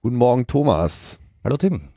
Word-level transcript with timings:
Guten 0.00 0.16
Morgen, 0.16 0.46
Thomas. 0.46 1.18
Hallo 1.42 1.56
Tim. 1.56 1.88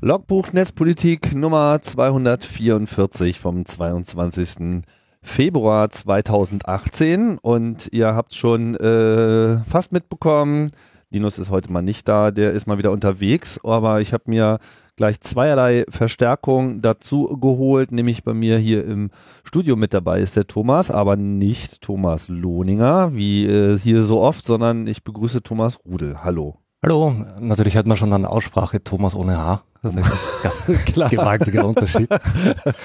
Logbuch 0.00 0.54
Netzpolitik 0.54 1.34
Nummer 1.34 1.82
244 1.82 3.38
vom 3.38 3.66
22. 3.66 4.82
Februar 5.22 5.90
2018 5.90 7.38
und 7.38 7.88
ihr 7.92 8.14
habt 8.14 8.34
schon 8.34 8.74
äh, 8.76 9.58
fast 9.64 9.92
mitbekommen, 9.92 10.70
Linus 11.12 11.40
ist 11.40 11.50
heute 11.50 11.72
mal 11.72 11.82
nicht 11.82 12.08
da, 12.08 12.30
der 12.30 12.52
ist 12.52 12.66
mal 12.66 12.78
wieder 12.78 12.92
unterwegs, 12.92 13.58
aber 13.64 14.00
ich 14.00 14.12
habe 14.12 14.24
mir 14.26 14.60
gleich 14.94 15.20
zweierlei 15.20 15.84
Verstärkung 15.88 16.82
dazu 16.82 17.36
geholt, 17.40 17.90
nämlich 17.90 18.22
bei 18.22 18.32
mir 18.32 18.58
hier 18.58 18.84
im 18.84 19.10
Studio 19.42 19.74
mit 19.74 19.92
dabei 19.92 20.20
ist 20.20 20.36
der 20.36 20.46
Thomas, 20.46 20.90
aber 20.90 21.16
nicht 21.16 21.80
Thomas 21.80 22.28
Lohninger, 22.28 23.12
wie 23.12 23.44
äh, 23.44 23.76
hier 23.76 24.02
so 24.02 24.20
oft, 24.20 24.44
sondern 24.44 24.86
ich 24.86 25.02
begrüße 25.02 25.42
Thomas 25.42 25.80
Rudel. 25.84 26.22
Hallo. 26.22 26.58
Hallo, 26.82 27.14
natürlich 27.38 27.76
hat 27.76 27.86
man 27.86 27.98
schon 27.98 28.10
eine 28.10 28.30
Aussprache 28.30 28.82
Thomas 28.82 29.14
ohne 29.14 29.36
H. 29.36 29.62
Das 29.82 29.96
ist 29.96 30.02
ein 30.02 30.10
ganz 30.42 30.86
gewaltiger 31.10 31.66
Unterschied. 31.66 32.08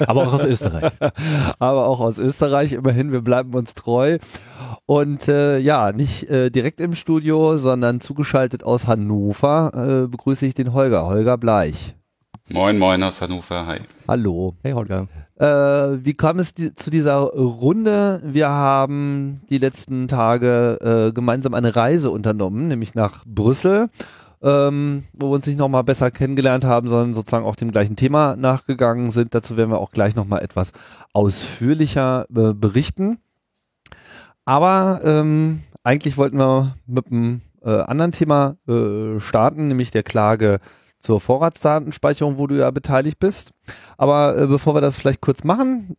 Aber 0.05 0.27
auch 0.27 0.33
aus 0.33 0.43
Österreich. 0.43 0.91
Aber 1.59 1.87
auch 1.87 2.01
aus 2.01 2.17
Österreich, 2.17 2.73
immerhin, 2.73 3.13
wir 3.13 3.21
bleiben 3.21 3.53
uns 3.53 3.73
treu. 3.73 4.17
Und 4.85 5.29
äh, 5.29 5.59
ja, 5.59 5.93
nicht 5.93 6.29
äh, 6.29 6.49
direkt 6.49 6.81
im 6.81 6.93
Studio, 6.93 7.55
sondern 7.55 8.01
zugeschaltet 8.01 8.65
aus 8.65 8.85
Hannover 8.85 9.71
äh, 10.03 10.07
begrüße 10.09 10.45
ich 10.45 10.53
den 10.55 10.73
Holger, 10.73 11.05
Holger 11.05 11.37
Bleich. 11.37 11.95
Moin, 12.49 12.77
moin 12.77 13.01
aus 13.01 13.21
Hannover, 13.21 13.65
hi. 13.65 13.79
Hallo. 14.09 14.55
Hey 14.61 14.73
Holger. 14.73 15.07
Äh, 15.37 15.45
wie 15.45 16.13
kam 16.13 16.39
es 16.39 16.53
die, 16.53 16.73
zu 16.73 16.89
dieser 16.89 17.17
Runde? 17.17 18.21
Wir 18.23 18.47
haben 18.49 19.41
die 19.49 19.57
letzten 19.57 20.07
Tage 20.07 21.09
äh, 21.09 21.13
gemeinsam 21.13 21.53
eine 21.53 21.75
Reise 21.75 22.09
unternommen, 22.09 22.69
nämlich 22.69 22.95
nach 22.95 23.25
Brüssel, 23.25 23.89
ähm, 24.41 25.03
wo 25.11 25.27
wir 25.27 25.35
uns 25.35 25.47
nicht 25.47 25.57
nochmal 25.57 25.83
besser 25.83 26.09
kennengelernt 26.09 26.63
haben, 26.63 26.87
sondern 26.87 27.13
sozusagen 27.13 27.45
auch 27.45 27.57
dem 27.57 27.71
gleichen 27.71 27.97
Thema 27.97 28.37
nachgegangen 28.37 29.09
sind. 29.09 29.35
Dazu 29.35 29.57
werden 29.57 29.71
wir 29.71 29.79
auch 29.79 29.91
gleich 29.91 30.15
nochmal 30.15 30.41
etwas 30.41 30.71
ausführlicher 31.11 32.27
äh, 32.33 32.53
berichten. 32.53 33.17
Aber 34.45 35.01
ähm, 35.03 35.63
eigentlich 35.83 36.17
wollten 36.17 36.37
wir 36.37 36.75
mit 36.87 37.11
einem 37.11 37.41
äh, 37.61 37.71
anderen 37.71 38.13
Thema 38.13 38.55
äh, 38.69 39.19
starten, 39.19 39.67
nämlich 39.67 39.91
der 39.91 40.03
Klage 40.03 40.59
zur 41.05 41.21
Vorratsdatenspeicherung, 41.21 42.37
wo 42.37 42.47
du 42.47 42.55
ja 42.57 42.71
beteiligt 42.71 43.19
bist. 43.19 43.51
Aber 43.97 44.37
äh, 44.37 44.47
bevor 44.47 44.73
wir 44.73 44.81
das 44.81 44.95
vielleicht 44.97 45.21
kurz 45.21 45.43
machen, 45.43 45.95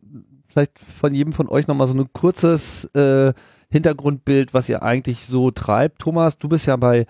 vielleicht 0.49 0.77
von 0.79 1.15
jedem 1.15 1.31
von 1.33 1.47
euch 1.47 1.67
nochmal 1.67 1.87
so 1.87 1.93
ein 1.95 2.05
kurzes 2.13 2.85
äh, 2.93 3.33
Hintergrundbild, 3.69 4.53
was 4.53 4.67
ihr 4.69 4.83
eigentlich 4.83 5.25
so 5.25 5.49
treibt. 5.51 5.99
Thomas, 5.99 6.37
du 6.37 6.49
bist 6.49 6.65
ja 6.67 6.75
bei 6.75 7.05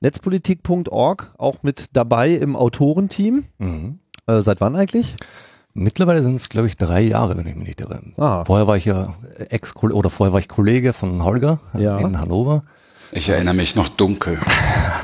netzpolitik.org 0.00 1.34
auch 1.38 1.62
mit 1.62 1.96
dabei 1.96 2.30
im 2.30 2.54
Autorenteam. 2.54 3.44
Mhm. 3.58 3.98
Äh, 4.26 4.40
seit 4.42 4.60
wann 4.60 4.76
eigentlich? 4.76 5.16
Mittlerweile 5.74 6.22
sind 6.22 6.36
es, 6.36 6.48
glaube 6.48 6.68
ich, 6.68 6.76
drei 6.76 7.00
Jahre, 7.00 7.36
wenn 7.36 7.46
ich 7.46 7.56
mich 7.56 7.66
nicht 7.66 7.80
irre. 7.80 8.00
Ah. 8.18 8.44
Vorher 8.44 8.66
war 8.66 8.76
ich 8.76 8.84
ja 8.84 9.14
Ex 9.48 9.74
oder 9.76 10.10
vorher 10.10 10.32
war 10.32 10.38
ich 10.38 10.48
Kollege 10.48 10.92
von 10.92 11.24
Holger 11.24 11.58
Ja. 11.76 11.98
in 11.98 12.20
Hannover. 12.20 12.62
Ich 13.10 13.28
erinnere 13.28 13.54
mich 13.54 13.74
noch 13.74 13.88
dunkel. 13.88 14.38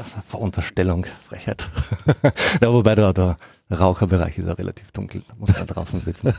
Verunterstellung, 0.26 1.04
Frechheit. 1.04 1.70
ja, 2.62 2.72
wobei 2.72 2.94
der, 2.94 3.12
der 3.12 3.36
Raucherbereich 3.70 4.38
ist 4.38 4.46
ja 4.46 4.52
relativ 4.54 4.92
dunkel, 4.92 5.22
da 5.28 5.34
muss 5.38 5.52
man 5.56 5.66
draußen 5.66 6.00
sitzen. 6.00 6.28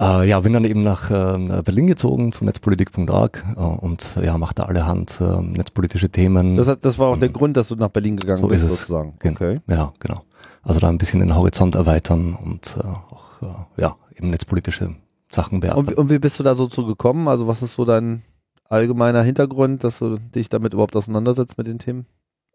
äh, 0.00 0.28
ja, 0.28 0.40
bin 0.40 0.52
dann 0.52 0.64
eben 0.64 0.82
nach 0.82 1.10
äh, 1.10 1.62
Berlin 1.62 1.86
gezogen 1.86 2.32
zu 2.32 2.44
netzpolitik.org 2.44 3.44
äh, 3.56 3.60
und 3.60 4.16
ja, 4.22 4.36
mache 4.38 4.54
da 4.54 4.64
allerhand 4.64 5.20
äh, 5.20 5.40
netzpolitische 5.42 6.10
Themen. 6.10 6.56
Das, 6.56 6.68
hat, 6.68 6.84
das 6.84 6.98
war 6.98 7.08
auch 7.08 7.16
der 7.18 7.28
Grund, 7.30 7.56
dass 7.56 7.68
du 7.68 7.76
nach 7.76 7.88
Berlin 7.90 8.16
gegangen 8.16 8.40
So 8.42 8.48
bist, 8.48 8.64
ist 8.64 8.70
es. 8.72 8.78
sozusagen. 8.80 9.14
Gen- 9.20 9.34
Okay. 9.34 9.60
Ja, 9.66 9.92
genau. 10.00 10.22
Also 10.62 10.80
da 10.80 10.88
ein 10.88 10.98
bisschen 10.98 11.20
den 11.20 11.34
Horizont 11.34 11.74
erweitern 11.74 12.34
und 12.34 12.76
äh, 12.78 12.86
auch 12.86 13.42
äh, 13.42 13.80
ja, 13.82 13.96
eben 14.16 14.30
netzpolitische 14.30 14.94
Sachen 15.30 15.56
Und, 15.56 15.60
bearbeiten. 15.60 15.88
wie- 15.90 15.94
und 15.94 16.10
wie 16.10 16.18
bist 16.18 16.38
du 16.38 16.42
da 16.42 16.54
so 16.54 16.66
zu 16.68 16.86
gekommen? 16.86 17.26
Also 17.28 17.46
was 17.48 17.62
ist 17.62 17.74
so 17.74 17.84
dein 17.84 18.22
allgemeiner 18.68 19.22
Hintergrund, 19.22 19.84
dass 19.84 19.98
du 19.98 20.16
dich 20.16 20.48
damit 20.48 20.72
überhaupt 20.74 20.96
auseinandersetzt 20.96 21.58
mit 21.58 21.66
den 21.66 21.78
Themen? 21.78 22.06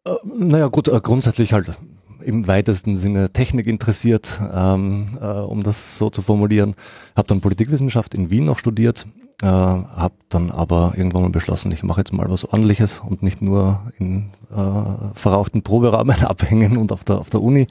Äh, 0.06 0.12
naja, 0.26 0.68
gut, 0.68 0.88
äh, 0.88 1.00
grundsätzlich 1.02 1.54
halt 1.54 1.78
im 2.22 2.48
weitesten 2.48 2.98
Sinne 2.98 3.32
Technik 3.32 3.68
interessiert, 3.68 4.40
ähm, 4.54 5.18
äh, 5.22 5.26
um 5.26 5.64
das 5.64 5.98
so 5.98 6.10
zu 6.10 6.22
formulieren. 6.22 6.76
Habe 7.16 7.28
dann 7.28 7.42
Politikwissenschaft 7.42 8.14
in 8.14 8.30
Wien 8.30 8.46
noch 8.46 8.60
studiert, 8.60 9.08
äh, 9.42 9.46
habe 9.48 10.16
dann 10.30 10.52
aber 10.52 10.94
irgendwann 10.98 11.24
mal 11.24 11.30
beschlossen, 11.30 11.72
ich 11.72 11.84
mache 11.84 12.02
jetzt 12.02 12.14
mal 12.14 12.30
was 12.30 12.46
ordentliches 12.46 13.00
und 13.00 13.24
nicht 13.24 13.42
nur 13.42 13.82
in 13.98 14.32
äh, 14.52 15.14
verrauchten 15.14 15.62
Proberahmen 15.64 16.22
abhängen 16.24 16.78
und 16.78 16.92
auf 16.92 17.04
der, 17.04 17.20
auf 17.20 17.30
der 17.30 17.42
Uni 17.42 17.68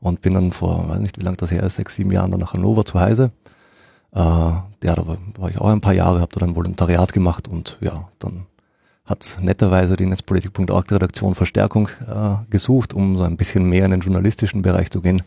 und 0.00 0.22
bin 0.22 0.34
dann 0.34 0.52
vor, 0.52 0.88
weiß 0.88 1.00
nicht 1.00 1.18
wie 1.18 1.24
lange 1.24 1.36
das 1.36 1.50
her 1.50 1.62
ist, 1.62 1.76
sechs, 1.76 1.96
sieben 1.96 2.12
Jahren 2.12 2.30
dann 2.30 2.40
nach 2.40 2.54
Hannover 2.54 2.84
zu 2.84 3.00
Heise. 3.00 3.32
Äh, 4.14 4.18
ja, 4.18 4.64
da 4.82 5.06
war, 5.06 5.18
war 5.36 5.50
ich 5.50 5.60
auch 5.60 5.68
ein 5.68 5.80
paar 5.80 5.92
Jahre, 5.92 6.20
habe 6.20 6.32
da 6.32 6.40
dann 6.40 6.56
Volontariat 6.56 7.12
gemacht 7.12 7.48
und 7.48 7.76
ja, 7.80 8.08
dann 8.18 8.46
hat 9.04 9.38
netterweise 9.40 9.96
die 9.96 10.06
Netzpolitik.org 10.06 10.92
Redaktion 10.92 11.34
Verstärkung 11.34 11.88
äh, 12.06 12.50
gesucht, 12.50 12.92
um 12.92 13.16
so 13.16 13.24
ein 13.24 13.36
bisschen 13.36 13.64
mehr 13.64 13.86
in 13.86 13.92
den 13.92 14.00
journalistischen 14.00 14.62
Bereich 14.62 14.90
zu 14.90 15.00
gehen. 15.00 15.22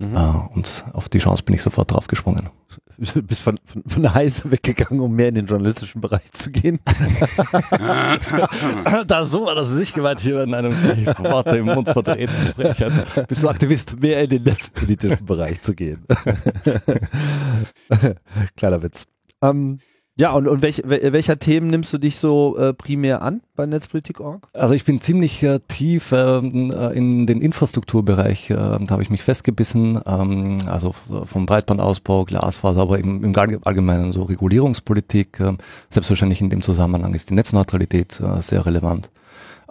Äh, 0.00 0.54
und 0.54 0.84
auf 0.94 1.08
die 1.08 1.18
Chance 1.18 1.42
bin 1.42 1.54
ich 1.54 1.62
sofort 1.62 1.92
drauf 1.92 2.06
gesprungen. 2.06 2.48
Du 2.96 3.22
bist 3.22 3.42
von, 3.42 3.58
von, 3.64 3.82
von 3.86 4.14
Heise 4.14 4.50
weggegangen, 4.50 5.00
um 5.00 5.14
mehr 5.14 5.28
in 5.28 5.34
den 5.34 5.46
journalistischen 5.46 6.00
Bereich 6.00 6.32
zu 6.32 6.50
gehen. 6.50 6.80
da 9.06 9.24
so 9.24 9.46
war 9.46 9.54
das 9.54 9.70
nicht 9.70 9.94
gemeint 9.94 10.20
hier 10.20 10.42
in 10.42 10.54
einem 10.54 10.72
Worte 10.72 11.58
im 11.58 11.66
Mund 11.66 11.88
verdrehten 11.88 12.48
Sprechern. 12.48 12.92
Bist 13.28 13.42
du 13.42 13.48
Aktivist, 13.48 14.00
mehr 14.00 14.22
in 14.22 14.30
den 14.30 14.42
netzpolitischen 14.42 15.26
Bereich 15.26 15.60
zu 15.60 15.74
gehen. 15.74 16.04
Kleiner 18.56 18.82
Witz. 18.82 19.06
Ähm, 19.42 19.80
ja, 20.20 20.32
und, 20.32 20.46
und 20.46 20.62
welch, 20.62 20.84
wel- 20.84 21.12
welcher 21.12 21.38
Themen 21.38 21.68
nimmst 21.70 21.92
du 21.92 21.98
dich 21.98 22.18
so 22.18 22.56
äh, 22.58 22.72
primär 22.74 23.22
an 23.22 23.40
bei 23.56 23.66
Netzpolitik.org? 23.66 24.46
Also 24.52 24.74
ich 24.74 24.84
bin 24.84 25.00
ziemlich 25.00 25.42
äh, 25.42 25.58
tief 25.66 26.12
ähm, 26.12 26.70
äh, 26.72 26.92
in 26.96 27.26
den 27.26 27.40
Infrastrukturbereich, 27.40 28.50
äh, 28.50 28.54
da 28.54 28.86
habe 28.90 29.02
ich 29.02 29.10
mich 29.10 29.22
festgebissen, 29.22 30.00
ähm, 30.06 30.58
also 30.66 30.92
vom 30.92 31.46
Breitbandausbau, 31.46 32.24
Glasfaser, 32.24 32.82
aber 32.82 32.98
im, 32.98 33.24
im 33.24 33.32
Allge- 33.34 33.60
Allgemeinen 33.64 34.12
so 34.12 34.22
Regulierungspolitik. 34.24 35.40
Äh, 35.40 35.54
selbstverständlich 35.88 36.40
in 36.40 36.50
dem 36.50 36.62
Zusammenhang 36.62 37.14
ist 37.14 37.30
die 37.30 37.34
Netzneutralität 37.34 38.20
äh, 38.20 38.40
sehr 38.42 38.64
relevant. 38.66 39.10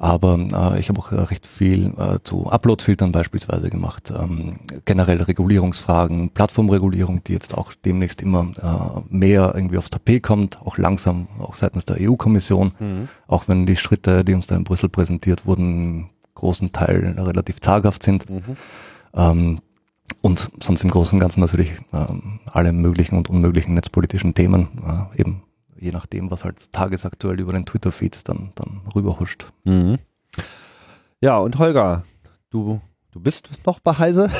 Aber 0.01 0.39
äh, 0.39 0.79
ich 0.79 0.87
habe 0.87 0.97
auch 1.01 1.11
äh, 1.11 1.19
recht 1.19 1.45
viel 1.45 1.93
äh, 1.97 2.19
zu 2.23 2.49
Upload-Filtern 2.49 3.11
beispielsweise 3.11 3.69
gemacht, 3.69 4.13
ähm, 4.17 4.61
generell 4.85 5.21
Regulierungsfragen, 5.21 6.29
Plattformregulierung, 6.29 7.21
die 7.25 7.33
jetzt 7.33 7.53
auch 7.53 7.73
demnächst 7.73 8.21
immer 8.21 8.49
äh, 8.63 9.01
mehr 9.09 9.51
irgendwie 9.53 9.77
aufs 9.77 9.89
Tapet 9.89 10.23
kommt, 10.23 10.57
auch 10.61 10.77
langsam, 10.77 11.27
auch 11.39 11.57
seitens 11.57 11.83
der 11.83 11.97
EU-Kommission, 11.99 13.09
auch 13.27 13.49
wenn 13.49 13.65
die 13.65 13.75
Schritte, 13.75 14.23
die 14.23 14.33
uns 14.33 14.47
da 14.47 14.55
in 14.55 14.63
Brüssel 14.63 14.87
präsentiert 14.87 15.45
wurden, 15.45 16.09
großen 16.33 16.71
Teil 16.71 17.15
relativ 17.17 17.59
zaghaft 17.59 18.01
sind. 18.01 18.25
Ähm, 19.13 19.59
und 20.21 20.49
sonst 20.61 20.81
im 20.83 20.91
Großen 20.91 21.17
und 21.17 21.19
Ganzen 21.19 21.41
natürlich 21.41 21.73
ähm, 21.91 22.39
alle 22.45 22.71
möglichen 22.71 23.17
und 23.17 23.29
unmöglichen 23.29 23.73
netzpolitischen 23.73 24.33
Themen, 24.33 24.69
äh, 25.13 25.19
eben 25.19 25.43
je 25.79 25.91
nachdem, 25.91 26.29
was 26.31 26.43
halt 26.43 26.71
tagesaktuell 26.73 27.39
über 27.39 27.53
den 27.53 27.65
Twitter-Feed 27.65 28.27
dann, 28.27 28.51
dann 28.55 28.81
rüberhuscht. 28.95 29.45
Ja, 31.21 31.37
und 31.37 31.57
Holger, 31.57 32.03
du, 32.49 32.81
du 33.11 33.19
bist 33.19 33.49
noch 33.65 33.79
bei 33.79 33.93
Heise? 33.97 34.29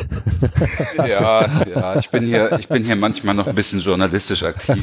Ja, 0.98 1.46
ja, 1.66 2.00
ich 2.00 2.10
bin 2.10 2.26
hier, 2.26 2.58
ich 2.60 2.68
bin 2.68 2.84
hier 2.84 2.96
manchmal 2.96 3.34
noch 3.36 3.48
ein 3.48 3.56
bisschen 3.56 3.80
journalistisch 3.80 4.44
aktiv. 4.44 4.82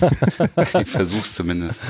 Ich 0.83 0.91
versuch's 0.91 1.35
zumindest. 1.35 1.81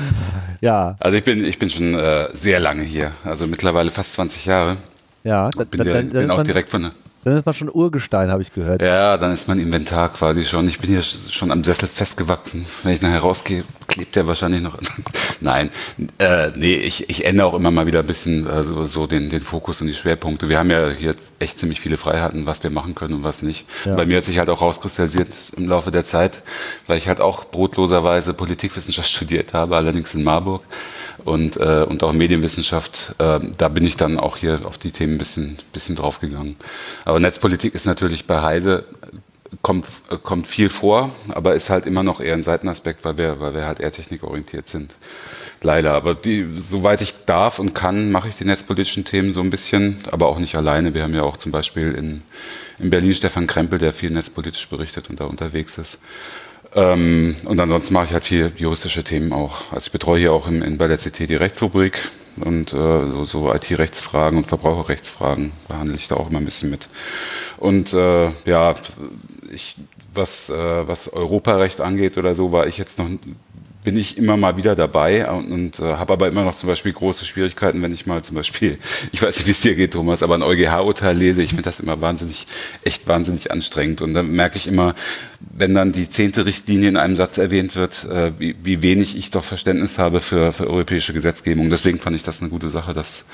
Ja, 0.61 0.95
Also 0.99 1.17
ich 1.17 1.23
bin, 1.23 1.43
ich 1.43 1.59
bin 1.59 1.69
schon 1.69 1.93
äh, 1.95 2.29
sehr 2.33 2.59
lange 2.59 2.83
hier, 2.83 3.11
also 3.23 3.47
mittlerweile 3.47 3.91
fast 3.91 4.13
20 4.13 4.45
Jahre. 4.45 4.77
ja. 5.23 5.49
Da, 5.49 5.63
Bin, 5.65 5.77
da, 5.79 5.83
dann, 5.85 6.09
bin 6.09 6.31
auch 6.31 6.37
man, 6.37 6.45
direkt 6.45 6.69
von 6.69 6.83
der, 6.83 6.91
dann 7.27 7.37
ist 7.39 7.45
man 7.45 7.53
schon 7.53 7.69
Urgestein, 7.69 8.31
habe 8.31 8.41
ich 8.41 8.53
gehört. 8.53 8.81
ja, 8.81 9.17
dann 9.17 9.31
ist 9.31 9.47
mein 9.47 9.59
Inventar 9.59 10.13
quasi 10.13 10.45
schon. 10.45 10.67
Ich 10.67 10.79
bin 10.79 10.89
hier 10.89 11.01
schon 11.01 11.51
am 11.51 11.63
Sessel 11.63 11.87
festgewachsen. 11.87 12.65
Wenn 12.83 12.93
ich 12.93 13.01
nachher 13.01 13.19
rausgehe, 13.19 13.63
lebt 13.95 14.15
der 14.15 14.27
wahrscheinlich 14.27 14.61
noch. 14.61 14.77
Nein, 15.41 15.69
äh, 16.19 16.51
nee, 16.55 16.75
ich, 16.75 17.09
ich 17.09 17.25
ändere 17.25 17.47
auch 17.47 17.53
immer 17.53 17.71
mal 17.71 17.85
wieder 17.85 17.99
ein 17.99 18.07
bisschen 18.07 18.47
äh, 18.47 18.63
so, 18.63 18.83
so 18.83 19.07
den, 19.07 19.29
den 19.29 19.41
Fokus 19.41 19.81
und 19.81 19.87
die 19.87 19.93
Schwerpunkte. 19.93 20.49
Wir 20.49 20.59
haben 20.59 20.71
ja 20.71 20.89
jetzt 20.89 21.33
echt 21.39 21.59
ziemlich 21.59 21.81
viele 21.81 21.97
Freiheiten, 21.97 22.45
was 22.45 22.63
wir 22.63 22.69
machen 22.69 22.95
können 22.95 23.15
und 23.15 23.23
was 23.23 23.41
nicht. 23.41 23.65
Ja. 23.85 23.95
Bei 23.95 24.05
mir 24.05 24.17
hat 24.17 24.25
sich 24.25 24.39
halt 24.39 24.49
auch 24.49 24.61
rauskristallisiert 24.61 25.29
im 25.55 25.67
Laufe 25.67 25.91
der 25.91 26.05
Zeit, 26.05 26.43
weil 26.87 26.97
ich 26.97 27.07
halt 27.07 27.19
auch 27.19 27.45
brotloserweise 27.45 28.33
Politikwissenschaft 28.33 29.09
studiert 29.17 29.53
habe, 29.53 29.75
allerdings 29.75 30.13
in 30.13 30.23
Marburg 30.23 30.63
und, 31.25 31.57
äh, 31.57 31.85
und 31.87 32.03
auch 32.03 32.13
Medienwissenschaft. 32.13 33.15
Äh, 33.17 33.39
da 33.57 33.69
bin 33.69 33.85
ich 33.85 33.97
dann 33.97 34.19
auch 34.19 34.37
hier 34.37 34.61
auf 34.65 34.77
die 34.77 34.91
Themen 34.91 35.15
ein 35.15 35.17
bisschen, 35.17 35.57
bisschen 35.73 35.95
draufgegangen. 35.95 36.55
Aber 37.05 37.19
Netzpolitik 37.19 37.73
ist 37.73 37.85
natürlich 37.85 38.27
bei 38.27 38.41
Heise 38.41 38.85
kommt, 39.61 39.87
kommt 40.23 40.47
viel 40.47 40.69
vor, 40.69 41.11
aber 41.29 41.55
ist 41.55 41.69
halt 41.69 41.85
immer 41.85 42.03
noch 42.03 42.19
eher 42.19 42.33
ein 42.33 42.43
Seitenaspekt, 42.43 43.03
weil 43.05 43.17
wir, 43.17 43.39
weil 43.39 43.53
wir 43.53 43.65
halt 43.65 43.79
eher 43.79 43.91
technikorientiert 43.91 44.67
sind. 44.67 44.93
Leider. 45.61 45.93
Aber 45.93 46.13
die, 46.13 46.47
soweit 46.53 47.01
ich 47.01 47.13
darf 47.25 47.57
und 47.57 47.73
kann, 47.73 48.11
mache 48.11 48.29
ich 48.29 48.35
die 48.35 48.45
netzpolitischen 48.45 49.05
Themen 49.05 49.33
so 49.33 49.41
ein 49.41 49.49
bisschen, 49.49 49.97
aber 50.11 50.27
auch 50.27 50.37
nicht 50.37 50.55
alleine. 50.55 50.93
Wir 50.93 51.03
haben 51.03 51.15
ja 51.15 51.23
auch 51.23 51.37
zum 51.37 51.51
Beispiel 51.51 51.93
in, 51.93 52.21
in 52.77 52.89
Berlin 52.89 53.15
Stefan 53.15 53.47
Krempel, 53.47 53.79
der 53.79 53.91
viel 53.91 54.11
netzpolitisch 54.11 54.69
berichtet 54.69 55.09
und 55.09 55.19
da 55.19 55.25
unterwegs 55.25 55.77
ist. 55.77 55.99
Ähm, 56.77 57.35
und 57.45 57.59
ansonsten 57.59 57.95
mache 57.95 58.05
ich 58.05 58.13
halt 58.13 58.25
viel 58.25 58.51
juristische 58.55 59.03
Themen 59.03 59.33
auch. 59.33 59.71
Also 59.71 59.87
ich 59.87 59.91
betreue 59.91 60.19
hier 60.19 60.31
auch 60.31 60.47
in, 60.47 60.61
in, 60.61 60.77
bei 60.77 60.87
der 60.87 60.97
CT 60.97 61.27
die 61.27 61.35
Rechtsrubrik 61.35 62.11
und 62.35 62.71
äh, 62.71 63.07
so, 63.07 63.25
so 63.25 63.51
IT-Rechtsfragen 63.51 64.37
und 64.37 64.45
Verbraucherrechtsfragen 64.45 65.53
behandle 65.67 65.95
ich 65.95 66.07
da 66.07 66.15
auch 66.15 66.29
immer 66.29 66.37
ein 66.37 66.45
bisschen 66.45 66.69
mit. 66.69 66.87
Und 67.57 67.93
äh, 67.93 68.29
ja, 68.45 68.75
ich, 69.51 69.75
was, 70.13 70.51
äh, 70.51 70.87
was 70.87 71.11
Europarecht 71.11 71.81
angeht 71.81 72.15
oder 72.15 72.35
so, 72.35 72.51
war 72.51 72.67
ich 72.67 72.77
jetzt 72.77 72.99
noch 72.99 73.09
bin 73.83 73.97
ich 73.97 74.17
immer 74.17 74.37
mal 74.37 74.57
wieder 74.57 74.75
dabei 74.75 75.29
und, 75.29 75.51
und 75.51 75.79
äh, 75.79 75.93
habe 75.93 76.13
aber 76.13 76.27
immer 76.27 76.43
noch 76.43 76.55
zum 76.55 76.67
Beispiel 76.67 76.91
große 76.91 77.25
Schwierigkeiten, 77.25 77.81
wenn 77.81 77.93
ich 77.93 78.05
mal 78.05 78.23
zum 78.23 78.35
Beispiel, 78.35 78.77
ich 79.11 79.21
weiß 79.21 79.37
nicht, 79.37 79.47
wie 79.47 79.51
es 79.51 79.61
dir 79.61 79.75
geht, 79.75 79.93
Thomas, 79.93 80.23
aber 80.23 80.35
ein 80.35 80.43
EuGH-Urteil 80.43 81.15
lese. 81.15 81.41
Ich 81.41 81.49
finde 81.49 81.63
das 81.63 81.79
immer 81.79 82.01
wahnsinnig, 82.01 82.47
echt 82.83 83.07
wahnsinnig 83.07 83.51
anstrengend. 83.51 84.01
Und 84.01 84.13
dann 84.13 84.31
merke 84.31 84.57
ich 84.57 84.67
immer, 84.67 84.95
wenn 85.39 85.73
dann 85.73 85.91
die 85.91 86.09
zehnte 86.09 86.45
Richtlinie 86.45 86.89
in 86.89 86.97
einem 86.97 87.15
Satz 87.15 87.37
erwähnt 87.37 87.75
wird, 87.75 88.03
äh, 88.05 88.31
wie, 88.37 88.55
wie 88.61 88.81
wenig 88.81 89.17
ich 89.17 89.31
doch 89.31 89.43
Verständnis 89.43 89.97
habe 89.97 90.19
für, 90.19 90.51
für 90.51 90.67
europäische 90.67 91.13
Gesetzgebung. 91.13 91.69
Deswegen 91.69 91.99
fand 91.99 92.15
ich 92.15 92.23
das 92.23 92.41
eine 92.41 92.49
gute 92.49 92.69
Sache, 92.69 92.93
dass 92.93 93.25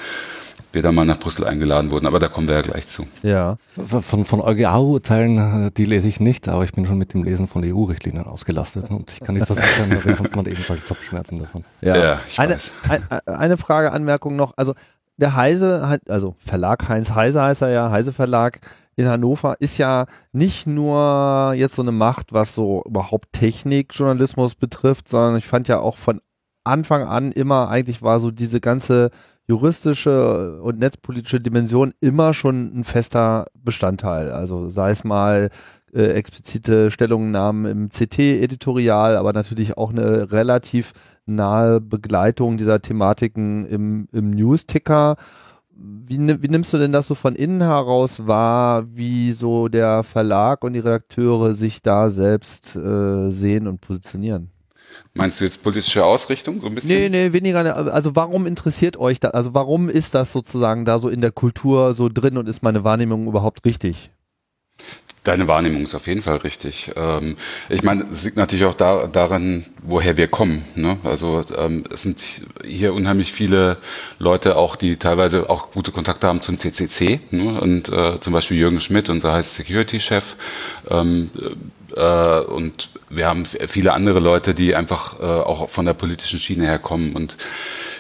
wir 0.74 0.82
da 0.82 0.92
mal 0.92 1.06
nach 1.06 1.20
Brüssel 1.20 1.46
eingeladen 1.46 1.92
wurden, 1.92 2.06
aber 2.06 2.20
da 2.20 2.28
kommen 2.28 2.48
wir 2.48 2.56
ja 2.56 2.62
gleich 2.62 2.88
zu. 2.88 3.06
Ja. 3.22 3.58
Von, 3.76 4.26
von 4.26 4.42
EuGH-Urteilen, 4.42 5.68
äh, 5.68 5.72
die 5.72 5.86
lese 5.86 6.08
ich 6.08 6.20
nicht, 6.20 6.48
aber 6.50 6.64
ich 6.64 6.74
bin 6.74 6.86
schon 6.86 6.98
mit 6.98 7.14
dem 7.14 7.24
Lesen 7.24 7.48
von 7.48 7.64
EU-Richtlinien 7.64 8.26
ausgelastet 8.26 8.90
und 8.90 9.12
ich 9.12 9.20
kann 9.20 9.36
nicht 9.36 9.48
versichern, 9.48 9.90
da 9.90 9.98
bekommt 9.98 10.36
man 10.36 10.46
ebenfalls 10.46 10.86
Kopfschmerzen 10.86 11.40
davon. 11.40 11.64
Ja, 11.82 11.96
ja 11.96 12.20
ich 12.28 12.40
eine, 12.40 12.56
weiß. 12.56 12.74
Eine, 12.90 13.28
eine 13.28 13.58
Frage, 13.58 13.92
Anmerkung 13.92 14.36
noch, 14.36 14.54
also 14.58 14.74
der 15.18 15.36
Heise, 15.36 16.00
also 16.08 16.36
Verlag 16.40 16.90
Heinz 16.90 17.12
Heise 17.12 17.42
heißt 17.42 17.62
er 17.62 17.70
ja, 17.70 17.92
Heise 17.92 18.12
Verlag 18.12 18.60
in 18.96 19.08
Hannover 19.08 19.56
ist 19.60 19.78
ja 19.78 20.06
nicht 20.32 20.68
nur 20.68 21.54
jetzt 21.56 21.76
so 21.76 21.82
eine 21.82 21.92
Macht, 21.92 22.34
was 22.34 22.54
so 22.54 22.84
überhaupt 22.86 23.34
Technikjournalismus 23.34 24.56
betrifft, 24.56 25.08
sondern 25.08 25.38
ich 25.38 25.46
fand 25.46 25.68
ja 25.68 25.80
auch 25.80 25.98
von 25.98 26.22
Anfang 26.64 27.04
an 27.04 27.32
immer 27.32 27.70
eigentlich 27.70 28.02
war 28.02 28.20
so 28.20 28.32
diese 28.32 28.62
ganze 28.62 29.10
juristische 29.48 30.62
und 30.62 30.80
netzpolitische 30.80 31.42
Dimension 31.42 31.94
immer 32.00 32.34
schon 32.34 32.80
ein 32.80 32.84
fester 32.84 33.48
Bestandteil. 33.54 34.32
Also 34.32 34.70
sei 34.70 34.92
es 34.92 35.04
mal 35.04 35.50
äh, 35.94 36.06
explizite 36.14 36.90
Stellungnahmen 36.90 37.66
im 37.66 37.90
CT-Editorial, 37.90 39.18
aber 39.18 39.34
natürlich 39.34 39.78
auch 39.78 39.92
eine 39.92 40.32
relativ 40.32 40.94
nahe 41.26 41.82
Begleitung 41.82 42.58
dieser 42.58 42.82
Thematiken 42.82 43.66
im, 43.66 44.08
im 44.12 44.32
News-Ticker. 44.32 45.18
Wie, 45.76 46.18
wie 46.18 46.48
nimmst 46.48 46.72
du 46.72 46.78
denn 46.78 46.94
das 46.94 47.08
so 47.08 47.16
von 47.16 47.36
innen 47.36 47.62
heraus 47.62 48.26
wahr, 48.28 48.86
wie 48.96 49.34
so 49.34 49.68
der 49.68 50.04
Verlag 50.04 50.64
und 50.64 50.74
die 50.74 50.80
Redakteure 50.80 51.54
sich 51.54 51.82
da 51.82 52.10
selbst 52.10 52.76
äh, 52.76 53.30
sehen 53.30 53.68
und 53.68 53.82
positionieren? 53.82 54.53
Meinst 55.16 55.40
du 55.40 55.46
jetzt 55.46 55.62
politische 55.62 56.04
Ausrichtung 56.04 56.60
so 56.60 56.68
ein 56.68 56.76
bisschen? 56.76 56.90
Nee, 56.90 57.10
nee, 57.10 57.34
weniger. 57.34 57.94
Also 57.94 58.16
warum 58.16 58.48
interessiert 58.48 58.98
euch 58.98 59.20
das? 59.20 59.34
Also 59.34 59.54
warum 59.54 59.88
ist 59.88 60.16
das 60.16 60.34
sozusagen 60.34 60.86
da 60.86 60.98
so 60.98 61.08
in 61.08 61.22
der 61.22 61.32
Kultur 61.32 61.94
so 61.94 62.10
drin 62.10 62.38
und 62.38 62.50
ist 62.50 62.64
meine 62.64 62.84
Wahrnehmung 62.84 63.28
überhaupt 63.28 63.64
richtig? 63.64 64.10
Deine 65.24 65.48
Wahrnehmung 65.48 65.84
ist 65.84 65.96
auf 65.96 66.08
jeden 66.08 66.22
Fall 66.22 66.38
richtig. 66.38 66.92
Ähm, 66.98 67.38
ich 67.70 67.84
meine, 67.84 68.06
es 68.12 68.26
liegt 68.26 68.36
natürlich 68.36 68.66
auch 68.66 68.74
da, 68.74 69.08
daran, 69.08 69.66
woher 69.82 70.18
wir 70.18 70.28
kommen. 70.28 70.66
Ne? 70.76 70.98
Also 71.04 71.46
ähm, 71.56 71.86
es 71.94 72.02
sind 72.02 72.22
hier 72.66 72.94
unheimlich 72.94 73.32
viele 73.32 73.78
Leute, 74.20 74.58
auch 74.58 74.76
die 74.76 74.98
teilweise 74.98 75.50
auch 75.50 75.72
gute 75.72 75.92
Kontakte 75.92 76.28
haben 76.28 76.42
zum 76.42 76.60
CCC. 76.60 77.22
Ne? 77.32 77.62
Und 77.62 77.88
äh, 77.88 78.20
zum 78.20 78.34
Beispiel 78.34 78.58
Jürgen 78.58 78.82
Schmidt, 78.82 79.10
unser 79.10 79.32
heißt 79.32 79.54
Security-Chef. 79.54 80.36
Ähm, 80.90 81.30
äh, 81.96 82.40
und 82.40 82.90
wir 83.10 83.28
haben 83.28 83.46
viele 83.46 83.94
andere 83.94 84.20
Leute, 84.20 84.54
die 84.54 84.76
einfach 84.76 85.20
äh, 85.20 85.24
auch 85.24 85.70
von 85.70 85.86
der 85.86 85.94
politischen 85.94 86.40
Schiene 86.40 86.66
her 86.66 86.80
kommen. 86.80 87.16
Und 87.16 87.38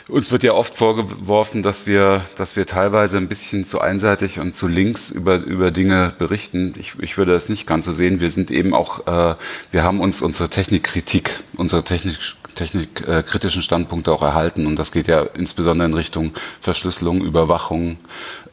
uns 0.10 0.31
wird 0.31 0.44
ja 0.44 0.54
oft 0.54 0.75
vorgeworfen, 0.75 1.63
dass 1.63 1.88
wir, 1.88 2.22
dass 2.36 2.56
wir 2.56 2.66
teilweise 2.66 3.18
ein 3.18 3.30
bisschen 3.30 3.66
zu 3.66 3.80
einseitig 3.80 4.40
und 4.40 4.56
zu 4.56 4.68
links 4.68 5.10
über, 5.12 5.38
über 5.38 5.72
Dinge 5.72 6.13
berichten. 6.18 6.74
Ich, 6.78 6.94
ich 7.00 7.18
würde 7.18 7.31
das 7.31 7.50
nicht 7.50 7.66
ganz 7.68 7.86
so 7.86 7.94
sehen. 7.94 8.19
Wir 8.19 8.30
sind 8.30 8.51
eben 8.51 8.74
auch, 8.74 9.07
äh, 9.07 9.36
wir 9.72 9.84
haben 9.84 10.01
uns 10.01 10.22
unsere 10.22 10.50
Technikkritik, 10.50 11.39
unsere 11.56 11.84
Technik, 11.84 12.18
technikkritischen 12.56 13.62
äh, 13.62 13.64
Standpunkte 13.64 14.12
auch 14.12 14.22
erhalten. 14.22 14.66
Und 14.66 14.78
das 14.78 14.92
geht 14.92 15.08
ja 15.08 15.22
insbesondere 15.22 15.88
in 15.88 15.94
Richtung 15.94 16.34
Verschlüsselung, 16.62 17.22
Überwachung 17.22 17.98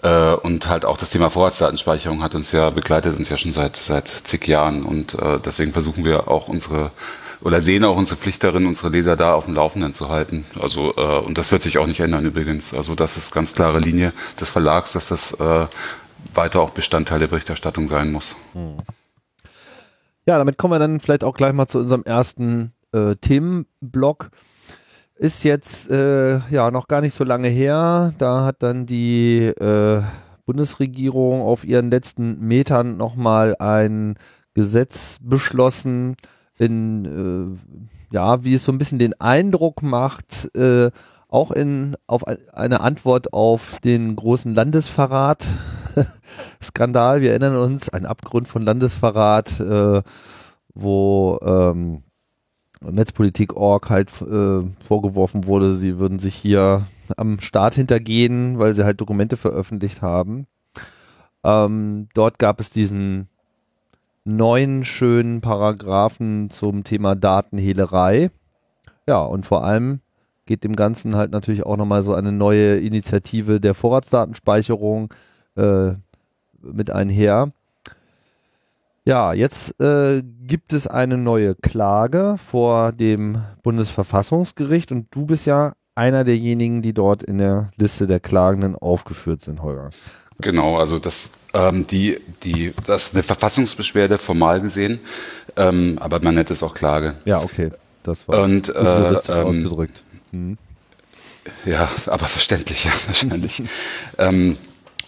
äh, 0.02 0.34
und 0.34 0.68
halt 0.68 0.84
auch 0.84 0.96
das 0.96 1.10
Thema 1.10 1.30
Vorratsdatenspeicherung 1.30 2.22
hat 2.22 2.34
uns 2.34 2.52
ja 2.52 2.70
begleitet 2.70 3.18
uns 3.18 3.28
ja 3.28 3.36
schon 3.36 3.52
seit 3.52 3.76
seit 3.76 4.08
zig 4.08 4.46
Jahren. 4.46 4.84
Und 4.84 5.14
äh, 5.14 5.38
deswegen 5.44 5.72
versuchen 5.72 6.04
wir 6.04 6.28
auch 6.28 6.48
unsere 6.48 6.90
oder 7.42 7.62
sehen 7.62 7.84
auch 7.84 7.96
unsere 7.96 8.18
Pflicht 8.18 8.44
darin, 8.44 8.66
unsere 8.66 8.90
Leser 8.90 9.16
da 9.16 9.34
auf 9.34 9.46
dem 9.46 9.54
Laufenden 9.54 9.94
zu 9.94 10.08
halten. 10.08 10.44
Also 10.60 10.92
äh, 10.96 11.18
und 11.20 11.38
das 11.38 11.52
wird 11.52 11.62
sich 11.62 11.78
auch 11.78 11.86
nicht 11.86 12.00
ändern 12.00 12.24
übrigens. 12.24 12.74
Also 12.74 12.94
das 12.94 13.16
ist 13.16 13.32
ganz 13.32 13.54
klare 13.54 13.78
Linie 13.78 14.12
des 14.38 14.50
Verlags, 14.50 14.92
dass 14.92 15.08
das 15.08 15.32
äh, 15.32 15.66
weiter 16.34 16.60
auch 16.60 16.70
Bestandteil 16.70 17.18
der 17.18 17.28
Berichterstattung 17.28 17.88
sein 17.88 18.12
muss. 18.12 18.36
Hm. 18.52 18.78
Ja, 20.26 20.38
damit 20.38 20.58
kommen 20.58 20.74
wir 20.74 20.78
dann 20.78 21.00
vielleicht 21.00 21.24
auch 21.24 21.34
gleich 21.34 21.52
mal 21.52 21.66
zu 21.66 21.78
unserem 21.78 22.04
ersten 22.04 22.72
äh, 22.92 23.16
Themenblock. 23.16 24.30
Ist 25.14 25.44
jetzt 25.44 25.90
äh, 25.90 26.38
ja 26.50 26.70
noch 26.70 26.88
gar 26.88 27.02
nicht 27.02 27.14
so 27.14 27.24
lange 27.24 27.48
her. 27.48 28.14
Da 28.18 28.44
hat 28.44 28.62
dann 28.62 28.86
die 28.86 29.44
äh, 29.44 30.02
Bundesregierung 30.46 31.42
auf 31.42 31.64
ihren 31.64 31.90
letzten 31.90 32.40
Metern 32.40 32.96
nochmal 32.96 33.54
ein 33.58 34.16
Gesetz 34.54 35.18
beschlossen, 35.22 36.16
in 36.58 37.58
äh, 37.64 38.14
ja, 38.14 38.44
wie 38.44 38.54
es 38.54 38.64
so 38.64 38.72
ein 38.72 38.78
bisschen 38.78 38.98
den 38.98 39.18
Eindruck 39.20 39.82
macht, 39.82 40.54
äh, 40.56 40.90
auch 41.28 41.52
in 41.52 41.96
auf 42.06 42.26
eine 42.26 42.80
Antwort 42.80 43.32
auf 43.32 43.78
den 43.84 44.16
großen 44.16 44.54
Landesverrat 44.54 45.46
Skandal. 46.62 47.20
Wir 47.20 47.30
erinnern 47.30 47.56
uns, 47.56 47.88
ein 47.88 48.06
Abgrund 48.06 48.48
von 48.48 48.62
Landesverrat, 48.62 49.60
äh, 49.60 50.02
wo 50.74 51.38
ähm, 51.42 52.02
Netzpolitik.org 52.82 53.90
halt 53.90 54.10
äh, 54.22 54.62
vorgeworfen 54.84 55.46
wurde, 55.46 55.72
sie 55.74 55.98
würden 55.98 56.18
sich 56.18 56.34
hier 56.34 56.86
am 57.16 57.40
Staat 57.40 57.74
hintergehen, 57.74 58.58
weil 58.58 58.74
sie 58.74 58.84
halt 58.84 59.00
Dokumente 59.00 59.36
veröffentlicht 59.36 60.02
haben. 60.02 60.46
Ähm, 61.44 62.08
dort 62.14 62.38
gab 62.38 62.60
es 62.60 62.70
diesen 62.70 63.28
neuen 64.24 64.84
schönen 64.84 65.40
Paragraphen 65.40 66.50
zum 66.50 66.84
Thema 66.84 67.14
Datenhehlerei. 67.14 68.30
Ja, 69.06 69.22
und 69.22 69.46
vor 69.46 69.64
allem 69.64 70.00
geht 70.46 70.64
dem 70.64 70.76
Ganzen 70.76 71.16
halt 71.16 71.32
natürlich 71.32 71.64
auch 71.64 71.76
nochmal 71.76 72.02
so 72.02 72.14
eine 72.14 72.32
neue 72.32 72.76
Initiative 72.78 73.60
der 73.60 73.74
Vorratsdatenspeicherung 73.74 75.12
äh, 75.56 75.92
mit 76.60 76.90
einher. 76.90 77.52
Ja, 79.06 79.32
jetzt 79.32 79.80
äh, 79.80 80.22
gibt 80.22 80.72
es 80.72 80.86
eine 80.86 81.16
neue 81.16 81.54
Klage 81.54 82.36
vor 82.38 82.92
dem 82.92 83.42
Bundesverfassungsgericht 83.62 84.92
und 84.92 85.06
du 85.10 85.26
bist 85.26 85.46
ja 85.46 85.72
einer 85.94 86.24
derjenigen, 86.24 86.82
die 86.82 86.92
dort 86.92 87.22
in 87.22 87.38
der 87.38 87.70
Liste 87.76 88.06
der 88.06 88.20
Klagenden 88.20 88.76
aufgeführt 88.76 89.40
sind, 89.40 89.62
Holger. 89.62 89.90
Genau, 90.38 90.76
also 90.76 90.98
das, 90.98 91.30
ähm, 91.54 91.86
die, 91.86 92.20
die, 92.42 92.72
das 92.86 93.08
ist 93.08 93.14
eine 93.14 93.22
Verfassungsbeschwerde 93.22 94.18
formal 94.18 94.60
gesehen, 94.60 95.00
ähm, 95.56 95.98
aber 96.00 96.20
man 96.22 96.34
nennt 96.34 96.50
es 96.50 96.62
auch 96.62 96.74
Klage. 96.74 97.16
Ja, 97.24 97.40
okay, 97.40 97.70
das 98.02 98.28
war 98.28 98.42
und, 98.42 98.68
äh, 98.68 98.80
ähm, 98.80 99.16
ausgedrückt. 99.16 100.04
Hm. 100.30 100.56
Ja, 101.64 101.90
aber 102.06 102.26
verständlich, 102.26 102.84
ja, 102.84 102.92
wahrscheinlich. 103.06 103.62
ähm, 104.18 104.56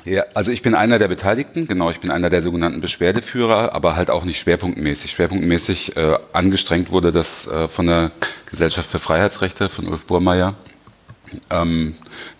Ja, 0.04 0.24
also 0.34 0.50
ich 0.50 0.62
bin 0.62 0.74
einer 0.74 0.98
der 0.98 1.06
Beteiligten, 1.06 1.68
genau, 1.68 1.90
ich 1.90 2.00
bin 2.00 2.10
einer 2.10 2.28
der 2.28 2.42
sogenannten 2.42 2.80
Beschwerdeführer, 2.80 3.72
aber 3.72 3.94
halt 3.94 4.10
auch 4.10 4.24
nicht 4.24 4.40
schwerpunktmäßig. 4.40 5.12
Schwerpunktmäßig 5.12 5.96
äh, 5.96 6.18
angestrengt 6.32 6.90
wurde 6.90 7.12
das 7.12 7.46
äh, 7.46 7.68
von 7.68 7.86
der 7.86 8.10
Gesellschaft 8.46 8.90
für 8.90 8.98
Freiheitsrechte 8.98 9.68
von 9.68 9.86
Ulf 9.86 10.06
Burmeier, 10.06 10.54
ähm, 11.50 11.94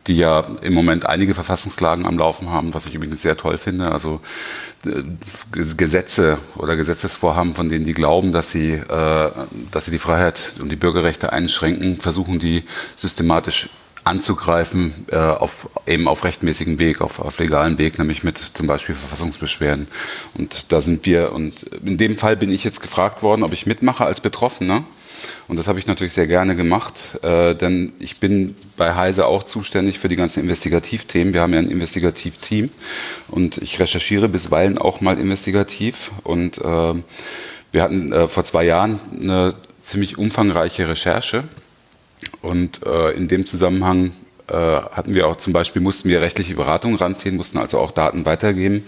die 0.08 0.16
ja 0.16 0.40
im 0.60 0.72
Moment 0.72 1.06
einige 1.06 1.34
Verfassungslagen 1.34 2.04
am 2.04 2.18
Laufen 2.18 2.50
haben, 2.50 2.74
was 2.74 2.86
ich 2.86 2.94
übrigens 2.94 3.22
sehr 3.22 3.36
toll 3.36 3.56
finde. 3.58 3.92
Also 3.92 4.20
äh, 4.84 5.04
Gesetze 5.52 6.38
oder 6.56 6.74
Gesetzesvorhaben, 6.74 7.54
von 7.54 7.68
denen 7.68 7.84
die 7.84 7.94
glauben, 7.94 8.32
dass 8.32 8.50
sie, 8.50 8.72
äh, 8.72 9.30
dass 9.70 9.84
sie 9.84 9.92
die 9.92 10.00
Freiheit 10.00 10.54
und 10.58 10.68
die 10.68 10.76
Bürgerrechte 10.76 11.32
einschränken, 11.32 12.00
versuchen 12.00 12.40
die 12.40 12.64
systematisch 12.96 13.68
anzugreifen, 14.04 15.06
äh, 15.10 15.16
auf, 15.16 15.68
eben 15.86 16.08
auf 16.08 16.24
rechtmäßigem 16.24 16.78
Weg, 16.78 17.00
auf, 17.00 17.20
auf 17.20 17.38
legalen 17.38 17.78
Weg, 17.78 17.98
nämlich 17.98 18.24
mit 18.24 18.38
zum 18.38 18.66
Beispiel 18.66 18.94
Verfassungsbeschwerden. 18.94 19.86
Und 20.34 20.72
da 20.72 20.80
sind 20.80 21.06
wir, 21.06 21.32
und 21.32 21.62
in 21.84 21.98
dem 21.98 22.18
Fall 22.18 22.36
bin 22.36 22.50
ich 22.50 22.64
jetzt 22.64 22.80
gefragt 22.80 23.22
worden, 23.22 23.42
ob 23.42 23.52
ich 23.52 23.66
mitmache 23.66 24.04
als 24.04 24.20
Betroffener. 24.20 24.84
Und 25.46 25.56
das 25.56 25.68
habe 25.68 25.78
ich 25.78 25.86
natürlich 25.86 26.14
sehr 26.14 26.26
gerne 26.26 26.56
gemacht, 26.56 27.18
äh, 27.22 27.54
denn 27.54 27.92
ich 28.00 28.18
bin 28.18 28.56
bei 28.76 28.94
Heise 28.94 29.26
auch 29.26 29.44
zuständig 29.44 30.00
für 30.00 30.08
die 30.08 30.16
ganzen 30.16 30.40
Investigativthemen. 30.40 31.32
Wir 31.32 31.42
haben 31.42 31.52
ja 31.52 31.60
ein 31.60 31.70
Investigativteam 31.70 32.70
und 33.28 33.58
ich 33.58 33.78
recherchiere 33.78 34.28
bisweilen 34.28 34.78
auch 34.78 35.00
mal 35.00 35.18
investigativ. 35.18 36.10
Und 36.24 36.58
äh, 36.58 36.94
wir 37.72 37.82
hatten 37.82 38.12
äh, 38.12 38.26
vor 38.26 38.44
zwei 38.44 38.64
Jahren 38.64 38.98
eine 39.20 39.54
ziemlich 39.82 40.18
umfangreiche 40.18 40.88
Recherche 40.88 41.44
und 42.40 42.84
äh, 42.86 43.10
in 43.12 43.28
dem 43.28 43.46
Zusammenhang 43.46 44.12
äh, 44.48 44.54
hatten 44.54 45.14
wir 45.14 45.26
auch 45.28 45.36
zum 45.36 45.52
Beispiel, 45.52 45.82
mussten 45.82 46.08
wir 46.08 46.20
rechtliche 46.20 46.54
Beratung 46.54 46.94
ranziehen, 46.96 47.36
mussten 47.36 47.58
also 47.58 47.78
auch 47.78 47.90
Daten 47.90 48.24
weitergeben. 48.24 48.84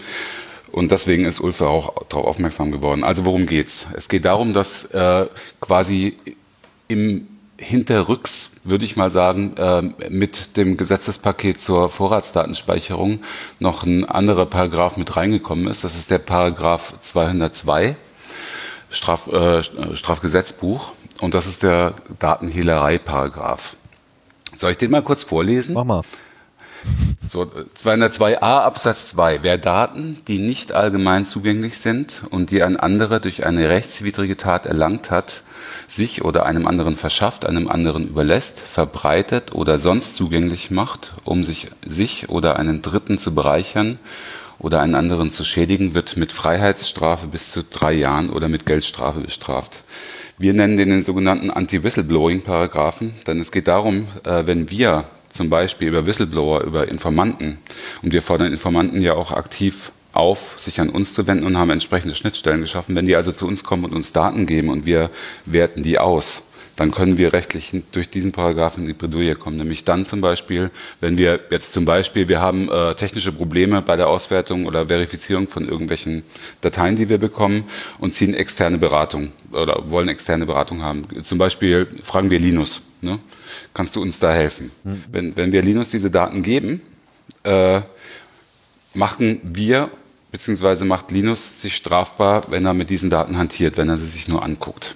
Und 0.71 0.91
deswegen 0.91 1.25
ist 1.25 1.39
Ulf 1.39 1.61
auch 1.61 2.03
darauf 2.09 2.25
aufmerksam 2.25 2.71
geworden. 2.71 3.03
Also 3.03 3.23
worum 3.23 3.45
geht's? 3.45 3.87
Es 3.95 4.09
geht 4.09 4.25
darum, 4.25 4.53
dass 4.53 4.83
äh, 4.85 5.27
quasi 5.61 6.17
im 6.87 7.27
Hinterrücks, 7.57 8.49
würde 8.63 8.83
ich 8.83 8.97
mal 8.97 9.09
sagen, 9.09 9.55
äh, 9.55 9.81
mit 10.09 10.57
dem 10.57 10.75
Gesetzespaket 10.75 11.61
zur 11.61 11.89
Vorratsdatenspeicherung 11.89 13.19
noch 13.59 13.83
ein 13.83 14.03
anderer 14.03 14.45
Paragraph 14.45 14.97
mit 14.97 15.15
reingekommen 15.15 15.67
ist. 15.67 15.85
Das 15.85 15.95
ist 15.95 16.11
der 16.11 16.19
Paragraph 16.19 16.93
202 16.99 17.95
Straf, 18.89 19.27
äh, 19.27 19.63
Strafgesetzbuch. 19.95 20.91
Und 21.25 21.33
das 21.33 21.47
ist 21.47 21.63
der 21.63 21.95
Datenhehlerei-Paragraph. 22.19 23.77
Soll 24.59 24.69
ich 24.69 24.77
den 24.77 24.91
mal 24.91 25.01
kurz 25.01 25.23
vorlesen? 25.23 25.73
Mach 25.73 25.83
mal. 25.83 26.03
So, 27.27 27.51
202a 27.83 28.37
Absatz 28.37 29.07
2. 29.07 29.41
Wer 29.41 29.57
Daten, 29.57 30.21
die 30.27 30.37
nicht 30.37 30.71
allgemein 30.71 31.25
zugänglich 31.25 31.79
sind 31.79 32.25
und 32.29 32.51
die 32.51 32.61
ein 32.61 32.77
anderer 32.77 33.19
durch 33.19 33.43
eine 33.43 33.69
rechtswidrige 33.69 34.37
Tat 34.37 34.67
erlangt 34.67 35.09
hat, 35.09 35.41
sich 35.87 36.23
oder 36.23 36.45
einem 36.45 36.67
anderen 36.67 36.95
verschafft, 36.95 37.47
einem 37.47 37.69
anderen 37.69 38.07
überlässt, 38.07 38.59
verbreitet 38.59 39.55
oder 39.55 39.79
sonst 39.79 40.15
zugänglich 40.15 40.69
macht, 40.69 41.13
um 41.23 41.43
sich, 41.43 41.71
sich 41.87 42.29
oder 42.29 42.59
einen 42.59 42.83
Dritten 42.83 43.17
zu 43.17 43.33
bereichern 43.33 43.97
oder 44.59 44.79
einen 44.79 44.93
anderen 44.93 45.31
zu 45.31 45.43
schädigen, 45.43 45.95
wird 45.95 46.17
mit 46.17 46.31
Freiheitsstrafe 46.31 47.25
bis 47.25 47.49
zu 47.49 47.63
drei 47.63 47.93
Jahren 47.93 48.29
oder 48.29 48.47
mit 48.47 48.67
Geldstrafe 48.67 49.21
bestraft. 49.21 49.83
Wir 50.37 50.53
nennen 50.53 50.75
den 50.75 50.89
den 50.89 51.01
sogenannten 51.01 51.49
Anti-Whistleblowing-Paragraphen, 51.49 53.13
denn 53.25 53.39
es 53.39 53.53
geht 53.53 53.69
darum, 53.69 54.09
äh, 54.25 54.45
wenn 54.45 54.69
wir 54.69 55.05
zum 55.31 55.49
Beispiel 55.49 55.87
über 55.87 56.05
Whistleblower, 56.05 56.63
über 56.63 56.89
Informanten, 56.89 57.59
und 58.01 58.11
wir 58.11 58.21
fordern 58.21 58.51
Informanten 58.51 59.01
ja 59.01 59.13
auch 59.13 59.31
aktiv 59.31 59.93
auf, 60.11 60.55
sich 60.57 60.81
an 60.81 60.89
uns 60.89 61.13
zu 61.13 61.25
wenden 61.25 61.45
und 61.45 61.57
haben 61.57 61.69
entsprechende 61.69 62.15
Schnittstellen 62.15 62.59
geschaffen. 62.59 62.97
Wenn 62.97 63.05
die 63.05 63.15
also 63.15 63.31
zu 63.31 63.47
uns 63.47 63.63
kommen 63.63 63.85
und 63.85 63.93
uns 63.93 64.11
Daten 64.11 64.45
geben 64.45 64.67
und 64.67 64.85
wir 64.85 65.09
werten 65.45 65.83
die 65.83 65.99
aus, 65.99 66.43
dann 66.75 66.91
können 66.91 67.17
wir 67.17 67.33
rechtlich 67.33 67.71
durch 67.91 68.09
diesen 68.09 68.31
Paragraphen 68.31 68.83
in 68.83 68.87
die 68.87 68.93
Bredouille 68.93 69.35
kommen. 69.35 69.57
Nämlich 69.57 69.85
dann 69.85 70.05
zum 70.05 70.21
Beispiel, 70.21 70.71
wenn 70.99 71.17
wir 71.17 71.39
jetzt 71.49 71.73
zum 71.73 71.85
Beispiel, 71.85 72.27
wir 72.27 72.41
haben 72.41 72.69
äh, 72.69 72.95
technische 72.95 73.31
Probleme 73.31 73.81
bei 73.81 73.95
der 73.95 74.07
Auswertung 74.07 74.65
oder 74.65 74.87
Verifizierung 74.87 75.47
von 75.47 75.67
irgendwelchen 75.67 76.23
Dateien, 76.61 76.95
die 76.95 77.07
wir 77.07 77.17
bekommen 77.17 77.65
und 77.99 78.13
ziehen 78.13 78.33
externe 78.33 78.77
Beratung 78.77 79.31
oder 79.51 79.89
wollen 79.89 80.09
externe 80.09 80.45
Beratung 80.45 80.81
haben. 80.81 81.05
Zum 81.23 81.37
Beispiel 81.37 81.87
fragen 82.01 82.29
wir 82.29 82.39
Linus, 82.39 82.81
ne? 83.01 83.19
kannst 83.73 83.95
du 83.95 84.01
uns 84.01 84.19
da 84.19 84.33
helfen? 84.33 84.71
Mhm. 84.83 85.03
Wenn, 85.11 85.37
wenn 85.37 85.51
wir 85.51 85.61
Linus 85.61 85.89
diese 85.89 86.11
Daten 86.11 86.41
geben, 86.41 86.81
äh, 87.43 87.81
machen 88.93 89.39
wir 89.43 89.89
beziehungsweise 90.31 90.83
macht 90.83 91.11
Linus 91.11 91.61
sich 91.61 91.77
strafbar, 91.77 92.43
wenn 92.49 92.65
er 92.65 92.73
mit 92.73 92.89
diesen 92.89 93.09
Daten 93.09 93.37
hantiert, 93.37 93.77
wenn 93.77 93.87
er 93.87 93.97
sie 93.97 94.07
sich 94.07 94.27
nur 94.27 94.43
anguckt 94.43 94.95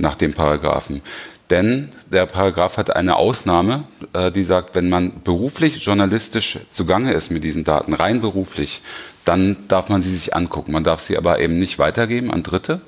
nach 0.00 0.14
dem 0.14 0.34
Paragraphen. 0.34 1.02
Denn 1.50 1.88
der 2.12 2.26
Paragraph 2.26 2.76
hat 2.76 2.94
eine 2.94 3.16
Ausnahme, 3.16 3.84
äh, 4.12 4.30
die 4.30 4.44
sagt, 4.44 4.74
wenn 4.74 4.90
man 4.90 5.22
beruflich, 5.22 5.82
journalistisch 5.82 6.58
zugange 6.70 7.12
ist 7.12 7.30
mit 7.30 7.42
diesen 7.42 7.64
Daten, 7.64 7.94
rein 7.94 8.20
beruflich, 8.20 8.82
dann 9.24 9.56
darf 9.68 9.88
man 9.88 10.02
sie 10.02 10.14
sich 10.14 10.34
angucken. 10.34 10.72
Man 10.72 10.84
darf 10.84 11.00
sie 11.00 11.16
aber 11.16 11.38
eben 11.40 11.58
nicht 11.58 11.78
weitergeben 11.78 12.30
an 12.30 12.42
Dritte 12.42 12.80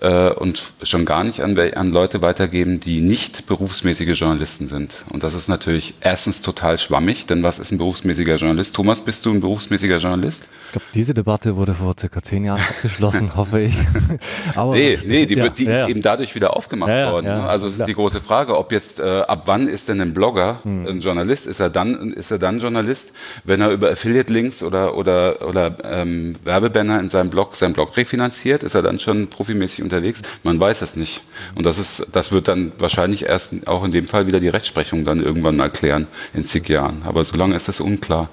äh, 0.00 0.30
und 0.30 0.62
schon 0.82 1.04
gar 1.04 1.24
nicht 1.24 1.40
an, 1.40 1.58
an 1.58 1.90
Leute 1.90 2.22
weitergeben, 2.22 2.80
die 2.80 3.00
nicht 3.00 3.46
berufsmäßige 3.46 4.18
Journalisten 4.18 4.68
sind. 4.68 5.04
Und 5.10 5.24
das 5.24 5.34
ist 5.34 5.48
natürlich 5.48 5.94
erstens 6.00 6.42
total 6.42 6.78
schwammig, 6.78 7.26
denn 7.26 7.42
was 7.42 7.58
ist 7.58 7.72
ein 7.72 7.78
berufsmäßiger 7.78 8.36
Journalist? 8.36 8.74
Thomas, 8.74 9.00
bist 9.00 9.26
du 9.26 9.32
ein 9.32 9.40
berufsmäßiger 9.40 9.98
Journalist? 9.98 10.44
Ich 10.66 10.72
glaube, 10.72 10.86
diese 10.94 11.14
Debatte 11.14 11.56
wurde 11.56 11.74
vor 11.74 11.94
circa 11.98 12.22
zehn 12.22 12.44
Jahren 12.44 12.60
abgeschlossen, 12.68 13.34
hoffe 13.36 13.60
ich. 13.62 13.74
Aber 14.54 14.74
nee, 14.74 14.98
nee, 15.06 15.26
die, 15.26 15.34
ja, 15.34 15.48
die 15.48 15.64
ja, 15.64 15.74
ist 15.74 15.80
ja. 15.82 15.88
eben 15.88 16.02
dadurch 16.02 16.34
wieder 16.34 16.56
aufgemacht 16.56 16.90
worden. 16.90 17.28
also 17.28 17.66
es 17.66 17.78
ist 17.78 17.86
die 17.86 17.94
große 17.94 18.20
Frage, 18.20 18.56
ob 18.56 18.72
jetzt 18.72 19.00
äh, 19.00 19.20
ab 19.20 19.42
wann 19.46 19.66
ist 19.68 19.88
denn 19.88 20.00
ein 20.00 20.14
Blogger 20.14 20.60
hm. 20.62 20.86
ein 20.86 21.00
Journalist? 21.00 21.46
Ist 21.46 21.60
er 21.60 21.70
dann 21.70 22.12
ist 22.12 22.30
er 22.30 22.38
dann 22.38 22.58
Journalist, 22.58 23.12
wenn 23.44 23.60
er 23.60 23.70
über 23.70 23.90
Affiliate 23.90 24.32
Links 24.32 24.62
oder 24.62 24.96
oder 24.96 25.46
oder 25.46 25.76
ähm, 25.84 26.36
Werbebanner 26.44 27.00
in 27.00 27.08
seinem 27.08 27.30
Blog 27.30 27.56
seinen 27.56 27.72
Blog 27.72 27.96
refinanziert? 27.96 28.62
Ist 28.62 28.74
er 28.74 28.82
dann 28.82 28.98
schon 28.98 29.28
profimäßig 29.28 29.80
unterwegs? 29.88 30.22
Man 30.42 30.60
weiß 30.60 30.82
es 30.82 30.96
nicht. 30.96 31.22
Und 31.54 31.64
das 31.64 31.78
ist, 31.78 32.06
das 32.12 32.32
wird 32.32 32.48
dann 32.48 32.72
wahrscheinlich 32.78 33.24
erst 33.24 33.66
auch 33.66 33.84
in 33.84 33.90
dem 33.90 34.06
Fall 34.06 34.26
wieder 34.26 34.40
die 34.40 34.48
Rechtsprechung 34.48 35.04
dann 35.04 35.22
irgendwann 35.22 35.56
mal 35.56 35.70
klären 35.70 36.06
in 36.34 36.44
zig 36.44 36.68
Jahren. 36.68 37.02
Aber 37.04 37.24
solange 37.24 37.56
ist 37.56 37.68
das 37.68 37.80
unklar. 37.80 38.24
Mhm. 38.24 38.28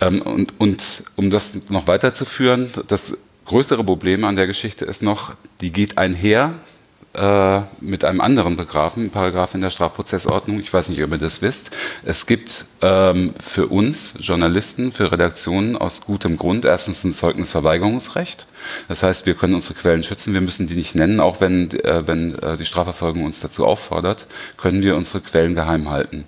Ähm, 0.00 0.22
und, 0.22 0.52
und 0.58 1.04
um 1.16 1.30
das 1.30 1.54
noch 1.68 1.86
weiterzuführen, 1.86 2.70
das 2.88 3.16
größere 3.46 3.84
Problem 3.84 4.24
an 4.24 4.36
der 4.36 4.46
Geschichte 4.46 4.84
ist 4.84 5.02
noch, 5.02 5.34
die 5.60 5.72
geht 5.72 5.98
einher 5.98 6.54
äh, 7.16 7.62
mit 7.80 8.04
einem 8.04 8.20
anderen 8.20 8.56
Paragraphen, 8.56 9.10
Paragraph 9.10 9.54
in 9.54 9.60
der 9.60 9.70
Strafprozessordnung. 9.70 10.60
Ich 10.60 10.72
weiß 10.72 10.88
nicht, 10.90 11.02
ob 11.02 11.10
ihr 11.10 11.18
das 11.18 11.42
wisst. 11.42 11.70
Es 12.04 12.26
gibt 12.26 12.66
ähm, 12.82 13.34
für 13.40 13.68
uns 13.68 14.14
Journalisten, 14.20 14.92
für 14.92 15.10
Redaktionen 15.10 15.76
aus 15.76 16.02
gutem 16.02 16.36
Grund 16.36 16.64
erstens 16.64 17.04
ein 17.04 17.12
Zeugnisverweigerungsrecht. 17.12 18.46
Das 18.88 19.02
heißt, 19.02 19.26
wir 19.26 19.34
können 19.34 19.54
unsere 19.54 19.74
Quellen 19.74 20.02
schützen. 20.02 20.34
Wir 20.34 20.40
müssen 20.40 20.66
die 20.66 20.74
nicht 20.74 20.94
nennen, 20.94 21.20
auch 21.20 21.40
wenn, 21.40 21.70
äh, 21.70 22.06
wenn 22.06 22.38
äh, 22.38 22.56
die 22.56 22.66
Strafverfolgung 22.66 23.24
uns 23.24 23.40
dazu 23.40 23.64
auffordert, 23.64 24.26
können 24.56 24.82
wir 24.82 24.96
unsere 24.96 25.20
Quellen 25.20 25.54
geheim 25.54 25.90
halten. 25.90 26.24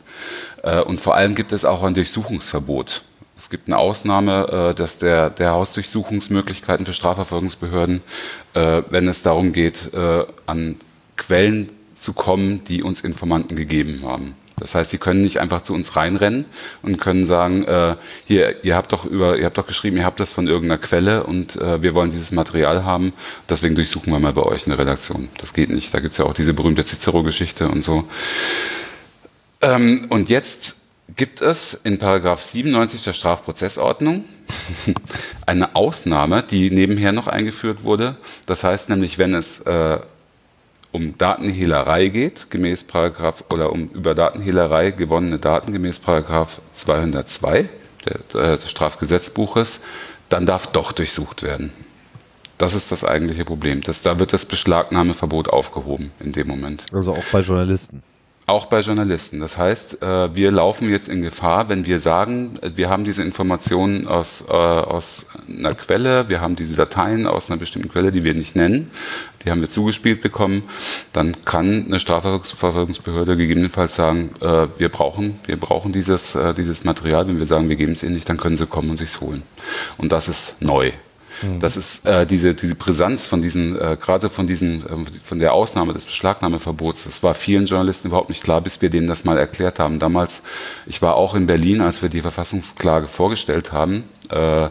Äh, 0.62 0.80
und 0.80 1.00
vor 1.00 1.14
allem 1.14 1.34
gibt 1.34 1.52
es 1.52 1.64
auch 1.64 1.82
ein 1.82 1.94
Durchsuchungsverbot. 1.94 3.02
Es 3.38 3.48
gibt 3.48 3.68
eine 3.68 3.78
Ausnahme, 3.78 4.72
äh, 4.72 4.74
dass 4.74 4.98
der, 4.98 5.30
der 5.30 5.52
Hausdurchsuchungsmöglichkeiten 5.52 6.84
für 6.84 6.92
Strafverfolgungsbehörden 6.92 8.02
äh, 8.58 8.82
wenn 8.90 9.08
es 9.08 9.22
darum 9.22 9.52
geht, 9.52 9.92
äh, 9.94 10.24
an 10.46 10.76
Quellen 11.16 11.70
zu 11.94 12.12
kommen, 12.12 12.64
die 12.64 12.82
uns 12.82 13.02
Informanten 13.02 13.56
gegeben 13.56 14.02
haben. 14.04 14.34
Das 14.56 14.74
heißt, 14.74 14.90
sie 14.90 14.98
können 14.98 15.20
nicht 15.20 15.38
einfach 15.38 15.62
zu 15.62 15.72
uns 15.72 15.94
reinrennen 15.94 16.44
und 16.82 16.98
können 16.98 17.26
sagen, 17.26 17.64
äh, 17.64 17.94
hier, 18.26 18.64
ihr 18.64 18.74
habt 18.74 18.92
doch 18.92 19.04
über, 19.04 19.38
ihr 19.38 19.44
habt 19.44 19.56
doch 19.56 19.68
geschrieben, 19.68 19.98
ihr 19.98 20.04
habt 20.04 20.18
das 20.18 20.32
von 20.32 20.48
irgendeiner 20.48 20.78
Quelle 20.78 21.22
und 21.22 21.54
äh, 21.56 21.80
wir 21.80 21.94
wollen 21.94 22.10
dieses 22.10 22.32
Material 22.32 22.84
haben. 22.84 23.12
Deswegen 23.48 23.76
durchsuchen 23.76 24.12
wir 24.12 24.18
mal 24.18 24.32
bei 24.32 24.42
euch 24.42 24.66
eine 24.66 24.76
Redaktion. 24.76 25.28
Das 25.38 25.54
geht 25.54 25.70
nicht. 25.70 25.94
Da 25.94 26.00
gibt 26.00 26.12
es 26.12 26.18
ja 26.18 26.24
auch 26.24 26.34
diese 26.34 26.54
berühmte 26.54 26.84
Cicero-Geschichte 26.84 27.68
und 27.68 27.84
so. 27.84 28.08
Ähm, 29.60 30.06
und 30.08 30.28
jetzt 30.28 30.77
gibt 31.16 31.40
es 31.40 31.74
in 31.84 31.98
Paragraph 31.98 32.42
97 32.42 33.04
der 33.04 33.12
Strafprozessordnung 33.12 34.24
eine 35.46 35.74
Ausnahme, 35.74 36.42
die 36.42 36.70
nebenher 36.70 37.12
noch 37.12 37.26
eingeführt 37.26 37.82
wurde. 37.82 38.16
Das 38.46 38.64
heißt 38.64 38.88
nämlich, 38.88 39.18
wenn 39.18 39.34
es 39.34 39.60
äh, 39.60 39.98
um 40.92 41.16
Datenhehlerei 41.18 42.08
geht, 42.08 42.50
gemäß 42.50 42.84
Paragraph 42.84 43.44
oder 43.52 43.72
um 43.72 43.88
über 43.90 44.14
Datenhehlerei 44.14 44.90
gewonnene 44.90 45.38
Daten 45.38 45.72
gemäß 45.72 45.98
Paragraph 45.98 46.60
202 46.74 47.68
der, 48.04 48.40
äh, 48.40 48.56
des 48.56 48.70
Strafgesetzbuches, 48.70 49.80
dann 50.28 50.46
darf 50.46 50.66
doch 50.68 50.92
durchsucht 50.92 51.42
werden. 51.42 51.72
Das 52.58 52.74
ist 52.74 52.90
das 52.90 53.04
eigentliche 53.04 53.44
Problem. 53.44 53.82
Das, 53.82 54.02
da 54.02 54.18
wird 54.18 54.32
das 54.32 54.44
Beschlagnahmeverbot 54.44 55.48
aufgehoben 55.48 56.10
in 56.18 56.32
dem 56.32 56.48
Moment. 56.48 56.86
Also 56.92 57.12
auch 57.12 57.24
bei 57.30 57.40
Journalisten. 57.40 58.02
Auch 58.48 58.64
bei 58.64 58.80
Journalisten. 58.80 59.40
Das 59.40 59.58
heißt, 59.58 60.02
äh, 60.02 60.34
wir 60.34 60.50
laufen 60.50 60.88
jetzt 60.88 61.06
in 61.06 61.20
Gefahr, 61.20 61.68
wenn 61.68 61.84
wir 61.84 62.00
sagen, 62.00 62.58
wir 62.62 62.88
haben 62.88 63.04
diese 63.04 63.22
Informationen 63.22 64.08
aus, 64.08 64.42
äh, 64.48 64.52
aus 64.54 65.26
einer 65.46 65.74
Quelle, 65.74 66.30
wir 66.30 66.40
haben 66.40 66.56
diese 66.56 66.74
Dateien 66.74 67.26
aus 67.26 67.50
einer 67.50 67.58
bestimmten 67.60 67.90
Quelle, 67.90 68.10
die 68.10 68.24
wir 68.24 68.32
nicht 68.32 68.56
nennen, 68.56 68.90
die 69.44 69.50
haben 69.50 69.60
wir 69.60 69.68
zugespielt 69.68 70.22
bekommen, 70.22 70.62
dann 71.12 71.36
kann 71.44 71.84
eine 71.88 72.00
Strafverfolgungsbehörde 72.00 73.36
gegebenenfalls 73.36 73.96
sagen, 73.96 74.30
äh, 74.40 74.66
wir 74.78 74.88
brauchen, 74.88 75.38
wir 75.44 75.58
brauchen 75.58 75.92
dieses, 75.92 76.34
dieses 76.56 76.84
Material. 76.84 77.28
Wenn 77.28 77.38
wir 77.38 77.46
sagen, 77.46 77.68
wir 77.68 77.76
geben 77.76 77.92
es 77.92 78.02
ihnen 78.02 78.14
nicht, 78.14 78.30
dann 78.30 78.38
können 78.38 78.56
sie 78.56 78.66
kommen 78.66 78.88
und 78.88 78.96
sich's 78.96 79.20
holen. 79.20 79.42
Und 79.98 80.10
das 80.10 80.26
ist 80.30 80.62
neu. 80.62 80.92
Mhm. 81.42 81.60
Das 81.60 81.76
ist 81.76 82.06
äh, 82.06 82.26
diese, 82.26 82.54
diese 82.54 82.74
Brisanz 82.74 83.26
von 83.26 83.42
diesen, 83.42 83.76
äh, 83.76 83.96
gerade 84.00 84.28
von 84.30 84.46
diesen, 84.46 84.82
äh, 84.84 85.20
von 85.22 85.38
der 85.38 85.52
Ausnahme 85.52 85.92
des 85.92 86.04
Beschlagnahmeverbots, 86.04 87.04
das 87.04 87.22
war 87.22 87.34
vielen 87.34 87.66
Journalisten 87.66 88.08
überhaupt 88.08 88.28
nicht 88.28 88.42
klar, 88.42 88.60
bis 88.60 88.80
wir 88.82 88.90
denen 88.90 89.08
das 89.08 89.24
mal 89.24 89.38
erklärt 89.38 89.78
haben. 89.78 89.98
Damals, 89.98 90.42
ich 90.86 91.02
war 91.02 91.16
auch 91.16 91.34
in 91.34 91.46
Berlin, 91.46 91.80
als 91.80 92.02
wir 92.02 92.08
die 92.08 92.20
Verfassungsklage 92.20 93.08
vorgestellt 93.08 93.72
haben. 93.72 94.04
Äh, 94.30 94.68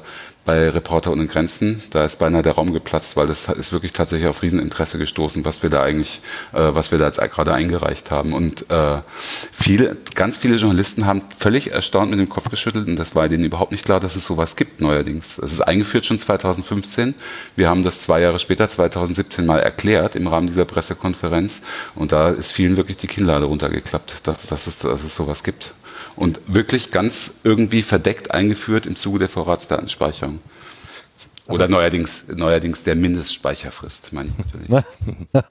bei 0.47 0.69
Reporter 0.69 1.11
ohne 1.11 1.27
Grenzen. 1.27 1.83
Da 1.91 2.05
ist 2.05 2.19
beinahe 2.19 2.41
der 2.41 2.53
Raum 2.53 2.71
geplatzt, 2.73 3.17
weil 3.17 3.27
das 3.27 3.49
ist 3.49 3.73
wirklich 3.73 3.91
tatsächlich 3.91 4.29
auf 4.29 4.41
Rieseninteresse 4.41 4.97
gestoßen, 4.97 5.43
was 5.43 5.61
wir 5.61 5.69
da 5.69 5.83
eigentlich, 5.83 6.21
äh, 6.53 6.69
was 6.69 6.89
wir 6.89 6.97
da 6.97 7.05
jetzt 7.05 7.19
gerade 7.19 7.53
eingereicht 7.53 8.11
haben. 8.11 8.33
Und 8.33 8.71
äh, 8.71 9.01
viele, 9.51 9.97
ganz 10.15 10.37
viele 10.37 10.55
Journalisten 10.55 11.05
haben 11.05 11.21
völlig 11.37 11.71
erstaunt 11.71 12.09
mit 12.09 12.19
dem 12.19 12.29
Kopf 12.29 12.49
geschüttelt 12.49 12.87
und 12.87 12.95
das 12.95 13.13
war 13.13 13.27
denen 13.27 13.43
überhaupt 13.43 13.73
nicht 13.73 13.83
klar, 13.83 13.99
dass 13.99 14.15
es 14.15 14.25
sowas 14.25 14.55
gibt 14.55 14.79
neuerdings. 14.79 15.35
Das 15.35 15.51
ist 15.51 15.61
eingeführt 15.61 16.05
schon 16.05 16.17
2015. 16.17 17.13
Wir 17.57 17.69
haben 17.69 17.83
das 17.83 18.01
zwei 18.01 18.21
Jahre 18.21 18.39
später, 18.39 18.69
2017 18.69 19.45
mal 19.45 19.59
erklärt 19.59 20.15
im 20.15 20.27
Rahmen 20.27 20.47
dieser 20.47 20.65
Pressekonferenz 20.65 21.61
und 21.93 22.13
da 22.13 22.29
ist 22.29 22.53
vielen 22.53 22.77
wirklich 22.77 22.95
die 22.95 23.07
Kinnlade 23.07 23.45
runtergeklappt, 23.45 24.25
dass, 24.25 24.47
dass, 24.47 24.67
es, 24.67 24.79
dass 24.79 25.03
es 25.03 25.13
sowas 25.13 25.43
gibt 25.43 25.75
und 26.17 26.41
wirklich 26.47 26.91
ganz 26.91 27.31
irgendwie 27.43 27.81
verdeckt 27.81 28.31
eingeführt 28.31 28.85
im 28.85 28.97
Zuge 28.97 29.19
der 29.19 29.29
Vorratsdatenspeicherung. 29.29 30.39
Oder 31.47 31.61
also, 31.61 31.71
neuerdings, 31.71 32.25
neuerdings 32.27 32.83
der 32.83 32.95
Mindestspeicherfrist, 32.95 34.11
meine 34.11 34.29
ich 34.29 34.37
natürlich. 34.37 34.69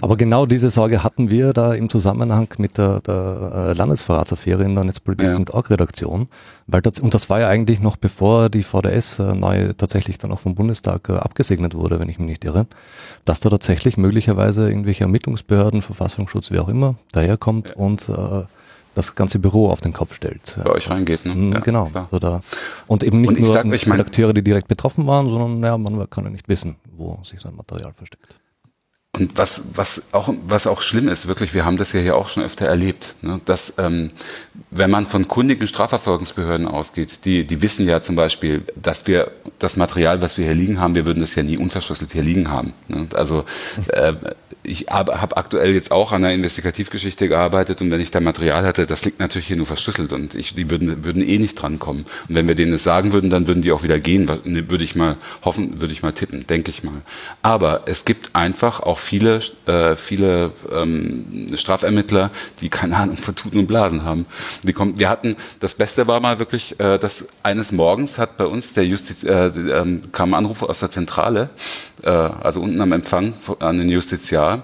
Aber 0.00 0.16
genau 0.16 0.46
diese 0.46 0.68
Sorge 0.68 1.04
hatten 1.04 1.30
wir 1.30 1.52
da 1.52 1.74
im 1.74 1.88
Zusammenhang 1.88 2.48
mit 2.58 2.76
der, 2.76 3.00
der 3.00 3.66
äh, 3.68 3.72
Landesverratsaffäre 3.72 4.64
in 4.64 4.74
der 4.74 4.82
Netzpolitik.org-Redaktion, 4.82 6.26
weil 6.66 6.82
das, 6.82 6.98
und 6.98 7.14
das 7.14 7.30
war 7.30 7.38
ja 7.38 7.48
eigentlich 7.48 7.78
noch 7.78 7.96
bevor 7.96 8.48
die 8.48 8.64
VDS 8.64 9.20
äh, 9.20 9.32
neu 9.32 9.72
tatsächlich 9.74 10.18
dann 10.18 10.32
auch 10.32 10.40
vom 10.40 10.56
Bundestag 10.56 11.08
äh, 11.08 11.12
abgesegnet 11.12 11.74
wurde, 11.74 12.00
wenn 12.00 12.08
ich 12.08 12.18
mich 12.18 12.26
nicht 12.26 12.44
irre, 12.44 12.66
dass 13.24 13.38
da 13.38 13.48
tatsächlich 13.48 13.96
möglicherweise 13.96 14.68
irgendwelche 14.68 15.04
Ermittlungsbehörden, 15.04 15.82
Verfassungsschutz, 15.82 16.50
wie 16.50 16.58
auch 16.58 16.68
immer, 16.68 16.96
daherkommt 17.12 17.70
ja. 17.70 17.76
und 17.76 18.08
äh, 18.08 18.42
das 18.94 19.14
ganze 19.14 19.38
Büro 19.38 19.70
auf 19.70 19.80
den 19.80 19.92
Kopf 19.92 20.14
stellt. 20.14 20.58
Bei 20.62 20.70
euch 20.70 20.90
reingeht, 20.90 21.24
ne? 21.24 21.34
Mhm, 21.34 21.52
ja, 21.52 21.60
genau. 21.60 21.86
Klar. 21.86 22.08
da. 22.20 22.40
Und 22.86 23.02
eben 23.02 23.20
nicht 23.20 23.30
und 23.30 23.40
nur 23.40 23.52
sag, 23.52 23.66
Redakteure, 23.66 24.32
die 24.32 24.42
direkt 24.42 24.68
betroffen 24.68 25.06
waren, 25.06 25.28
sondern 25.28 25.62
ja, 25.62 25.78
man 25.78 26.08
kann 26.10 26.24
ja 26.24 26.30
nicht 26.30 26.48
wissen, 26.48 26.76
wo 26.92 27.18
sich 27.22 27.40
sein 27.40 27.54
Material 27.54 27.92
versteckt. 27.92 28.40
Und 29.12 29.36
was, 29.36 29.64
was, 29.74 30.02
auch, 30.12 30.32
was 30.46 30.68
auch 30.68 30.82
schlimm 30.82 31.08
ist, 31.08 31.26
wirklich, 31.26 31.52
wir 31.52 31.64
haben 31.64 31.76
das 31.76 31.92
ja 31.92 32.00
hier 32.00 32.16
auch 32.16 32.28
schon 32.28 32.44
öfter 32.44 32.66
erlebt, 32.66 33.16
ne, 33.22 33.40
dass 33.44 33.74
ähm, 33.76 34.12
wenn 34.70 34.88
man 34.88 35.06
von 35.06 35.26
kundigen 35.26 35.66
Strafverfolgungsbehörden 35.66 36.68
ausgeht, 36.68 37.24
die, 37.24 37.44
die 37.44 37.60
wissen 37.60 37.88
ja 37.88 38.02
zum 38.02 38.14
Beispiel, 38.14 38.62
dass 38.76 39.08
wir 39.08 39.32
das 39.58 39.76
Material, 39.76 40.22
was 40.22 40.38
wir 40.38 40.44
hier 40.44 40.54
liegen 40.54 40.80
haben, 40.80 40.94
wir 40.94 41.06
würden 41.06 41.20
das 41.20 41.34
ja 41.34 41.42
nie 41.42 41.56
unverschlüsselt 41.56 42.12
hier 42.12 42.22
liegen 42.22 42.50
haben. 42.50 42.72
Ne? 42.86 43.08
Also 43.12 43.44
äh, 43.88 44.14
ich 44.62 44.86
habe 44.90 45.20
hab 45.20 45.36
aktuell 45.36 45.74
jetzt 45.74 45.90
auch 45.90 46.12
an 46.12 46.24
einer 46.24 46.34
Investigativgeschichte 46.34 47.28
gearbeitet 47.28 47.80
und 47.80 47.90
wenn 47.90 48.00
ich 48.00 48.12
da 48.12 48.20
Material 48.20 48.64
hatte, 48.64 48.86
das 48.86 49.04
liegt 49.04 49.18
natürlich 49.18 49.48
hier 49.48 49.56
nur 49.56 49.66
verschlüsselt 49.66 50.12
und 50.12 50.36
ich, 50.36 50.54
die 50.54 50.70
würden, 50.70 51.04
würden 51.04 51.26
eh 51.26 51.38
nicht 51.38 51.60
drankommen. 51.60 52.04
Und 52.28 52.34
wenn 52.34 52.46
wir 52.46 52.54
denen 52.54 52.70
das 52.70 52.84
sagen 52.84 53.12
würden, 53.12 53.30
dann 53.30 53.48
würden 53.48 53.62
die 53.62 53.72
auch 53.72 53.82
wieder 53.82 53.98
gehen, 53.98 54.30
ne, 54.44 54.70
würde 54.70 54.84
ich 54.84 54.94
mal 54.94 55.16
hoffen, 55.42 55.80
würde 55.80 55.92
ich 55.92 56.02
mal 56.02 56.12
tippen, 56.12 56.46
denke 56.46 56.70
ich 56.70 56.84
mal. 56.84 57.02
Aber 57.42 57.82
es 57.86 58.04
gibt 58.04 58.36
einfach 58.36 58.80
auch 58.80 58.99
viele, 59.00 59.40
äh, 59.66 59.96
viele 59.96 60.52
ähm, 60.72 61.48
Strafermittler, 61.54 62.30
die 62.60 62.68
keine 62.68 62.96
Ahnung 62.96 63.16
von 63.16 63.34
Tuten 63.34 63.58
und 63.58 63.66
Blasen 63.66 64.04
haben. 64.04 64.26
Die 64.62 64.72
kommen, 64.72 64.98
wir 64.98 65.08
hatten, 65.08 65.36
das 65.60 65.74
Beste 65.74 66.06
war 66.06 66.20
mal 66.20 66.38
wirklich, 66.38 66.78
äh, 66.78 66.98
dass 66.98 67.26
eines 67.42 67.72
Morgens 67.72 68.18
hat 68.18 68.36
bei 68.36 68.46
uns 68.46 68.72
der 68.72 68.86
Justiz, 68.86 69.24
äh, 69.24 69.46
äh, 69.46 69.98
kam 70.12 70.34
ein 70.34 70.34
Anruf 70.34 70.62
aus 70.62 70.80
der 70.80 70.90
Zentrale, 70.90 71.50
äh, 72.02 72.10
also 72.10 72.60
unten 72.60 72.80
am 72.80 72.92
Empfang 72.92 73.34
an 73.58 73.78
den 73.78 73.88
Justiziar, 73.88 74.62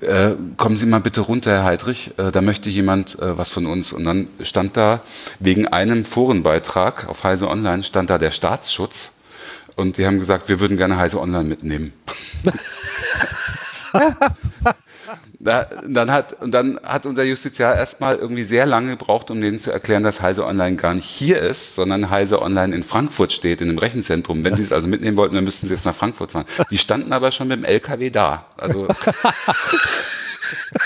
äh, 0.00 0.32
kommen 0.56 0.76
Sie 0.76 0.86
mal 0.86 1.00
bitte 1.00 1.22
runter, 1.22 1.52
Herr 1.52 1.64
Heidrich, 1.64 2.12
äh, 2.18 2.30
da 2.30 2.42
möchte 2.42 2.68
jemand 2.68 3.18
äh, 3.18 3.38
was 3.38 3.50
von 3.50 3.66
uns. 3.66 3.92
Und 3.92 4.04
dann 4.04 4.28
stand 4.42 4.76
da, 4.76 5.00
wegen 5.40 5.66
einem 5.68 6.04
Forenbeitrag 6.04 7.08
auf 7.08 7.24
Heise 7.24 7.48
Online, 7.48 7.82
stand 7.82 8.10
da 8.10 8.18
der 8.18 8.30
Staatsschutz. 8.30 9.12
Und 9.74 9.98
die 9.98 10.06
haben 10.06 10.18
gesagt, 10.18 10.48
wir 10.48 10.60
würden 10.60 10.76
gerne 10.76 10.96
Heise 10.96 11.20
Online 11.20 11.44
mitnehmen. 11.44 11.92
Da, 15.38 15.66
dann 15.86 16.10
hat, 16.10 16.42
und 16.42 16.50
dann 16.50 16.80
hat 16.82 17.06
unser 17.06 17.22
Justiziar 17.22 17.76
erstmal 17.76 18.16
irgendwie 18.16 18.42
sehr 18.42 18.66
lange 18.66 18.96
gebraucht, 18.96 19.30
um 19.30 19.40
denen 19.40 19.60
zu 19.60 19.70
erklären, 19.70 20.02
dass 20.02 20.20
Heise 20.20 20.44
Online 20.44 20.76
gar 20.76 20.94
nicht 20.94 21.04
hier 21.04 21.40
ist, 21.40 21.76
sondern 21.76 22.10
Heise 22.10 22.42
Online 22.42 22.74
in 22.74 22.82
Frankfurt 22.82 23.32
steht, 23.32 23.60
in 23.60 23.68
einem 23.68 23.78
Rechenzentrum. 23.78 24.42
Wenn 24.42 24.56
sie 24.56 24.64
es 24.64 24.72
also 24.72 24.88
mitnehmen 24.88 25.16
wollten, 25.16 25.36
dann 25.36 25.44
müssten 25.44 25.66
sie 25.68 25.74
jetzt 25.74 25.86
nach 25.86 25.94
Frankfurt 25.94 26.32
fahren. 26.32 26.46
Die 26.70 26.78
standen 26.78 27.12
aber 27.12 27.30
schon 27.30 27.48
mit 27.48 27.58
dem 27.58 27.64
LKW 27.64 28.10
da. 28.10 28.46
Also 28.56 28.88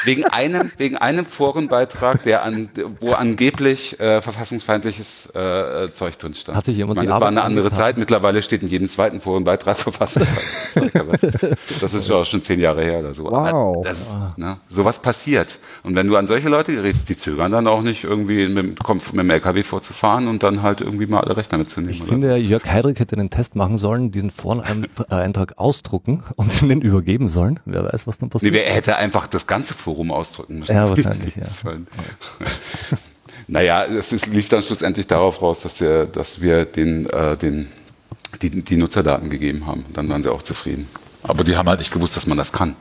wegen 0.05 0.25
einem, 0.25 0.71
wegen 0.77 0.97
einem 0.97 1.27
Forenbeitrag, 1.27 2.23
der 2.25 2.43
an, 2.43 2.71
wo 3.01 3.13
angeblich 3.13 3.99
äh, 4.01 4.21
verfassungsfeindliches 4.21 5.27
äh, 5.35 5.93
Zeug 5.93 6.19
drin 6.19 6.35
stand. 6.35 6.57
Hat 6.57 6.65
sich 6.65 6.77
jemand 6.77 6.97
meine, 6.97 7.09
das 7.09 7.21
war 7.21 7.29
eine 7.29 7.43
andere 7.43 7.73
Zeit. 7.73 7.99
Mittlerweile 7.99 8.43
steht 8.43 8.63
in 8.63 8.69
jedem 8.69 8.89
zweiten 8.89 9.21
Forenbeitrag 9.21 9.79
verfassungsfeindliches 9.79 10.73
Zeug. 10.73 11.57
das 11.81 11.95
ist 11.95 12.11
auch 12.11 12.25
schon 12.25 12.43
zehn 12.43 12.61
Jahre 12.61 12.83
her 12.83 13.01
oder 13.01 13.15
so. 13.15 13.25
Wow. 13.25 13.85
Das, 13.85 14.17
ne, 14.37 14.59
sowas 14.69 15.01
passiert. 15.01 15.61
Und 15.83 15.95
wenn 15.95 16.07
du 16.07 16.17
an 16.17 16.27
solche 16.27 16.49
Leute 16.49 16.73
gerätst, 16.73 17.09
die 17.09 17.17
zögern 17.17 17.53
dann 17.53 17.67
auch 17.67 17.83
nicht 17.83 18.05
irgendwie 18.05 18.49
mit, 18.49 18.79
mit 18.89 19.13
dem 19.13 19.31
LKW 19.31 19.63
vorzufahren 19.63 20.29
und 20.29 20.43
dann 20.43 20.63
halt 20.63 20.81
irgendwie 20.81 21.07
mal 21.07 21.21
alle 21.21 21.37
Rechner 21.37 21.59
mitzunehmen. 21.59 21.95
Ich 21.95 22.03
finde, 22.03 22.31
so. 22.31 22.37
Jörg 22.37 22.65
Heidrich 22.67 22.99
hätte 22.99 23.17
den 23.17 23.31
Test 23.31 23.57
machen 23.57 23.79
sollen, 23.79 24.11
diesen 24.11 24.31
Foreneintrag 24.31 25.59
ausdrucken 25.59 26.23
und 26.37 26.63
ihn 26.63 26.69
den 26.71 26.81
übergeben 26.81 27.29
sollen. 27.29 27.61
Wer 27.65 27.85
weiß, 27.85 28.07
was 28.07 28.19
dann 28.19 28.31
passiert. 28.31 28.55
Nee, 28.55 28.63
er 28.63 28.75
hätte 28.75 28.97
einfach 28.97 29.27
das 29.27 29.47
ganze 29.51 29.75
Forum 29.75 30.13
ausdrücken 30.13 30.61
müssen. 30.61 30.75
Ja, 30.75 30.89
wahrscheinlich, 30.89 31.37
ja. 31.37 31.45
naja, 33.49 33.85
es 33.85 34.13
ist, 34.13 34.29
lief 34.29 34.49
dann 34.49 34.63
schlussendlich 34.63 35.07
darauf 35.07 35.43
raus, 35.43 35.61
dass 35.61 35.81
wir, 35.81 36.07
dass 36.07 36.41
wir 36.41 36.65
den, 36.65 37.11
äh, 37.11 37.37
den, 37.37 37.69
die, 38.41 38.51
die 38.51 38.77
Nutzerdaten 38.77 39.29
gegeben 39.29 39.67
haben. 39.67 39.85
Dann 39.93 40.09
waren 40.09 40.23
sie 40.23 40.33
auch 40.33 40.43
zufrieden. 40.43 40.89
Aber 41.23 41.45
die 41.45 41.57
haben 41.57 41.69
halt 41.69 41.81
nicht 41.81 41.93
gewusst, 41.93 42.17
dass 42.17 42.27
man 42.27 42.39
das 42.39 42.53
kann. 42.53 42.77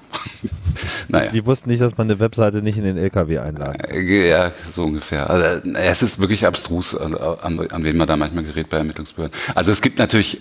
naja. 1.08 1.32
Die 1.32 1.46
wussten 1.46 1.70
nicht, 1.70 1.82
dass 1.82 1.98
man 1.98 2.08
eine 2.08 2.20
Webseite 2.20 2.62
nicht 2.62 2.78
in 2.78 2.86
den 2.86 2.98
LKW 2.98 3.40
einladen 3.40 3.80
äh, 3.82 4.30
Ja, 4.30 4.52
so 4.72 4.84
ungefähr. 4.84 5.30
Also, 5.30 5.70
es 5.74 6.02
ist 6.02 6.20
wirklich 6.20 6.46
abstrus, 6.46 6.96
an, 6.96 7.16
an, 7.16 7.60
an 7.60 7.84
wen 7.84 7.98
man 7.98 8.08
da 8.08 8.16
manchmal 8.16 8.44
gerät 8.44 8.70
bei 8.70 8.78
Ermittlungsbehörden. 8.78 9.38
Also 9.56 9.72
es 9.72 9.82
gibt 9.82 10.00
natürlich, 10.00 10.40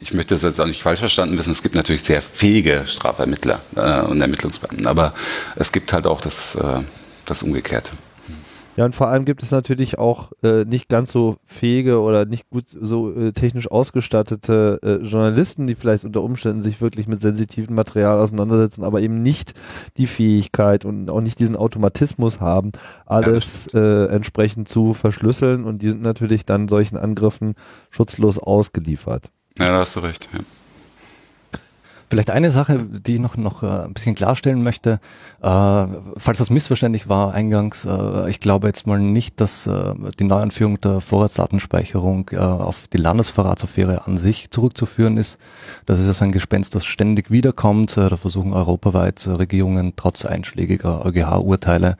ich 0.00 0.12
möchte 0.12 0.34
das 0.34 0.42
jetzt 0.42 0.60
auch 0.60 0.66
nicht 0.66 0.82
falsch 0.82 1.00
verstanden 1.00 1.38
wissen, 1.38 1.52
es 1.52 1.62
gibt 1.62 1.74
natürlich 1.74 2.02
sehr 2.02 2.20
fähige 2.20 2.84
Strafermittler 2.86 3.60
äh, 3.76 4.00
und 4.00 4.20
Ermittlungsbeamten, 4.20 4.86
aber 4.86 5.14
es 5.56 5.70
gibt 5.72 5.92
halt 5.92 6.06
auch 6.06 6.20
das, 6.20 6.56
äh, 6.56 6.80
das 7.26 7.42
Umgekehrte. 7.42 7.92
Ja, 8.78 8.84
und 8.84 8.94
vor 8.94 9.08
allem 9.08 9.24
gibt 9.24 9.42
es 9.42 9.50
natürlich 9.50 9.98
auch 9.98 10.30
äh, 10.44 10.64
nicht 10.64 10.88
ganz 10.88 11.10
so 11.10 11.38
fähige 11.44 12.00
oder 12.00 12.26
nicht 12.26 12.48
gut 12.48 12.68
so 12.68 13.12
äh, 13.12 13.32
technisch 13.32 13.68
ausgestattete 13.68 14.78
äh, 14.84 15.04
Journalisten, 15.04 15.66
die 15.66 15.74
vielleicht 15.74 16.04
unter 16.04 16.22
Umständen 16.22 16.62
sich 16.62 16.80
wirklich 16.80 17.08
mit 17.08 17.20
sensitivem 17.20 17.74
Material 17.74 18.20
auseinandersetzen, 18.20 18.84
aber 18.84 19.00
eben 19.00 19.20
nicht 19.20 19.54
die 19.96 20.06
Fähigkeit 20.06 20.84
und 20.84 21.10
auch 21.10 21.20
nicht 21.20 21.40
diesen 21.40 21.56
Automatismus 21.56 22.38
haben, 22.38 22.70
alles 23.04 23.68
ja, 23.72 23.80
äh, 23.80 24.06
entsprechend 24.14 24.68
zu 24.68 24.94
verschlüsseln 24.94 25.64
und 25.64 25.82
die 25.82 25.90
sind 25.90 26.02
natürlich 26.02 26.46
dann 26.46 26.68
solchen 26.68 26.98
Angriffen 26.98 27.54
schutzlos 27.90 28.38
ausgeliefert. 28.38 29.24
Ja, 29.58 29.70
da 29.70 29.78
hast 29.80 29.96
du 29.96 30.00
recht. 30.00 30.28
Ja. 30.32 30.38
Vielleicht 32.10 32.30
eine 32.30 32.50
Sache, 32.50 32.78
die 32.78 33.14
ich 33.14 33.20
noch, 33.20 33.36
noch 33.36 33.62
äh, 33.62 33.84
ein 33.84 33.92
bisschen 33.92 34.14
klarstellen 34.14 34.62
möchte, 34.62 34.98
äh, 35.42 35.86
falls 36.16 36.38
das 36.38 36.48
missverständlich 36.48 37.10
war 37.10 37.34
eingangs, 37.34 37.84
äh, 37.84 38.30
ich 38.30 38.40
glaube 38.40 38.66
jetzt 38.66 38.86
mal 38.86 38.98
nicht, 38.98 39.38
dass 39.40 39.66
äh, 39.66 39.92
die 40.18 40.24
Neuanführung 40.24 40.80
der 40.80 41.02
Vorratsdatenspeicherung 41.02 42.30
äh, 42.32 42.38
auf 42.38 42.88
die 42.88 42.96
Landesverratsaffäre 42.96 44.06
an 44.06 44.16
sich 44.16 44.50
zurückzuführen 44.50 45.18
ist. 45.18 45.38
Das 45.84 46.00
ist 46.00 46.06
ja 46.06 46.14
so 46.14 46.24
ein 46.24 46.32
Gespenst, 46.32 46.74
das 46.74 46.86
ständig 46.86 47.30
wiederkommt. 47.30 47.98
Äh, 47.98 48.08
da 48.08 48.16
versuchen 48.16 48.54
europaweit 48.54 49.28
Regierungen 49.28 49.92
trotz 49.96 50.24
einschlägiger 50.24 51.04
EuGH-Urteile 51.04 51.96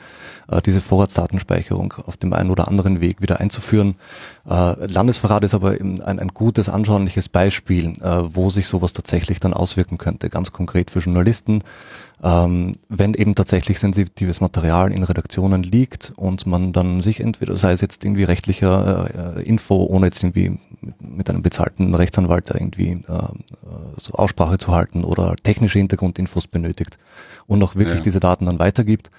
diese 0.65 0.81
Vorratsdatenspeicherung 0.81 1.93
auf 2.07 2.17
dem 2.17 2.33
einen 2.33 2.51
oder 2.51 2.69
anderen 2.69 3.03
Weg 3.03 3.21
wieder 3.21 3.39
einzuführen. 3.39 3.97
Landesverrat 4.47 5.45
ist 5.45 5.53
aber 5.53 5.73
ein, 5.73 6.01
ein 6.01 6.29
gutes, 6.29 6.71
anschauliches 6.71 7.29
Beispiel, 7.29 7.93
wo 8.01 8.49
sich 8.49 8.67
sowas 8.67 8.95
tatsächlich 8.95 9.41
dann 9.41 9.53
auswirken 9.53 9.98
helfen 9.99 10.19
könnte, 10.19 10.31
ganz 10.31 10.53
konkret 10.53 10.91
für 10.91 11.01
Journalisten, 11.01 11.63
ähm, 12.23 12.73
wenn 12.89 13.15
eben 13.15 13.35
tatsächlich 13.35 13.79
sensitives 13.79 14.41
Material 14.41 14.93
in 14.93 15.03
Redaktionen 15.03 15.63
liegt 15.63 16.13
und 16.17 16.47
man 16.47 16.73
dann 16.73 17.03
sich 17.03 17.21
entweder, 17.21 17.57
sei 17.57 17.73
es 17.73 17.81
jetzt 17.81 18.05
irgendwie 18.05 18.25
rechtlicher 18.25 19.37
äh, 19.37 19.43
Info, 19.43 19.87
ohne 19.87 20.07
jetzt 20.07 20.23
irgendwie 20.23 20.59
mit, 20.81 21.01
mit 21.01 21.31
einem 21.31 21.43
bezahlten 21.43 21.95
Rechtsanwalt 21.95 22.51
irgendwie 22.51 22.91
äh, 22.91 23.29
so 23.99 24.15
Aussprache 24.15 24.59
zu 24.59 24.73
halten 24.73 25.05
oder 25.05 25.37
technische 25.37 25.79
Hintergrundinfos 25.79 26.47
benötigt 26.47 26.99
und 27.47 27.63
auch 27.63 27.77
wirklich 27.77 27.99
ja. 27.99 28.05
diese 28.05 28.21
Daten 28.21 28.47
dann 28.47 28.59
weitergibt, 28.59 29.11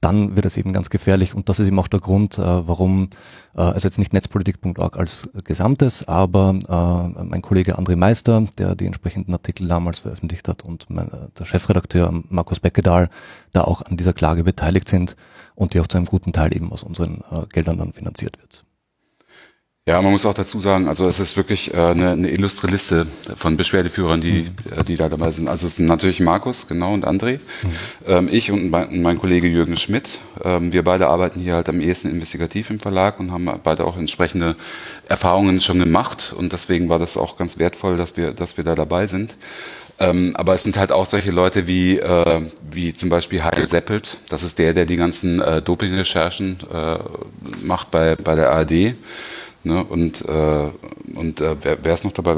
dann 0.00 0.34
wird 0.34 0.46
es 0.46 0.56
eben 0.56 0.72
ganz 0.72 0.88
gefährlich 0.88 1.34
und 1.34 1.48
das 1.48 1.58
ist 1.58 1.68
eben 1.68 1.78
auch 1.78 1.88
der 1.88 2.00
Grund, 2.00 2.38
äh, 2.38 2.42
warum, 2.42 3.10
äh, 3.54 3.60
also 3.60 3.86
jetzt 3.86 3.98
nicht 3.98 4.12
netzpolitik.org 4.12 4.98
als 4.98 5.28
Gesamtes, 5.44 6.08
aber 6.08 6.54
äh, 6.68 7.24
mein 7.24 7.42
Kollege 7.42 7.78
André 7.78 7.96
Meister, 7.96 8.46
der 8.56 8.74
die 8.74 8.86
entsprechenden 8.86 9.32
Artikel 9.32 9.68
damals 9.68 9.98
veröffentlicht 9.98 10.48
hat 10.48 10.64
und 10.64 10.88
mein, 10.88 11.08
äh, 11.08 11.28
der 11.38 11.44
Chefredakteur 11.44 12.22
Markus 12.30 12.60
Beckedahl 12.60 13.10
da 13.52 13.64
auch 13.64 13.82
an 13.82 13.98
dieser 13.98 14.14
Klage 14.14 14.42
beteiligt 14.42 14.88
sind 14.88 15.16
und 15.54 15.74
die 15.74 15.80
auch 15.80 15.86
zu 15.86 15.98
einem 15.98 16.06
guten 16.06 16.32
Teil 16.32 16.54
eben 16.56 16.72
aus 16.72 16.82
unseren 16.82 17.22
äh, 17.30 17.46
Geldern 17.52 17.78
dann 17.78 17.92
finanziert 17.92 18.38
wird. 18.40 18.64
Ja, 19.90 20.00
man 20.00 20.12
muss 20.12 20.24
auch 20.24 20.34
dazu 20.34 20.60
sagen, 20.60 20.86
also 20.86 21.08
es 21.08 21.18
ist 21.18 21.36
wirklich 21.36 21.74
äh, 21.74 21.76
eine, 21.76 22.12
eine 22.12 22.30
illustre 22.30 22.68
Liste 22.68 23.08
von 23.34 23.56
Beschwerdeführern, 23.56 24.20
die, 24.20 24.42
mhm. 24.42 24.84
die 24.86 24.94
da 24.94 25.08
dabei 25.08 25.32
sind. 25.32 25.48
Also 25.48 25.66
es 25.66 25.74
sind 25.74 25.86
natürlich 25.86 26.20
Markus, 26.20 26.68
genau, 26.68 26.94
und 26.94 27.04
André, 27.04 27.40
mhm. 27.62 27.68
ähm, 28.06 28.28
ich 28.30 28.52
und 28.52 28.70
mein, 28.70 29.02
mein, 29.02 29.18
Kollege 29.18 29.48
Jürgen 29.48 29.76
Schmidt. 29.76 30.20
Ähm, 30.44 30.72
wir 30.72 30.84
beide 30.84 31.08
arbeiten 31.08 31.40
hier 31.40 31.54
halt 31.54 31.68
am 31.68 31.80
ehesten 31.80 32.08
investigativ 32.08 32.70
im 32.70 32.78
Verlag 32.78 33.18
und 33.18 33.32
haben 33.32 33.50
beide 33.64 33.84
auch 33.84 33.96
entsprechende 33.96 34.54
Erfahrungen 35.08 35.60
schon 35.60 35.80
gemacht 35.80 36.32
und 36.38 36.52
deswegen 36.52 36.88
war 36.88 37.00
das 37.00 37.16
auch 37.16 37.36
ganz 37.36 37.58
wertvoll, 37.58 37.96
dass 37.96 38.16
wir, 38.16 38.30
dass 38.30 38.56
wir 38.56 38.62
da 38.62 38.76
dabei 38.76 39.08
sind. 39.08 39.36
Ähm, 39.98 40.36
aber 40.36 40.54
es 40.54 40.62
sind 40.62 40.78
halt 40.78 40.92
auch 40.92 41.04
solche 41.04 41.32
Leute 41.32 41.66
wie, 41.66 41.98
äh, 41.98 42.42
wie 42.70 42.92
zum 42.92 43.08
Beispiel 43.08 43.42
Heil 43.42 43.68
Seppelt. 43.68 44.18
Das 44.28 44.44
ist 44.44 44.60
der, 44.60 44.72
der 44.72 44.86
die 44.86 44.96
ganzen 44.96 45.40
äh, 45.40 45.60
Doping-Recherchen 45.60 46.58
äh, 46.72 46.98
macht 47.66 47.90
bei, 47.90 48.14
bei 48.14 48.36
der 48.36 48.52
ARD. 48.52 48.94
Ne? 49.62 49.84
Und, 49.84 50.26
äh, 50.26 50.70
und 51.14 51.40
äh, 51.42 51.56
wer, 51.60 51.78
wer 51.82 51.94
ist 51.94 52.04
noch 52.04 52.12
dabei? 52.12 52.34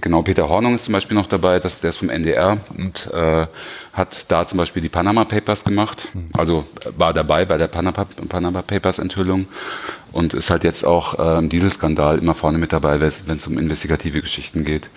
Genau, 0.00 0.22
Peter 0.22 0.48
Hornung 0.48 0.74
ist 0.74 0.86
zum 0.86 0.92
Beispiel 0.92 1.14
noch 1.14 1.28
dabei, 1.28 1.60
das, 1.60 1.80
der 1.80 1.90
ist 1.90 1.98
vom 1.98 2.10
NDR 2.10 2.58
und 2.76 3.10
äh, 3.12 3.46
hat 3.92 4.26
da 4.28 4.44
zum 4.44 4.58
Beispiel 4.58 4.82
die 4.82 4.88
Panama 4.88 5.24
Papers 5.24 5.64
gemacht. 5.64 6.08
Hm. 6.12 6.26
Also 6.36 6.64
war 6.98 7.12
dabei 7.12 7.44
bei 7.44 7.58
der 7.58 7.68
Panama, 7.68 8.06
Panama 8.28 8.62
Papers 8.62 8.98
Enthüllung 8.98 9.46
und 10.10 10.34
ist 10.34 10.50
halt 10.50 10.64
jetzt 10.64 10.84
auch 10.84 11.18
äh, 11.18 11.38
im 11.38 11.48
Dieselskandal 11.48 12.18
immer 12.18 12.34
vorne 12.34 12.58
mit 12.58 12.72
dabei, 12.72 13.00
wenn 13.00 13.36
es 13.36 13.46
um 13.46 13.56
investigative 13.56 14.20
Geschichten 14.20 14.64
geht. 14.64 14.90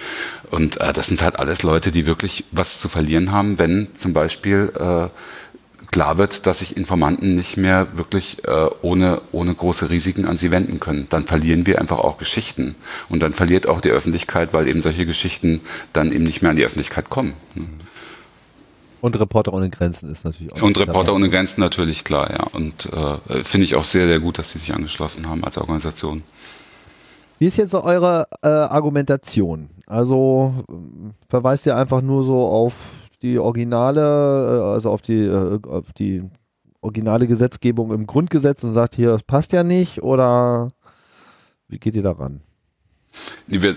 Und 0.50 0.80
äh, 0.80 0.94
das 0.94 1.08
sind 1.08 1.22
halt 1.22 1.38
alles 1.38 1.62
Leute, 1.62 1.92
die 1.92 2.08
wirklich 2.08 2.44
was 2.52 2.80
zu 2.80 2.90
verlieren 2.90 3.32
haben, 3.32 3.60
wenn 3.60 3.90
zum 3.94 4.14
Beispiel 4.14 4.72
äh, 4.80 5.10
klar 5.92 6.18
wird, 6.18 6.46
dass 6.46 6.60
sich 6.60 6.78
Informanten 6.78 7.36
nicht 7.36 7.58
mehr 7.58 7.88
wirklich 7.98 8.44
äh, 8.46 8.70
ohne, 8.82 9.22
ohne 9.32 9.54
große 9.54 9.90
Risiken 9.90 10.26
an 10.26 10.38
sie 10.38 10.52
wenden 10.52 10.80
können. 10.80 11.08
Dann 11.10 11.26
verlieren 11.26 11.66
wir 11.66 11.80
einfach 11.80 12.00
auch 12.00 12.18
Geschichten. 12.18 12.76
Und 13.10 13.22
dann 13.22 13.34
verliert 13.34 13.68
auch 13.68 13.82
die 13.82 13.90
Öffentlichkeit, 13.90 14.54
weil 14.54 14.68
eben 14.68 14.82
solche 14.82 15.06
Geschichten 15.06 15.62
dann 15.94 16.12
eben 16.12 16.24
nicht 16.24 16.42
mehr 16.42 16.52
an 16.52 16.58
die 16.58 16.66
Öffentlichkeit 16.66 17.10
kommen. 17.10 17.34
Ne? 17.56 17.66
Und 19.00 19.20
Reporter 19.20 19.54
ohne 19.54 19.70
Grenzen 19.70 20.12
ist 20.12 20.26
natürlich 20.26 20.52
auch. 20.54 20.62
Und 20.62 20.78
Reporter 20.78 21.14
ohne 21.14 21.30
Grenzen 21.30 21.62
natürlich, 21.62 22.04
klar, 22.04 22.32
ja. 22.32 22.44
Und 22.54 22.88
äh, 22.92 23.44
finde 23.44 23.66
ich 23.66 23.76
auch 23.76 23.84
sehr, 23.84 24.08
sehr 24.08 24.20
gut, 24.20 24.40
dass 24.40 24.52
die 24.52 24.58
sich 24.58 24.74
angeschlossen 24.74 25.30
haben 25.30 25.44
als 25.44 25.58
Organisation. 25.58 26.24
Wie 27.40 27.46
ist 27.46 27.58
jetzt 27.58 27.72
so 27.72 27.84
eure 27.84 28.28
äh, 28.42 28.48
Argumentation? 28.48 29.70
Also 29.86 30.66
verweist 31.30 31.68
ihr 31.68 31.78
einfach 31.78 32.02
nur 32.02 32.24
so 32.24 32.48
auf 32.48 33.07
die 33.22 33.40
originale, 33.40 34.02
äh, 34.02 34.74
also 34.74 34.92
auf 34.92 35.02
die, 35.02 35.24
äh, 35.24 35.60
auf 35.68 35.94
die 35.94 36.24
originale 36.82 37.28
Gesetzgebung 37.28 37.92
im 37.92 38.06
Grundgesetz 38.06 38.64
und 38.64 38.74
sagt, 38.74 38.96
hier, 38.96 39.10
das 39.10 39.24
passt 39.24 39.54
ja 39.54 39.64
nicht 39.64 40.04
oder 40.04 40.72
wie 41.68 41.80
geht 41.80 41.96
ihr 41.96 42.04
daran? 42.04 42.42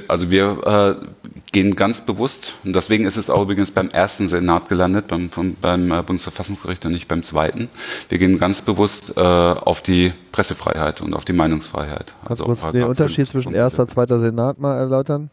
Also 0.09 0.31
wir 0.31 0.99
äh, 1.03 1.07
gehen 1.53 1.75
ganz 1.75 2.01
bewusst, 2.03 2.57
und 2.65 2.75
deswegen 2.75 3.07
ist 3.07 3.17
es 3.17 3.31
auch 3.31 3.43
übrigens 3.43 3.71
beim 3.71 3.89
ersten 3.89 4.29
Senat 4.29 4.69
gelandet, 4.69 5.07
beim, 5.09 5.31
beim 5.61 5.91
äh, 5.91 6.03
Bundesverfassungsgericht 6.03 6.85
und 6.87 6.93
nicht 6.93 7.09
beim 7.09 7.23
zweiten. 7.23 7.69
Wir 8.09 8.19
gehen 8.19 8.39
ganz 8.39 8.63
bewusst 8.63 9.17
äh, 9.17 9.21
auf 9.21 9.81
die 9.81 10.13
Pressefreiheit 10.33 11.01
und 11.01 11.15
auf 11.15 11.25
die 11.25 11.33
Meinungsfreiheit. 11.33 12.15
Kannst 12.27 12.43
also 12.43 12.67
du 12.67 12.73
den 12.73 12.85
Unterschied 12.85 13.29
zwischen 13.29 13.55
erster 13.55 13.83
und 13.83 13.89
zweiter 13.89 14.19
Senat 14.19 14.59
mal 14.61 14.77
erläutern? 14.77 15.31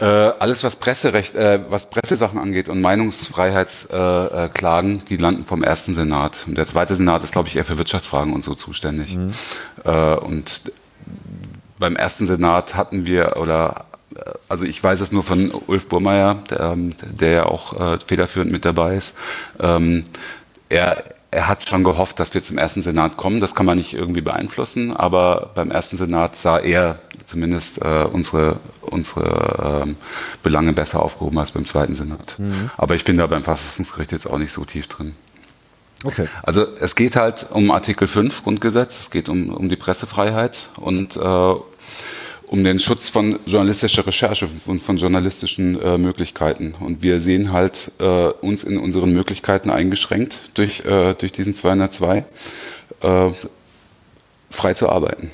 Äh, 0.00 0.04
alles, 0.04 0.64
was 0.64 0.76
Presserecht, 0.76 1.34
äh, 1.34 1.60
was 1.68 1.90
Pressesachen 1.90 2.38
angeht 2.38 2.70
und 2.70 2.80
Meinungsfreiheitsklagen, 2.80 4.96
äh, 4.96 5.00
die 5.08 5.18
landen 5.18 5.44
vom 5.44 5.62
ersten 5.62 5.94
Senat. 5.94 6.44
Und 6.46 6.56
der 6.56 6.66
zweite 6.66 6.94
Senat 6.94 7.22
ist, 7.22 7.32
glaube 7.32 7.48
ich, 7.48 7.56
eher 7.56 7.66
für 7.66 7.76
Wirtschaftsfragen 7.76 8.32
und 8.32 8.42
so 8.42 8.54
zuständig. 8.54 9.14
Mhm. 9.14 9.34
Äh, 9.84 10.14
und 10.14 10.72
beim 11.78 11.96
ersten 11.96 12.24
Senat 12.24 12.76
hatten 12.76 13.04
wir, 13.04 13.36
oder 13.36 13.84
äh, 14.16 14.22
also 14.48 14.64
ich 14.64 14.82
weiß 14.82 15.02
es 15.02 15.12
nur 15.12 15.22
von 15.22 15.52
Ulf 15.66 15.86
Burmeier, 15.88 16.36
der, 16.48 16.60
ähm, 16.60 16.94
der 17.02 17.30
ja 17.30 17.44
auch 17.44 17.78
äh, 17.78 17.98
federführend 18.04 18.52
mit 18.52 18.64
dabei 18.64 18.96
ist. 18.96 19.14
Ähm, 19.58 20.04
er 20.70 21.04
er 21.30 21.46
hat 21.46 21.68
schon 21.68 21.84
gehofft, 21.84 22.18
dass 22.18 22.34
wir 22.34 22.42
zum 22.42 22.58
ersten 22.58 22.82
Senat 22.82 23.16
kommen. 23.16 23.40
Das 23.40 23.54
kann 23.54 23.66
man 23.66 23.78
nicht 23.78 23.94
irgendwie 23.94 24.20
beeinflussen, 24.20 24.96
aber 24.96 25.50
beim 25.54 25.70
ersten 25.70 25.96
Senat 25.96 26.34
sah 26.34 26.58
er 26.58 26.98
zumindest 27.24 27.80
äh, 27.82 28.04
unsere, 28.10 28.56
unsere 28.82 29.82
ähm, 29.84 29.96
Belange 30.42 30.72
besser 30.72 31.02
aufgehoben 31.02 31.38
als 31.38 31.52
beim 31.52 31.66
zweiten 31.66 31.94
Senat. 31.94 32.36
Mhm. 32.38 32.70
Aber 32.76 32.96
ich 32.96 33.04
bin 33.04 33.16
da 33.16 33.26
beim 33.26 33.44
Verfassungsgericht 33.44 34.12
jetzt 34.12 34.28
auch 34.28 34.38
nicht 34.38 34.52
so 34.52 34.64
tief 34.64 34.88
drin. 34.88 35.14
Okay. 36.02 36.26
Also 36.42 36.66
es 36.80 36.96
geht 36.96 37.14
halt 37.14 37.46
um 37.50 37.70
Artikel 37.70 38.08
5 38.08 38.42
Grundgesetz, 38.42 38.98
es 38.98 39.10
geht 39.10 39.28
um, 39.28 39.54
um 39.54 39.68
die 39.68 39.76
Pressefreiheit 39.76 40.70
und 40.76 41.16
äh, 41.16 41.54
um 42.50 42.64
den 42.64 42.80
Schutz 42.80 43.08
von 43.08 43.38
journalistischer 43.46 44.04
Recherche 44.04 44.48
und 44.66 44.80
von 44.80 44.96
journalistischen 44.96 45.80
äh, 45.80 45.96
Möglichkeiten. 45.96 46.74
Und 46.80 47.00
wir 47.00 47.20
sehen 47.20 47.52
halt 47.52 47.92
äh, 48.00 48.04
uns 48.04 48.64
in 48.64 48.76
unseren 48.76 49.12
Möglichkeiten 49.12 49.70
eingeschränkt 49.70 50.50
durch, 50.54 50.84
äh, 50.84 51.14
durch 51.14 51.30
diesen 51.30 51.54
202, 51.54 52.24
äh, 53.02 53.30
frei 54.50 54.74
zu 54.74 54.88
arbeiten. 54.88 55.30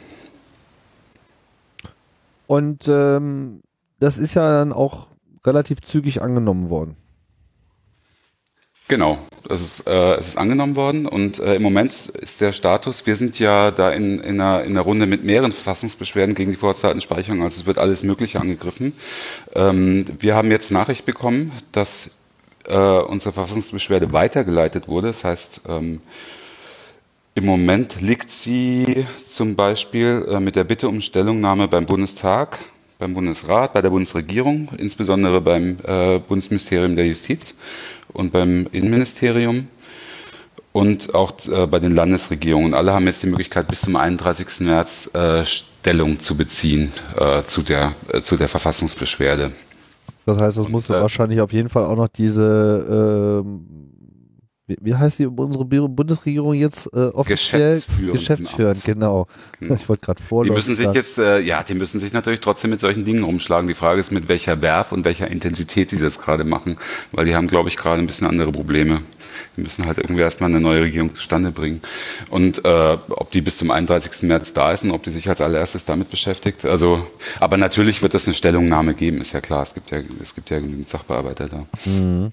Und 2.46 2.86
ähm, 2.86 3.62
das 3.98 4.18
ist 4.18 4.34
ja 4.34 4.58
dann 4.58 4.74
auch 4.74 5.06
relativ 5.46 5.80
zügig 5.80 6.20
angenommen 6.20 6.68
worden. 6.68 6.96
Genau, 8.88 9.18
es 9.48 9.62
ist, 9.62 9.86
äh, 9.88 10.14
es 10.14 10.28
ist 10.28 10.38
angenommen 10.38 10.76
worden 10.76 11.06
und 11.06 11.40
äh, 11.40 11.56
im 11.56 11.62
Moment 11.62 11.92
ist 11.92 12.40
der 12.40 12.52
Status, 12.52 13.04
wir 13.04 13.16
sind 13.16 13.36
ja 13.40 13.72
da 13.72 13.90
in, 13.90 14.20
in, 14.20 14.40
einer, 14.40 14.62
in 14.62 14.72
einer 14.72 14.82
Runde 14.82 15.06
mit 15.06 15.24
mehreren 15.24 15.50
Verfassungsbeschwerden 15.50 16.36
gegen 16.36 16.52
die 16.52 16.56
Vorzeitenspeicherung, 16.56 17.42
also 17.42 17.60
es 17.60 17.66
wird 17.66 17.78
alles 17.78 18.04
Mögliche 18.04 18.40
angegriffen. 18.40 18.92
Ähm, 19.56 20.04
wir 20.20 20.36
haben 20.36 20.52
jetzt 20.52 20.70
Nachricht 20.70 21.04
bekommen, 21.04 21.50
dass 21.72 22.10
äh, 22.68 22.76
unsere 22.76 23.32
Verfassungsbeschwerde 23.32 24.12
weitergeleitet 24.12 24.86
wurde, 24.86 25.08
das 25.08 25.24
heißt, 25.24 25.62
ähm, 25.68 26.00
im 27.34 27.44
Moment 27.44 28.00
liegt 28.00 28.30
sie 28.30 29.04
zum 29.28 29.56
Beispiel 29.56 30.26
äh, 30.30 30.38
mit 30.38 30.54
der 30.54 30.62
Bitte 30.62 30.88
um 30.88 31.00
Stellungnahme 31.00 31.66
beim 31.66 31.86
Bundestag, 31.86 32.60
beim 32.98 33.14
Bundesrat, 33.14 33.72
bei 33.72 33.82
der 33.82 33.90
Bundesregierung, 33.90 34.70
insbesondere 34.78 35.40
beim 35.40 35.78
äh, 35.84 36.18
Bundesministerium 36.18 36.96
der 36.96 37.06
Justiz 37.06 37.54
und 38.12 38.32
beim 38.32 38.66
Innenministerium 38.72 39.68
und 40.72 41.14
auch 41.14 41.32
äh, 41.48 41.66
bei 41.66 41.78
den 41.78 41.94
Landesregierungen. 41.94 42.74
Alle 42.74 42.92
haben 42.92 43.06
jetzt 43.06 43.22
die 43.22 43.28
Möglichkeit, 43.28 43.68
bis 43.68 43.82
zum 43.82 43.96
31. 43.96 44.60
März 44.60 45.10
äh, 45.14 45.44
Stellung 45.44 46.20
zu 46.20 46.36
beziehen 46.36 46.92
äh, 47.16 47.42
zu, 47.44 47.62
der, 47.62 47.92
äh, 48.12 48.22
zu 48.22 48.36
der 48.36 48.48
Verfassungsbeschwerde. 48.48 49.52
Das 50.24 50.40
heißt, 50.40 50.58
es 50.58 50.68
muss 50.68 50.90
äh, 50.90 50.94
wahrscheinlich 50.94 51.40
auf 51.40 51.52
jeden 51.52 51.68
Fall 51.68 51.84
auch 51.84 51.96
noch 51.96 52.08
diese 52.08 53.42
ähm, 53.44 53.64
wie, 54.66 54.76
wie 54.80 54.94
heißt 54.94 55.20
die 55.20 55.26
unsere 55.26 55.64
Bundesregierung 55.64 56.54
jetzt 56.54 56.86
äh, 56.92 57.06
offiziell? 57.06 57.74
Geschäftsführend. 57.74 58.18
Geschäftsführend, 58.18 58.84
genau. 58.84 59.28
genau. 59.60 59.74
Ich 59.74 59.88
wollte 59.88 60.06
gerade 60.06 60.22
vor. 60.22 60.44
Die 60.44 60.50
müssen 60.50 60.74
sich 60.74 60.86
sagen. 60.86 60.96
jetzt, 60.96 61.18
äh, 61.18 61.40
ja, 61.40 61.62
die 61.62 61.74
müssen 61.74 62.00
sich 62.00 62.12
natürlich 62.12 62.40
trotzdem 62.40 62.70
mit 62.70 62.80
solchen 62.80 63.04
Dingen 63.04 63.22
rumschlagen. 63.22 63.68
Die 63.68 63.74
Frage 63.74 64.00
ist, 64.00 64.10
mit 64.10 64.28
welcher 64.28 64.60
Werf 64.62 64.90
und 64.90 65.04
welcher 65.04 65.28
Intensität 65.28 65.92
die 65.92 65.98
das 65.98 66.18
gerade 66.18 66.44
machen, 66.44 66.78
weil 67.12 67.26
die 67.26 67.36
haben, 67.36 67.46
glaube 67.46 67.68
ich, 67.68 67.76
gerade 67.76 68.02
ein 68.02 68.08
bisschen 68.08 68.26
andere 68.26 68.50
Probleme. 68.50 69.02
Die 69.56 69.60
müssen 69.60 69.86
halt 69.86 69.98
irgendwie 69.98 70.22
erstmal 70.22 70.50
eine 70.50 70.60
neue 70.60 70.82
Regierung 70.82 71.14
zustande 71.14 71.52
bringen. 71.52 71.80
Und 72.30 72.64
äh, 72.64 72.98
ob 73.08 73.30
die 73.30 73.42
bis 73.42 73.58
zum 73.58 73.70
31. 73.70 74.22
März 74.22 74.52
da 74.52 74.72
ist 74.72 74.82
und 74.82 74.90
ob 74.90 75.04
die 75.04 75.10
sich 75.10 75.28
als 75.28 75.40
allererstes 75.40 75.84
damit 75.84 76.10
beschäftigt. 76.10 76.64
Also, 76.64 77.06
aber 77.38 77.56
natürlich 77.56 78.02
wird 78.02 78.14
es 78.14 78.26
eine 78.26 78.34
Stellungnahme 78.34 78.94
geben, 78.94 79.20
ist 79.20 79.32
ja 79.32 79.40
klar. 79.40 79.62
Es 79.62 79.74
gibt 79.74 79.90
ja, 79.92 79.98
es 80.20 80.34
gibt 80.34 80.50
ja 80.50 80.58
genügend 80.58 80.88
Sachbearbeiter 80.88 81.48
da. 81.48 81.66
Mhm. 81.84 82.32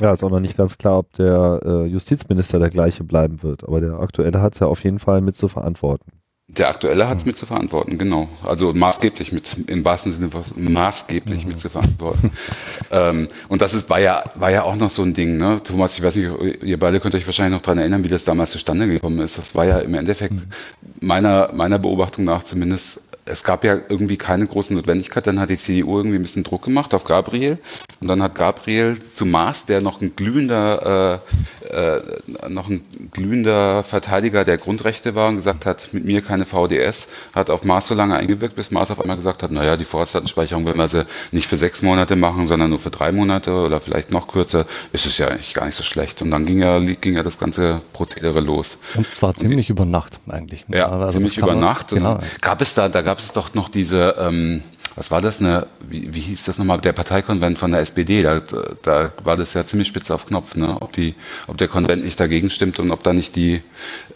Ja, 0.00 0.12
ist 0.12 0.22
auch 0.22 0.30
noch 0.30 0.40
nicht 0.40 0.56
ganz 0.56 0.76
klar, 0.76 0.98
ob 0.98 1.12
der 1.14 1.60
äh, 1.64 1.86
Justizminister 1.86 2.58
der 2.58 2.68
gleiche 2.68 3.02
bleiben 3.02 3.42
wird, 3.42 3.64
aber 3.64 3.80
der 3.80 3.98
aktuelle 3.98 4.40
hat 4.42 4.52
es 4.54 4.60
ja 4.60 4.66
auf 4.66 4.84
jeden 4.84 4.98
Fall 4.98 5.22
mit 5.22 5.36
zu 5.36 5.48
verantworten. 5.48 6.12
Der 6.48 6.68
aktuelle 6.68 7.08
hat 7.08 7.18
es 7.18 7.26
mit 7.26 7.36
zu 7.36 7.44
verantworten, 7.44 7.98
genau. 7.98 8.28
Also 8.44 8.72
maßgeblich 8.72 9.32
mit, 9.32 9.56
im 9.66 9.84
wahrsten 9.84 10.12
Sinne 10.12 10.30
maßgeblich 10.54 11.42
mhm. 11.42 11.48
mit 11.48 11.58
zu 11.60 11.68
verantworten. 11.68 12.30
ähm, 12.92 13.28
und 13.48 13.62
das 13.62 13.74
ist, 13.74 13.90
war 13.90 13.98
ja, 13.98 14.22
war 14.36 14.52
ja 14.52 14.62
auch 14.62 14.76
noch 14.76 14.90
so 14.90 15.02
ein 15.02 15.12
Ding, 15.12 15.38
ne? 15.38 15.60
Thomas, 15.64 15.98
ich 15.98 16.04
weiß 16.04 16.14
nicht, 16.14 16.62
ihr 16.62 16.78
beide 16.78 17.00
könnt 17.00 17.16
euch 17.16 17.26
wahrscheinlich 17.26 17.58
noch 17.58 17.62
dran 17.62 17.78
erinnern, 17.78 18.04
wie 18.04 18.08
das 18.08 18.22
damals 18.22 18.52
zustande 18.52 18.86
gekommen 18.86 19.18
ist. 19.18 19.38
Das 19.38 19.56
war 19.56 19.64
ja 19.64 19.78
im 19.78 19.94
Endeffekt 19.94 20.34
mhm. 20.34 20.46
meiner, 21.00 21.50
meiner 21.52 21.80
Beobachtung 21.80 22.24
nach 22.24 22.44
zumindest 22.44 23.00
es 23.26 23.42
gab 23.42 23.64
ja 23.64 23.76
irgendwie 23.88 24.16
keine 24.16 24.46
große 24.46 24.72
Notwendigkeit. 24.72 25.26
Dann 25.26 25.40
hat 25.40 25.50
die 25.50 25.58
CDU 25.58 25.98
irgendwie 25.98 26.16
ein 26.16 26.22
bisschen 26.22 26.44
Druck 26.44 26.62
gemacht 26.62 26.94
auf 26.94 27.04
Gabriel. 27.04 27.58
Und 28.00 28.08
dann 28.08 28.22
hat 28.22 28.34
Gabriel 28.34 29.02
zu 29.02 29.26
Maas, 29.26 29.64
der 29.64 29.80
noch 29.80 30.00
ein 30.00 30.14
glühender, 30.14 31.22
äh, 31.64 31.96
äh, 31.96 32.02
noch 32.48 32.68
ein 32.68 32.82
glühender 33.12 33.82
Verteidiger 33.82 34.44
der 34.44 34.58
Grundrechte 34.58 35.14
war 35.14 35.28
und 35.28 35.36
gesagt 35.36 35.66
hat, 35.66 35.88
mit 35.92 36.04
mir 36.04 36.22
keine 36.22 36.46
VDS, 36.46 37.08
hat 37.34 37.50
auf 37.50 37.64
Maas 37.64 37.88
so 37.88 37.94
lange 37.94 38.16
eingewirkt, 38.16 38.54
bis 38.54 38.70
Maas 38.70 38.90
auf 38.90 39.00
einmal 39.00 39.16
gesagt 39.16 39.42
hat, 39.42 39.50
naja, 39.50 39.76
die 39.76 39.84
Vorratsdatenspeicherung, 39.84 40.66
wenn 40.66 40.76
wir 40.76 40.88
sie 40.88 41.04
nicht 41.32 41.48
für 41.48 41.56
sechs 41.56 41.82
Monate 41.82 42.14
machen, 42.14 42.46
sondern 42.46 42.70
nur 42.70 42.78
für 42.78 42.90
drei 42.90 43.10
Monate 43.12 43.52
oder 43.52 43.80
vielleicht 43.80 44.12
noch 44.12 44.28
kürzer, 44.28 44.66
ist 44.92 45.06
es 45.06 45.18
ja 45.18 45.28
eigentlich 45.28 45.54
gar 45.54 45.66
nicht 45.66 45.74
so 45.74 45.82
schlecht. 45.82 46.22
Und 46.22 46.30
dann 46.30 46.46
ging 46.46 46.60
ja, 46.60 46.78
ging 46.78 47.16
ja 47.16 47.22
das 47.22 47.38
ganze 47.38 47.80
Prozedere 47.92 48.40
los. 48.40 48.78
Und 48.94 49.06
zwar 49.06 49.34
ziemlich 49.34 49.70
über 49.70 49.84
Nacht 49.84 50.20
eigentlich. 50.28 50.64
Ja, 50.68 50.88
also 50.88 51.18
ziemlich 51.18 51.36
über 51.38 51.54
Nacht. 51.54 51.88
Genau. 51.88 52.20
Gab 52.40 52.60
es 52.60 52.74
da, 52.74 52.88
da 52.88 53.02
gab 53.02 53.15
gab 53.16 53.22
es 53.22 53.32
doch 53.32 53.54
noch 53.54 53.70
diese, 53.70 54.14
ähm, 54.18 54.62
was 54.94 55.10
war 55.10 55.22
das, 55.22 55.40
eine, 55.40 55.68
wie, 55.88 56.12
wie 56.12 56.20
hieß 56.20 56.44
das 56.44 56.58
nochmal, 56.58 56.82
der 56.82 56.92
Parteikonvent 56.92 57.58
von 57.58 57.70
der 57.70 57.80
SPD, 57.80 58.20
da, 58.20 58.42
da 58.82 59.12
war 59.24 59.38
das 59.38 59.54
ja 59.54 59.64
ziemlich 59.64 59.88
spitz 59.88 60.10
auf 60.10 60.26
Knopf, 60.26 60.54
ne? 60.54 60.76
ob, 60.80 60.92
die, 60.92 61.14
ob 61.46 61.56
der 61.56 61.68
Konvent 61.68 62.04
nicht 62.04 62.20
dagegen 62.20 62.50
stimmt 62.50 62.78
und 62.78 62.90
ob 62.90 63.02
da 63.02 63.14
nicht 63.14 63.34
die, 63.34 63.62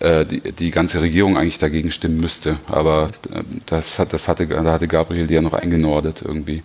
äh, 0.01 0.27
die, 0.27 0.53
die 0.53 0.71
ganze 0.71 1.01
Regierung 1.01 1.39
eigentlich 1.39 1.57
dagegen 1.57 1.91
stimmen 1.91 2.21
müsste. 2.21 2.61
Aber 2.67 3.11
äh, 3.33 3.43
das, 3.65 3.99
hat, 3.99 4.13
das 4.13 4.29
hatte, 4.29 4.47
da 4.47 4.65
hatte 4.65 4.87
Gabriel 4.87 5.31
ja 5.31 5.41
noch 5.41 5.55
eingenordet 5.55 6.21
irgendwie. 6.23 6.63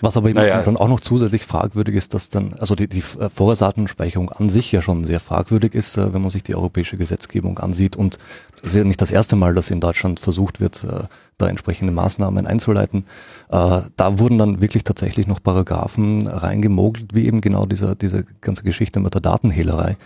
Was 0.00 0.16
aber 0.16 0.30
naja. 0.30 0.62
dann 0.62 0.76
auch 0.76 0.88
noch 0.88 1.00
zusätzlich 1.00 1.44
fragwürdig 1.44 1.96
ist, 1.96 2.14
dass 2.14 2.30
dann, 2.30 2.54
also 2.58 2.74
die, 2.76 2.88
die 2.88 3.02
Vorratsdatenspeicherung 3.02 4.30
an 4.30 4.48
sich 4.48 4.72
ja 4.72 4.82
schon 4.82 5.04
sehr 5.04 5.20
fragwürdig 5.20 5.74
ist, 5.74 5.96
äh, 5.98 6.14
wenn 6.14 6.22
man 6.22 6.30
sich 6.30 6.44
die 6.44 6.54
europäische 6.54 6.96
Gesetzgebung 6.96 7.58
ansieht. 7.58 7.96
Und 7.96 8.18
es 8.62 8.70
ist 8.70 8.76
ja 8.76 8.84
nicht 8.84 9.00
das 9.00 9.10
erste 9.10 9.36
Mal, 9.36 9.54
dass 9.54 9.70
in 9.70 9.80
Deutschland 9.80 10.20
versucht 10.20 10.60
wird, 10.60 10.84
äh, 10.84 11.04
da 11.40 11.48
entsprechende 11.48 11.92
Maßnahmen 11.92 12.46
einzuleiten. 12.46 13.04
Äh, 13.48 13.82
da 13.96 14.18
wurden 14.18 14.38
dann 14.38 14.60
wirklich 14.60 14.84
tatsächlich 14.84 15.26
noch 15.26 15.42
Paragraphen 15.42 16.26
reingemogelt, 16.26 17.14
wie 17.14 17.26
eben 17.26 17.40
genau 17.40 17.66
diese, 17.66 17.96
diese 17.96 18.24
ganze 18.40 18.62
Geschichte 18.62 19.00
mit 19.00 19.14
der 19.14 19.20
Datenhehlerei, 19.20 19.96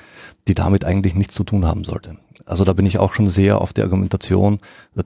die 0.48 0.54
damit 0.54 0.84
eigentlich 0.84 1.14
nichts 1.14 1.34
zu 1.34 1.44
tun 1.44 1.66
haben 1.66 1.84
sollte. 1.84 2.16
Also 2.46 2.64
da 2.64 2.72
bin 2.72 2.86
ich 2.86 2.98
auch 2.98 3.12
schon 3.12 3.28
sehr 3.28 3.60
auf 3.60 3.72
die 3.72 3.82
Argumentation 3.82 4.58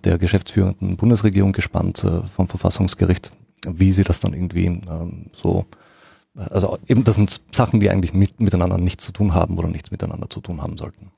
der 0.05 0.19
geschäftsführenden 0.19 0.97
Bundesregierung 0.97 1.53
gespannt 1.53 2.03
äh, 2.05 2.23
vom 2.27 2.49
Verfassungsgericht, 2.49 3.31
wie 3.67 3.93
sie 3.93 4.05
das 4.05 4.21
dann 4.21 4.35
irgendwie 4.35 4.67
ähm, 4.67 5.27
so 5.35 5.67
also 6.51 6.79
eben, 6.87 7.05
das 7.05 7.17
sind 7.17 7.41
Sachen, 7.53 7.81
die 7.81 7.91
eigentlich 7.91 8.15
mit, 8.15 8.41
miteinander 8.41 8.79
nichts 8.79 9.05
zu 9.05 9.13
tun 9.13 9.35
haben 9.35 9.59
oder 9.59 9.69
nichts 9.69 9.91
miteinander 9.91 10.31
zu 10.31 10.41
tun 10.41 10.63
haben 10.63 10.77
sollten. 10.77 11.11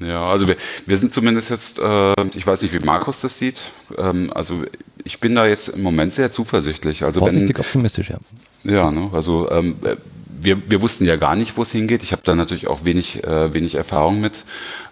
Ja, 0.00 0.30
also 0.30 0.46
wir, 0.46 0.56
wir 0.86 0.96
sind 0.96 1.12
zumindest 1.12 1.50
jetzt, 1.50 1.78
äh, 1.78 2.14
ich 2.34 2.46
weiß 2.46 2.62
nicht, 2.62 2.72
wie 2.72 2.78
Markus 2.78 3.20
das 3.20 3.36
sieht. 3.36 3.60
Ähm, 3.96 4.32
also 4.32 4.62
ich 5.04 5.18
bin 5.18 5.34
da 5.34 5.46
jetzt 5.46 5.68
im 5.68 5.82
Moment 5.82 6.12
sehr 6.14 6.30
zuversichtlich. 6.30 7.02
Also 7.04 7.20
Vorsichtig 7.20 7.58
wenn, 7.58 7.64
optimistisch, 7.64 8.10
ja. 8.10 8.18
Ja, 8.64 8.90
ne, 8.90 9.10
also 9.12 9.50
ähm, 9.50 9.76
wir, 10.40 10.70
wir 10.70 10.82
wussten 10.82 11.04
ja 11.04 11.16
gar 11.16 11.36
nicht, 11.36 11.56
wo 11.56 11.62
es 11.62 11.72
hingeht. 11.72 12.02
Ich 12.02 12.12
habe 12.12 12.22
da 12.24 12.34
natürlich 12.34 12.68
auch 12.68 12.84
wenig, 12.84 13.24
äh, 13.24 13.52
wenig 13.54 13.74
Erfahrung 13.74 14.20
mit. 14.20 14.44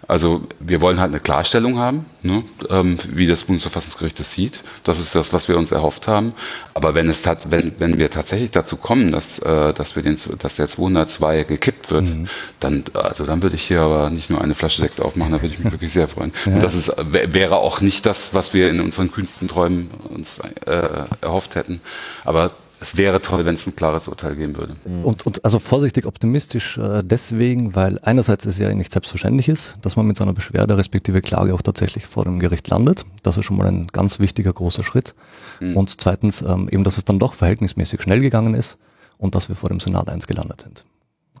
Also 0.07 0.47
wir 0.59 0.79
wollen 0.79 1.01
halt 1.01 1.11
eine 1.11 1.19
Klarstellung 1.19 1.79
haben, 1.79 2.05
ne, 2.23 2.43
ähm, 2.69 2.97
wie 3.09 3.27
das 3.27 3.43
Bundesverfassungsgericht 3.43 4.17
das 4.17 4.31
sieht. 4.31 4.61
Das 4.85 4.99
ist 4.99 5.13
das, 5.15 5.33
was 5.33 5.49
wir 5.49 5.57
uns 5.57 5.71
erhofft 5.71 6.07
haben. 6.07 6.33
Aber 6.73 6.95
wenn 6.95 7.09
es 7.09 7.25
wenn, 7.49 7.73
wenn 7.77 7.99
wir 7.99 8.09
tatsächlich 8.09 8.51
dazu 8.51 8.77
kommen, 8.77 9.11
dass, 9.11 9.39
äh, 9.39 9.73
dass 9.73 9.97
wir 9.97 10.03
den, 10.03 10.17
dass 10.39 10.55
der 10.55 10.69
202 10.69 11.43
gekippt 11.43 11.91
wird, 11.91 12.07
mhm. 12.07 12.27
dann, 12.61 12.85
also 12.93 13.25
dann 13.25 13.43
würde 13.43 13.57
ich 13.57 13.63
hier 13.63 13.81
aber 13.81 14.09
nicht 14.09 14.29
nur 14.29 14.39
eine 14.41 14.55
Flasche 14.55 14.81
Sekt 14.81 15.01
aufmachen, 15.01 15.33
da 15.33 15.41
würde 15.41 15.53
ich 15.53 15.59
mich 15.59 15.73
wirklich 15.73 15.91
sehr 15.91 16.07
freuen. 16.07 16.31
Ja. 16.47 16.53
Und 16.53 16.63
das 16.63 16.75
ist, 16.75 16.93
wäre 17.11 17.57
auch 17.57 17.81
nicht 17.81 18.05
das, 18.05 18.33
was 18.33 18.53
wir 18.53 18.69
in 18.69 18.79
unseren 18.79 19.11
kühnsten 19.11 19.47
Träumen 19.49 19.89
uns 20.09 20.39
äh, 20.65 21.07
erhofft 21.19 21.55
hätten. 21.55 21.81
Aber 22.23 22.51
es 22.79 22.95
wäre 22.95 23.21
toll, 23.21 23.45
wenn 23.45 23.55
es 23.55 23.65
ein 23.65 23.75
klares 23.75 24.07
Urteil 24.07 24.35
geben 24.35 24.55
würde. 24.55 24.75
Mhm. 24.85 25.03
Und, 25.03 25.25
und 25.25 25.43
also 25.43 25.57
vorsichtig 25.59 26.05
optimistisch 26.05 26.77
äh, 26.77 27.01
deswegen, 27.03 27.75
weil 27.75 27.99
einerseits 28.03 28.45
es 28.45 28.59
ja 28.59 28.73
nicht 28.73 28.93
selbstverständlich 28.93 29.49
ist, 29.49 29.77
dass 29.81 29.95
man 29.95 30.05
mit 30.05 30.17
so 30.17 30.23
einer 30.23 30.33
Beschwerde 30.33 30.77
respektive 30.77 31.21
Klage 31.21 31.53
auch 31.55 31.61
tatsächlich 31.61 32.05
vor 32.05 32.25
dem 32.25 32.39
Gericht 32.39 32.67
landet. 32.67 33.05
Das 33.23 33.37
ist 33.37 33.45
schon 33.45 33.57
mal 33.57 33.67
ein 33.67 33.87
ganz 33.87 34.19
wichtiger 34.19 34.53
großer 34.53 34.83
Schritt. 34.83 35.15
Mhm. 35.59 35.75
Und 35.75 36.01
zweitens 36.01 36.43
ähm, 36.43 36.69
eben, 36.71 36.83
dass 36.83 36.97
es 36.97 37.05
dann 37.05 37.19
doch 37.19 37.33
verhältnismäßig 37.33 38.01
schnell 38.01 38.19
gegangen 38.19 38.53
ist 38.53 38.77
und 39.17 39.33
dass 39.33 39.49
wir 39.49 39.55
vor 39.55 39.69
dem 39.69 39.79
Senat 39.79 40.09
eins 40.09 40.27
gelandet 40.27 40.61
sind. 40.61 40.85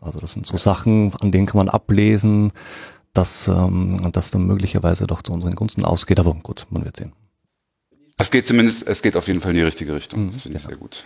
Also 0.01 0.19
das 0.19 0.33
sind 0.33 0.45
so 0.45 0.57
Sachen, 0.57 1.13
an 1.21 1.31
denen 1.31 1.45
kann 1.45 1.57
man 1.57 1.69
ablesen, 1.69 2.51
dass 3.13 3.47
ähm, 3.47 4.09
das 4.11 4.31
dann 4.31 4.45
möglicherweise 4.45 5.05
doch 5.05 5.21
zu 5.21 5.33
unseren 5.33 5.55
Gunsten 5.55 5.85
ausgeht. 5.85 6.19
Aber 6.19 6.33
gut, 6.33 6.65
man 6.69 6.83
wird 6.83 6.97
sehen. 6.97 7.13
Es 8.17 8.31
geht 8.31 8.47
zumindest, 8.47 8.87
es 8.87 9.03
geht 9.03 9.15
auf 9.15 9.27
jeden 9.27 9.41
Fall 9.41 9.51
in 9.51 9.57
die 9.57 9.63
richtige 9.63 9.93
Richtung. 9.93 10.25
Mhm, 10.25 10.33
das 10.33 10.41
finde 10.43 10.57
ich 10.57 10.63
ja. 10.63 10.69
sehr 10.69 10.77
gut. 10.77 11.05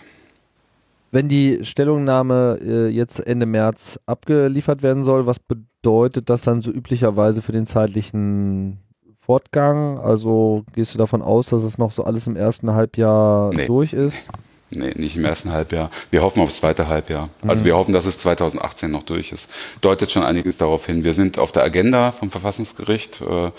Wenn 1.12 1.28
die 1.28 1.58
Stellungnahme 1.62 2.58
äh, 2.64 2.88
jetzt 2.88 3.20
Ende 3.20 3.44
März 3.44 4.00
abgeliefert 4.06 4.82
werden 4.82 5.04
soll, 5.04 5.26
was 5.26 5.38
bedeutet 5.38 6.30
das 6.30 6.40
dann 6.40 6.62
so 6.62 6.70
üblicherweise 6.70 7.42
für 7.42 7.52
den 7.52 7.66
zeitlichen 7.66 8.78
Fortgang? 9.18 9.98
Also 9.98 10.64
gehst 10.72 10.94
du 10.94 10.98
davon 10.98 11.20
aus, 11.20 11.48
dass 11.48 11.64
es 11.64 11.76
noch 11.76 11.92
so 11.92 12.04
alles 12.04 12.26
im 12.26 12.34
ersten 12.34 12.72
Halbjahr 12.72 13.52
nee. 13.52 13.66
durch 13.66 13.92
ist? 13.92 14.30
Nee, 14.32 14.38
nicht 14.72 15.16
im 15.16 15.24
ersten 15.24 15.50
Halbjahr. 15.50 15.90
Wir 16.10 16.22
hoffen 16.22 16.42
aufs 16.42 16.56
zweite 16.56 16.88
Halbjahr. 16.88 17.28
Also 17.46 17.62
mhm. 17.62 17.66
wir 17.66 17.76
hoffen, 17.76 17.92
dass 17.92 18.06
es 18.06 18.18
2018 18.18 18.90
noch 18.90 19.02
durch 19.02 19.32
ist. 19.32 19.50
Deutet 19.80 20.10
schon 20.10 20.22
einiges 20.22 20.58
darauf 20.58 20.86
hin. 20.86 21.04
Wir 21.04 21.14
sind 21.14 21.38
auf 21.38 21.52
der 21.52 21.62
Agenda 21.62 22.12
vom 22.12 22.30
Verfassungsgericht. 22.30 23.20
Äh, 23.20 23.50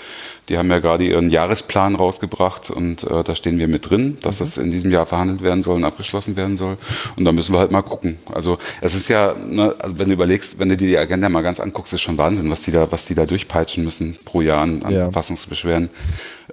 die 0.50 0.58
haben 0.58 0.70
ja 0.70 0.80
gerade 0.80 1.06
ihren 1.06 1.30
Jahresplan 1.30 1.96
rausgebracht 1.96 2.70
und 2.70 3.04
äh, 3.04 3.24
da 3.24 3.36
stehen 3.36 3.60
wir 3.60 3.68
mit 3.68 3.90
drin, 3.90 4.18
dass 4.22 4.40
mhm. 4.40 4.44
das 4.44 4.58
in 4.58 4.72
diesem 4.72 4.92
Jahr 4.92 5.06
verhandelt 5.06 5.42
werden 5.42 5.64
soll 5.64 5.76
und 5.76 5.86
abgeschlossen 5.86 6.36
werden 6.36 6.58
soll. 6.58 6.78
Und 7.16 7.26
da 7.26 7.32
müssen 7.32 7.54
wir 7.54 7.60
halt 7.60 7.72
mal 7.72 7.82
gucken. 7.82 8.18
Also 8.32 8.58
es 8.82 8.94
ist 8.94 9.08
ja, 9.08 9.34
ne, 9.34 9.76
also 9.80 10.00
wenn 10.00 10.08
du 10.08 10.14
überlegst, 10.14 10.60
wenn 10.60 10.70
du 10.70 10.78
dir 10.78 10.88
die 10.88 10.98
Agenda 10.98 11.30
mal 11.30 11.44
ganz 11.44 11.60
anguckst, 11.60 11.94
ist 11.94 12.02
schon 12.02 12.18
Wahnsinn, 12.18 12.50
was 12.52 12.62
die 12.62 12.72
da, 12.72 12.92
was 12.92 13.06
die 13.06 13.16
da 13.16 13.26
durchpeitschen 13.26 13.84
müssen 13.84 14.18
pro 14.26 14.42
Jahr 14.42 14.62
an, 14.62 14.84
an 14.84 14.94
ja. 14.94 15.02
Verfassungsbeschwerden. 15.04 15.90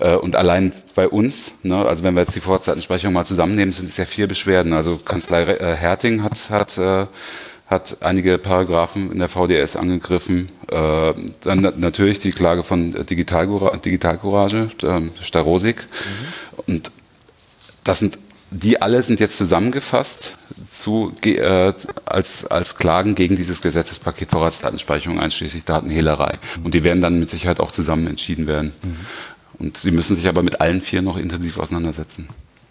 Äh, 0.01 0.17
und 0.17 0.35
allein 0.35 0.73
bei 0.95 1.09
uns, 1.09 1.55
ne, 1.63 1.85
also 1.85 2.03
wenn 2.03 2.15
wir 2.15 2.23
jetzt 2.23 2.35
die 2.35 2.41
Vorzeitenspeicherung 2.41 3.13
mal 3.13 3.27
zusammennehmen, 3.27 3.73
sind 3.73 3.89
es 3.89 3.97
ja 3.97 4.07
vier 4.07 4.27
Beschwerden. 4.27 4.73
Also 4.73 4.97
Kanzlei 4.97 5.43
äh, 5.43 5.77
Herting 5.77 6.23
hat, 6.23 6.51
hat, 6.51 6.79
äh, 6.79 7.07
hat 7.67 7.99
einige 8.01 8.39
Paragraphen 8.39 9.13
in 9.13 9.19
der 9.19 9.29
VDS 9.29 9.77
angegriffen. 9.77 10.49
Äh, 10.69 11.13
dann 11.43 11.73
natürlich 11.77 12.19
die 12.19 12.33
Klage 12.33 12.65
von 12.65 12.93
Digital, 13.07 13.79
Digitalcourage, 13.85 14.71
äh, 14.83 15.23
Starosik. 15.23 15.87
Mhm. 15.87 16.65
Und 16.67 16.91
das 17.85 17.99
sind 17.99 18.19
die 18.51 18.83
alle 18.83 19.03
sind 19.03 19.21
jetzt 19.21 19.37
zusammengefasst 19.37 20.37
zu, 20.73 21.13
äh, 21.25 21.73
als, 22.05 22.45
als 22.47 22.77
Klagen 22.77 23.15
gegen 23.15 23.37
dieses 23.37 23.63
Gesetzespaket 23.63 24.33
Vorratsdatenspeicherung 24.33 25.21
einschließlich 25.21 25.65
Datenhehlerei. 25.65 26.39
Mhm. 26.57 26.65
Und 26.65 26.75
die 26.75 26.83
werden 26.83 27.01
dann 27.01 27.19
mit 27.19 27.31
Sicherheit 27.31 27.61
auch 27.61 27.71
zusammen 27.71 28.09
entschieden 28.09 28.47
werden. 28.47 28.73
Mhm. 28.83 28.97
Und 29.61 29.77
sie 29.77 29.91
müssen 29.91 30.17
sich 30.17 30.27
aber 30.27 30.43
mit 30.43 30.61
allen 30.61 30.81
vier 30.81 31.03
noch 31.03 31.17
intensiv 31.17 31.59
auseinandersetzen. 31.59 32.29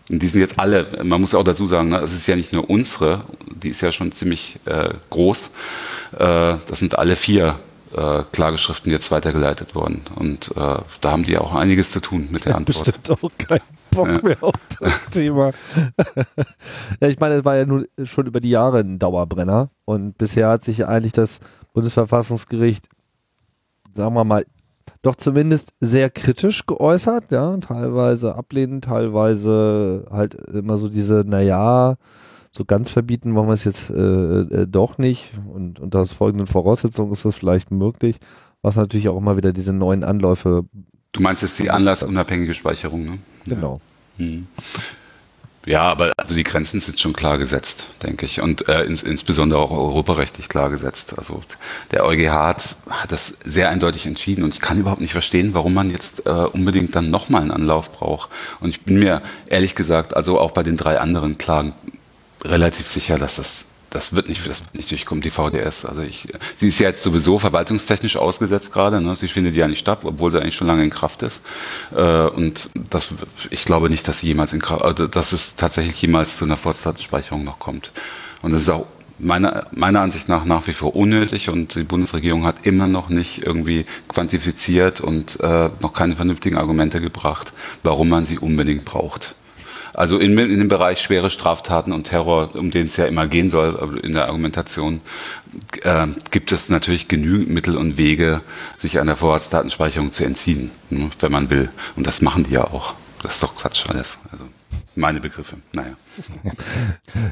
Und 0.10 0.23
die 0.23 0.28
sind 0.28 0.41
jetzt 0.41 0.58
alle, 0.58 1.04
man 1.04 1.21
muss 1.21 1.36
auch 1.36 1.43
dazu 1.43 1.67
sagen, 1.67 1.89
ne, 1.89 1.99
es 1.99 2.13
ist 2.13 2.25
ja 2.25 2.36
nicht 2.36 2.52
nur 2.52 2.67
unsere, 2.69 3.25
die 3.62 3.69
ist 3.69 3.82
ja 3.82 3.91
schon 3.91 4.12
ziemlich 4.12 4.60
äh, 4.65 4.95
groß. 5.12 5.52
Äh, 6.13 6.17
das 6.65 6.80
sind 6.80 6.97
alle 6.97 7.15
vier 7.15 7.60
äh, 7.95 8.23
Klageschriften 8.32 8.91
jetzt 8.91 9.12
weitergeleitet 9.12 9.75
worden. 9.75 10.02
Und 10.15 10.49
äh, 10.56 10.78
da 11.02 11.12
haben 11.12 11.23
die 11.23 11.38
auch 11.38 11.54
einiges 11.54 11.91
zu 11.91 11.99
tun 11.99 12.28
mit 12.32 12.45
der 12.45 12.56
Antwort. 12.58 12.86
Bestimmt 12.86 13.12
auch 13.12 13.30
kein 13.38 13.62
Bock 13.91 14.08
ja. 14.08 14.21
mehr 14.23 14.38
auf 14.41 14.54
das 14.80 15.06
Thema. 15.12 15.52
ja, 16.99 17.08
ich 17.08 17.19
meine, 17.19 17.36
es 17.36 17.45
war 17.45 17.58
ja 17.58 17.65
nun 17.65 17.86
schon 18.04 18.25
über 18.25 18.39
die 18.39 18.49
Jahre 18.49 18.80
ein 18.80 18.97
Dauerbrenner. 18.97 19.69
Und 19.86 20.17
bisher 20.17 20.49
hat 20.49 20.63
sich 20.63 20.88
eigentlich 20.88 21.13
das 21.13 21.39
Bundesverfassungsgericht, 21.73 22.88
sagen 23.93 24.15
wir 24.15 24.23
mal, 24.23 24.45
doch 25.02 25.16
zumindest 25.16 25.74
sehr 25.80 26.10
kritisch 26.10 26.66
geäußert, 26.66 27.32
ja, 27.32 27.56
teilweise 27.58 28.36
ablehnend, 28.36 28.86
teilweise 28.86 30.06
halt 30.12 30.34
immer 30.34 30.78
so 30.78 30.90
diese, 30.90 31.24
naja, 31.26 31.96
so 32.52 32.66
ganz 32.66 32.90
verbieten 32.90 33.36
wollen 33.36 33.48
wir 33.48 33.54
es 33.54 33.64
jetzt 33.64 33.90
äh, 33.92 34.02
äh, 34.02 34.68
doch 34.68 34.98
nicht 34.98 35.32
und 35.54 35.80
unter 35.80 36.06
folgenden 36.06 36.48
Voraussetzungen 36.48 37.12
ist 37.14 37.26
das 37.26 37.36
vielleicht 37.36 37.72
möglich, 37.72 38.18
was 38.62 38.76
natürlich 38.76 39.08
auch 39.10 39.18
immer 39.18 39.38
wieder 39.38 39.54
diese 39.54 39.72
neuen 39.72 40.04
Anläufe. 40.04 40.66
Du 41.12 41.22
meinst 41.22 41.42
jetzt 41.44 41.60
die 41.60 41.70
anlassunabhängige 41.70 42.54
Speicherung, 42.54 43.06
ne? 43.06 43.18
Genau. 43.46 43.80
Ja. 44.18 44.26
Hm. 44.26 44.48
Ja, 45.70 45.84
aber 45.84 46.14
also 46.18 46.34
die 46.34 46.44
Grenzen 46.44 46.82
sind 46.82 47.00
schon 47.00 47.14
klar 47.14 47.38
gesetzt, 47.38 47.86
denke 48.02 48.26
ich, 48.26 48.42
und 48.42 48.68
äh, 48.68 48.86
ins, 48.86 49.04
insbesondere 49.04 49.60
auch 49.60 49.70
europarechtlich 49.70 50.50
klar 50.50 50.72
gesetzt. 50.72 51.14
Also 51.16 51.44
der 51.92 52.06
EuGH 52.06 52.32
hat, 52.32 52.76
hat 52.90 53.12
das 53.12 53.38
sehr 53.46 53.70
eindeutig 53.70 54.08
entschieden 54.08 54.44
und 54.44 54.52
ich 54.52 54.62
kann 54.62 54.80
überhaupt 54.80 55.00
nicht 55.00 55.12
verstehen, 55.12 55.54
warum 55.54 55.76
man 55.76 55.92
jetzt 55.92 56.26
äh, 56.26 56.32
unbedingt 56.32 56.96
dann 56.96 57.12
nochmal 57.12 57.44
einen 57.44 57.52
Anlauf 57.52 57.92
braucht. 57.92 58.32
Und 58.62 58.72
ich 58.72 58.82
bin 58.82 58.98
mir 58.98 59.22
ehrlich 59.48 59.76
gesagt, 59.76 60.16
also 60.16 60.40
auch 60.40 60.50
bei 60.50 60.64
den 60.64 60.76
drei 60.76 61.00
anderen 61.00 61.38
Klagen 61.38 61.76
relativ 62.44 62.90
sicher, 62.90 63.20
dass 63.20 63.36
das 63.36 63.66
das 63.89 64.13
wird 64.13 64.30
nicht, 64.30 64.47
das 64.47 64.63
wird 64.63 64.75
nicht 64.75 64.91
durchkommen, 64.91 65.21
die 65.21 65.30
VDS. 65.30 65.86
Also 65.86 66.02
ich, 66.02 66.28
sie 66.56 66.67
ist 66.67 66.80
ja 66.80 66.88
jetzt 66.88 67.04
sowieso 67.04 67.39
verwaltungstechnisch 67.39 68.17
ausgesetzt 68.17 68.71
gerade. 68.71 69.02
Ne? 69.02 69.15
Sie 69.15 69.28
findet 69.28 69.56
ja 69.56 69.67
nicht 69.67 69.80
statt, 69.80 70.06
obwohl 70.06 70.32
sie 70.32 70.39
eigentlich 70.39 70.56
schon 70.56 70.67
lange 70.67 70.84
in 70.84 70.89
Kraft 70.89 71.23
ist. 71.23 71.41
Äh, 71.95 72.25
und 72.28 72.69
das, 72.89 73.10
ich 73.49 73.65
glaube 73.65 73.89
nicht, 73.89 74.08
dass 74.08 74.19
sie 74.19 74.28
jemals 74.28 74.54
in 74.54 74.62
Kraft, 74.62 74.84
also 74.84 75.08
dass 75.08 75.34
es 75.34 75.56
tatsächlich 75.56 76.02
jemals 76.02 76.38
zu 76.38 76.45
einer 76.45 76.58
Vorratsdatenspeicherung 76.58 77.43
noch 77.43 77.60
kommt. 77.60 77.91
Und 78.41 78.54
das 78.54 78.62
ist 78.62 78.69
auch 78.69 78.86
meiner, 79.19 79.67
meiner 79.71 80.02
Ansicht 80.02 80.30
nach 80.30 80.45
nach 80.45 80.65
wie 80.67 80.73
vor 80.73 80.95
unnötig 80.95 81.49
und 81.49 81.75
die 81.75 81.84
Bundesregierung 81.84 82.45
hat 82.45 82.65
immer 82.65 82.88
noch 82.88 83.10
nicht 83.10 83.45
irgendwie 83.45 83.86
quantifiziert 84.08 85.02
und 85.02 85.39
äh, 85.41 85.69
noch 85.80 85.93
keine 85.93 86.15
vernünftigen 86.15 86.58
Argumente 86.58 87.02
gebracht, 87.02 87.54
warum 87.84 88.10
man 88.10 88.25
sie 88.25 88.39
unbedingt 88.39 88.86
braucht. 88.86 89.36
Also 89.93 90.17
in, 90.17 90.38
in 90.38 90.60
dem 90.60 90.67
Bereich 90.67 91.02
schwere 91.02 91.30
Straftaten 91.30 91.91
und 91.91 92.06
Terror, 92.06 92.56
um 92.56 92.71
den 92.71 92.86
es 92.86 92.97
ja 92.97 93.06
immer 93.06 93.28
gehen 93.28 93.49
soll 93.49 93.99
in 94.04 94.13
der 94.13 94.25
Argumentation, 94.28 95.02
äh, 95.82 96.08
gibt 96.32 96.52
es 96.52 96.69
natürlich 96.69 97.08
genügend 97.08 97.49
Mittel 97.49 97.78
und 97.78 97.97
Wege, 97.97 98.41
sich 98.78 98.99
einer 98.99 99.15
Vorratsdatenspeicherung 99.15 100.12
zu 100.12 100.23
entziehen, 100.23 100.71
ne, 100.89 101.10
wenn 101.19 101.32
man 101.32 101.49
will. 101.49 101.69
Und 101.95 102.08
das 102.08 102.21
machen 102.21 102.43
die 102.43 102.52
ja 102.52 102.63
auch. 102.65 102.93
Das 103.21 103.36
ist 103.36 103.43
doch 103.43 103.56
Quatsch 103.56 103.86
alles. 103.89 104.19
Also 104.32 104.45
meine 104.95 105.19
Begriffe. 105.19 105.58
Naja. 105.73 105.93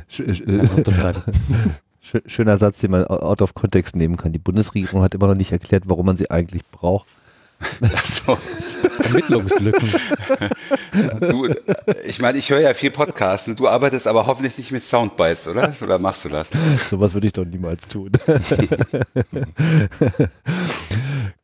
Schöner 2.25 2.57
Satz, 2.57 2.79
den 2.79 2.91
man 2.91 3.05
out 3.05 3.41
of 3.41 3.53
context 3.53 3.95
nehmen 3.95 4.17
kann. 4.17 4.31
Die 4.31 4.39
Bundesregierung 4.39 5.01
hat 5.01 5.13
immer 5.13 5.27
noch 5.27 5.35
nicht 5.35 5.51
erklärt, 5.51 5.83
warum 5.87 6.05
man 6.05 6.17
sie 6.17 6.31
eigentlich 6.31 6.65
braucht. 6.65 7.07
So. 8.03 8.37
Ermittlungslücken. 9.03 9.89
Du, 11.19 11.47
ich 12.05 12.19
meine, 12.19 12.37
ich 12.37 12.49
höre 12.49 12.59
ja 12.59 12.73
viel 12.73 12.91
Podcasts. 12.91 13.49
Du 13.55 13.67
arbeitest 13.67 14.07
aber 14.07 14.25
hoffentlich 14.25 14.57
nicht 14.57 14.71
mit 14.71 14.83
Soundbites, 14.83 15.47
oder? 15.47 15.73
Oder 15.81 15.99
machst 15.99 16.25
du 16.25 16.29
das? 16.29 16.49
Sowas 16.89 17.13
würde 17.13 17.27
ich 17.27 17.33
doch 17.33 17.45
niemals 17.45 17.87
tun. 17.87 18.11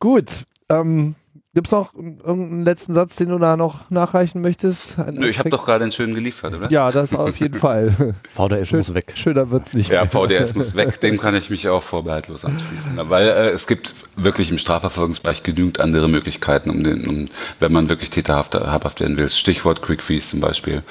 Gut. 0.00 0.44
Ähm, 0.68 1.14
Gibt 1.54 1.68
es 1.68 1.72
noch 1.72 1.94
irgendeinen 1.94 2.64
letzten 2.64 2.92
Satz, 2.94 3.14
den 3.14 3.28
du 3.28 3.38
da 3.38 3.56
noch 3.56 3.88
nachreichen 3.88 4.40
möchtest? 4.40 4.98
Ein 4.98 5.14
Nö, 5.14 5.28
ich 5.28 5.38
habe 5.38 5.50
doch 5.50 5.64
gerade 5.64 5.84
einen 5.84 5.92
schönen 5.92 6.12
geliefert, 6.14 6.52
oder? 6.52 6.68
Ja, 6.68 6.90
das 6.90 7.14
auf 7.14 7.36
jeden 7.38 7.60
Fall. 7.60 8.14
VDS 8.28 8.70
Schön, 8.70 8.78
muss 8.78 8.92
weg. 8.94 9.12
Schöner 9.14 9.50
wird's 9.50 9.72
nicht 9.72 9.88
Ja, 9.88 10.02
mehr. 10.02 10.10
VDS 10.10 10.56
muss 10.56 10.74
weg. 10.74 11.00
Dem 11.02 11.16
kann 11.16 11.36
ich 11.36 11.50
mich 11.50 11.68
auch 11.68 11.82
vorbehaltlos 11.82 12.44
anschließen. 12.44 12.92
Weil 12.96 13.28
äh, 13.28 13.50
es 13.50 13.68
gibt 13.68 13.94
wirklich 14.16 14.50
im 14.50 14.58
Strafverfolgungsbereich 14.58 15.44
genügend 15.44 15.78
andere 15.78 16.08
Möglichkeiten, 16.08 16.70
um 16.70 16.82
den, 16.82 17.06
um, 17.06 17.28
wenn 17.60 17.72
man 17.72 17.88
wirklich 17.88 18.10
täterhaft 18.10 18.56
habhaft 18.56 18.98
werden 19.00 19.16
will. 19.16 19.28
Stichwort 19.28 19.80
Quick 19.80 20.02
Freeze 20.02 20.28
zum 20.30 20.40
Beispiel. 20.40 20.82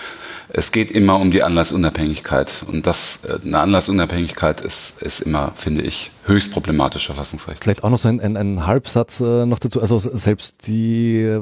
Es 0.56 0.72
geht 0.72 0.92
immer 0.92 1.20
um 1.20 1.32
die 1.32 1.42
Anlassunabhängigkeit. 1.42 2.64
Und 2.68 2.86
das, 2.86 3.20
äh, 3.24 3.40
eine 3.44 3.60
Anlassunabhängigkeit 3.60 4.62
ist, 4.62 5.02
ist 5.02 5.22
immer, 5.22 5.52
finde 5.56 5.82
ich, 5.82 6.12
höchst 6.26 6.52
problematisch 6.52 7.08
verfassungsrechtlich. 7.08 7.64
Vielleicht 7.64 7.84
auch 7.84 7.90
noch 7.90 7.98
so 7.98 8.08
ein, 8.08 8.22
ein, 8.22 8.38
ein 8.38 8.68
Halbsatz 8.68 9.20
äh, 9.20 9.48
noch 9.48 9.58
dazu. 9.58 9.82
Also 9.82 9.98
selbst 9.98 10.68
die 10.68 11.22
äh, 11.22 11.42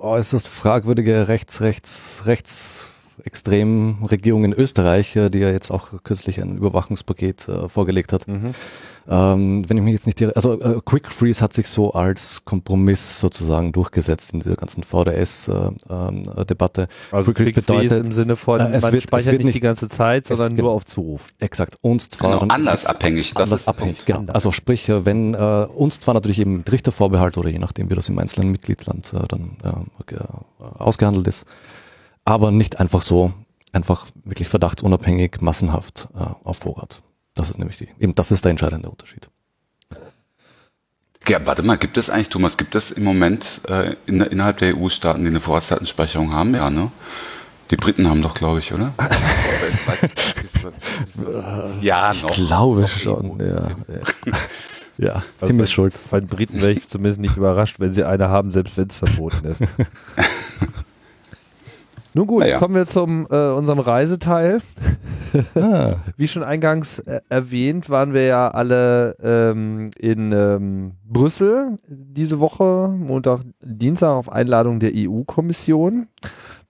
äußerst 0.00 0.48
fragwürdige 0.48 1.28
Rechts, 1.28 1.60
Rechts, 1.60 2.22
Rechts 2.26 2.90
Extremregierung 3.24 4.44
in 4.44 4.52
Österreich, 4.52 5.16
äh, 5.16 5.30
die 5.30 5.38
ja 5.38 5.50
jetzt 5.50 5.70
auch 5.70 6.02
kürzlich 6.04 6.40
ein 6.40 6.56
Überwachungspaket 6.56 7.48
äh, 7.48 7.68
vorgelegt 7.68 8.12
hat. 8.12 8.28
Mhm. 8.28 8.54
Ähm, 9.06 9.68
wenn 9.68 9.76
ich 9.76 9.82
mich 9.82 9.92
jetzt 9.92 10.06
nicht 10.06 10.20
irre, 10.20 10.34
also 10.34 10.58
äh, 10.60 10.80
Quick 10.84 11.12
Freeze 11.12 11.42
hat 11.42 11.52
sich 11.52 11.68
so 11.68 11.92
als 11.92 12.44
Kompromiss 12.44 13.20
sozusagen 13.20 13.72
durchgesetzt 13.72 14.32
in 14.32 14.40
dieser 14.40 14.56
ganzen 14.56 14.82
VDS-Debatte. 14.82 16.82
Äh, 16.82 16.84
ähm, 16.84 16.88
also 17.10 17.32
Quick, 17.32 17.46
Quick 17.46 17.54
bedeutet, 17.56 17.90
Freeze 17.90 17.96
im 17.96 18.12
Sinne 18.12 18.36
von, 18.36 18.60
äh, 18.60 18.80
man 18.80 18.92
wird, 18.92 19.02
speichert 19.02 19.34
nicht, 19.34 19.44
nicht 19.44 19.54
die 19.56 19.60
ganze 19.60 19.88
Zeit, 19.88 20.26
sondern 20.26 20.56
nur 20.56 20.70
auf 20.70 20.86
Zuruf. 20.86 21.26
Exakt. 21.38 21.76
Und 21.82 22.00
zwar 22.00 22.40
genau, 22.40 22.54
anlassabhängig. 22.54 23.34
Das 23.34 23.50
anlassabhängig, 23.50 24.06
genau. 24.06 24.32
Also 24.32 24.52
sprich, 24.52 24.88
äh, 24.88 25.04
wenn 25.04 25.34
äh, 25.34 25.66
uns 25.74 26.00
zwar 26.00 26.14
natürlich 26.14 26.40
eben 26.40 26.58
mit 26.58 26.72
Richtervorbehalt 26.72 27.36
oder 27.36 27.50
je 27.50 27.58
nachdem, 27.58 27.90
wie 27.90 27.94
das 27.94 28.08
im 28.08 28.18
einzelnen 28.18 28.52
Mitgliedsland 28.52 29.12
äh, 29.12 29.18
dann 29.28 29.56
äh, 29.64 30.14
ausgehandelt 30.78 31.26
ist, 31.26 31.46
aber 32.24 32.50
nicht 32.50 32.80
einfach 32.80 33.02
so, 33.02 33.32
einfach 33.72 34.06
wirklich 34.24 34.48
verdachtsunabhängig, 34.48 35.40
massenhaft 35.40 36.08
äh, 36.14 36.24
auf 36.44 36.58
Vorrat. 36.58 37.02
Das 37.34 37.50
ist 37.50 37.58
nämlich 37.58 37.78
die, 37.78 37.88
eben 37.98 38.14
das 38.14 38.30
ist 38.30 38.44
der 38.44 38.50
entscheidende 38.50 38.88
Unterschied. 38.88 39.28
Ja, 41.26 41.44
warte 41.46 41.62
mal, 41.62 41.78
gibt 41.78 41.96
es 41.96 42.10
eigentlich, 42.10 42.28
Thomas, 42.28 42.58
gibt 42.58 42.74
es 42.74 42.90
im 42.90 43.02
Moment 43.02 43.62
äh, 43.66 43.96
in, 44.06 44.20
innerhalb 44.20 44.58
der 44.58 44.76
EU-Staaten, 44.76 45.22
die 45.22 45.28
eine 45.28 45.40
Vorratsdatenspeicherung 45.40 46.34
haben? 46.34 46.54
Ja, 46.54 46.68
ne? 46.68 46.92
Die 47.70 47.76
Briten 47.76 48.10
haben 48.10 48.20
doch, 48.20 48.34
glaube 48.34 48.58
ich, 48.58 48.74
oder? 48.74 48.92
ja, 51.80 52.12
noch. 52.12 52.30
Ich 52.30 52.46
glaube 52.46 52.82
noch 52.82 52.88
schon, 52.88 53.40
ja. 53.40 53.68
ja, 54.98 55.22
also 55.40 55.46
Tim 55.46 55.60
ist 55.60 55.72
schuld. 55.72 55.98
Bei 56.10 56.20
den 56.20 56.28
Briten 56.28 56.60
wäre 56.60 56.72
ich 56.72 56.86
zumindest 56.86 57.20
nicht 57.20 57.38
überrascht, 57.38 57.80
wenn 57.80 57.90
sie 57.90 58.04
eine 58.04 58.28
haben, 58.28 58.50
selbst 58.50 58.76
wenn 58.76 58.88
es 58.88 58.96
verboten 58.96 59.46
ist. 59.46 59.62
Nun 62.14 62.28
gut, 62.28 62.40
naja. 62.40 62.58
kommen 62.58 62.76
wir 62.76 62.86
zum 62.86 63.26
äh, 63.28 63.50
unserem 63.50 63.80
Reiseteil. 63.80 64.60
ah. 65.56 65.96
Wie 66.16 66.28
schon 66.28 66.44
eingangs 66.44 67.00
äh, 67.00 67.20
erwähnt, 67.28 67.90
waren 67.90 68.14
wir 68.14 68.24
ja 68.24 68.48
alle 68.48 69.16
ähm, 69.20 69.90
in 69.98 70.30
ähm, 70.30 70.92
Brüssel 71.04 71.76
diese 71.88 72.38
Woche, 72.38 72.94
Montag, 72.96 73.40
Dienstag 73.60 74.10
auf 74.10 74.30
Einladung 74.30 74.78
der 74.78 74.92
EU-Kommission. 74.94 76.06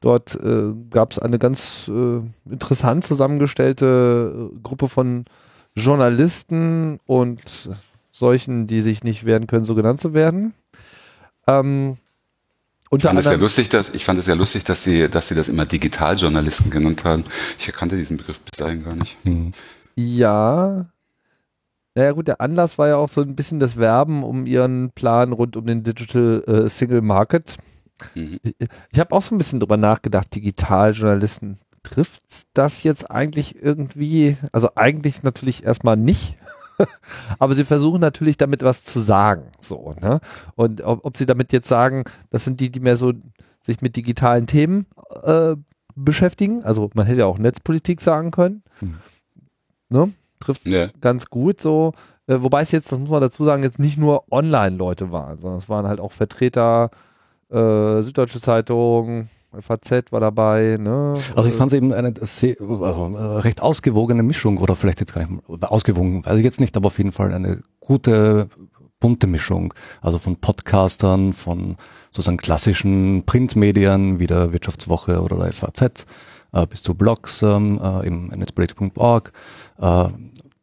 Dort 0.01 0.35
äh, 0.43 0.73
gab 0.89 1.13
es 1.13 1.19
eine 1.19 1.39
ganz 1.39 1.91
äh, 1.93 2.21
interessant 2.51 3.05
zusammengestellte 3.05 4.51
äh, 4.51 4.61
Gruppe 4.63 4.89
von 4.89 5.27
Journalisten 5.75 7.01
und 7.05 7.71
solchen, 8.11 8.67
die 8.67 8.81
sich 8.81 9.05
nicht 9.05 9.27
wehren 9.27 9.47
können, 9.47 9.67
so 9.67 9.75
genannt 9.75 10.01
zu 10.01 10.15
werden. 10.15 10.55
Ähm, 11.47 11.99
unter 12.95 13.11
ich 13.11 13.15
fand, 13.15 13.19
es 13.21 13.27
ja 13.27 13.39
lustig, 13.39 13.69
dass, 13.69 13.91
ich 13.91 14.05
fand 14.05 14.19
es 14.19 14.27
ja 14.27 14.35
lustig, 14.35 14.65
dass 14.65 14.83
sie, 14.83 15.09
dass 15.09 15.29
sie 15.29 15.35
das 15.35 15.49
immer 15.49 15.67
Digitaljournalisten 15.67 16.71
genannt 16.71 17.05
haben. 17.05 17.25
Ich 17.59 17.67
erkannte 17.67 17.97
diesen 17.97 18.17
Begriff 18.17 18.41
bis 18.41 18.59
dahin 18.59 18.85
gar 18.85 18.95
nicht. 18.95 19.17
Mhm. 19.25 19.53
Ja. 19.97 20.87
Naja 21.95 22.13
gut, 22.13 22.27
der 22.27 22.41
Anlass 22.41 22.79
war 22.79 22.89
ja 22.89 22.97
auch 22.97 23.09
so 23.09 23.21
ein 23.21 23.37
bisschen 23.37 23.61
das 23.61 23.77
Werben 23.77 24.25
um 24.25 24.47
ihren 24.47 24.91
Plan 24.91 25.33
rund 25.33 25.57
um 25.57 25.67
den 25.67 25.83
Digital 25.83 26.43
äh, 26.47 26.69
Single 26.69 27.03
Market. 27.03 27.57
Mhm. 28.15 28.41
Ich, 28.43 28.55
ich 28.91 29.01
habe 29.01 29.15
auch 29.15 29.23
so 29.23 29.35
ein 29.35 29.39
bisschen 29.39 29.61
drüber 29.61 29.77
nachgedacht, 29.77 30.35
Digitaljournalisten. 30.35 31.59
Trifft 31.83 32.23
das 32.55 32.83
jetzt 32.83 33.11
eigentlich 33.11 33.63
irgendwie, 33.63 34.37
also 34.53 34.71
eigentlich 34.75 35.23
natürlich 35.23 35.65
erstmal 35.65 35.97
nicht, 35.97 36.37
aber 37.39 37.55
sie 37.55 37.65
versuchen 37.65 38.01
natürlich 38.01 38.37
damit 38.37 38.63
was 38.63 38.85
zu 38.85 39.01
sagen. 39.01 39.53
So, 39.61 39.95
ne? 40.01 40.21
Und 40.55 40.83
ob, 40.83 41.05
ob, 41.05 41.17
sie 41.17 41.27
damit 41.27 41.53
jetzt 41.53 41.69
sagen, 41.69 42.05
das 42.31 42.45
sind 42.45 42.61
die, 42.61 42.71
die 42.71 42.81
mehr 42.81 42.97
so 42.97 43.13
sich 43.61 43.81
mit 43.81 43.97
digitalen 43.97 44.47
Themen 44.47 44.87
äh, 45.23 45.57
beschäftigen. 45.95 46.65
Also 46.65 46.91
man 46.95 47.07
hätte 47.07 47.21
ja 47.21 47.27
auch 47.27 47.39
Netzpolitik 47.39 48.01
sagen 48.01 48.31
können. 48.31 48.63
Hm. 48.81 48.95
Ne? 49.89 50.13
Trifft 50.41 50.67
ja. 50.67 50.89
ganz 51.01 51.27
gut 51.27 51.61
so. 51.61 51.93
Äh, 52.27 52.43
wobei 52.43 52.63
es 52.63 52.73
jetzt, 52.73 52.93
das 52.93 52.99
muss 52.99 53.11
man 53.11 53.21
dazu 53.21 53.45
sagen, 53.45 53.63
jetzt 53.63 53.79
nicht 53.79 53.97
nur 53.97 54.31
Online-Leute 54.31 55.13
waren, 55.13 55.37
sondern 55.37 55.59
es 55.59 55.69
waren 55.69 55.87
halt 55.87 56.01
auch 56.01 56.13
Vertreter 56.13 56.91
äh, 57.51 58.03
Süddeutsche 58.03 58.41
Zeitung, 58.41 59.29
FAZ 59.61 60.11
war 60.11 60.21
dabei. 60.21 60.77
Ne? 60.79 61.15
Also 61.35 61.49
ich 61.49 61.55
fand 61.55 61.73
es 61.73 61.77
eben 61.77 61.93
eine 61.93 62.13
sehr, 62.21 62.57
also 62.61 63.17
äh, 63.17 63.39
recht 63.41 63.63
ausgewogene 63.63 64.23
Mischung 64.23 64.59
oder 64.59 64.77
vielleicht 64.77 65.01
jetzt 65.01 65.15
gar 65.15 65.27
nicht 65.27 65.43
ausgewogen, 65.63 66.25
weiß 66.25 66.39
ich 66.39 66.45
jetzt 66.45 66.61
nicht, 66.61 66.77
aber 66.77 66.87
auf 66.87 66.99
jeden 66.99 67.13
Fall 67.13 67.33
eine 67.33 67.63
gute 67.81 68.49
bunte 69.01 69.27
Mischung. 69.27 69.75
Also 70.01 70.19
von 70.19 70.37
Podcastern, 70.37 71.33
von 71.35 71.77
sozusagen 72.11 72.39
klassischen 72.39 73.25
Printmedien 73.27 74.19
wie 74.19 74.27
der 74.27 74.53
Wirtschaftswoche 74.53 75.21
oder 75.21 75.37
der 75.37 75.53
FAZ 75.53 76.07
äh, 76.55 76.67
bis 76.67 76.83
zu 76.83 76.95
Blogs 76.95 77.43
ähm, 77.43 77.79
äh, 77.83 78.07
im 78.07 78.29
netzpolitik.org. 78.29 79.33
Äh, 79.79 80.09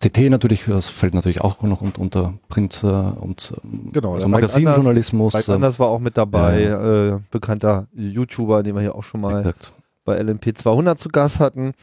CT 0.02 0.30
natürlich, 0.30 0.66
das 0.66 0.90
fällt 0.90 1.14
natürlich 1.14 1.42
auch 1.42 1.62
noch 1.62 1.82
unter, 1.82 2.34
Print 2.50 2.82
äh, 2.84 2.88
und 2.88 3.54
ähm, 3.64 3.92
genau, 3.92 4.16
also 4.16 4.28
Magazinjournalismus. 4.28 5.34
Mike 5.34 5.54
Anders 5.54 5.80
war 5.80 5.90
auch 5.90 6.00
mit 6.00 6.18
dabei, 6.18 6.62
ja. 6.64 7.16
äh, 7.16 7.20
bekannter 7.30 7.88
YouTuber, 7.94 8.64
den 8.64 8.74
wir 8.76 8.82
hier 8.82 8.96
auch 8.96 9.04
schon 9.04 9.22
mal 9.22 9.40
Exakt. 9.40 9.74
bei 10.04 10.20
LMP 10.20 10.58
200 10.58 10.98
zu 10.98 11.10
Gast 11.10 11.40
hatten. 11.40 11.74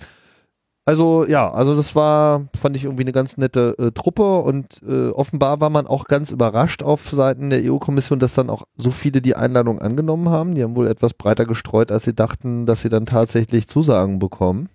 Also 0.84 1.26
ja, 1.26 1.52
also 1.52 1.76
das 1.76 1.94
war, 1.94 2.46
fand 2.58 2.74
ich 2.74 2.84
irgendwie 2.84 3.02
eine 3.02 3.12
ganz 3.12 3.36
nette 3.36 3.76
äh, 3.78 3.90
Truppe 3.92 4.38
und 4.38 4.80
äh, 4.88 5.10
offenbar 5.10 5.60
war 5.60 5.68
man 5.68 5.86
auch 5.86 6.06
ganz 6.06 6.30
überrascht 6.30 6.82
auf 6.82 7.10
Seiten 7.10 7.50
der 7.50 7.60
EU-Kommission, 7.62 8.18
dass 8.18 8.32
dann 8.32 8.48
auch 8.48 8.62
so 8.74 8.90
viele 8.90 9.20
die 9.20 9.36
Einladung 9.36 9.80
angenommen 9.80 10.30
haben. 10.30 10.54
Die 10.54 10.64
haben 10.64 10.76
wohl 10.76 10.88
etwas 10.88 11.12
breiter 11.12 11.44
gestreut, 11.44 11.92
als 11.92 12.04
sie 12.04 12.14
dachten, 12.14 12.64
dass 12.64 12.80
sie 12.80 12.88
dann 12.88 13.04
tatsächlich 13.04 13.68
Zusagen 13.68 14.18
bekommen. 14.18 14.70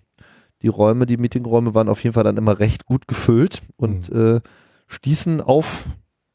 Die 0.64 0.68
Räume, 0.68 1.04
die 1.04 1.18
Meetingräume 1.18 1.74
waren 1.74 1.90
auf 1.90 2.02
jeden 2.02 2.14
Fall 2.14 2.24
dann 2.24 2.38
immer 2.38 2.58
recht 2.58 2.86
gut 2.86 3.06
gefüllt 3.06 3.60
und 3.76 4.10
mhm. 4.10 4.36
äh, 4.36 4.40
stießen 4.86 5.42
auf 5.42 5.84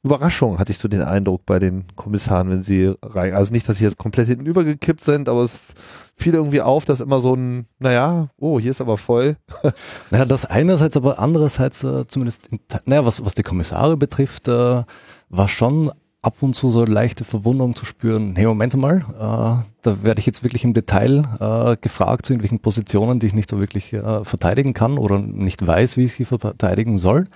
Überraschung, 0.03 0.59
hatte 0.59 0.71
ich 0.71 0.77
so 0.77 0.87
den 0.87 1.01
Eindruck 1.01 1.47
bei 1.47 1.57
den 1.57 1.87
Kommissaren, 1.95 2.49
wenn 2.51 2.61
sie 2.61 2.93
rein, 3.01 3.33
also 3.33 3.51
nicht, 3.51 3.67
dass 3.67 3.77
sie 3.77 3.85
jetzt 3.85 3.97
komplett 3.97 4.27
hinten 4.27 4.45
übergekippt 4.45 5.03
sind, 5.03 5.27
aber 5.27 5.41
es 5.41 5.73
fiel 6.15 6.35
irgendwie 6.35 6.61
auf, 6.61 6.85
dass 6.85 7.01
immer 7.01 7.19
so 7.19 7.35
ein, 7.35 7.65
naja, 7.79 8.29
oh, 8.37 8.59
hier 8.59 8.69
ist 8.71 8.81
aber 8.81 8.97
voll. 8.97 9.35
Naja, 10.11 10.25
das 10.25 10.45
einerseits, 10.45 10.95
aber 10.95 11.17
andererseits 11.17 11.83
äh, 11.83 12.05
zumindest, 12.05 12.47
in, 12.47 12.59
naja, 12.85 13.05
was, 13.05 13.25
was 13.25 13.33
die 13.33 13.43
Kommissare 13.43 13.97
betrifft, 13.97 14.47
äh, 14.47 14.83
war 15.29 15.47
schon 15.47 15.91
ab 16.21 16.35
und 16.41 16.53
zu 16.53 16.69
so 16.69 16.83
leichte 16.83 17.23
Verwunderung 17.23 17.75
zu 17.75 17.85
spüren, 17.85 18.35
hey, 18.35 18.45
Moment 18.45 18.75
mal, 18.75 18.97
äh, 18.97 19.71
da 19.81 20.03
werde 20.03 20.19
ich 20.19 20.25
jetzt 20.25 20.43
wirklich 20.43 20.65
im 20.65 20.73
Detail 20.73 21.23
äh, 21.39 21.77
gefragt 21.79 22.25
zu 22.25 22.33
irgendwelchen 22.33 22.59
Positionen, 22.59 23.19
die 23.19 23.27
ich 23.27 23.33
nicht 23.33 23.49
so 23.49 23.59
wirklich 23.59 23.93
äh, 23.93 24.25
verteidigen 24.25 24.73
kann 24.73 24.97
oder 24.97 25.19
nicht 25.19 25.65
weiß, 25.65 25.97
wie 25.97 26.05
ich 26.05 26.13
sie 26.13 26.25
verteidigen 26.25 26.97
soll 26.97 27.27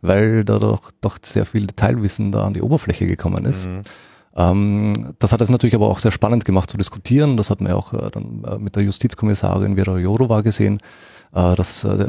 weil 0.00 0.44
da 0.44 0.58
doch, 0.58 0.90
doch 1.00 1.18
sehr 1.22 1.46
viel 1.46 1.66
Detailwissen 1.66 2.32
da 2.32 2.44
an 2.44 2.54
die 2.54 2.62
Oberfläche 2.62 3.06
gekommen 3.06 3.44
ist. 3.44 3.66
Mhm. 3.66 3.82
Ähm, 4.36 5.14
das 5.18 5.32
hat 5.32 5.40
es 5.40 5.50
natürlich 5.50 5.74
aber 5.74 5.88
auch 5.88 5.98
sehr 5.98 6.12
spannend 6.12 6.44
gemacht 6.44 6.70
zu 6.70 6.76
diskutieren. 6.76 7.36
Das 7.36 7.50
hat 7.50 7.60
man 7.60 7.70
ja 7.70 7.76
auch 7.76 7.92
äh, 7.92 8.10
dann 8.12 8.44
äh, 8.44 8.58
mit 8.58 8.76
der 8.76 8.84
Justizkommissarin 8.84 9.76
Vera 9.76 9.98
Jourova 9.98 10.42
gesehen. 10.42 10.78
Äh, 11.34 11.54
das, 11.54 11.84
äh, 11.84 12.06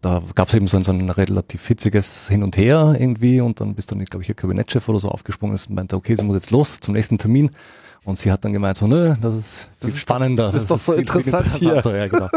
da 0.00 0.22
gab 0.34 0.48
es 0.48 0.54
eben 0.54 0.68
so 0.68 0.76
ein, 0.76 0.84
so 0.84 0.92
ein 0.92 1.10
relativ 1.10 1.66
hitziges 1.66 2.28
Hin 2.28 2.42
und 2.42 2.56
Her 2.56 2.96
irgendwie 2.98 3.40
und 3.40 3.60
dann 3.60 3.74
bis 3.74 3.86
dann, 3.86 4.04
glaube 4.04 4.22
ich, 4.22 4.28
ihr 4.28 4.34
Kabinettchef 4.34 4.88
oder 4.88 5.00
so 5.00 5.08
aufgesprungen 5.08 5.54
ist 5.54 5.68
und 5.68 5.74
meinte, 5.74 5.96
okay, 5.96 6.14
sie 6.16 6.24
muss 6.24 6.36
jetzt 6.36 6.50
los 6.50 6.80
zum 6.80 6.94
nächsten 6.94 7.18
Termin. 7.18 7.50
Und 8.06 8.16
sie 8.16 8.30
hat 8.30 8.44
dann 8.44 8.52
gemeint 8.52 8.76
so, 8.76 8.86
nö, 8.86 9.16
das 9.20 9.34
ist 9.34 9.68
viel 9.80 9.90
das 9.90 9.98
spannender. 9.98 10.52
Das 10.52 10.62
ist 10.62 10.70
doch 10.70 10.78
so 10.78 10.92
interessant 10.94 11.56
hier. 11.58 11.82
Ja, 11.84 12.06
genau. 12.06 12.28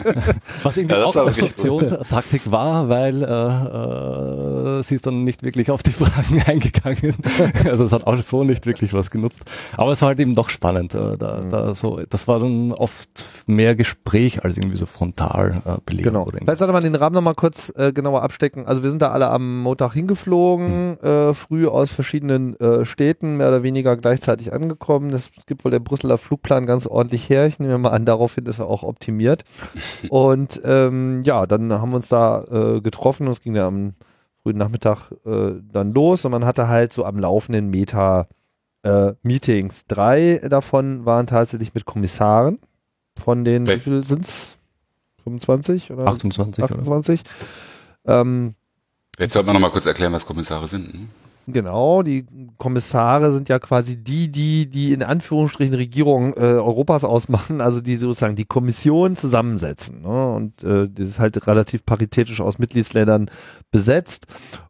Was 0.62 0.78
irgendwie 0.78 0.96
ja, 0.96 1.04
auch 1.04 1.14
eine 1.14 1.26
Obstruktion, 1.26 1.94
Taktik 2.08 2.50
war, 2.50 2.88
weil 2.88 3.22
äh, 3.22 4.78
äh, 4.78 4.82
sie 4.82 4.94
ist 4.94 5.04
dann 5.04 5.24
nicht 5.24 5.42
wirklich 5.42 5.70
auf 5.70 5.82
die 5.82 5.92
Fragen 5.92 6.42
eingegangen. 6.46 7.14
also 7.66 7.84
es 7.84 7.92
hat 7.92 8.06
auch 8.06 8.20
so 8.22 8.44
nicht 8.44 8.64
wirklich 8.64 8.94
was 8.94 9.10
genutzt. 9.10 9.44
Aber 9.76 9.92
es 9.92 10.00
war 10.00 10.08
halt 10.08 10.20
eben 10.20 10.34
doch 10.34 10.48
spannend. 10.48 10.94
Äh, 10.94 11.18
da, 11.18 11.42
mhm. 11.42 11.50
da 11.50 11.74
so, 11.74 12.00
das 12.08 12.26
war 12.26 12.40
dann 12.40 12.72
oft 12.72 13.10
mehr 13.46 13.76
Gespräch 13.76 14.42
als 14.42 14.56
irgendwie 14.56 14.78
so 14.78 14.86
frontal 14.86 15.49
äh, 15.50 15.78
belegt. 15.84 16.08
Genau. 16.08 16.24
Vielleicht 16.24 16.58
sollte 16.58 16.72
man 16.72 16.82
den 16.82 16.94
Rahmen 16.94 17.14
nochmal 17.14 17.34
kurz 17.34 17.72
äh, 17.76 17.92
genauer 17.92 18.22
abstecken. 18.22 18.66
Also 18.66 18.82
wir 18.82 18.90
sind 18.90 19.02
da 19.02 19.10
alle 19.10 19.28
am 19.30 19.60
Montag 19.60 19.92
hingeflogen, 19.92 20.90
mhm. 20.90 21.06
äh, 21.06 21.34
früh 21.34 21.66
aus 21.66 21.90
verschiedenen 21.90 22.58
äh, 22.60 22.84
Städten, 22.84 23.36
mehr 23.36 23.48
oder 23.48 23.62
weniger 23.62 23.96
gleichzeitig 23.96 24.52
angekommen. 24.52 25.10
Das 25.10 25.30
gibt 25.46 25.64
wohl 25.64 25.70
der 25.70 25.80
Brüsseler 25.80 26.18
Flugplan 26.18 26.66
ganz 26.66 26.86
ordentlich 26.86 27.28
her. 27.28 27.46
Ich 27.46 27.58
nehme 27.58 27.78
mal 27.78 27.90
an, 27.90 28.04
daraufhin 28.04 28.46
ist 28.46 28.58
er 28.58 28.66
auch 28.66 28.82
optimiert. 28.82 29.44
Und 30.08 30.60
ähm, 30.64 31.22
ja, 31.24 31.46
dann 31.46 31.72
haben 31.72 31.90
wir 31.90 31.96
uns 31.96 32.08
da 32.08 32.42
äh, 32.50 32.80
getroffen 32.80 33.26
und 33.26 33.32
es 33.32 33.40
ging 33.40 33.54
ja 33.54 33.66
am 33.66 33.94
frühen 34.42 34.58
Nachmittag 34.58 35.12
äh, 35.24 35.52
dann 35.72 35.92
los 35.92 36.24
und 36.24 36.32
man 36.32 36.44
hatte 36.44 36.68
halt 36.68 36.92
so 36.92 37.04
am 37.04 37.18
laufenden 37.18 37.68
Meter 37.68 38.28
äh, 38.82 39.12
Meetings. 39.22 39.86
Drei 39.86 40.40
davon 40.48 41.04
waren 41.04 41.26
tatsächlich 41.26 41.74
mit 41.74 41.84
Kommissaren 41.84 42.58
von 43.16 43.44
den, 43.44 43.66
wie 43.66 43.76
viel 43.76 44.04
sind 44.04 44.22
es? 44.22 44.58
25 45.22 45.92
oder? 45.92 46.06
28. 46.06 46.64
28. 46.64 47.20
Oder? 48.04 48.20
Ähm, 48.20 48.54
Jetzt 49.18 49.34
sollte 49.34 49.46
man 49.46 49.54
noch 49.54 49.60
mal 49.60 49.70
kurz 49.70 49.86
erklären, 49.86 50.12
was 50.12 50.26
Kommissare 50.26 50.66
sind. 50.66 50.92
Hm? 50.92 51.08
Genau, 51.46 52.02
die 52.02 52.26
Kommissare 52.58 53.32
sind 53.32 53.48
ja 53.48 53.58
quasi 53.58 53.96
die, 54.02 54.30
die 54.30 54.68
die 54.68 54.92
in 54.92 55.02
Anführungsstrichen 55.02 55.74
Regierung 55.74 56.34
äh, 56.34 56.40
Europas 56.40 57.02
ausmachen, 57.04 57.60
also 57.60 57.80
die 57.80 57.96
sozusagen 57.96 58.36
die 58.36 58.44
Kommission 58.44 59.16
zusammensetzen. 59.16 60.02
Ne? 60.02 60.32
Und 60.32 60.62
äh, 60.62 60.88
das 60.88 61.08
ist 61.08 61.18
halt 61.18 61.46
relativ 61.46 61.84
paritätisch 61.84 62.40
aus 62.40 62.58
Mitgliedsländern 62.58 63.30
besetzt. 63.70 64.26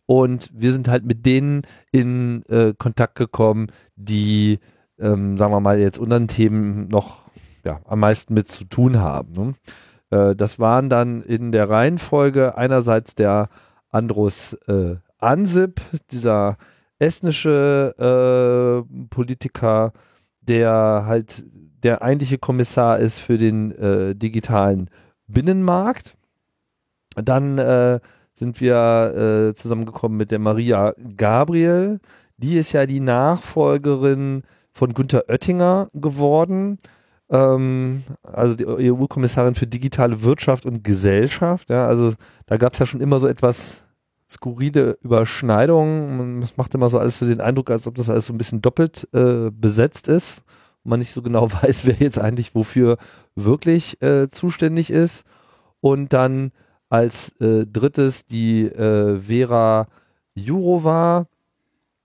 Und 0.06 0.50
wir 0.52 0.72
sind 0.72 0.88
halt 0.88 1.04
mit 1.04 1.26
denen 1.26 1.62
in 1.92 2.44
äh, 2.48 2.72
Kontakt 2.76 3.16
gekommen, 3.16 3.68
die, 3.96 4.58
ähm, 4.98 5.38
sagen 5.38 5.52
wir 5.52 5.60
mal, 5.60 5.80
jetzt 5.80 5.98
unseren 5.98 6.28
Themen 6.28 6.88
noch 6.88 7.18
ja, 7.64 7.80
am 7.86 8.00
meisten 8.00 8.32
mit 8.34 8.48
zu 8.48 8.64
tun 8.64 9.00
haben. 9.00 9.32
Ne? 9.32 9.54
Äh, 10.10 10.34
das 10.34 10.58
waren 10.58 10.90
dann 10.90 11.22
in 11.22 11.52
der 11.52 11.68
Reihenfolge 11.68 12.56
einerseits 12.56 13.14
der 13.14 13.48
Andros 13.90 14.54
äh, 14.68 14.96
Ansip, 15.18 15.80
dieser 16.10 16.56
estnische 16.98 17.94
äh, 17.98 19.06
Politiker, 19.08 19.92
der 20.40 21.04
halt 21.06 21.44
der 21.82 22.02
eigentliche 22.02 22.38
Kommissar 22.38 22.98
ist 22.98 23.18
für 23.18 23.38
den 23.38 23.72
äh, 23.72 24.14
digitalen 24.14 24.90
Binnenmarkt. 25.26 26.16
Dann 27.16 27.58
äh, 27.58 28.00
sind 28.32 28.60
wir 28.60 29.50
äh, 29.50 29.54
zusammengekommen 29.54 30.16
mit 30.16 30.30
der 30.30 30.38
Maria 30.38 30.94
Gabriel. 31.16 32.00
Die 32.36 32.56
ist 32.56 32.72
ja 32.72 32.86
die 32.86 33.00
Nachfolgerin 33.00 34.42
von 34.72 34.94
Günter 34.94 35.24
Oettinger 35.28 35.88
geworden. 35.92 36.78
Ähm, 37.30 38.02
also 38.22 38.54
die 38.54 38.66
EU-Kommissarin 38.66 39.54
für 39.54 39.66
digitale 39.66 40.22
Wirtschaft 40.22 40.66
und 40.66 40.84
Gesellschaft. 40.84 41.70
Ja, 41.70 41.86
also 41.86 42.12
da 42.46 42.56
gab 42.56 42.74
es 42.74 42.78
ja 42.78 42.86
schon 42.86 43.00
immer 43.00 43.18
so 43.18 43.26
etwas 43.26 43.84
skurrile 44.28 44.96
Überschneidungen. 45.02 46.42
Es 46.42 46.56
macht 46.56 46.74
immer 46.74 46.88
so 46.88 46.98
alles 46.98 47.18
so 47.18 47.26
den 47.26 47.40
Eindruck, 47.40 47.70
als 47.70 47.86
ob 47.86 47.94
das 47.94 48.10
alles 48.10 48.26
so 48.26 48.32
ein 48.32 48.38
bisschen 48.38 48.62
doppelt 48.62 49.08
äh, 49.12 49.50
besetzt 49.50 50.08
ist 50.08 50.44
man 50.84 51.00
nicht 51.00 51.12
so 51.12 51.22
genau 51.22 51.50
weiß, 51.62 51.86
wer 51.86 51.96
jetzt 51.96 52.18
eigentlich 52.18 52.54
wofür 52.54 52.96
wirklich 53.34 54.00
äh, 54.02 54.28
zuständig 54.28 54.90
ist. 54.90 55.24
Und 55.80 56.12
dann 56.12 56.52
als 56.88 57.40
äh, 57.40 57.66
drittes 57.66 58.26
die 58.26 58.64
äh, 58.64 59.20
Vera 59.20 59.86
Jurova, 60.34 61.26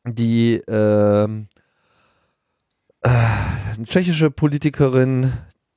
die 0.07 0.61
ähm, 0.67 1.47
äh, 3.05 3.83
tschechische 3.83 4.31
Politikerin, 4.31 5.31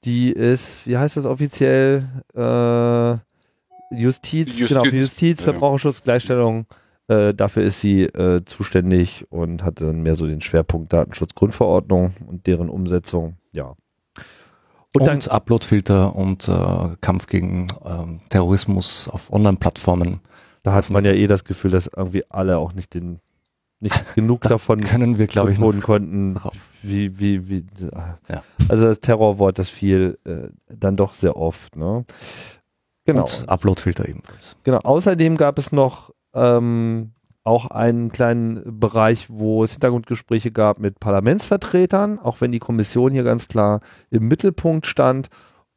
die 0.05 0.33
ist, 0.33 0.87
wie 0.87 0.97
heißt 0.97 1.17
das 1.17 1.27
offiziell? 1.27 2.05
Äh, 2.35 3.19
Justiz, 3.95 4.59
Justiz, 4.59 4.69
genau, 4.69 4.85
Justiz, 4.85 5.43
Verbraucherschutz, 5.43 6.03
Gleichstellung. 6.03 6.67
Äh, 7.09 7.33
dafür 7.33 7.65
ist 7.65 7.81
sie 7.81 8.03
äh, 8.03 8.45
zuständig 8.45 9.25
und 9.31 9.63
hat 9.63 9.81
dann 9.81 10.03
mehr 10.03 10.15
so 10.15 10.27
den 10.27 10.43
Schwerpunkt 10.43 10.93
Datenschutzgrundverordnung 10.93 12.15
und 12.27 12.47
deren 12.47 12.69
Umsetzung. 12.69 13.37
Ja. 13.53 13.75
Und, 14.95 15.03
und 15.03 15.07
dann 15.07 15.21
Uploadfilter 15.21 16.15
und 16.15 16.49
äh, 16.49 16.97
Kampf 17.01 17.27
gegen 17.27 17.69
ähm, 17.85 18.21
Terrorismus 18.29 19.09
auf 19.09 19.33
Online-Plattformen. 19.33 20.21
Da 20.63 20.75
hat 20.75 20.91
man 20.91 21.05
ja 21.05 21.13
eh 21.13 21.27
das 21.27 21.45
Gefühl, 21.45 21.71
dass 21.71 21.87
irgendwie 21.87 22.25
alle 22.29 22.59
auch 22.59 22.75
nicht 22.75 22.95
den 22.95 23.21
nicht 23.81 24.15
genug 24.15 24.43
da 24.43 24.51
davon 24.51 24.81
können 24.81 25.19
wir 25.19 25.27
glaube 25.27 25.53
ich 25.53 25.59
noch 25.59 25.79
konnten 25.81 26.35
wie 26.83 27.19
wie 27.19 27.49
wie 27.49 27.65
ja. 28.29 28.43
also 28.69 28.87
das 28.87 29.01
Terrorwort 29.01 29.59
das 29.59 29.69
fiel 29.69 30.19
äh, 30.25 30.49
dann 30.69 30.97
doch 30.97 31.15
sehr 31.15 31.37
oft 31.37 31.77
ne 31.77 32.05
Genau. 33.09 33.23
Und 33.23 33.49
Uploadfilter 33.49 34.07
ebenfalls. 34.07 34.55
Genau. 34.65 34.81
Außerdem 34.81 35.39
gab 35.39 35.59
es 35.59 35.73
noch 35.73 36.11
ähm, 36.35 37.13
auch 37.43 37.71
einen 37.71 38.13
kleinen 38.13 38.79
Bereich, 38.79 39.31
wo 39.31 39.65
es 39.65 39.73
Hintergrundgespräche 39.73 40.53
gab 40.53 40.79
mit 40.79 41.01
Parlamentsvertretern, 41.01 42.19
auch 42.19 42.43
wenn 42.43 42.53
die 42.53 42.59
Kommission 42.59 43.11
hier 43.11 43.25
ganz 43.25 43.49
klar 43.49 43.81
im 44.11 44.29
Mittelpunkt 44.29 44.87
stand. 44.87 45.29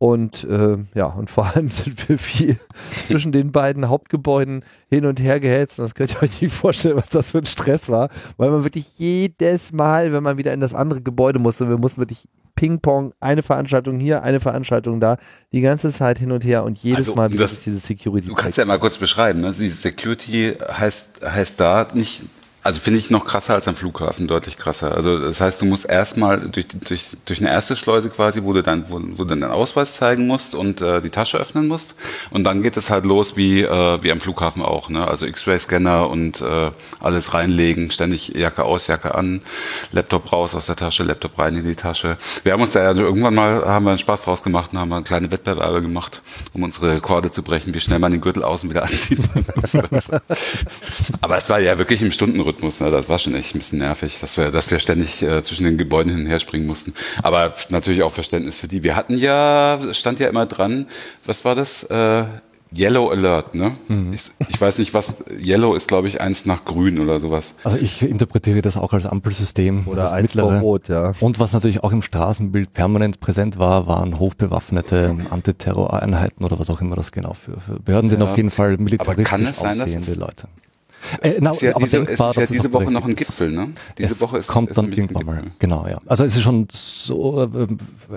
Und 0.02 0.46
äh, 0.46 0.80
ja, 0.96 1.06
und 1.06 1.30
vor 1.30 1.46
allem 1.46 1.68
sind 1.70 2.10
wir 2.10 2.18
viel 2.18 2.58
zwischen 3.04 3.32
den 3.32 3.52
beiden 3.52 3.88
Hauptgebäuden 3.88 4.66
hin 4.90 5.06
und 5.06 5.22
her 5.22 5.40
gehetzt. 5.40 5.78
Das 5.78 5.94
könnt 5.94 6.16
ihr 6.16 6.24
euch 6.24 6.42
nicht 6.42 6.52
vorstellen, 6.52 6.98
was 6.98 7.12
das 7.12 7.30
für 7.30 7.38
ein 7.38 7.46
Stress 7.46 7.88
war, 7.88 8.10
weil 8.38 8.50
man 8.50 8.64
wirklich 8.64 8.98
jedes 8.98 9.72
Mal, 9.74 10.12
wenn 10.12 10.24
man 10.24 10.40
wieder 10.40 10.54
in 10.54 10.60
das 10.60 10.74
andere 10.74 11.04
Gebäude 11.04 11.38
musste, 11.38 11.70
wir 11.70 11.78
mussten 11.78 12.02
wirklich 12.02 12.28
Ping-Pong, 12.56 13.14
eine 13.20 13.44
Veranstaltung 13.44 14.00
hier, 14.00 14.24
eine 14.24 14.40
Veranstaltung 14.40 15.00
da, 15.00 15.18
die 15.54 15.62
ganze 15.62 15.92
Zeit 15.92 16.18
hin 16.18 16.32
und 16.32 16.44
her 16.44 16.64
und 16.64 16.82
jedes 16.82 17.10
also, 17.10 17.14
Mal 17.14 17.32
wieder 17.32 17.44
das, 17.44 17.60
diese 17.60 17.78
Security. 17.78 18.28
Du 18.28 18.34
kannst 18.34 18.58
ja 18.58 18.66
mal 18.66 18.80
kurz 18.80 18.98
beschreiben, 18.98 19.42
ne? 19.42 19.54
diese 19.54 19.80
Security 19.80 20.56
heißt, 20.68 21.22
heißt 21.24 21.60
da 21.60 21.88
nicht 21.94 22.24
also 22.64 22.80
finde 22.80 23.00
ich 23.00 23.10
noch 23.10 23.26
krasser 23.26 23.56
als 23.56 23.68
am 23.68 23.76
Flughafen, 23.76 24.28
deutlich 24.28 24.56
krasser. 24.56 24.96
Also 24.96 25.20
das 25.20 25.42
heißt, 25.42 25.60
du 25.62 25.66
musst 25.66 25.90
erstmal 25.90 26.42
durch, 26.42 26.68
durch, 26.68 27.08
durch 27.26 27.40
eine 27.40 27.50
erste 27.50 27.76
Schleuse 27.76 28.10
quasi, 28.10 28.44
wo 28.44 28.54
du 28.54 28.62
dann, 28.62 28.86
wo, 28.90 29.00
wo 29.02 29.24
du 29.24 29.26
deinen 29.26 29.46
Ausweis 29.46 29.96
zeigen 29.96 30.28
musst 30.28 30.54
und 30.54 30.80
äh, 30.80 31.02
die 31.02 31.10
Tasche 31.10 31.40
öffnen 31.40 31.68
musst. 31.68 31.96
Und 32.30 32.44
dann 32.44 32.62
geht 32.62 32.78
es 32.78 32.92
halt 32.92 33.06
los 33.06 33.36
wie, 33.36 33.62
äh, 33.64 34.04
wie 34.04 34.12
am 34.12 34.22
Flughafen 34.22 34.62
auch. 34.62 34.90
Ne? 34.90 35.08
Also 35.08 35.26
X-Ray-Scanner 35.26 36.08
und 36.08 36.42
äh, 36.42 36.70
alles 37.00 37.34
reinlegen, 37.34 37.90
ständig 37.90 38.28
Jacke 38.36 38.64
aus, 38.64 38.86
Jacke 38.86 39.16
an, 39.16 39.42
Laptop 39.92 40.32
raus 40.32 40.54
aus 40.54 40.68
der 40.68 40.76
Tasche, 40.76 41.04
Laptop 41.04 41.40
rein 41.40 41.56
in 41.56 41.66
die 41.66 41.76
Tasche. 41.76 42.18
Wir 42.44 42.54
haben 42.54 42.62
uns 42.62 42.74
da 42.74 42.82
also 42.82 43.02
irgendwann 43.02 43.34
mal 43.34 43.66
haben 43.66 43.86
wir 43.86 43.92
einen 43.92 44.00
Spaß 44.00 44.24
draus 44.24 44.44
gemacht 44.44 44.70
und 44.72 44.78
haben 44.78 44.90
mal 44.90 45.02
kleine 45.02 45.32
Wettbewerbe 45.32 45.82
gemacht, 45.82 46.22
um 46.54 46.62
unsere 46.62 46.92
Rekorde 46.92 47.32
zu 47.32 47.42
brechen, 47.42 47.74
wie 47.74 47.80
schnell 47.80 47.98
man 47.98 48.12
den 48.12 48.22
Gürtel 48.22 48.44
außen 48.44 48.70
wieder 48.70 48.84
anzieht. 48.84 49.20
Aber 51.22 51.38
es 51.38 51.50
war 51.50 51.60
ja 51.60 51.80
wirklich 51.80 52.04
im 52.04 52.12
Stundenrhythmus 52.12 52.51
Rhythmus. 52.52 52.80
Ne? 52.80 52.92
Das 52.92 53.10
war 53.10 53.20
schon 53.20 53.36
echt 53.36 53.56
ein 53.56 53.60
bisschen 53.60 53.80
nervig, 53.80 54.20
dass 54.20 54.38
wir, 54.38 54.52
dass 54.52 54.70
wir 54.70 54.80
ständig 54.80 55.22
äh, 55.22 55.44
zwischen 55.44 55.64
den 55.64 55.78
Gebäuden 55.78 56.12
hin 56.12 56.22
und 56.22 56.28
her 56.28 56.40
springen 56.40 56.68
mussten. 56.68 56.94
Aber 57.24 57.54
natürlich 57.70 58.04
auch 58.04 58.12
Verständnis 58.12 58.58
für 58.58 58.68
die. 58.68 58.84
Wir 58.84 58.96
hatten 58.96 59.18
ja, 59.18 59.80
stand 59.94 60.20
ja 60.20 60.28
immer 60.28 60.46
dran, 60.46 60.88
was 61.26 61.46
war 61.46 61.56
das? 61.56 61.84
Äh, 61.84 62.26
Yellow 62.74 63.10
Alert, 63.10 63.54
ne? 63.54 63.74
Mhm. 63.90 64.14
Ich, 64.14 64.32
ich, 64.48 64.62
weiß 64.62 64.78
nicht, 64.78 64.94
was 64.94 65.14
Yellow 65.30 65.76
ist, 65.76 65.90
glaube 65.90 66.08
ich, 66.08 66.22
eins 66.22 66.46
nach 66.46 66.64
Grün 66.64 67.00
oder 67.00 67.20
sowas. 67.20 67.54
Also 67.66 67.76
ich 67.76 68.02
interpretiere 68.02 68.62
das 68.62 68.78
auch 68.78 68.94
als 68.94 69.06
Ampelsystem. 69.06 69.88
Oder 69.88 70.14
eins 70.14 70.36
mittlere. 70.36 70.62
Rot, 70.62 70.88
ja. 70.88 71.12
Und 71.20 71.42
was 71.42 71.52
natürlich 71.52 71.84
auch 71.84 71.92
im 71.92 72.02
Straßenbild 72.02 72.72
permanent 72.72 73.20
präsent 73.20 73.60
war, 73.60 73.88
waren 73.88 74.20
hochbewaffnete 74.20 75.18
Antiterroreinheiten 75.30 76.46
oder 76.46 76.60
was 76.60 76.70
auch 76.70 76.80
immer 76.80 76.96
das 76.96 77.12
genau 77.12 77.34
für, 77.34 77.60
für 77.60 77.78
Behörden 77.82 78.10
sind 78.10 78.22
auf 78.22 78.38
jeden 78.38 78.52
Fall 78.52 78.78
militaristisch 78.78 79.58
sein, 79.58 79.82
aussehende 79.82 80.14
Leute. 80.14 80.48
Äh, 81.22 81.34
na, 81.40 81.52
ist 81.52 81.62
ja 81.62 81.74
diese, 81.74 82.04
denkbar, 82.04 82.32
es 82.32 82.38
ist 82.38 82.50
ja 82.50 82.56
diese 82.58 82.74
Woche 82.74 82.92
noch 82.92 83.06
ein 83.06 83.16
Gipfel, 83.16 83.52
ne? 83.52 83.70
Diese 83.98 84.14
es 84.14 84.22
Woche 84.22 84.38
ist, 84.40 84.48
kommt 84.48 84.70
ist 84.70 84.78
dann 84.78 84.92
irgendwann 84.92 85.26
mal. 85.26 85.44
Genau, 85.60 85.88
ja. 85.88 85.98
Also 86.06 86.24
es 86.24 86.36
ist 86.36 86.44
schon 86.44 86.68
so, 86.72 87.44
äh, 87.44 87.68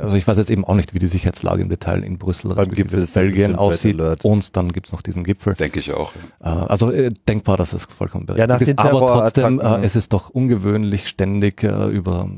also 0.00 0.16
ich 0.16 0.26
weiß 0.26 0.38
jetzt 0.38 0.50
eben 0.50 0.64
auch 0.64 0.74
nicht, 0.74 0.94
wie 0.94 0.98
die 0.98 1.08
Sicherheitslage 1.08 1.62
im 1.62 1.68
Detail 1.68 2.02
in 2.02 2.18
Brüssel, 2.18 2.54
Gipfel 2.66 3.06
Belgien 3.06 3.56
aussieht. 3.56 4.00
Und 4.22 4.56
dann 4.56 4.72
gibt's 4.72 4.92
noch 4.92 5.02
diesen 5.02 5.24
Gipfel. 5.24 5.54
Denke 5.54 5.80
ich 5.80 5.92
auch. 5.92 6.12
Äh, 6.40 6.48
also 6.48 6.90
äh, 6.90 7.10
denkbar, 7.28 7.56
dass 7.56 7.72
es 7.72 7.84
vollkommen 7.84 8.26
berechtigt 8.26 8.48
ja, 8.48 8.56
ist. 8.56 8.78
Aber 8.78 9.06
trotzdem, 9.06 9.60
äh, 9.60 9.82
es 9.82 9.96
ist 9.96 10.12
doch 10.12 10.30
ungewöhnlich, 10.30 11.08
ständig 11.08 11.62
äh, 11.62 11.88
über 11.88 12.28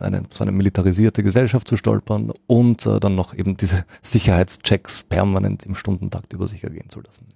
eine, 0.00 0.22
so 0.30 0.44
eine 0.44 0.52
militarisierte 0.52 1.22
Gesellschaft 1.22 1.68
zu 1.68 1.76
stolpern 1.76 2.32
und 2.46 2.86
äh, 2.86 3.00
dann 3.00 3.14
noch 3.14 3.34
eben 3.34 3.56
diese 3.56 3.84
Sicherheitschecks 4.02 5.02
permanent 5.02 5.64
im 5.66 5.74
Stundentakt 5.74 6.32
über 6.32 6.46
sich 6.46 6.64
ergehen 6.64 6.88
zu 6.88 7.00
lassen. 7.00 7.26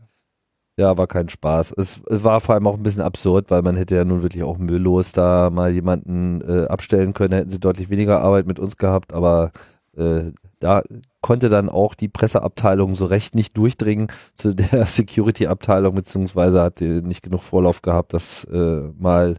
Ja, 0.78 0.96
war 0.96 1.06
kein 1.06 1.28
Spaß. 1.28 1.74
Es 1.76 2.00
war 2.08 2.40
vor 2.40 2.54
allem 2.54 2.66
auch 2.66 2.76
ein 2.76 2.82
bisschen 2.82 3.02
absurd, 3.02 3.50
weil 3.50 3.60
man 3.62 3.76
hätte 3.76 3.94
ja 3.94 4.04
nun 4.04 4.22
wirklich 4.22 4.42
auch 4.42 4.56
mühelos 4.56 5.12
da 5.12 5.50
mal 5.50 5.70
jemanden 5.70 6.40
äh, 6.40 6.66
abstellen 6.66 7.12
können. 7.12 7.32
Da 7.32 7.36
hätten 7.38 7.50
sie 7.50 7.60
deutlich 7.60 7.90
weniger 7.90 8.22
Arbeit 8.22 8.46
mit 8.46 8.58
uns 8.58 8.78
gehabt, 8.78 9.12
aber 9.12 9.52
äh, 9.96 10.32
da 10.60 10.82
konnte 11.20 11.48
dann 11.50 11.68
auch 11.68 11.94
die 11.94 12.08
Presseabteilung 12.08 12.94
so 12.94 13.04
recht 13.06 13.34
nicht 13.34 13.56
durchdringen 13.56 14.08
zu 14.34 14.54
der 14.54 14.86
Security-Abteilung, 14.86 15.94
beziehungsweise 15.94 16.62
hat 16.62 16.80
die 16.80 17.02
nicht 17.02 17.22
genug 17.22 17.42
Vorlauf 17.42 17.82
gehabt, 17.82 18.14
das 18.14 18.44
äh, 18.44 18.80
mal 18.98 19.36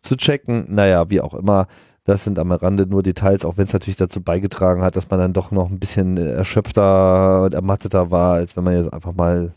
zu 0.00 0.16
checken. 0.16 0.66
Naja, 0.68 1.08
wie 1.10 1.22
auch 1.22 1.34
immer. 1.34 1.66
Das 2.04 2.24
sind 2.24 2.38
am 2.38 2.52
Rande 2.52 2.86
nur 2.86 3.02
Details, 3.02 3.46
auch 3.46 3.56
wenn 3.56 3.64
es 3.64 3.72
natürlich 3.72 3.96
dazu 3.96 4.20
beigetragen 4.22 4.82
hat, 4.82 4.96
dass 4.96 5.10
man 5.10 5.18
dann 5.18 5.32
doch 5.32 5.50
noch 5.50 5.70
ein 5.70 5.78
bisschen 5.78 6.18
erschöpfter 6.18 7.44
und 7.44 7.54
ermatteter 7.54 8.10
war, 8.10 8.34
als 8.34 8.54
wenn 8.56 8.64
man 8.64 8.76
jetzt 8.76 8.92
einfach 8.92 9.14
mal 9.14 9.54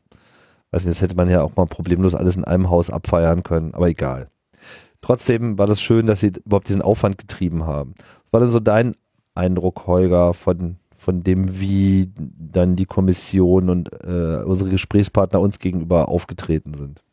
Weiß 0.71 0.85
nicht, 0.85 0.97
das 0.97 1.01
hätte 1.01 1.15
man 1.15 1.29
ja 1.29 1.41
auch 1.41 1.55
mal 1.55 1.65
problemlos 1.65 2.15
alles 2.15 2.35
in 2.35 2.43
einem 2.43 2.69
Haus 2.69 2.89
abfeiern 2.89 3.43
können, 3.43 3.73
aber 3.73 3.87
egal. 3.87 4.27
Trotzdem 5.01 5.57
war 5.57 5.67
das 5.67 5.81
schön, 5.81 6.07
dass 6.07 6.19
sie 6.19 6.33
überhaupt 6.45 6.67
diesen 6.67 6.81
Aufwand 6.81 7.17
getrieben 7.17 7.65
haben. 7.65 7.93
Was 7.97 8.33
war 8.33 8.39
denn 8.41 8.49
so 8.49 8.59
dein 8.59 8.95
Eindruck, 9.35 9.87
Holger, 9.87 10.33
von, 10.33 10.77
von 10.95 11.23
dem, 11.23 11.59
wie 11.59 12.11
dann 12.17 12.75
die 12.75 12.85
Kommission 12.85 13.69
und 13.69 13.91
äh, 14.03 14.43
unsere 14.43 14.69
Gesprächspartner 14.69 15.39
uns 15.39 15.59
gegenüber 15.59 16.09
aufgetreten 16.09 16.73
sind? 16.73 17.03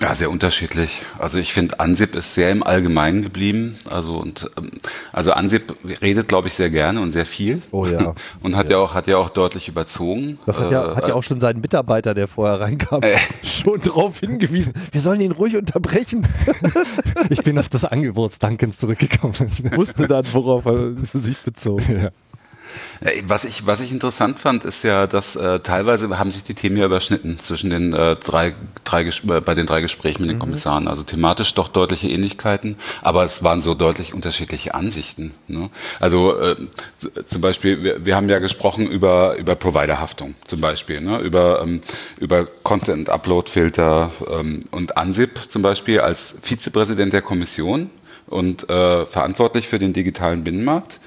Ja, 0.00 0.14
sehr 0.14 0.28
unterschiedlich. 0.28 1.06
Also 1.18 1.38
ich 1.38 1.52
finde, 1.52 1.78
Ansip 1.78 2.16
ist 2.16 2.34
sehr 2.34 2.50
im 2.50 2.64
Allgemeinen 2.64 3.22
geblieben. 3.22 3.78
Also 3.88 4.16
und 4.16 4.50
ähm, 4.58 4.70
also 5.12 5.32
Ansip 5.32 5.76
redet, 6.02 6.26
glaube 6.26 6.48
ich, 6.48 6.54
sehr 6.54 6.68
gerne 6.68 7.00
und 7.00 7.12
sehr 7.12 7.24
viel. 7.24 7.62
Oh 7.70 7.86
ja. 7.86 8.14
Und 8.42 8.56
hat 8.56 8.68
ja, 8.68 8.72
ja 8.72 8.78
auch 8.78 8.94
hat 8.94 9.06
ja 9.06 9.16
auch 9.16 9.30
deutlich 9.30 9.68
überzogen. 9.68 10.38
Das 10.46 10.58
hat 10.58 10.72
ja, 10.72 10.92
äh, 10.92 10.96
hat 10.96 11.08
ja 11.08 11.14
auch 11.14 11.22
schon 11.22 11.40
seinen 11.40 11.60
Mitarbeiter, 11.60 12.12
der 12.12 12.26
vorher 12.26 12.60
reinkam, 12.60 13.02
äh, 13.02 13.16
schon 13.42 13.80
darauf 13.80 14.20
hingewiesen. 14.20 14.74
Wir 14.90 15.00
sollen 15.00 15.20
ihn 15.20 15.32
ruhig 15.32 15.56
unterbrechen. 15.56 16.26
ich 17.30 17.42
bin 17.42 17.58
auf 17.58 17.68
das 17.68 17.84
Angebot 17.84 18.32
Dankens 18.40 18.78
zurückgekommen. 18.78 19.34
Wusste 19.74 20.08
dann, 20.08 20.26
worauf 20.32 20.66
er 20.66 20.96
sich 20.96 21.38
bezog. 21.38 21.80
Ja. 21.88 22.10
Äh, 23.00 23.22
was 23.26 23.44
ich, 23.44 23.66
was 23.66 23.80
ich 23.80 23.92
interessant 23.92 24.40
fand, 24.40 24.64
ist 24.64 24.82
ja, 24.84 25.06
dass 25.06 25.36
äh, 25.36 25.60
teilweise 25.60 26.18
haben 26.18 26.30
sich 26.30 26.44
die 26.44 26.54
Themen 26.54 26.76
ja 26.76 26.86
überschnitten 26.86 27.38
zwischen 27.38 27.70
den 27.70 27.92
äh, 27.92 28.16
drei, 28.16 28.54
drei 28.84 29.02
äh, 29.02 29.40
bei 29.40 29.54
den 29.54 29.66
drei 29.66 29.80
Gesprächen 29.80 30.22
mit 30.22 30.30
den 30.30 30.36
mhm. 30.36 30.40
Kommissaren. 30.40 30.88
Also 30.88 31.02
thematisch 31.02 31.54
doch 31.54 31.68
deutliche 31.68 32.08
Ähnlichkeiten, 32.08 32.76
aber 33.02 33.24
es 33.24 33.42
waren 33.42 33.60
so 33.60 33.74
deutlich 33.74 34.14
unterschiedliche 34.14 34.74
Ansichten. 34.74 35.34
Ne? 35.48 35.70
Also 36.00 36.38
äh, 36.38 36.56
zum 37.26 37.40
Beispiel, 37.40 37.82
wir, 37.82 38.06
wir 38.06 38.16
haben 38.16 38.28
ja 38.28 38.38
gesprochen 38.38 38.86
über 38.86 39.36
über 39.36 39.54
Providerhaftung 39.54 40.34
zum 40.44 40.60
Beispiel, 40.60 41.00
ne? 41.00 41.18
über 41.18 41.62
ähm, 41.62 41.82
über 42.18 42.46
Content 42.62 43.08
Upload 43.08 43.50
Filter 43.50 44.10
ähm, 44.30 44.60
und 44.70 44.96
Ansip 44.96 45.40
zum 45.48 45.62
Beispiel 45.62 46.00
als 46.00 46.36
Vizepräsident 46.42 47.12
der 47.12 47.22
Kommission 47.22 47.90
und 48.26 48.68
äh, 48.70 49.06
verantwortlich 49.06 49.68
für 49.68 49.78
den 49.78 49.92
digitalen 49.92 50.44
Binnenmarkt 50.44 51.00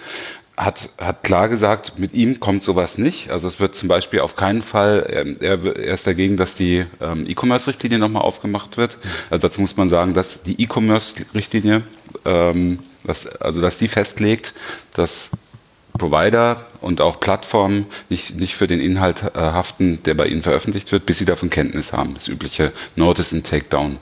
hat, 0.58 0.90
hat 0.98 1.24
klar 1.24 1.50
gesagt, 1.50 2.00
mit 2.00 2.14
ihm 2.16 2.40
kommt 2.40 2.64
sowas 2.64 2.98
nicht. 2.98 3.30
Also 3.30 3.48
es 3.48 3.60
wird 3.60 3.76
zum 3.76 3.88
Beispiel 3.88 4.22
auf 4.22 4.36
keinen 4.36 4.64
Fall, 4.64 5.08
ähm, 5.10 5.38
er, 5.40 5.64
er 5.64 5.94
ist 5.94 6.08
dagegen, 6.08 6.36
dass 6.36 6.56
die 6.56 6.86
ähm, 7.00 7.26
E-Commerce-Richtlinie 7.28 8.00
nochmal 8.00 8.24
aufgemacht 8.24 8.76
wird. 8.76 8.98
Also 9.30 9.48
dazu 9.48 9.62
muss 9.62 9.78
man 9.78 9.88
sagen, 9.88 10.16
dass 10.16 10.42
die 10.42 10.60
E-Commerce-Richtlinie, 10.62 11.84
ähm, 12.26 12.80
dass, 13.04 13.28
also 13.28 13.62
dass 13.62 13.78
die 13.78 13.88
festlegt, 13.88 14.56
dass 14.94 15.30
Provider 15.98 16.66
und 16.82 17.02
auch 17.02 17.20
Plattformen 17.20 17.88
nicht, 18.10 18.36
nicht 18.36 18.56
für 18.56 18.68
den 18.68 18.80
Inhalt 18.80 19.24
äh, 19.24 19.40
haften, 19.40 20.02
der 20.04 20.14
bei 20.14 20.28
ihnen 20.28 20.42
veröffentlicht 20.42 20.92
wird, 20.92 21.06
bis 21.06 21.18
sie 21.18 21.26
davon 21.26 21.50
Kenntnis 21.50 21.94
haben. 21.94 22.14
Das 22.14 22.28
übliche 22.28 22.72
Notice 22.96 23.34
and 23.34 23.46
Takedown. 23.46 23.98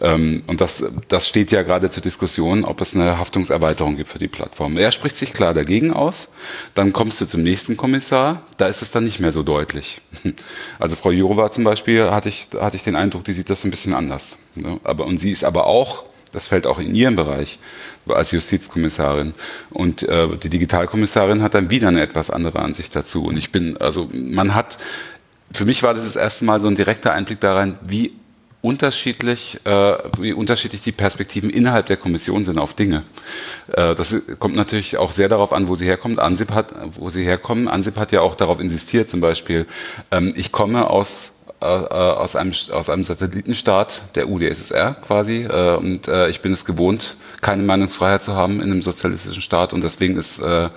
Ähm, 0.00 0.42
und 0.46 0.60
das, 0.60 0.84
das 1.08 1.28
steht 1.28 1.50
ja 1.50 1.62
gerade 1.62 1.90
zur 1.90 2.02
Diskussion, 2.02 2.64
ob 2.64 2.80
es 2.80 2.94
eine 2.94 3.18
Haftungserweiterung 3.18 3.96
gibt 3.96 4.10
für 4.10 4.18
die 4.18 4.28
Plattform. 4.28 4.76
Er 4.76 4.92
spricht 4.92 5.16
sich 5.16 5.32
klar 5.32 5.54
dagegen 5.54 5.92
aus. 5.92 6.28
Dann 6.74 6.92
kommst 6.92 7.20
du 7.20 7.26
zum 7.26 7.42
nächsten 7.42 7.76
Kommissar. 7.76 8.42
Da 8.56 8.66
ist 8.66 8.82
es 8.82 8.90
dann 8.90 9.04
nicht 9.04 9.20
mehr 9.20 9.32
so 9.32 9.42
deutlich. 9.42 10.00
Also 10.78 10.96
Frau 10.96 11.10
Jourova 11.10 11.50
zum 11.50 11.64
Beispiel 11.64 12.10
hatte 12.10 12.30
ich, 12.30 12.48
hatte 12.58 12.76
ich 12.76 12.82
den 12.82 12.96
Eindruck, 12.96 13.24
die 13.24 13.34
sieht 13.34 13.50
das 13.50 13.64
ein 13.64 13.70
bisschen 13.70 13.92
anders. 13.92 14.38
Aber, 14.82 15.04
und 15.04 15.18
sie 15.18 15.30
ist 15.30 15.44
aber 15.44 15.66
auch 15.66 16.04
das 16.32 16.46
fällt 16.46 16.66
auch 16.66 16.78
in 16.78 16.94
ihren 16.94 17.16
Bereich 17.16 17.58
als 18.08 18.32
Justizkommissarin. 18.32 19.34
Und 19.70 20.02
äh, 20.02 20.28
die 20.36 20.48
Digitalkommissarin 20.48 21.42
hat 21.42 21.54
dann 21.54 21.70
wieder 21.70 21.88
eine 21.88 22.02
etwas 22.02 22.30
andere 22.30 22.60
Ansicht 22.60 22.94
dazu. 22.94 23.24
Und 23.24 23.36
ich 23.36 23.52
bin, 23.52 23.76
also 23.76 24.08
man 24.12 24.54
hat, 24.54 24.78
für 25.52 25.64
mich 25.64 25.82
war 25.82 25.94
das 25.94 26.04
das 26.04 26.16
erste 26.16 26.44
Mal 26.44 26.60
so 26.60 26.68
ein 26.68 26.76
direkter 26.76 27.12
Einblick 27.12 27.40
daran, 27.40 27.78
wie 27.82 28.12
unterschiedlich, 28.62 29.58
äh, 29.64 29.94
wie 30.18 30.32
unterschiedlich 30.32 30.82
die 30.82 30.92
Perspektiven 30.92 31.48
innerhalb 31.48 31.86
der 31.86 31.96
Kommission 31.96 32.44
sind 32.44 32.58
auf 32.58 32.74
Dinge. 32.74 33.04
Äh, 33.72 33.94
das 33.94 34.14
kommt 34.38 34.54
natürlich 34.54 34.98
auch 34.98 35.12
sehr 35.12 35.28
darauf 35.28 35.52
an, 35.52 35.68
wo 35.68 35.76
sie 35.76 35.86
herkommt. 35.86 36.18
Ansip 36.18 36.50
hat, 36.50 36.74
wo 36.98 37.10
sie 37.10 37.24
herkommen. 37.24 37.68
Ansip 37.68 37.96
hat 37.96 38.12
ja 38.12 38.20
auch 38.20 38.34
darauf 38.34 38.60
insistiert, 38.60 39.08
zum 39.08 39.20
Beispiel, 39.20 39.66
ähm, 40.10 40.32
ich 40.36 40.52
komme 40.52 40.90
aus 40.90 41.32
äh, 41.60 41.64
aus 41.64 42.36
einem, 42.36 42.52
aus 42.72 42.88
einem 42.88 43.04
Satellitenstaat, 43.04 44.02
der 44.14 44.28
UdSSR 44.28 44.94
quasi. 44.94 45.44
Äh, 45.44 45.76
und 45.76 46.08
äh, 46.08 46.28
ich 46.28 46.40
bin 46.40 46.52
es 46.52 46.64
gewohnt, 46.64 47.16
keine 47.40 47.62
Meinungsfreiheit 47.62 48.22
zu 48.22 48.34
haben 48.34 48.60
in 48.60 48.70
einem 48.70 48.82
sozialistischen 48.82 49.42
Staat. 49.42 49.72
Und 49.72 49.84
deswegen 49.84 50.16
ist, 50.16 50.38
äh, 50.38 50.70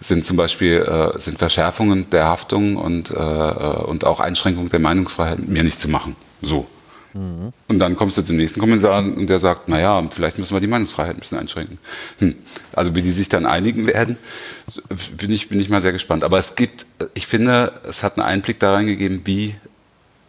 sind 0.00 0.26
zum 0.26 0.36
Beispiel 0.36 0.78
äh, 0.78 1.18
sind 1.18 1.38
Verschärfungen 1.38 2.10
der 2.10 2.24
Haftung 2.26 2.76
und, 2.76 3.10
äh, 3.10 3.14
und 3.14 4.04
auch 4.04 4.20
Einschränkungen 4.20 4.70
der 4.70 4.80
Meinungsfreiheit 4.80 5.46
mir 5.46 5.62
nicht 5.62 5.80
zu 5.80 5.88
machen. 5.88 6.16
So. 6.42 6.66
Mhm. 7.14 7.52
Und 7.68 7.78
dann 7.78 7.94
kommst 7.94 8.18
du 8.18 8.22
zum 8.22 8.36
nächsten 8.36 8.58
Kommissar 8.58 8.98
und 8.98 9.28
der 9.28 9.38
sagt, 9.38 9.68
naja, 9.68 10.02
vielleicht 10.10 10.36
müssen 10.38 10.54
wir 10.54 10.60
die 10.60 10.66
Meinungsfreiheit 10.66 11.16
ein 11.16 11.20
bisschen 11.20 11.38
einschränken. 11.38 11.78
Hm. 12.18 12.34
Also 12.72 12.94
wie 12.96 13.02
die 13.02 13.12
sich 13.12 13.28
dann 13.28 13.46
einigen 13.46 13.86
werden, 13.86 14.18
bin 15.16 15.30
ich, 15.30 15.48
bin 15.48 15.60
ich 15.60 15.68
mal 15.68 15.80
sehr 15.80 15.92
gespannt. 15.92 16.24
Aber 16.24 16.40
es 16.40 16.56
gibt, 16.56 16.86
ich 17.14 17.28
finde, 17.28 17.72
es 17.88 18.02
hat 18.02 18.18
einen 18.18 18.26
Einblick 18.26 18.58
da 18.58 18.72
reingegeben, 18.72 19.22
wie 19.24 19.54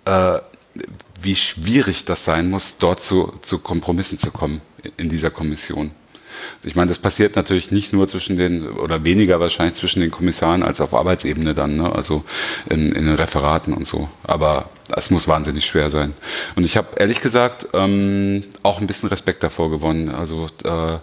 äh, 0.06 0.40
wie 1.22 1.36
schwierig 1.36 2.06
das 2.06 2.26
sein 2.26 2.50
muss, 2.50 2.78
dort 2.78 3.04
zu, 3.04 3.34
zu 3.42 3.60
Kompromissen 3.60 4.20
zu 4.20 4.32
kommen 4.32 4.62
in 4.98 5.10
dieser 5.10 5.32
Kommission. 5.32 5.92
Ich 6.64 6.76
meine, 6.76 6.90
das 6.90 7.00
passiert 7.00 7.36
natürlich 7.36 7.72
nicht 7.72 7.94
nur 7.94 8.08
zwischen 8.08 8.38
den, 8.38 8.68
oder 8.68 9.04
weniger 9.04 9.40
wahrscheinlich 9.40 9.76
zwischen 9.76 10.02
den 10.02 10.12
Kommissaren 10.12 10.64
als 10.64 10.82
auf 10.82 10.94
Arbeitsebene 10.94 11.54
dann, 11.54 11.78
ne? 11.78 11.92
also 11.92 12.24
in, 12.70 12.92
in 12.92 13.06
den 13.06 13.16
Referaten 13.16 13.74
und 13.74 13.88
so. 13.88 14.10
Aber 14.24 14.70
es 14.96 15.10
muss 15.10 15.28
wahnsinnig 15.28 15.66
schwer 15.66 15.90
sein. 15.90 16.14
Und 16.56 16.66
ich 16.66 16.78
habe 16.78 16.90
ehrlich 16.98 17.22
gesagt 17.22 17.68
ähm, 17.74 18.44
auch 18.64 18.82
ein 18.82 18.88
bisschen 18.88 19.10
Respekt 19.10 19.44
davor 19.44 19.70
gewonnen. 19.70 20.10
Also 20.10 20.48
äh, 20.64 20.98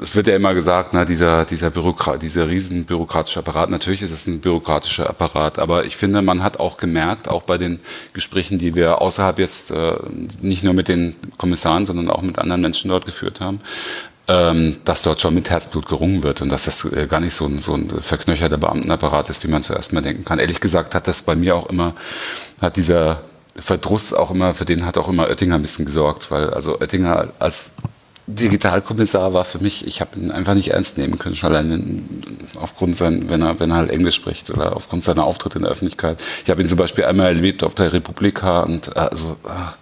es 0.00 0.14
wird 0.14 0.26
ja 0.26 0.36
immer 0.36 0.54
gesagt, 0.54 0.92
na, 0.92 1.04
dieser, 1.04 1.44
dieser, 1.44 1.70
Bürokrat, 1.70 2.22
dieser 2.22 2.48
riesen 2.48 2.84
bürokratische 2.84 3.40
Apparat, 3.40 3.70
natürlich 3.70 4.02
ist 4.02 4.10
es 4.10 4.26
ein 4.26 4.40
bürokratischer 4.40 5.08
Apparat, 5.08 5.58
aber 5.58 5.84
ich 5.84 5.96
finde, 5.96 6.22
man 6.22 6.42
hat 6.42 6.60
auch 6.60 6.76
gemerkt, 6.76 7.28
auch 7.28 7.42
bei 7.42 7.58
den 7.58 7.80
Gesprächen, 8.12 8.58
die 8.58 8.74
wir 8.74 9.00
außerhalb 9.00 9.38
jetzt 9.38 9.70
äh, 9.70 9.96
nicht 10.40 10.62
nur 10.62 10.74
mit 10.74 10.88
den 10.88 11.16
Kommissaren, 11.38 11.86
sondern 11.86 12.10
auch 12.10 12.22
mit 12.22 12.38
anderen 12.38 12.60
Menschen 12.60 12.88
dort 12.90 13.06
geführt 13.06 13.40
haben, 13.40 13.60
ähm, 14.28 14.78
dass 14.84 15.02
dort 15.02 15.20
schon 15.20 15.34
mit 15.34 15.50
Herzblut 15.50 15.86
gerungen 15.86 16.22
wird 16.22 16.42
und 16.42 16.48
dass 16.48 16.64
das 16.64 16.84
äh, 16.84 17.06
gar 17.06 17.20
nicht 17.20 17.34
so 17.34 17.46
ein, 17.46 17.58
so 17.58 17.74
ein 17.74 17.88
verknöcherter 17.88 18.58
Beamtenapparat 18.58 19.30
ist, 19.30 19.44
wie 19.44 19.48
man 19.48 19.62
zuerst 19.62 19.92
mal 19.92 20.02
denken 20.02 20.24
kann. 20.24 20.38
Ehrlich 20.38 20.60
gesagt 20.60 20.94
hat 20.94 21.06
das 21.06 21.22
bei 21.22 21.36
mir 21.36 21.54
auch 21.54 21.68
immer, 21.68 21.94
hat 22.60 22.76
dieser 22.76 23.20
Verdruss 23.58 24.12
auch 24.12 24.30
immer, 24.30 24.54
für 24.54 24.64
den 24.64 24.84
hat 24.84 24.98
auch 24.98 25.08
immer 25.08 25.28
Oettinger 25.28 25.54
ein 25.54 25.62
bisschen 25.62 25.84
gesorgt, 25.86 26.30
weil 26.30 26.50
also 26.50 26.80
Oettinger 26.80 27.28
als 27.38 27.70
Digitalkommissar 28.28 29.32
war 29.32 29.44
für 29.44 29.60
mich, 29.60 29.86
ich 29.86 30.00
habe 30.00 30.18
ihn 30.18 30.32
einfach 30.32 30.54
nicht 30.54 30.72
ernst 30.72 30.98
nehmen 30.98 31.16
können, 31.16 31.36
schon 31.36 31.54
allein 31.54 32.08
aufgrund 32.56 32.96
sein, 32.96 33.28
wenn 33.28 33.40
er, 33.40 33.60
wenn 33.60 33.70
er 33.70 33.76
halt 33.76 33.90
Englisch 33.90 34.16
spricht 34.16 34.50
oder 34.50 34.74
aufgrund 34.74 35.04
seiner 35.04 35.24
Auftritte 35.24 35.58
in 35.58 35.62
der 35.62 35.70
Öffentlichkeit. 35.70 36.18
Ich 36.42 36.50
habe 36.50 36.60
ihn 36.60 36.68
zum 36.68 36.78
Beispiel 36.78 37.04
einmal 37.04 37.28
erlebt 37.28 37.62
auf 37.62 37.74
der 37.74 37.92
Republika 37.92 38.60
und 38.60 38.96
also 38.96 39.36
ah, 39.44 39.74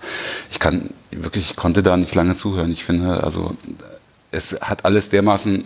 ich 0.50 0.58
kann 0.58 0.90
wirklich, 1.10 1.50
ich 1.50 1.56
konnte 1.56 1.82
da 1.82 1.96
nicht 1.96 2.14
lange 2.14 2.36
zuhören. 2.36 2.70
Ich 2.70 2.84
finde, 2.84 3.24
also 3.24 3.56
es 4.30 4.60
hat 4.60 4.84
alles 4.84 5.08
dermaßen 5.08 5.64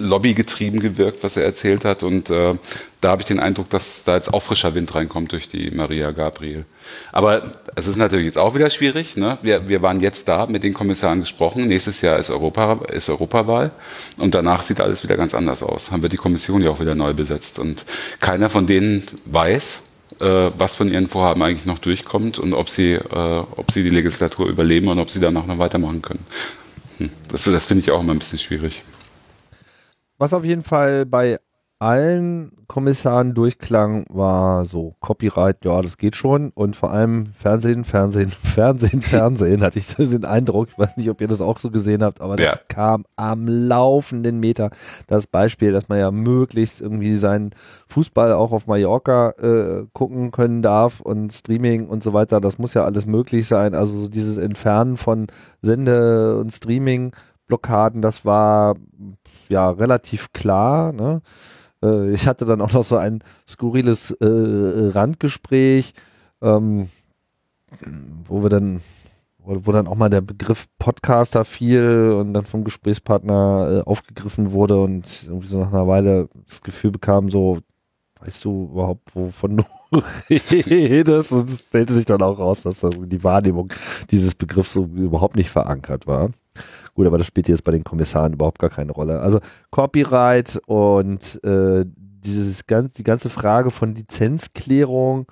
lobbygetrieben 0.00 0.80
gewirkt, 0.80 1.22
was 1.22 1.36
er 1.36 1.44
erzählt 1.44 1.84
hat. 1.84 2.02
Und 2.02 2.30
äh, 2.30 2.54
da 3.00 3.10
habe 3.10 3.22
ich 3.22 3.28
den 3.28 3.38
Eindruck, 3.38 3.70
dass 3.70 4.02
da 4.04 4.16
jetzt 4.16 4.32
auch 4.32 4.40
frischer 4.42 4.74
Wind 4.74 4.94
reinkommt 4.94 5.32
durch 5.32 5.48
die 5.48 5.70
Maria 5.70 6.10
Gabriel. 6.10 6.64
Aber 7.12 7.52
es 7.76 7.86
ist 7.86 7.96
natürlich 7.96 8.26
jetzt 8.26 8.38
auch 8.38 8.54
wieder 8.54 8.70
schwierig. 8.70 9.16
Ne? 9.16 9.38
Wir, 9.42 9.68
wir 9.68 9.82
waren 9.82 10.00
jetzt 10.00 10.28
da, 10.28 10.46
mit 10.46 10.64
den 10.64 10.74
Kommissaren 10.74 11.20
gesprochen. 11.20 11.68
Nächstes 11.68 12.00
Jahr 12.00 12.18
ist, 12.18 12.30
Europa, 12.30 12.80
ist 12.88 13.08
Europawahl 13.08 13.70
und 14.16 14.34
danach 14.34 14.62
sieht 14.62 14.80
alles 14.80 15.02
wieder 15.02 15.16
ganz 15.16 15.34
anders 15.34 15.62
aus. 15.62 15.92
Haben 15.92 16.02
wir 16.02 16.08
die 16.08 16.16
Kommission 16.16 16.62
ja 16.62 16.70
auch 16.70 16.80
wieder 16.80 16.94
neu 16.94 17.12
besetzt. 17.12 17.58
Und 17.58 17.84
keiner 18.20 18.50
von 18.50 18.66
denen 18.66 19.06
weiß, 19.26 19.82
äh, 20.20 20.50
was 20.56 20.74
von 20.74 20.90
ihren 20.90 21.08
Vorhaben 21.08 21.42
eigentlich 21.42 21.66
noch 21.66 21.78
durchkommt 21.78 22.38
und 22.38 22.54
ob 22.54 22.70
sie, 22.70 22.92
äh, 22.92 23.42
ob 23.56 23.70
sie 23.70 23.82
die 23.82 23.90
Legislatur 23.90 24.48
überleben 24.48 24.88
und 24.88 24.98
ob 24.98 25.10
sie 25.10 25.20
danach 25.20 25.46
noch 25.46 25.58
weitermachen 25.58 26.02
können. 26.02 26.24
Hm. 26.98 27.10
Das, 27.28 27.44
das 27.44 27.66
finde 27.66 27.82
ich 27.82 27.90
auch 27.90 28.00
immer 28.00 28.12
ein 28.12 28.18
bisschen 28.18 28.38
schwierig. 28.38 28.82
Was 30.20 30.34
auf 30.34 30.44
jeden 30.44 30.62
Fall 30.62 31.06
bei 31.06 31.38
allen 31.78 32.52
Kommissaren 32.66 33.32
durchklang, 33.32 34.04
war 34.10 34.66
so 34.66 34.92
Copyright, 35.00 35.64
ja, 35.64 35.80
das 35.80 35.96
geht 35.96 36.14
schon. 36.14 36.50
Und 36.50 36.76
vor 36.76 36.90
allem 36.90 37.28
Fernsehen, 37.32 37.84
Fernsehen, 37.84 38.28
Fernsehen, 38.42 39.00
Fernsehen, 39.00 39.62
hatte 39.62 39.78
ich 39.78 39.86
den 39.86 40.26
Eindruck. 40.26 40.68
Ich 40.68 40.78
weiß 40.78 40.98
nicht, 40.98 41.08
ob 41.08 41.22
ihr 41.22 41.26
das 41.26 41.40
auch 41.40 41.58
so 41.58 41.70
gesehen 41.70 42.04
habt, 42.04 42.20
aber 42.20 42.38
ja. 42.38 42.52
das 42.52 42.60
kam 42.68 43.06
am 43.16 43.48
laufenden 43.48 44.40
Meter. 44.40 44.68
Das 45.06 45.26
Beispiel, 45.26 45.72
dass 45.72 45.88
man 45.88 45.98
ja 45.98 46.10
möglichst 46.10 46.82
irgendwie 46.82 47.16
seinen 47.16 47.52
Fußball 47.88 48.34
auch 48.34 48.52
auf 48.52 48.66
Mallorca 48.66 49.30
äh, 49.38 49.86
gucken 49.94 50.32
können 50.32 50.60
darf 50.60 51.00
und 51.00 51.32
Streaming 51.32 51.88
und 51.88 52.02
so 52.02 52.12
weiter, 52.12 52.42
das 52.42 52.58
muss 52.58 52.74
ja 52.74 52.84
alles 52.84 53.06
möglich 53.06 53.48
sein. 53.48 53.74
Also 53.74 54.06
dieses 54.06 54.36
Entfernen 54.36 54.98
von 54.98 55.28
Sende- 55.62 56.36
und 56.36 56.50
Streaming-Blockaden, 56.50 58.02
das 58.02 58.26
war 58.26 58.74
ja 59.50 59.70
relativ 59.70 60.32
klar. 60.32 60.92
Ne? 60.92 61.22
Äh, 61.82 62.10
ich 62.12 62.26
hatte 62.26 62.44
dann 62.44 62.60
auch 62.60 62.72
noch 62.72 62.84
so 62.84 62.96
ein 62.96 63.22
skurriles 63.46 64.10
äh, 64.12 64.26
Randgespräch, 64.26 65.94
ähm, 66.42 66.88
wo 68.24 68.42
wir 68.42 68.50
dann 68.50 68.80
wo, 69.44 69.66
wo 69.66 69.72
dann 69.72 69.86
auch 69.86 69.96
mal 69.96 70.10
der 70.10 70.20
Begriff 70.20 70.66
Podcaster 70.78 71.44
fiel 71.44 72.14
und 72.18 72.34
dann 72.34 72.44
vom 72.44 72.64
Gesprächspartner 72.64 73.82
äh, 73.84 73.88
aufgegriffen 73.88 74.52
wurde 74.52 74.80
und 74.80 75.24
irgendwie 75.26 75.46
so 75.46 75.60
nach 75.60 75.72
einer 75.72 75.88
Weile 75.88 76.28
das 76.46 76.62
Gefühl 76.62 76.90
bekam, 76.90 77.28
so, 77.28 77.58
weißt 78.20 78.44
du 78.44 78.68
überhaupt, 78.72 79.14
wovon 79.14 79.58
du 79.58 79.64
redest? 80.30 81.32
Und 81.32 81.48
es 81.48 81.62
stellte 81.62 81.92
sich 81.92 82.04
dann 82.04 82.22
auch 82.22 82.38
raus, 82.38 82.62
dass 82.62 82.80
die 82.80 83.24
Wahrnehmung 83.24 83.72
dieses 84.10 84.34
Begriffs 84.34 84.74
so 84.74 84.84
überhaupt 84.84 85.36
nicht 85.36 85.50
verankert 85.50 86.06
war. 86.06 86.30
Gut, 86.94 87.06
aber 87.06 87.18
das 87.18 87.26
spielt 87.26 87.48
jetzt 87.48 87.64
bei 87.64 87.72
den 87.72 87.84
Kommissaren 87.84 88.32
überhaupt 88.32 88.58
gar 88.58 88.70
keine 88.70 88.92
Rolle. 88.92 89.20
Also 89.20 89.40
Copyright 89.70 90.60
und 90.66 91.42
äh, 91.44 91.84
dieses 92.24 92.66
ganz, 92.66 92.94
die 92.94 93.04
ganze 93.04 93.30
Frage 93.30 93.70
von 93.70 93.94
Lizenzklärung, 93.94 95.26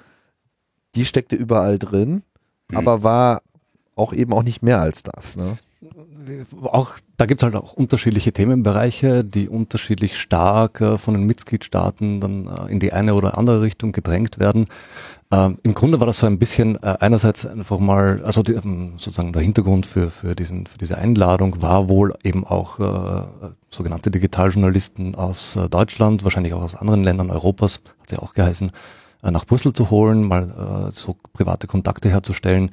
die 0.95 1.05
steckte 1.05 1.37
überall 1.37 1.79
drin, 1.79 2.22
mhm. 2.68 2.76
aber 2.76 3.03
war 3.03 3.43
auch 3.95 4.12
eben 4.12 4.33
auch 4.33 4.43
nicht 4.43 4.62
mehr 4.62 4.81
als 4.81 5.03
das. 5.03 5.37
Ne? 5.37 5.59
Auch 6.62 6.97
da 7.16 7.26
gibt 7.26 7.41
es 7.41 7.45
halt 7.45 7.55
auch 7.55 7.72
unterschiedliche 7.72 8.33
Themenbereiche, 8.33 9.24
die 9.24 9.49
unterschiedlich 9.49 10.18
stark 10.18 10.81
äh, 10.81 10.99
von 10.99 11.14
den 11.14 11.24
Mitgliedstaaten 11.24 12.20
dann 12.20 12.47
äh, 12.47 12.72
in 12.72 12.81
die 12.81 12.93
eine 12.93 13.14
oder 13.14 13.39
andere 13.39 13.62
Richtung 13.62 13.93
gedrängt 13.93 14.39
werden. 14.39 14.66
Ähm, 15.31 15.59
Im 15.62 15.74
Grunde 15.74 16.01
war 16.01 16.07
das 16.07 16.18
so 16.18 16.26
ein 16.26 16.39
bisschen 16.39 16.83
äh, 16.83 16.97
einerseits 17.01 17.45
einfach 17.45 17.79
mal, 17.79 18.22
also 18.24 18.43
die, 18.43 18.53
ähm, 18.53 18.95
sozusagen 18.97 19.33
der 19.33 19.43
Hintergrund 19.43 19.85
für, 19.85 20.11
für, 20.11 20.35
diesen, 20.35 20.66
für 20.66 20.79
diese 20.79 20.97
Einladung 20.97 21.61
war 21.61 21.89
wohl 21.91 22.14
eben 22.24 22.47
auch 22.47 22.79
äh, 22.79 23.51
sogenannte 23.68 24.11
Digitaljournalisten 24.11 25.16
aus 25.16 25.57
äh, 25.57 25.68
Deutschland, 25.68 26.24
wahrscheinlich 26.24 26.55
auch 26.55 26.62
aus 26.62 26.76
anderen 26.76 27.05
Ländern 27.05 27.31
Europas, 27.31 27.81
hat 28.01 28.12
ja 28.12 28.20
auch 28.20 28.33
geheißen, 28.33 28.70
äh, 29.22 29.31
nach 29.31 29.45
Brüssel 29.45 29.74
zu 29.74 29.91
holen, 29.91 30.26
mal 30.26 30.89
äh, 30.89 30.93
so 30.93 31.14
private 31.35 31.66
Kontakte 31.66 32.09
herzustellen. 32.09 32.70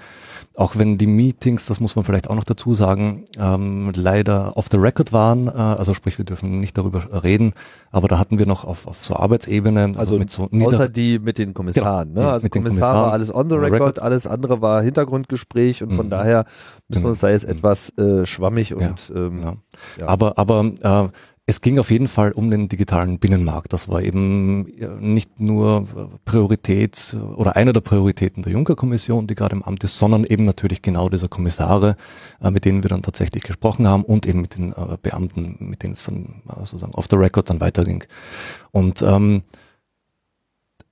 Auch 0.57 0.77
wenn 0.77 0.97
die 0.97 1.07
Meetings, 1.07 1.65
das 1.65 1.79
muss 1.79 1.95
man 1.95 2.05
vielleicht 2.05 2.29
auch 2.29 2.35
noch 2.35 2.43
dazu 2.43 2.75
sagen, 2.75 3.25
ähm, 3.37 3.91
leider 3.95 4.55
off 4.55 4.67
the 4.71 4.77
record 4.77 5.11
waren, 5.11 5.47
äh, 5.47 5.51
also 5.51 5.93
sprich, 5.93 6.17
wir 6.17 6.25
dürfen 6.25 6.59
nicht 6.59 6.77
darüber 6.77 7.23
reden, 7.23 7.53
aber 7.91 8.07
da 8.07 8.17
hatten 8.19 8.39
wir 8.39 8.45
noch 8.45 8.63
auf, 8.63 8.87
auf 8.87 9.03
so 9.03 9.15
Arbeitsebene, 9.15 9.83
also, 9.97 9.99
also 9.99 10.19
mit 10.19 10.29
so 10.29 10.49
außer 10.51 10.87
die 10.87 11.19
mit 11.19 11.39
den 11.39 11.53
Kommissaren, 11.53 12.13
genau, 12.13 12.27
ne? 12.27 12.31
Also 12.31 12.45
mit 12.45 12.53
Kommissar 12.53 12.75
den 12.75 12.81
Kommissaren, 12.81 13.05
war 13.05 13.11
alles 13.11 13.35
on 13.35 13.49
the 13.49 13.55
record, 13.55 13.73
record, 13.73 13.99
alles 13.99 14.27
andere 14.27 14.61
war 14.61 14.81
Hintergrundgespräch 14.81 15.83
und 15.83 15.93
von 15.93 16.05
mhm. 16.05 16.11
daher 16.11 16.45
müssen 16.87 17.03
wir 17.03 17.09
uns 17.09 17.19
da 17.19 17.29
jetzt 17.29 17.45
mhm. 17.45 17.51
etwas 17.51 17.89
äh, 17.97 18.25
schwammig 18.25 18.73
und 18.73 19.09
ja, 19.09 19.15
ähm, 19.15 19.41
ja. 19.41 19.53
Ja. 19.99 20.07
aber 20.07 20.37
aber 20.37 20.71
äh, 20.81 21.09
es 21.47 21.61
ging 21.61 21.77
auf 21.77 21.91
jeden 21.91 22.07
Fall 22.07 22.31
um 22.31 22.49
den 22.49 22.69
digitalen 22.69 23.19
Binnenmarkt. 23.19 23.71
Das 23.71 23.87
war 23.87 24.01
eben 24.01 24.63
nicht 24.99 25.39
nur 25.39 25.87
Priorität 26.25 27.15
oder 27.35 27.55
eine 27.55 27.71
der 27.71 27.81
Prioritäten 27.81 28.41
der 28.41 28.51
Juncker-Kommission, 28.51 29.27
die 29.27 29.35
gerade 29.35 29.55
im 29.55 29.61
Amt 29.61 29.83
ist, 29.83 29.99
sondern 29.99 30.25
eben 30.25 30.45
natürlich 30.45 30.81
genau 30.81 31.07
dieser 31.07 31.27
Kommissare, 31.27 31.97
äh, 32.41 32.49
mit 32.49 32.65
denen 32.65 32.81
wir 32.81 32.89
dann 32.89 33.03
tatsächlich 33.03 33.43
gesprochen 33.43 33.87
haben 33.87 34.03
und 34.03 34.25
eben 34.25 34.41
mit 34.41 34.57
den 34.57 34.71
äh, 34.71 34.97
Beamten, 34.99 35.57
mit 35.59 35.83
denen 35.83 35.93
es 35.93 36.05
dann 36.05 36.41
äh, 36.49 36.59
sozusagen 36.61 36.95
off 36.95 37.07
the 37.11 37.15
record 37.15 37.47
dann 37.47 37.61
weiterging. 37.61 38.03
Und 38.71 39.03
ähm, 39.03 39.43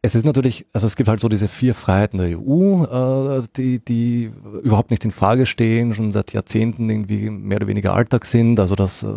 es 0.05 0.15
ist 0.15 0.25
natürlich, 0.25 0.65
also 0.73 0.85
es 0.85 0.97
gibt 0.97 1.07
halt 1.07 1.21
so 1.21 1.29
diese 1.29 1.47
vier 1.47 1.73
Freiheiten 1.73 2.19
der 2.19 2.37
EU, 2.37 2.83
äh, 2.83 3.41
die, 3.55 3.79
die 3.79 4.31
überhaupt 4.61 4.91
nicht 4.91 5.05
in 5.05 5.11
Frage 5.11 5.45
stehen, 5.45 5.93
schon 5.93 6.11
seit 6.11 6.33
Jahrzehnten 6.33 6.89
irgendwie 6.89 7.29
mehr 7.29 7.55
oder 7.55 7.67
weniger 7.67 7.93
Alltag 7.93 8.25
sind. 8.25 8.59
Also 8.59 8.75
dass 8.75 9.03
äh, 9.03 9.07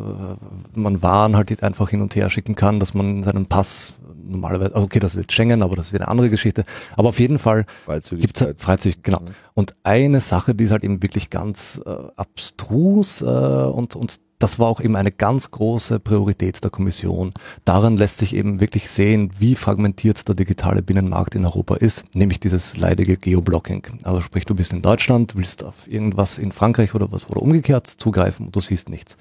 man 0.77 1.03
Waren 1.03 1.35
halt 1.37 1.61
einfach 1.65 1.91
hin 1.91 2.03
und 2.03 2.15
her 2.15 2.31
schicken 2.31 2.55
kann, 2.55 2.79
dass 2.79 2.95
man 2.95 3.25
seinen 3.25 3.47
Pass 3.47 3.95
normalerweise, 4.29 4.77
okay, 4.77 5.01
das 5.01 5.17
ist 5.17 5.23
jetzt 5.23 5.33
Schengen, 5.33 5.63
aber 5.63 5.75
das 5.75 5.87
ist 5.87 5.93
wieder 5.93 6.05
eine 6.05 6.11
andere 6.13 6.31
Geschichte. 6.31 6.65
Aber 6.97 7.09
auf 7.09 7.19
jeden 7.19 7.39
Fall 7.39 7.67
gibt 8.11 8.41
es 8.41 8.55
Freizügigkeit, 8.57 9.03
genau. 9.03 9.33
Und 9.55 9.75
eine 9.83 10.21
Sache, 10.21 10.55
die 10.55 10.65
ist 10.65 10.71
halt 10.71 10.85
eben 10.85 11.03
wirklich 11.03 11.31
ganz 11.31 11.81
äh, 11.85 11.91
abstrus 12.15 13.23
äh, 13.23 13.25
und, 13.25 13.97
und 13.97 14.21
das 14.39 14.59
war 14.59 14.69
auch 14.69 14.81
eben 14.81 14.97
eine 14.97 15.13
ganz 15.13 15.51
große 15.51 15.99
Priorität 16.01 16.63
der 16.63 16.71
Kommission. 16.71 17.33
Daran 17.65 17.97
lässt 17.97 18.19
sich 18.19 18.35
eben 18.35 18.61
wirklich 18.61 18.91
sehen, 18.91 19.31
wie 19.39 19.55
fragmentiert 19.55 20.29
der 20.29 20.35
digitale 20.35 20.83
Binnenmarkt 20.83 21.35
in 21.35 21.45
Europa 21.45 21.77
ist, 21.77 22.05
nämlich 22.15 22.41
dieses 22.41 22.77
leidige 22.77 23.17
Geoblocking. 23.17 23.87
Also 24.03 24.21
sprich, 24.21 24.45
du 24.45 24.55
bist 24.55 24.73
in 24.73 24.83
Deutschland, 24.83 25.37
willst 25.37 25.65
auf 25.65 25.89
irgendwas 25.89 26.39
in 26.39 26.53
Frankreich 26.53 26.95
oder 26.95 27.11
was 27.13 27.31
oder 27.31 27.43
umgekehrt 27.43 27.87
zugreifen 27.87 28.47
und 28.47 28.57
du 28.57 28.61
siehst 28.61 28.89
nichts. 28.89 29.17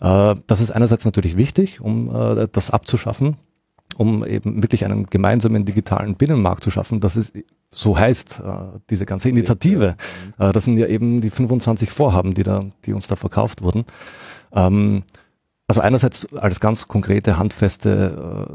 Äh, 0.00 0.34
das 0.46 0.60
ist 0.60 0.70
einerseits 0.70 1.04
natürlich 1.04 1.36
wichtig, 1.36 1.80
um 1.80 2.14
äh, 2.14 2.46
das 2.52 2.70
abzuschaffen, 2.70 3.36
um 3.96 4.24
eben 4.26 4.62
wirklich 4.62 4.84
einen 4.84 5.06
gemeinsamen 5.06 5.64
digitalen 5.64 6.16
Binnenmarkt 6.16 6.62
zu 6.62 6.70
schaffen. 6.70 7.00
Das 7.00 7.16
ist 7.16 7.32
so 7.72 7.96
heißt 7.96 8.42
äh, 8.44 8.78
diese 8.90 9.06
ganze 9.06 9.28
Initiative. 9.28 9.96
Äh, 10.38 10.52
das 10.52 10.64
sind 10.64 10.76
ja 10.76 10.86
eben 10.86 11.20
die 11.20 11.30
25 11.30 11.90
Vorhaben, 11.90 12.34
die 12.34 12.42
da, 12.42 12.64
die 12.84 12.92
uns 12.92 13.06
da 13.06 13.16
verkauft 13.16 13.62
wurden. 13.62 13.84
Ähm, 14.52 15.04
also 15.66 15.80
einerseits 15.82 16.34
als 16.34 16.58
ganz 16.58 16.88
konkrete, 16.88 17.38
handfeste 17.38 18.48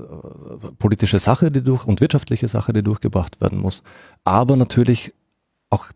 äh, 0.62 0.72
politische 0.78 1.20
Sache, 1.20 1.50
die 1.50 1.64
durch 1.64 1.86
und 1.86 2.02
wirtschaftliche 2.02 2.50
Sache, 2.50 2.74
die 2.74 2.84
durchgebracht 2.84 3.40
werden 3.40 3.60
muss, 3.60 3.84
aber 4.26 4.58
natürlich 4.58 5.14
auch 5.70 5.88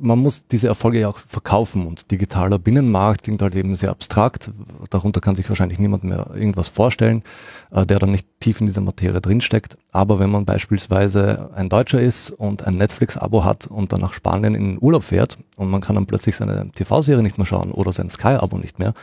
man 0.00 0.18
muss 0.18 0.46
diese 0.46 0.68
Erfolge 0.68 1.00
ja 1.00 1.08
auch 1.08 1.18
verkaufen 1.18 1.86
und 1.86 2.10
digitaler 2.10 2.58
Binnenmarkt 2.58 3.24
klingt 3.24 3.42
halt 3.42 3.54
eben 3.54 3.74
sehr 3.76 3.90
abstrakt. 3.90 4.50
Darunter 4.90 5.20
kann 5.20 5.36
sich 5.36 5.48
wahrscheinlich 5.48 5.78
niemand 5.78 6.04
mehr 6.04 6.30
irgendwas 6.34 6.68
vorstellen, 6.68 7.22
äh, 7.70 7.86
der 7.86 7.98
dann 7.98 8.10
nicht 8.10 8.26
tief 8.40 8.60
in 8.60 8.66
dieser 8.66 8.80
Materie 8.80 9.20
drinsteckt. 9.20 9.76
Aber 9.92 10.18
wenn 10.18 10.30
man 10.30 10.44
beispielsweise 10.44 11.50
ein 11.54 11.68
Deutscher 11.68 12.00
ist 12.00 12.30
und 12.30 12.66
ein 12.66 12.74
Netflix-Abo 12.74 13.44
hat 13.44 13.66
und 13.66 13.92
dann 13.92 14.00
nach 14.00 14.12
Spanien 14.12 14.54
in 14.54 14.64
den 14.72 14.78
Urlaub 14.80 15.04
fährt 15.04 15.38
und 15.56 15.70
man 15.70 15.80
kann 15.80 15.94
dann 15.94 16.06
plötzlich 16.06 16.36
seine 16.36 16.70
TV-Serie 16.70 17.22
nicht 17.22 17.38
mehr 17.38 17.46
schauen 17.46 17.72
oder 17.72 17.92
sein 17.92 18.10
Sky-Abo 18.10 18.58
nicht 18.58 18.78
mehr, 18.78 18.94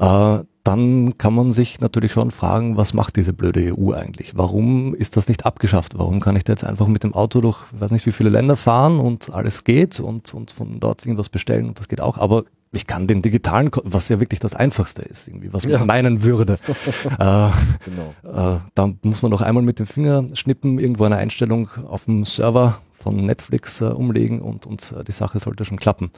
äh, 0.00 0.44
dann 0.64 1.16
kann 1.16 1.34
man 1.34 1.52
sich 1.52 1.80
natürlich 1.80 2.12
schon 2.12 2.30
fragen, 2.30 2.76
was 2.76 2.92
macht 2.92 3.16
diese 3.16 3.32
blöde 3.32 3.74
EU 3.74 3.92
eigentlich? 3.92 4.32
Warum 4.36 4.94
ist 4.94 5.16
das 5.16 5.28
nicht 5.28 5.46
abgeschafft? 5.46 5.96
Warum 5.96 6.20
kann 6.20 6.36
ich 6.36 6.44
da 6.44 6.52
jetzt 6.52 6.64
einfach 6.64 6.86
mit 6.86 7.02
dem 7.02 7.14
Auto 7.14 7.40
durch, 7.40 7.58
weiß 7.72 7.90
nicht 7.92 8.06
wie 8.06 8.12
viele 8.12 8.30
Länder 8.30 8.56
fahren 8.56 8.98
und 8.98 9.32
alles 9.32 9.64
geht 9.64 10.00
und, 10.00 10.34
und 10.34 10.50
von 10.50 10.78
dort 10.80 11.06
irgendwas 11.06 11.28
bestellen 11.28 11.66
und 11.68 11.78
das 11.78 11.88
geht 11.88 12.00
auch, 12.00 12.18
aber 12.18 12.44
ich 12.72 12.86
kann 12.86 13.06
den 13.06 13.20
digitalen, 13.20 13.70
was 13.84 14.08
ja 14.10 14.20
wirklich 14.20 14.38
das 14.38 14.54
Einfachste 14.54 15.02
ist, 15.02 15.28
irgendwie, 15.28 15.52
was 15.52 15.64
man 15.64 15.72
ja. 15.72 15.84
meinen 15.84 16.22
würde. 16.22 16.52
äh, 17.04 17.16
genau. 17.18 18.54
äh, 18.54 18.60
da 18.74 18.90
muss 19.02 19.22
man 19.22 19.30
doch 19.32 19.40
einmal 19.40 19.64
mit 19.64 19.80
dem 19.80 19.86
Finger 19.86 20.24
schnippen, 20.34 20.78
irgendwo 20.78 21.04
eine 21.04 21.16
Einstellung 21.16 21.68
auf 21.88 22.04
dem 22.04 22.24
Server 22.24 22.78
von 23.00 23.16
Netflix 23.16 23.80
äh, 23.80 23.86
umlegen 23.86 24.40
und, 24.40 24.66
und 24.66 24.92
äh, 24.92 25.04
die 25.04 25.12
Sache 25.12 25.40
sollte 25.40 25.64
schon 25.64 25.78
klappen. 25.78 26.10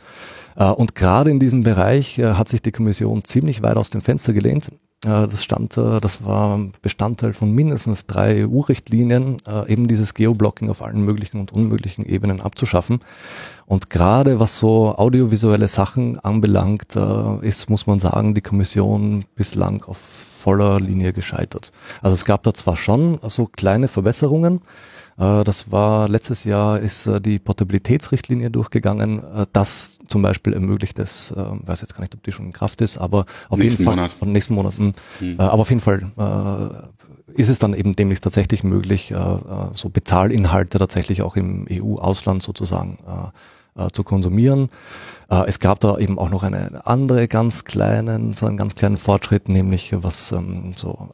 Äh, 0.57 0.64
und 0.64 0.95
gerade 0.95 1.30
in 1.30 1.39
diesem 1.39 1.62
Bereich 1.62 2.18
äh, 2.18 2.35
hat 2.35 2.49
sich 2.49 2.62
die 2.62 2.72
Kommission 2.72 3.24
ziemlich 3.24 3.62
weit 3.62 3.76
aus 3.76 3.91
dem 3.91 4.03
Fenster 4.03 4.33
gelehnt. 4.33 4.68
Äh, 5.05 5.28
das 5.28 5.45
stand, 5.45 5.76
äh, 5.76 6.01
das 6.01 6.24
war 6.24 6.61
Bestandteil 6.83 7.33
von 7.33 7.53
mindestens 7.53 8.07
drei 8.07 8.47
EU-Richtlinien, 8.47 9.37
eben 9.66 9.89
dieses 9.89 10.14
Geoblocking 10.14 10.70
auf 10.70 10.83
allen 10.83 11.05
möglichen 11.05 11.41
und 11.41 11.53
unmöglichen 11.53 12.05
Ebenen 12.05 12.41
abzuschaffen. 12.41 13.01
Und 13.66 13.91
gerade 13.91 14.41
was 14.41 14.59
so 14.59 14.95
audiovisuelle 14.97 15.68
Sachen 15.68 16.18
anbelangt, 16.18 16.97
ist, 17.41 17.70
muss 17.70 17.87
man 17.87 18.01
sagen, 18.01 18.35
die 18.35 18.43
Kommission 18.43 19.24
bislang 19.35 19.83
auf 19.85 19.99
voller 20.43 20.80
Linie 20.80 21.12
gescheitert. 21.12 21.72
Also 22.03 22.14
es 22.14 22.24
gab 22.24 22.43
da 22.43 22.53
zwar 22.53 22.76
schon 22.76 23.18
so 23.28 23.47
kleine 23.47 23.89
Verbesserungen, 23.89 24.57
äh, 24.57 24.61
das 25.44 25.70
war 25.70 26.08
letztes 26.08 26.44
Jahr 26.44 26.80
ist 26.80 27.06
äh, 27.06 27.20
die 27.20 27.38
Portabilitätsrichtlinie 27.38 28.50
durchgegangen. 28.50 29.18
Äh, 29.18 29.46
das 29.52 29.98
zum 30.08 30.22
Beispiel 30.22 30.52
ermöglicht 30.52 30.98
es, 30.98 31.32
weiß 31.34 31.80
jetzt 31.80 31.94
gar 31.94 32.02
nicht, 32.02 32.14
ob 32.14 32.22
die 32.22 32.32
schon 32.32 32.46
in 32.46 32.52
Kraft 32.52 32.80
ist, 32.82 32.98
aber 32.98 33.24
auf 33.48 33.58
nächsten 33.58 33.82
jeden 33.82 33.96
Fall 33.96 33.96
Monat. 33.96 34.26
nächsten 34.26 34.54
Monaten. 34.54 34.94
Hm. 35.20 35.40
Aber 35.40 35.60
auf 35.62 35.70
jeden 35.70 35.80
Fall 35.80 36.90
ist 37.32 37.48
es 37.48 37.58
dann 37.58 37.72
eben 37.72 37.96
demnächst 37.96 38.22
tatsächlich 38.22 38.62
möglich, 38.62 39.14
so 39.72 39.88
Bezahlinhalte 39.88 40.78
tatsächlich 40.78 41.22
auch 41.22 41.36
im 41.36 41.66
EU-Ausland 41.70 42.42
sozusagen 42.42 42.98
zu 43.92 44.04
konsumieren. 44.04 44.68
es 45.46 45.60
gab 45.60 45.80
da 45.80 45.96
eben 45.96 46.18
auch 46.18 46.28
noch 46.28 46.42
eine 46.42 46.84
andere 46.84 47.26
ganz 47.26 47.64
kleinen, 47.64 48.34
so 48.34 48.44
einen 48.44 48.58
ganz 48.58 48.74
kleinen 48.74 48.98
Fortschritt, 48.98 49.48
nämlich 49.48 49.94
was 49.96 50.32
ähm, 50.32 50.74
so 50.76 51.08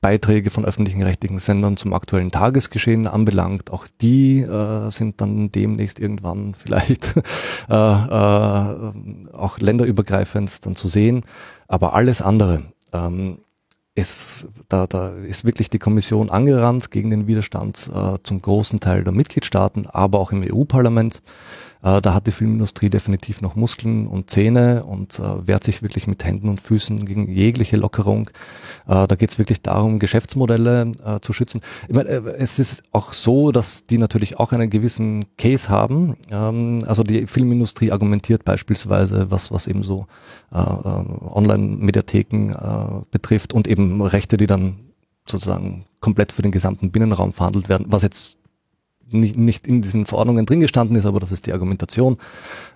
Beiträge 0.00 0.50
von 0.50 0.64
öffentlichen 0.64 1.02
rechtlichen 1.02 1.38
Sendern 1.40 1.76
zum 1.76 1.92
aktuellen 1.92 2.30
Tagesgeschehen 2.30 3.06
anbelangt. 3.06 3.70
Auch 3.72 3.86
die 4.00 4.40
äh, 4.40 4.90
sind 4.90 5.20
dann 5.20 5.50
demnächst 5.50 5.98
irgendwann 5.98 6.54
vielleicht 6.58 7.16
äh, 7.68 7.72
äh, 7.72 9.32
auch 9.32 9.58
länderübergreifend 9.58 10.64
dann 10.64 10.76
zu 10.76 10.88
sehen. 10.88 11.22
Aber 11.66 11.94
alles 11.94 12.22
andere 12.22 12.62
ähm, 12.92 13.38
ist, 13.98 14.46
da, 14.68 14.86
da 14.86 15.10
ist 15.10 15.44
wirklich 15.44 15.70
die 15.70 15.80
Kommission 15.80 16.30
angerannt 16.30 16.92
gegen 16.92 17.10
den 17.10 17.26
Widerstand 17.26 17.90
äh, 17.92 18.18
zum 18.22 18.40
großen 18.40 18.78
Teil 18.78 19.02
der 19.02 19.12
Mitgliedstaaten, 19.12 19.88
aber 19.88 20.20
auch 20.20 20.30
im 20.30 20.44
EU-Parlament. 20.44 21.20
Äh, 21.82 22.00
da 22.00 22.14
hat 22.14 22.26
die 22.26 22.32
Filmindustrie 22.32 22.90
definitiv 22.90 23.40
noch 23.40 23.56
Muskeln 23.56 24.06
und 24.06 24.30
Zähne 24.30 24.84
und 24.84 25.18
äh, 25.18 25.46
wehrt 25.46 25.64
sich 25.64 25.82
wirklich 25.82 26.06
mit 26.06 26.24
Händen 26.24 26.48
und 26.48 26.60
Füßen 26.60 27.06
gegen 27.06 27.28
jegliche 27.28 27.76
Lockerung. 27.76 28.30
Äh, 28.86 29.06
da 29.06 29.14
geht 29.16 29.30
es 29.30 29.38
wirklich 29.38 29.62
darum, 29.62 29.98
Geschäftsmodelle 29.98 30.92
äh, 31.04 31.20
zu 31.20 31.32
schützen. 31.32 31.60
Ich 31.88 31.94
meine, 31.94 32.08
äh, 32.08 32.36
es 32.38 32.58
ist 32.58 32.82
auch 32.92 33.12
so, 33.12 33.52
dass 33.52 33.84
die 33.84 33.98
natürlich 33.98 34.38
auch 34.38 34.52
einen 34.52 34.70
gewissen 34.70 35.26
Case 35.36 35.68
haben. 35.68 36.16
Ähm, 36.30 36.84
also 36.86 37.02
die 37.02 37.26
Filmindustrie 37.26 37.92
argumentiert 37.92 38.44
beispielsweise, 38.44 39.30
was, 39.30 39.52
was 39.52 39.66
eben 39.66 39.82
so 39.82 40.06
äh, 40.52 40.56
Online-Mediatheken 40.56 42.54
betrifft 43.10 43.52
und 43.52 43.68
eben 43.68 44.00
Rechte, 44.02 44.36
die 44.36 44.46
dann 44.46 44.76
sozusagen 45.26 45.84
komplett 46.00 46.32
für 46.32 46.42
den 46.42 46.52
gesamten 46.52 46.90
Binnenraum 46.90 47.32
verhandelt 47.32 47.68
werden, 47.68 47.86
was 47.88 48.02
jetzt 48.02 48.37
nicht, 49.10 49.36
nicht 49.36 49.66
in 49.66 49.82
diesen 49.82 50.06
Verordnungen 50.06 50.46
drin 50.46 50.60
gestanden 50.60 50.96
ist, 50.96 51.06
aber 51.06 51.20
das 51.20 51.32
ist 51.32 51.46
die 51.46 51.52
Argumentation, 51.52 52.18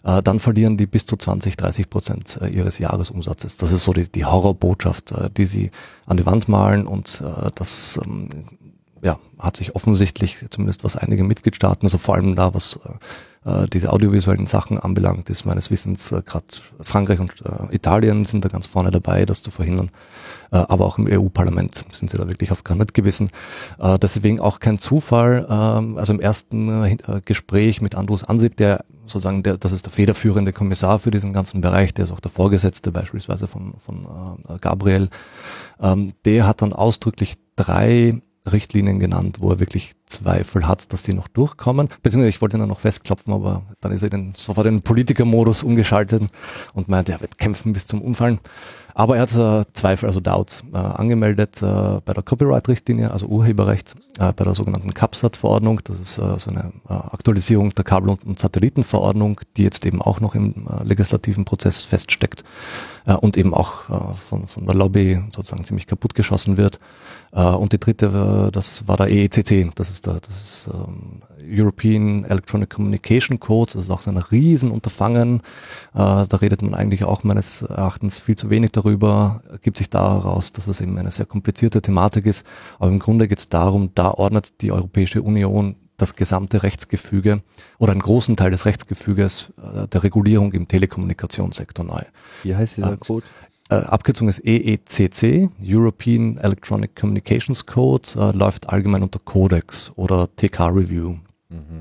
äh, 0.04 0.22
dann 0.22 0.40
verlieren 0.40 0.76
die 0.76 0.86
bis 0.86 1.06
zu 1.06 1.16
20, 1.16 1.56
30 1.56 1.90
Prozent 1.90 2.38
äh, 2.40 2.48
ihres 2.48 2.78
Jahresumsatzes. 2.78 3.56
Das 3.56 3.72
ist 3.72 3.84
so 3.84 3.92
die, 3.92 4.10
die 4.10 4.24
Horrorbotschaft, 4.24 5.12
äh, 5.12 5.30
die 5.30 5.46
sie 5.46 5.70
an 6.06 6.16
die 6.16 6.26
Wand 6.26 6.48
malen 6.48 6.86
und 6.86 7.22
äh, 7.24 7.50
das 7.54 8.00
ähm, 8.02 8.28
ja, 9.02 9.18
hat 9.38 9.56
sich 9.56 9.74
offensichtlich, 9.74 10.44
zumindest 10.50 10.84
was 10.84 10.96
einige 10.96 11.24
Mitgliedstaaten, 11.24 11.86
also 11.86 11.98
vor 11.98 12.14
allem 12.14 12.36
da, 12.36 12.54
was 12.54 12.78
äh, 13.44 13.66
diese 13.72 13.92
audiovisuellen 13.92 14.46
Sachen 14.46 14.78
anbelangt, 14.78 15.28
ist 15.28 15.44
meines 15.44 15.70
Wissens 15.70 16.12
äh, 16.12 16.22
gerade 16.24 16.46
Frankreich 16.80 17.18
und 17.18 17.32
äh, 17.44 17.74
Italien 17.74 18.24
sind 18.24 18.44
da 18.44 18.48
ganz 18.48 18.66
vorne 18.66 18.92
dabei, 18.92 19.26
das 19.26 19.42
zu 19.42 19.50
verhindern. 19.50 19.90
Äh, 20.52 20.56
aber 20.68 20.84
auch 20.86 20.98
im 20.98 21.08
EU-Parlament 21.10 21.84
sind 21.92 22.10
sie 22.10 22.18
da 22.18 22.28
wirklich 22.28 22.52
auf 22.52 22.62
Granit 22.62 22.94
gewissen. 22.94 23.30
Äh, 23.78 23.98
deswegen 23.98 24.38
auch 24.38 24.60
kein 24.60 24.78
Zufall. 24.78 25.46
Äh, 25.48 25.98
also 25.98 26.12
im 26.12 26.20
ersten 26.20 26.68
äh, 26.84 26.96
Gespräch 27.24 27.80
mit 27.80 27.94
Andrus 27.94 28.22
Ansip, 28.22 28.56
der 28.56 28.84
sozusagen, 29.06 29.42
der, 29.42 29.56
das 29.56 29.72
ist 29.72 29.86
der 29.86 29.92
federführende 29.92 30.52
Kommissar 30.52 30.98
für 30.98 31.10
diesen 31.10 31.32
ganzen 31.32 31.60
Bereich, 31.60 31.92
der 31.94 32.04
ist 32.04 32.12
auch 32.12 32.20
der 32.20 32.30
Vorgesetzte 32.30 32.92
beispielsweise 32.92 33.46
von, 33.48 33.74
von 33.78 34.06
Gabriel, 34.60 35.08
ähm, 35.80 36.08
der 36.24 36.46
hat 36.46 36.62
dann 36.62 36.72
ausdrücklich 36.72 37.34
drei 37.56 38.20
Richtlinien 38.50 39.00
genannt, 39.00 39.38
wo 39.40 39.50
er 39.50 39.60
wirklich 39.60 39.92
Zweifel 40.12 40.68
hat, 40.68 40.92
dass 40.92 41.02
die 41.02 41.14
noch 41.14 41.28
durchkommen. 41.28 41.88
Beziehungsweise 42.02 42.28
ich 42.28 42.40
wollte 42.40 42.56
ihn 42.56 42.66
noch 42.68 42.80
festklopfen, 42.80 43.32
aber 43.32 43.62
dann 43.80 43.92
ist 43.92 44.02
er 44.02 44.10
den, 44.10 44.34
sofort 44.36 44.66
in 44.66 44.76
den 44.76 44.82
Politikermodus 44.82 45.62
umgeschaltet 45.62 46.22
und 46.74 46.88
meinte, 46.88 47.12
er 47.12 47.20
wird 47.20 47.38
kämpfen 47.38 47.72
bis 47.72 47.86
zum 47.86 48.00
Umfallen. 48.02 48.38
Aber 48.94 49.16
er 49.16 49.22
hat 49.22 49.34
äh, 49.34 49.64
Zweifel, 49.72 50.06
also 50.06 50.20
Doubts, 50.20 50.64
äh, 50.72 50.76
angemeldet 50.76 51.62
äh, 51.62 52.00
bei 52.04 52.12
der 52.12 52.22
Copyright-Richtlinie, 52.22 53.10
also 53.10 53.26
Urheberrecht, 53.26 53.94
äh, 54.18 54.32
bei 54.32 54.44
der 54.44 54.54
sogenannten 54.54 54.92
CAPSAT-Verordnung. 54.92 55.80
Das 55.84 55.98
ist 55.98 56.18
äh, 56.18 56.38
so 56.38 56.50
eine 56.50 56.72
äh, 56.88 56.92
Aktualisierung 56.92 57.70
der 57.74 57.84
Kabel- 57.84 58.10
und 58.10 58.38
Satellitenverordnung, 58.38 59.40
die 59.56 59.62
jetzt 59.62 59.86
eben 59.86 60.02
auch 60.02 60.20
noch 60.20 60.34
im 60.34 60.66
legislativen 60.84 61.44
Prozess 61.44 61.82
feststeckt 61.82 62.44
und 63.20 63.36
eben 63.36 63.52
auch 63.54 64.14
von, 64.28 64.46
von 64.46 64.66
der 64.66 64.74
Lobby 64.74 65.20
sozusagen 65.34 65.64
ziemlich 65.64 65.86
kaputt 65.86 66.14
geschossen 66.14 66.56
wird. 66.56 66.78
Und 67.32 67.72
die 67.72 67.80
dritte, 67.80 68.50
das 68.52 68.86
war 68.86 68.96
der 68.96 69.08
EECC, 69.08 69.74
das 69.74 69.90
ist 69.90 70.01
der 70.06 70.20
das 70.20 70.42
ist, 70.42 70.70
ähm, 70.72 71.22
European 71.44 72.24
Electronic 72.24 72.70
Communication 72.70 73.40
Code, 73.40 73.72
das 73.74 73.84
ist 73.84 73.90
auch 73.90 74.02
so 74.02 74.10
ein 74.10 74.16
Riesenunterfangen. 74.16 75.38
Äh, 75.94 76.26
da 76.26 76.36
redet 76.40 76.62
man 76.62 76.74
eigentlich 76.74 77.04
auch 77.04 77.24
meines 77.24 77.62
Erachtens 77.62 78.18
viel 78.18 78.36
zu 78.36 78.50
wenig 78.50 78.72
darüber, 78.72 79.42
gibt 79.62 79.78
sich 79.78 79.90
daraus, 79.90 80.52
dass 80.52 80.66
es 80.66 80.80
eben 80.80 80.98
eine 80.98 81.10
sehr 81.10 81.26
komplizierte 81.26 81.82
Thematik 81.82 82.26
ist. 82.26 82.46
Aber 82.78 82.90
im 82.90 82.98
Grunde 82.98 83.28
geht 83.28 83.38
es 83.38 83.48
darum, 83.48 83.90
da 83.94 84.10
ordnet 84.12 84.60
die 84.60 84.72
Europäische 84.72 85.22
Union 85.22 85.76
das 85.96 86.16
gesamte 86.16 86.62
Rechtsgefüge 86.62 87.42
oder 87.78 87.92
einen 87.92 88.00
großen 88.00 88.36
Teil 88.36 88.50
des 88.50 88.66
Rechtsgefüges 88.66 89.52
äh, 89.62 89.86
der 89.88 90.02
Regulierung 90.02 90.52
im 90.52 90.66
Telekommunikationssektor 90.66 91.84
neu. 91.84 92.02
Wie 92.42 92.56
heißt 92.56 92.78
dieser 92.78 92.94
äh, 92.94 92.96
Code? 92.96 93.24
Äh, 93.72 93.86
Abkürzung 93.86 94.28
ist 94.28 94.44
EECC, 94.44 95.48
European 95.62 96.36
Electronic 96.36 96.94
Communications 96.94 97.64
Code, 97.64 98.08
äh, 98.16 98.36
läuft 98.36 98.68
allgemein 98.68 99.02
unter 99.02 99.18
Codex 99.18 99.90
oder 99.96 100.28
TK 100.36 100.68
Review. 100.68 101.16
Mhm. 101.48 101.80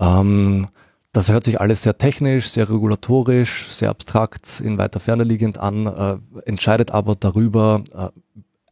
Ähm, 0.00 0.66
das 1.12 1.28
hört 1.28 1.44
sich 1.44 1.60
alles 1.60 1.82
sehr 1.82 1.96
technisch, 1.96 2.48
sehr 2.48 2.68
regulatorisch, 2.68 3.68
sehr 3.68 3.90
abstrakt, 3.90 4.60
in 4.60 4.76
weiter 4.78 4.98
Ferne 4.98 5.22
liegend 5.22 5.58
an, 5.58 5.86
äh, 5.86 6.16
entscheidet 6.46 6.90
aber 6.90 7.14
darüber, 7.14 7.84
äh, 7.92 8.08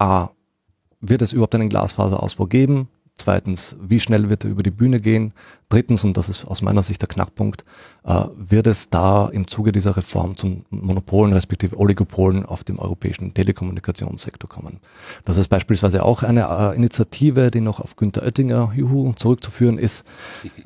a, 0.00 0.30
wird 1.00 1.22
es 1.22 1.32
überhaupt 1.32 1.54
einen 1.54 1.68
Glasfaserausbau 1.68 2.46
geben? 2.46 2.88
Zweitens, 3.14 3.76
wie 3.80 4.00
schnell 4.00 4.30
wird 4.30 4.44
er 4.44 4.50
über 4.50 4.62
die 4.62 4.70
Bühne 4.70 4.98
gehen? 4.98 5.32
Drittens, 5.68 6.02
und 6.02 6.16
das 6.16 6.28
ist 6.28 6.44
aus 6.44 6.60
meiner 6.60 6.82
Sicht 6.82 7.02
der 7.02 7.08
Knackpunkt, 7.08 7.64
äh, 8.04 8.24
wird 8.34 8.66
es 8.66 8.90
da 8.90 9.28
im 9.28 9.46
Zuge 9.46 9.70
dieser 9.70 9.96
Reform 9.96 10.36
zu 10.36 10.64
Monopolen 10.70 11.32
respektive 11.32 11.78
Oligopolen 11.78 12.44
auf 12.44 12.64
dem 12.64 12.78
europäischen 12.78 13.32
Telekommunikationssektor 13.32 14.50
kommen. 14.50 14.80
Das 15.24 15.36
ist 15.36 15.48
beispielsweise 15.48 16.02
auch 16.02 16.22
eine 16.22 16.48
äh, 16.48 16.76
Initiative, 16.76 17.50
die 17.50 17.60
noch 17.60 17.80
auf 17.80 17.96
Günter 17.96 18.22
Oettinger 18.22 18.72
juhu, 18.74 19.12
zurückzuführen 19.12 19.78
ist, 19.78 20.04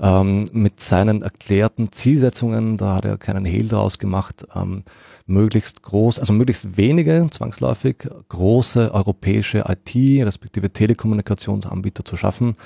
ähm, 0.01 0.49
mit 0.53 0.80
seinen 0.80 1.22
erklärten 1.22 1.92
Zielsetzungen, 1.92 2.78
da 2.78 2.94
hat 2.94 3.05
er 3.05 3.18
keinen 3.18 3.44
Hehl 3.44 3.68
draus 3.68 3.99
gemacht, 3.99 4.47
ähm, 4.55 4.82
möglichst 5.27 5.83
groß, 5.83 6.18
also 6.18 6.33
möglichst 6.33 6.77
wenige, 6.77 7.27
zwangsläufig, 7.31 8.09
große 8.29 8.93
europäische 8.95 9.64
IT 9.68 10.24
respektive 10.24 10.72
Telekommunikationsanbieter 10.72 12.05
zu 12.05 12.16
schaffen, 12.16 12.57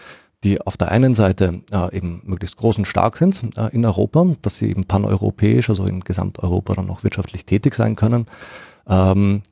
die 0.45 0.61
auf 0.61 0.77
der 0.77 0.91
einen 0.91 1.15
Seite 1.15 1.63
äh, 1.71 1.97
eben 1.97 2.23
möglichst 2.25 2.57
groß 2.57 2.79
und 2.79 2.87
stark 2.87 3.17
sind 3.17 3.57
äh, 3.57 3.69
in 3.69 3.85
Europa, 3.85 4.27
dass 4.43 4.57
sie 4.57 4.71
eben 4.71 4.85
paneuropäisch, 4.85 5.69
also 5.69 5.85
in 5.85 6.01
Gesamteuropa 6.01 6.75
dann 6.75 6.91
auch 6.91 7.03
wirtschaftlich 7.05 7.45
tätig 7.45 7.75
sein 7.75 7.97
können. 7.97 8.27
Ähm, 8.87 9.43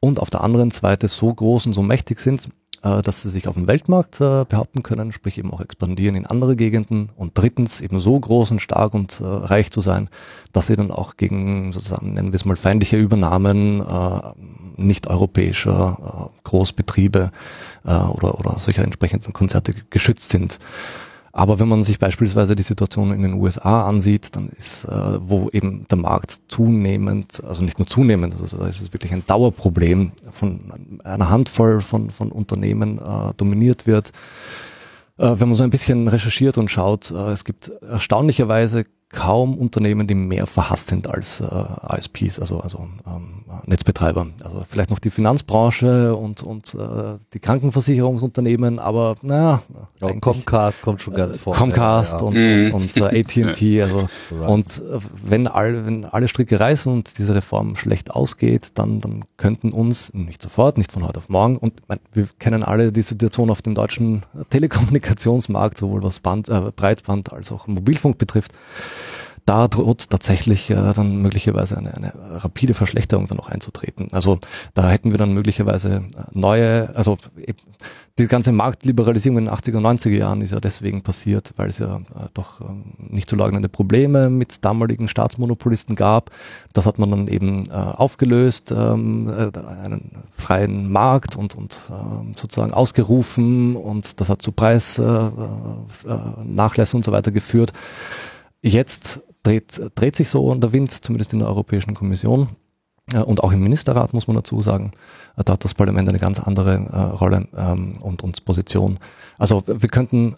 und 0.00 0.20
auf 0.20 0.30
der 0.30 0.42
anderen 0.42 0.70
Seite 0.70 1.08
so 1.08 1.32
groß 1.32 1.66
und 1.66 1.72
so 1.72 1.82
mächtig 1.82 2.20
sind, 2.20 2.48
dass 2.82 3.22
sie 3.22 3.28
sich 3.28 3.48
auf 3.48 3.54
dem 3.54 3.66
Weltmarkt 3.66 4.20
äh, 4.20 4.44
behaupten 4.48 4.82
können, 4.82 5.12
sprich 5.12 5.38
eben 5.38 5.52
auch 5.52 5.60
expandieren 5.60 6.16
in 6.16 6.26
andere 6.26 6.56
Gegenden 6.56 7.10
und 7.16 7.36
drittens 7.36 7.80
eben 7.80 8.00
so 8.00 8.18
groß 8.18 8.50
und 8.52 8.60
stark 8.60 8.94
und 8.94 9.20
äh, 9.20 9.24
reich 9.24 9.70
zu 9.70 9.80
sein, 9.80 10.08
dass 10.52 10.68
sie 10.68 10.76
dann 10.76 10.90
auch 10.90 11.16
gegen 11.16 11.72
sozusagen, 11.72 12.14
nennen 12.14 12.32
wir 12.32 12.36
es 12.36 12.44
mal, 12.44 12.56
feindliche 12.56 12.96
Übernahmen 12.96 13.80
äh, 13.80 14.20
nicht 14.76 15.06
europäischer 15.06 16.30
äh, 16.34 16.40
Großbetriebe 16.44 17.30
äh, 17.84 17.90
oder, 17.90 18.38
oder 18.38 18.58
solcher 18.58 18.84
entsprechenden 18.84 19.32
Konzerte 19.32 19.74
geschützt 19.90 20.30
sind. 20.30 20.58
Aber 21.38 21.58
wenn 21.58 21.68
man 21.68 21.84
sich 21.84 21.98
beispielsweise 21.98 22.56
die 22.56 22.62
Situation 22.62 23.12
in 23.12 23.20
den 23.20 23.34
USA 23.34 23.86
ansieht, 23.86 24.34
dann 24.34 24.48
ist, 24.48 24.86
äh, 24.86 25.18
wo 25.20 25.50
eben 25.52 25.86
der 25.90 25.98
Markt 25.98 26.40
zunehmend, 26.48 27.44
also 27.46 27.62
nicht 27.62 27.78
nur 27.78 27.86
zunehmend, 27.86 28.40
also 28.40 28.56
da 28.56 28.66
ist 28.66 28.80
es 28.80 28.94
wirklich 28.94 29.12
ein 29.12 29.22
Dauerproblem 29.26 30.12
von 30.30 30.98
einer 31.04 31.28
Handvoll 31.28 31.82
von, 31.82 32.10
von 32.10 32.32
Unternehmen 32.32 32.96
äh, 32.96 33.34
dominiert 33.36 33.86
wird. 33.86 34.12
Äh, 35.18 35.34
wenn 35.38 35.48
man 35.48 35.56
so 35.56 35.62
ein 35.62 35.68
bisschen 35.68 36.08
recherchiert 36.08 36.56
und 36.56 36.70
schaut, 36.70 37.10
äh, 37.10 37.32
es 37.32 37.44
gibt 37.44 37.70
erstaunlicherweise 37.82 38.86
kaum 39.10 39.56
Unternehmen, 39.56 40.06
die 40.06 40.14
mehr 40.14 40.46
verhasst 40.46 40.88
sind 40.88 41.08
als 41.08 41.40
äh, 41.40 41.96
ISPs, 41.96 42.38
also, 42.40 42.60
also 42.60 42.88
ähm, 43.06 43.44
Netzbetreiber. 43.66 44.26
Also 44.44 44.64
vielleicht 44.68 44.90
noch 44.90 44.98
die 44.98 45.10
Finanzbranche 45.10 46.14
und, 46.14 46.42
und 46.42 46.74
äh, 46.74 47.18
die 47.32 47.38
Krankenversicherungsunternehmen, 47.38 48.78
aber 48.78 49.14
naja. 49.22 49.62
Ja, 50.00 50.12
Comcast 50.20 50.82
kommt 50.82 51.00
schon 51.00 51.14
ganz 51.14 51.36
vor. 51.36 51.54
Comcast 51.54 52.20
ja, 52.20 52.26
und, 52.26 52.36
und, 52.36 52.72
und 52.72 52.96
äh, 52.96 53.20
AT&T. 53.20 53.82
Also, 53.86 54.08
und 54.46 54.66
äh, 54.78 54.98
wenn, 55.22 55.46
all, 55.46 55.86
wenn 55.86 56.04
alle 56.04 56.28
Stricke 56.28 56.58
reißen 56.58 56.92
und 56.92 57.18
diese 57.18 57.34
Reform 57.34 57.76
schlecht 57.76 58.10
ausgeht, 58.10 58.70
dann, 58.78 59.00
dann 59.00 59.24
könnten 59.36 59.70
uns, 59.70 60.12
nicht 60.12 60.42
sofort, 60.42 60.78
nicht 60.78 60.92
von 60.92 61.06
heute 61.06 61.18
auf 61.18 61.28
morgen, 61.28 61.56
und 61.56 61.74
mein, 61.88 61.98
wir 62.12 62.26
kennen 62.38 62.64
alle 62.64 62.90
die 62.90 63.02
Situation 63.02 63.50
auf 63.50 63.62
dem 63.62 63.74
deutschen 63.74 64.24
Telekommunikationsmarkt, 64.50 65.78
sowohl 65.78 66.02
was 66.02 66.20
Band, 66.20 66.48
äh, 66.48 66.72
Breitband 66.74 67.32
als 67.32 67.52
auch 67.52 67.66
Mobilfunk 67.66 68.18
betrifft, 68.18 68.52
da 69.46 69.68
droht 69.68 70.10
tatsächlich 70.10 70.70
äh, 70.70 70.92
dann 70.92 71.22
möglicherweise 71.22 71.78
eine, 71.78 71.94
eine 71.94 72.12
rapide 72.42 72.74
Verschlechterung 72.74 73.28
dann 73.28 73.36
noch 73.36 73.48
einzutreten. 73.48 74.08
Also 74.10 74.40
da 74.74 74.90
hätten 74.90 75.12
wir 75.12 75.18
dann 75.18 75.32
möglicherweise 75.32 76.02
äh, 76.16 76.22
neue, 76.32 76.94
also 76.96 77.16
die 78.18 78.26
ganze 78.26 78.50
Marktliberalisierung 78.50 79.38
in 79.38 79.44
den 79.44 79.54
80er 79.54 79.76
und 79.76 79.86
90er 79.86 80.16
Jahren 80.16 80.42
ist 80.42 80.50
ja 80.50 80.58
deswegen 80.58 81.02
passiert, 81.02 81.52
weil 81.56 81.68
es 81.68 81.78
ja 81.78 81.98
äh, 81.98 82.28
doch 82.34 82.60
ähm, 82.60 82.94
nicht 82.98 83.30
zu 83.30 83.36
leugnende 83.36 83.68
Probleme 83.68 84.30
mit 84.30 84.64
damaligen 84.64 85.06
Staatsmonopolisten 85.06 85.94
gab. 85.94 86.32
Das 86.72 86.86
hat 86.86 86.98
man 86.98 87.10
dann 87.12 87.28
eben 87.28 87.70
äh, 87.70 87.74
aufgelöst, 87.74 88.72
ähm, 88.72 89.28
äh, 89.28 89.52
einen 89.84 90.10
freien 90.36 90.90
Markt 90.90 91.36
und, 91.36 91.54
und 91.54 91.78
äh, 91.88 92.34
sozusagen 92.34 92.72
ausgerufen 92.72 93.76
und 93.76 94.20
das 94.20 94.28
hat 94.28 94.42
zu 94.42 94.50
Preisnachlässen 94.50 95.56
äh, 96.08 96.82
äh, 96.82 96.96
und 96.96 97.04
so 97.04 97.12
weiter 97.12 97.30
geführt. 97.30 97.72
Jetzt 98.66 99.20
dreht, 99.44 99.80
dreht 99.94 100.16
sich 100.16 100.28
so 100.28 100.52
der 100.54 100.72
Wind, 100.72 100.90
zumindest 100.90 101.32
in 101.32 101.38
der 101.38 101.48
Europäischen 101.48 101.94
Kommission. 101.94 102.48
Und 103.14 103.44
auch 103.44 103.52
im 103.52 103.62
Ministerrat 103.62 104.12
muss 104.12 104.26
man 104.26 104.34
dazu 104.34 104.60
sagen, 104.62 104.90
da 105.36 105.52
hat 105.52 105.64
das 105.64 105.74
Parlament 105.74 106.08
eine 106.08 106.18
ganz 106.18 106.40
andere 106.40 106.74
äh, 106.74 107.00
Rolle 107.16 107.46
ähm, 107.56 107.92
und, 108.00 108.24
und 108.24 108.44
Position. 108.44 108.98
Also 109.38 109.62
wir 109.66 109.88
könnten 109.88 110.34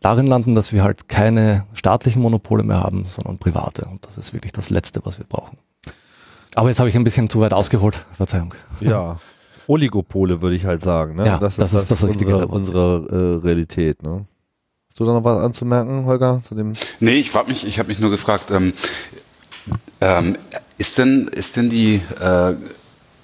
darin 0.00 0.28
landen, 0.28 0.54
dass 0.54 0.72
wir 0.72 0.84
halt 0.84 1.08
keine 1.08 1.64
staatlichen 1.74 2.22
Monopole 2.22 2.62
mehr 2.62 2.78
haben, 2.78 3.06
sondern 3.08 3.38
private. 3.38 3.86
Und 3.86 4.06
das 4.06 4.18
ist 4.18 4.32
wirklich 4.32 4.52
das 4.52 4.70
Letzte, 4.70 5.00
was 5.04 5.18
wir 5.18 5.26
brauchen. 5.26 5.58
Aber 6.54 6.68
jetzt 6.68 6.78
habe 6.78 6.88
ich 6.88 6.94
ein 6.94 7.02
bisschen 7.02 7.28
zu 7.28 7.40
weit 7.40 7.52
ausgeholt. 7.52 8.06
Verzeihung. 8.12 8.54
Ja. 8.80 9.18
Oligopole 9.66 10.40
würde 10.40 10.54
ich 10.54 10.66
halt 10.66 10.80
sagen. 10.80 11.16
Ne? 11.16 11.26
Ja, 11.26 11.38
das, 11.38 11.56
das 11.56 11.72
ist 11.72 11.90
das, 11.90 12.00
das 12.00 12.08
unsere, 12.08 12.46
unsere 12.46 13.40
äh, 13.42 13.44
Realität. 13.44 14.04
Ne? 14.04 14.26
Hast 14.94 15.00
du 15.00 15.06
da 15.06 15.12
noch 15.14 15.24
was 15.24 15.42
anzumerken, 15.42 16.04
Holger, 16.04 16.38
zu 16.40 16.54
dem? 16.54 16.74
Nee, 17.00 17.16
ich 17.16 17.32
frage 17.32 17.48
mich, 17.48 17.66
ich 17.66 17.80
habe 17.80 17.88
mich 17.88 17.98
nur 17.98 18.12
gefragt, 18.12 18.52
ähm, 18.52 18.74
ähm, 20.00 20.36
ist 20.78 20.98
denn, 20.98 21.26
ist 21.26 21.56
denn 21.56 21.68
die, 21.68 22.00
äh, 22.20 22.54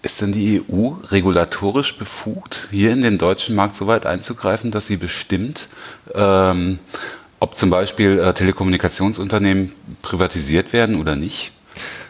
ist 0.03 0.21
denn 0.21 0.33
die 0.33 0.63
EU 0.69 0.95
regulatorisch 1.13 1.97
befugt, 1.97 2.67
hier 2.73 2.91
in 2.91 3.03
den 3.03 3.19
deutschen 3.19 3.55
Markt 3.55 3.77
so 3.77 3.87
weit 3.87 4.05
einzugreifen, 4.05 4.73
dass 4.73 4.89
sie 4.89 4.97
bestimmt, 4.97 5.69
ähm, 6.13 6.81
ob 7.39 7.57
zum 7.57 7.71
Beispiel 7.71 8.19
äh, 8.19 8.35
Telekommunikationsunternehmen 8.35 9.71
privatisiert 10.03 10.73
werden 10.73 11.01
oder 11.01 11.15
nicht? 11.15 11.53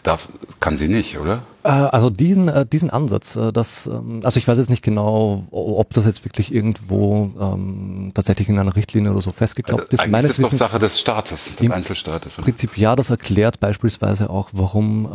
Darf, 0.01 0.29
kann 0.59 0.75
sie 0.75 0.87
nicht, 0.87 1.19
oder? 1.19 1.43
Äh, 1.63 1.69
also 1.69 2.09
diesen, 2.09 2.47
äh, 2.47 2.65
diesen 2.65 2.89
Ansatz, 2.89 3.35
äh, 3.35 3.51
das, 3.51 3.87
ähm, 3.87 4.21
also 4.23 4.37
ich 4.37 4.47
weiß 4.47 4.57
jetzt 4.57 4.69
nicht 4.69 4.83
genau, 4.83 5.45
ob 5.51 5.93
das 5.93 6.05
jetzt 6.05 6.25
wirklich 6.25 6.53
irgendwo 6.53 7.31
ähm, 7.39 8.11
tatsächlich 8.13 8.49
in 8.49 8.57
einer 8.57 8.75
Richtlinie 8.75 9.11
oder 9.11 9.21
so 9.21 9.31
festgeklopft 9.31 9.93
ist. 9.93 9.99
Eigentlich 9.99 10.11
Meines 10.11 10.31
ist 10.31 10.41
das 10.41 10.51
doch 10.51 10.57
Sache 10.57 10.79
des 10.79 10.99
Staates, 10.99 11.55
des 11.55 11.71
Einzelstaates. 11.71 12.37
Im 12.37 12.43
Prinzip 12.43 12.77
ja, 12.77 12.95
das 12.95 13.09
erklärt 13.09 13.59
beispielsweise 13.59 14.29
auch, 14.29 14.49
warum 14.53 15.05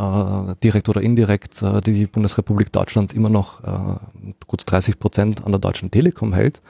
äh, 0.50 0.54
direkt 0.62 0.88
oder 0.88 1.00
indirekt 1.00 1.62
äh, 1.62 1.80
die 1.80 2.06
Bundesrepublik 2.06 2.72
Deutschland 2.72 3.12
immer 3.12 3.28
noch 3.28 3.64
äh, 3.64 3.66
gut 4.46 4.62
30 4.66 4.98
Prozent 4.98 5.44
an 5.44 5.52
der 5.52 5.58
Deutschen 5.58 5.90
Telekom 5.90 6.32
hält. 6.32 6.60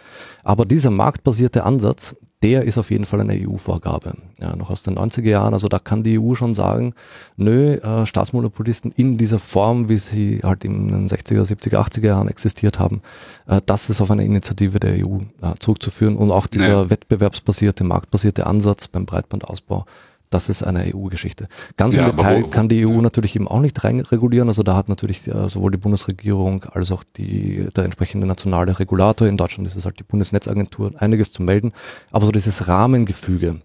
Aber 0.43 0.65
dieser 0.65 0.91
marktbasierte 0.91 1.65
Ansatz, 1.65 2.15
der 2.47 2.63
ist 2.63 2.79
auf 2.79 2.93
jeden 2.93 3.07
Fall 3.07 3.21
eine 3.21 3.33
EU-Vorgabe. 3.33 4.15
Ja, 4.41 4.55
noch 4.55 4.71
aus 4.71 4.85
den 4.85 4.97
90er 4.97 5.29
Jahren. 5.29 5.53
Also 5.53 5.67
da 5.67 5.81
kann 5.81 6.05
die 6.05 6.17
EU 6.17 6.37
schon 6.37 6.55
sagen, 6.55 6.95
nö, 7.37 7.75
äh, 7.75 8.07
Staatsmonopolisten 8.07 8.93
in 8.93 9.19
dieser 9.19 9.41
Form, 9.41 9.89
wie 9.89 9.99
sie 9.99 10.41
halt 10.45 10.65
in 10.65 10.87
den 10.87 11.09
60er, 11.09 11.43
70er, 11.43 11.79
80er 11.79 12.07
Jahren 12.07 12.29
existiert 12.29 12.79
haben, 12.79 13.03
äh, 13.49 13.61
das 13.67 13.91
ist 13.91 14.01
auf 14.01 14.13
eine 14.13 14.25
Initiative 14.25 14.79
der 14.79 15.05
EU 15.05 15.19
äh, 15.43 15.55
zurückzuführen. 15.59 16.15
Und 16.17 16.31
auch 16.31 16.47
dieser 16.47 16.69
ja. 16.69 16.91
wettbewerbsbasierte, 16.91 17.83
marktbasierte 17.83 18.47
Ansatz 18.47 18.87
beim 18.87 19.07
Breitbandausbau, 19.07 19.85
das 20.31 20.49
ist 20.49 20.63
eine 20.63 20.95
EU-Geschichte. 20.95 21.49
Ganz 21.77 21.95
ja, 21.95 22.09
im 22.09 22.17
Detail 22.17 22.43
wo, 22.43 22.47
wo, 22.47 22.51
kann 22.51 22.69
die 22.69 22.87
EU 22.87 23.01
natürlich 23.01 23.37
eben 23.37 23.49
auch 23.49 23.61
nicht 23.61 23.83
rein 23.85 24.01
regulieren. 24.01 24.49
Also 24.49 24.63
da 24.63 24.77
hat 24.77 24.89
natürlich 24.89 25.27
äh, 25.27 25.49
sowohl 25.49 25.71
die 25.71 25.79
Bundesregierung 25.79 26.65
als 26.65 26.93
auch 26.93 27.05
die, 27.05 27.69
der 27.77 27.85
entsprechende 27.85 28.27
nationale 28.27 28.79
Regulator, 28.79 29.29
in 29.29 29.37
Deutschland 29.37 29.67
ist 29.69 29.77
es 29.77 29.85
halt 29.85 29.99
die 29.99 30.05
Bundesnetzagentur, 30.05 30.93
einiges 30.99 31.33
zu 31.33 31.43
melden. 31.43 31.73
Aber 32.11 32.27
so 32.27 32.33
dieses 32.33 32.69
Rahmengefüge, 32.69 33.61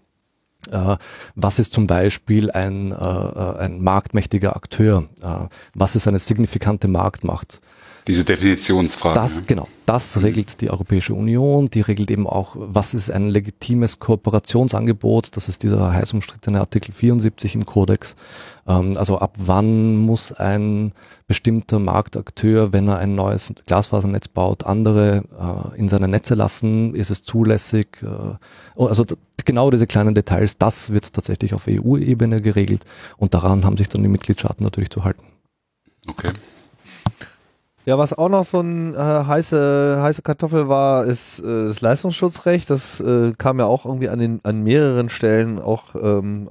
äh, 0.70 0.96
was 1.34 1.58
ist 1.58 1.72
zum 1.72 1.86
Beispiel 1.86 2.50
ein, 2.50 2.92
äh, 2.92 2.94
äh 2.94 3.58
ein 3.58 3.82
marktmächtiger 3.82 4.56
Akteur? 4.56 5.08
Äh, 5.22 5.48
was 5.74 5.96
ist 5.96 6.06
eine 6.06 6.18
signifikante 6.18 6.88
Marktmacht? 6.88 7.60
Diese 8.08 8.24
Definitionsfrage. 8.24 9.14
Das, 9.14 9.42
genau, 9.46 9.68
das 9.86 10.16
mhm. 10.16 10.24
regelt 10.24 10.60
die 10.60 10.70
Europäische 10.70 11.14
Union, 11.14 11.70
die 11.70 11.82
regelt 11.82 12.10
eben 12.10 12.26
auch, 12.26 12.56
was 12.58 12.94
ist 12.94 13.10
ein 13.10 13.28
legitimes 13.28 14.00
Kooperationsangebot, 14.00 15.36
das 15.36 15.48
ist 15.48 15.62
dieser 15.62 15.92
heiß 15.92 16.12
umstrittene 16.12 16.58
Artikel 16.58 16.92
74 16.92 17.54
im 17.54 17.64
Kodex. 17.64 18.16
Ähm, 18.66 18.96
also 18.96 19.18
ab 19.18 19.36
wann 19.38 19.96
muss 19.96 20.32
ein 20.32 20.92
bestimmter 21.28 21.78
Marktakteur, 21.78 22.72
wenn 22.72 22.88
er 22.88 22.98
ein 22.98 23.14
neues 23.14 23.52
Glasfasernetz 23.66 24.26
baut, 24.26 24.64
andere 24.64 25.72
äh, 25.74 25.78
in 25.78 25.88
seine 25.88 26.08
Netze 26.08 26.34
lassen, 26.34 26.96
ist 26.96 27.10
es 27.10 27.22
zulässig? 27.22 28.02
Äh, 28.02 28.34
oh, 28.74 28.86
also 28.86 29.04
genau 29.44 29.70
diese 29.70 29.86
kleinen 29.86 30.16
Details, 30.16 30.58
das 30.58 30.92
wird 30.92 31.12
tatsächlich 31.12 31.54
auf 31.54 31.66
EU-Ebene 31.68 32.42
geregelt 32.42 32.84
und 33.16 33.34
daran 33.34 33.64
haben 33.64 33.76
sich 33.76 33.88
dann 33.88 34.02
die 34.02 34.08
Mitgliedstaaten 34.08 34.64
natürlich 34.64 34.90
zu 34.90 35.04
halten. 35.04 35.22
Okay. 36.08 36.32
Ja, 37.84 37.98
was 37.98 38.12
auch 38.16 38.28
noch 38.28 38.44
so 38.44 38.60
ein 38.60 38.94
äh, 38.94 38.98
heiße, 38.98 39.98
heiße 40.00 40.22
Kartoffel 40.22 40.68
war, 40.68 41.04
ist 41.04 41.40
äh, 41.40 41.64
das 41.66 41.80
Leistungsschutzrecht. 41.80 42.70
Das 42.70 43.00
äh, 43.00 43.32
kam 43.36 43.58
ja 43.58 43.66
auch 43.66 43.84
irgendwie 43.84 44.08
an, 44.08 44.20
den, 44.20 44.40
an 44.44 44.62
mehreren 44.62 45.08
Stellen 45.08 45.58
auch, 45.58 45.96
ähm, 45.96 46.48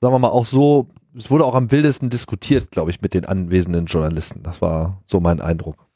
sagen 0.00 0.14
wir 0.14 0.18
mal, 0.20 0.28
auch 0.28 0.44
so, 0.44 0.86
es 1.16 1.28
wurde 1.30 1.44
auch 1.44 1.56
am 1.56 1.72
wildesten 1.72 2.08
diskutiert, 2.08 2.70
glaube 2.70 2.90
ich, 2.90 3.00
mit 3.00 3.14
den 3.14 3.24
anwesenden 3.24 3.86
Journalisten. 3.86 4.44
Das 4.44 4.62
war 4.62 5.02
so 5.04 5.18
mein 5.18 5.40
Eindruck. 5.40 5.88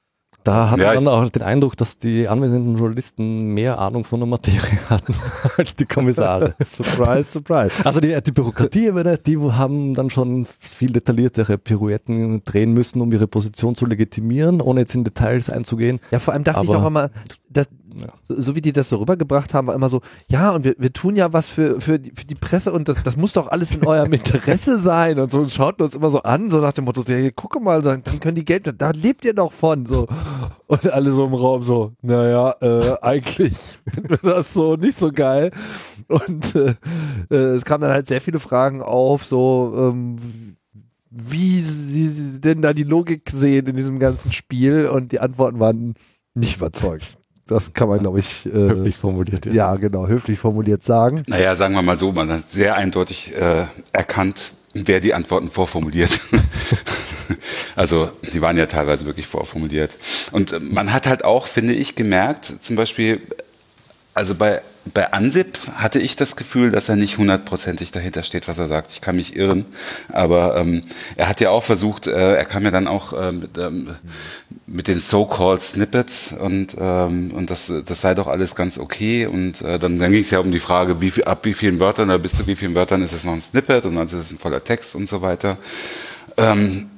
Da 0.47 0.70
hat 0.70 0.78
ja, 0.78 0.94
man 0.94 1.05
dann 1.05 1.09
auch 1.09 1.28
den 1.28 1.42
Eindruck, 1.42 1.76
dass 1.76 1.99
die 1.99 2.28
anwesenden 2.28 2.76
Journalisten 2.76 3.49
mehr 3.49 3.80
Ahnung 3.80 4.05
von 4.05 4.20
der 4.20 4.28
Materie 4.28 4.78
hatten 4.88 5.12
als 5.57 5.74
die 5.74 5.86
Kommissare. 5.86 6.55
surprise, 6.62 7.32
surprise. 7.32 7.74
Also 7.84 7.99
die, 7.99 8.16
die 8.22 8.30
Bürokratie, 8.30 8.92
die 9.26 9.38
haben 9.38 9.94
dann 9.94 10.09
schon 10.09 10.47
viel 10.47 10.92
detailliertere 10.92 11.59
Pirouetten 11.59 12.44
drehen 12.44 12.74
müssen, 12.74 13.01
um 13.01 13.11
ihre 13.12 13.26
Position 13.26 13.74
zu 13.74 13.86
legitimieren, 13.86 14.61
ohne 14.61 14.80
jetzt 14.80 14.94
in 14.94 15.03
Details 15.03 15.51
einzugehen. 15.51 15.99
Ja, 16.12 16.20
vor 16.20 16.34
allem 16.34 16.44
dachte 16.44 16.61
Aber 16.61 16.74
ich 16.74 16.76
auch 16.76 16.86
immer, 16.86 17.11
dass 17.49 17.68
ja. 18.01 18.09
so, 18.24 18.40
so, 18.40 18.55
wie 18.55 18.61
die 18.61 18.72
das 18.72 18.88
so 18.88 18.97
rübergebracht 18.97 19.55
haben, 19.55 19.66
war 19.66 19.74
immer 19.74 19.88
so, 19.88 20.01
ja, 20.28 20.51
und 20.51 20.64
wir, 20.64 20.74
wir 20.78 20.92
tun 20.92 21.16
ja 21.16 21.32
was 21.32 21.49
für, 21.49 21.80
für, 21.80 21.99
die, 21.99 22.12
für 22.14 22.24
die 22.24 22.34
Presse 22.34 22.72
und 22.72 22.88
das, 22.88 23.03
das 23.03 23.16
muss 23.16 23.32
doch 23.32 23.49
alles 23.49 23.74
in 23.74 23.86
eurem 23.86 24.12
Interesse 24.14 24.78
sein 24.78 25.18
und 25.18 25.30
so 25.30 25.38
und 25.38 25.53
schauten 25.53 25.82
uns 25.82 25.94
immer 25.94 26.11
so 26.11 26.22
an, 26.22 26.51
so 26.51 26.61
nach 26.61 26.72
dem 26.72 26.84
Motto, 26.84 27.03
ja, 27.07 27.30
gucke 27.30 27.61
mal, 27.61 27.82
dann, 27.82 28.03
dann 28.03 28.20
können 28.20 28.34
die 28.34 28.44
Geld, 28.44 28.72
da 28.78 28.90
lebt 28.90 29.24
ihr 29.24 29.34
doch 29.34 29.53
von, 29.53 29.86
so. 29.86 30.07
Und 30.68 30.90
alle 30.92 31.12
so 31.12 31.24
im 31.24 31.34
Raum 31.34 31.62
so, 31.62 31.92
naja, 32.03 32.55
äh, 32.61 32.97
eigentlich 33.01 33.55
finden 33.92 34.11
wir 34.11 34.18
das 34.18 34.53
so 34.53 34.74
nicht 34.74 34.99
so 34.99 35.12
geil. 35.12 35.53
Und 36.09 36.55
äh, 36.57 36.74
äh, 37.30 37.55
es 37.55 37.64
kamen 37.64 37.82
dann 37.82 37.92
halt 37.92 38.09
sehr 38.09 38.20
viele 38.20 38.40
Fragen 38.40 38.82
auf, 38.82 39.24
so, 39.24 39.72
ähm, 39.76 40.57
wie 41.11 41.62
sie 41.62 42.40
denn 42.40 42.62
da 42.62 42.72
die 42.72 42.82
Logik 42.82 43.30
sehen 43.32 43.66
in 43.66 43.76
diesem 43.76 43.99
ganzen 43.99 44.32
Spiel 44.32 44.86
und 44.86 45.12
die 45.12 45.20
Antworten 45.20 45.61
waren 45.61 45.94
nicht 46.34 46.57
überzeugt. 46.57 47.16
Das 47.47 47.72
kann 47.72 47.88
man, 47.88 48.01
glaube 48.01 48.18
ich, 48.18 48.44
äh, 48.47 48.51
höflich 48.51 48.97
formuliert. 48.97 49.47
Ja. 49.47 49.53
ja, 49.53 49.76
genau, 49.76 50.09
höflich 50.09 50.38
formuliert 50.38 50.82
sagen. 50.82 51.22
Naja, 51.28 51.55
sagen 51.55 51.74
wir 51.74 51.82
mal 51.82 51.97
so, 51.97 52.11
man 52.11 52.30
hat 52.30 52.51
sehr 52.51 52.74
eindeutig 52.74 53.34
äh, 53.36 53.66
erkannt, 53.92 54.53
wer 54.74 54.99
die 54.99 55.14
Antworten 55.14 55.49
vorformuliert. 55.49 56.18
also 57.76 58.11
die 58.32 58.42
waren 58.42 58.57
ja 58.57 58.66
teilweise 58.66 59.07
wirklich 59.07 59.28
vorformuliert. 59.28 59.97
Und 60.32 60.53
äh, 60.53 60.59
man 60.59 60.92
hat 60.92 61.07
halt 61.07 61.24
auch, 61.24 61.47
finde 61.47 61.74
ich, 61.74 61.94
gemerkt, 61.94 62.57
zum 62.61 62.74
Beispiel, 62.74 63.20
also 64.12 64.34
bei 64.34 64.62
bei 64.95 65.12
Ansip 65.12 65.59
hatte 65.72 66.01
ich 66.01 66.16
das 66.16 66.37
Gefühl, 66.37 66.70
dass 66.70 66.89
er 66.89 66.97
nicht 66.97 67.18
hundertprozentig 67.18 67.91
dahinter 67.91 68.22
steht, 68.22 68.49
was 68.49 68.59
er 68.59 68.68
sagt. 68.68 68.93
Ich 68.93 69.01
kann 69.01 69.16
mich 69.16 69.37
irren, 69.37 69.64
aber 70.12 70.57
ähm, 70.57 70.82
er 71.16 71.28
hat 71.28 71.41
ja 71.41 71.51
auch 71.51 71.64
versucht, 71.64 72.07
äh, 72.07 72.34
er 72.37 72.45
kam 72.45 72.64
ja 72.64 72.70
dann 72.70 72.87
auch 72.87 73.12
äh, 73.12 73.32
mit, 73.32 73.59
ähm, 73.59 73.97
mit 74.66 74.89
den 74.89 75.01
so-called 75.01 75.62
Snippets 75.62 76.32
und 76.32 76.76
ähm, 76.78 77.32
und 77.32 77.51
das 77.51 77.72
das 77.84 78.01
sei 78.01 78.14
doch 78.14 78.26
alles 78.26 78.55
ganz 78.55 78.78
okay 78.78 79.26
und 79.26 79.62
äh, 79.62 79.78
dann 79.78 79.99
dann 79.99 80.12
ging 80.12 80.22
es 80.22 80.30
ja 80.30 80.39
um 80.39 80.53
die 80.53 80.61
Frage, 80.61 81.01
wie 81.01 81.11
viel, 81.11 81.24
ab 81.24 81.45
wie 81.45 81.55
vielen 81.55 81.80
Wörtern 81.80 82.09
oder 82.09 82.18
bis 82.18 82.34
zu 82.34 82.47
wie 82.47 82.57
vielen 82.57 82.74
Wörtern 82.74 83.03
ist 83.03 83.12
es 83.12 83.24
noch 83.24 83.32
ein 83.32 83.43
Snippet 83.43 83.84
und 83.84 83.97
dann 83.97 84.07
ist 84.07 84.12
es 84.12 84.30
ein 84.30 84.39
voller 84.39 84.62
Text 84.62 84.95
und 84.95 85.09
so 85.09 85.22
weiter. 85.22 85.59
Ähm, 86.37 86.91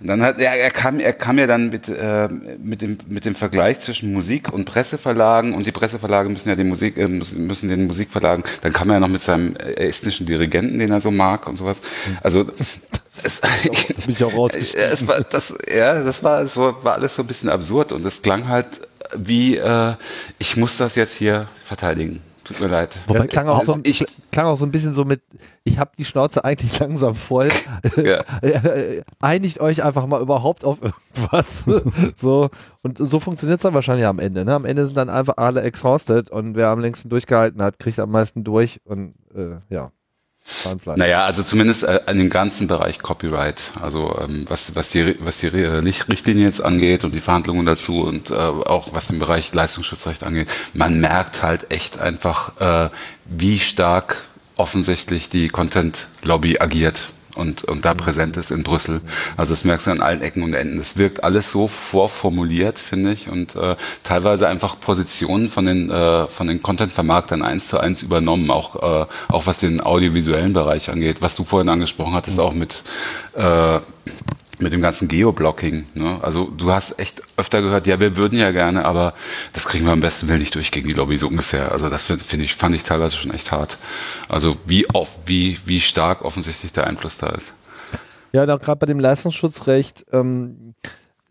dann 0.00 0.22
hat 0.22 0.38
er, 0.38 0.52
er 0.54 0.70
kam, 0.70 1.00
er 1.00 1.14
kam 1.14 1.38
ja 1.38 1.46
dann 1.46 1.70
mit, 1.70 1.88
äh, 1.88 2.28
mit, 2.28 2.82
dem, 2.82 2.98
mit 3.08 3.24
dem 3.24 3.34
Vergleich 3.34 3.80
zwischen 3.80 4.12
Musik 4.12 4.52
und 4.52 4.66
Presseverlagen 4.66 5.54
und 5.54 5.64
die 5.64 5.72
Presseverlage 5.72 6.28
müssen 6.28 6.50
ja 6.50 6.56
den 6.56 6.68
Musik, 6.68 6.98
äh, 6.98 7.08
müssen 7.08 7.68
den 7.68 7.86
Musikverlagen, 7.86 8.44
dann 8.60 8.72
kam 8.72 8.90
er 8.90 8.94
ja 8.94 9.00
noch 9.00 9.08
mit 9.08 9.22
seinem 9.22 9.56
estnischen 9.56 10.26
Dirigenten, 10.26 10.78
den 10.78 10.90
er 10.90 11.00
so 11.00 11.10
mag 11.10 11.46
und 11.46 11.56
sowas. 11.56 11.78
Also, 12.22 12.44
es, 13.22 13.40
bin 14.04 14.14
ich 14.14 14.22
auch 14.22 14.34
rausgestiegen. 14.34 14.88
Es 14.92 15.06
war, 15.06 15.20
das, 15.20 15.54
ja, 15.74 16.02
das 16.02 16.22
war, 16.22 16.42
es 16.42 16.56
war 16.56 16.76
alles 16.84 17.14
so 17.14 17.22
ein 17.22 17.26
bisschen 17.26 17.48
absurd 17.48 17.92
und 17.92 18.04
es 18.04 18.20
klang 18.20 18.48
halt 18.48 18.66
wie, 19.16 19.56
äh, 19.56 19.94
ich 20.38 20.56
muss 20.56 20.76
das 20.76 20.96
jetzt 20.96 21.14
hier 21.14 21.48
verteidigen. 21.64 22.20
Tut 22.48 22.60
mir 22.60 22.68
leid. 22.68 22.98
Wobei 23.06 23.18
das 23.18 23.28
klang 23.28 23.46
auch, 23.46 23.62
so, 23.62 23.78
ich, 23.82 24.06
klang 24.32 24.46
auch 24.46 24.56
so 24.56 24.64
ein 24.64 24.70
bisschen 24.70 24.94
so 24.94 25.04
mit, 25.04 25.20
ich 25.64 25.78
habe 25.78 25.90
die 25.98 26.06
Schnauze 26.06 26.44
eigentlich 26.44 26.78
langsam 26.80 27.14
voll. 27.14 27.50
Ja. 28.02 28.20
Einigt 29.20 29.60
euch 29.60 29.84
einfach 29.84 30.06
mal 30.06 30.22
überhaupt 30.22 30.64
auf 30.64 30.78
irgendwas. 30.80 31.66
so 32.16 32.48
Und 32.80 32.96
so 32.96 33.20
funktioniert 33.20 33.58
es 33.58 33.64
dann 33.64 33.74
wahrscheinlich 33.74 34.06
am 34.06 34.18
Ende. 34.18 34.46
Ne? 34.46 34.54
Am 34.54 34.64
Ende 34.64 34.86
sind 34.86 34.96
dann 34.96 35.10
einfach 35.10 35.36
alle 35.36 35.60
exhausted 35.60 36.30
und 36.30 36.56
wer 36.56 36.68
am 36.68 36.80
längsten 36.80 37.10
durchgehalten 37.10 37.60
hat, 37.60 37.78
kriegt 37.78 37.98
am 37.98 38.10
meisten 38.10 38.44
durch 38.44 38.80
und 38.84 39.12
äh, 39.34 39.56
ja. 39.68 39.92
Naja, 40.96 41.24
also 41.24 41.42
zumindest 41.42 41.82
äh, 41.82 42.00
in 42.06 42.18
dem 42.18 42.30
ganzen 42.30 42.68
Bereich 42.68 42.98
Copyright, 42.98 43.62
also 43.80 44.18
ähm, 44.20 44.44
was, 44.48 44.74
was 44.74 44.90
die, 44.90 45.16
was 45.20 45.38
die 45.38 45.48
Richtlinie 45.48 46.44
jetzt 46.44 46.62
angeht 46.62 47.04
und 47.04 47.14
die 47.14 47.20
Verhandlungen 47.20 47.66
dazu 47.66 48.00
und 48.00 48.30
äh, 48.30 48.34
auch 48.34 48.88
was 48.92 49.08
den 49.08 49.18
Bereich 49.18 49.52
Leistungsschutzrecht 49.52 50.24
angeht, 50.24 50.48
man 50.72 51.00
merkt 51.00 51.42
halt 51.42 51.72
echt 51.72 51.98
einfach, 51.98 52.60
äh, 52.60 52.90
wie 53.26 53.58
stark 53.58 54.28
offensichtlich 54.56 55.28
die 55.28 55.48
Content 55.48 56.08
Lobby 56.22 56.58
agiert 56.58 57.12
und, 57.38 57.64
und 57.64 57.84
da 57.84 57.94
präsent 57.94 58.36
ist 58.36 58.50
in 58.50 58.62
Brüssel. 58.62 59.00
Also 59.36 59.52
das 59.52 59.64
merkst 59.64 59.86
du 59.86 59.90
an 59.92 60.00
allen 60.00 60.20
Ecken 60.22 60.42
und 60.42 60.54
Enden. 60.54 60.78
Es 60.78 60.96
wirkt 60.96 61.24
alles 61.24 61.50
so 61.50 61.68
vorformuliert, 61.68 62.78
finde 62.78 63.12
ich, 63.12 63.28
und 63.28 63.54
äh, 63.56 63.76
teilweise 64.02 64.48
einfach 64.48 64.78
Positionen 64.80 65.48
von 65.48 65.66
den, 65.66 65.90
äh, 65.90 66.26
von 66.26 66.48
den 66.48 66.62
Content-Vermarktern 66.62 67.42
eins 67.42 67.68
zu 67.68 67.78
eins 67.78 68.02
übernommen, 68.02 68.50
auch, 68.50 68.76
äh, 68.76 69.06
auch 69.28 69.46
was 69.46 69.58
den 69.58 69.80
audiovisuellen 69.80 70.52
Bereich 70.52 70.90
angeht, 70.90 71.18
was 71.20 71.36
du 71.36 71.44
vorhin 71.44 71.68
angesprochen 71.68 72.14
hattest, 72.14 72.40
auch 72.40 72.52
mit 72.52 72.82
äh, 73.34 73.78
mit 74.60 74.72
dem 74.72 74.80
ganzen 74.80 75.08
Geoblocking. 75.08 75.86
Ne? 75.94 76.18
Also 76.22 76.46
du 76.46 76.72
hast 76.72 76.98
echt 76.98 77.22
öfter 77.36 77.62
gehört, 77.62 77.86
ja, 77.86 78.00
wir 78.00 78.16
würden 78.16 78.38
ja 78.38 78.50
gerne, 78.50 78.84
aber 78.84 79.14
das 79.52 79.66
kriegen 79.66 79.84
wir 79.84 79.92
am 79.92 80.00
besten 80.00 80.28
Willen 80.28 80.40
nicht 80.40 80.54
durch 80.54 80.70
gegen 80.70 80.88
die 80.88 80.94
Lobby, 80.94 81.18
so 81.18 81.28
ungefähr. 81.28 81.72
Also 81.72 81.88
das 81.88 82.04
finde 82.04 82.44
ich, 82.44 82.54
fand 82.54 82.74
ich 82.74 82.82
teilweise 82.82 83.16
schon 83.16 83.32
echt 83.32 83.52
hart. 83.52 83.78
Also 84.28 84.56
wie, 84.66 84.88
auf, 84.90 85.10
wie, 85.26 85.58
wie 85.64 85.80
stark 85.80 86.24
offensichtlich 86.24 86.72
der 86.72 86.86
Einfluss 86.86 87.18
da 87.18 87.28
ist. 87.30 87.54
Ja, 88.32 88.44
gerade 88.44 88.78
bei 88.78 88.86
dem 88.86 89.00
Leistungsschutzrecht, 89.00 90.06
ähm, 90.12 90.74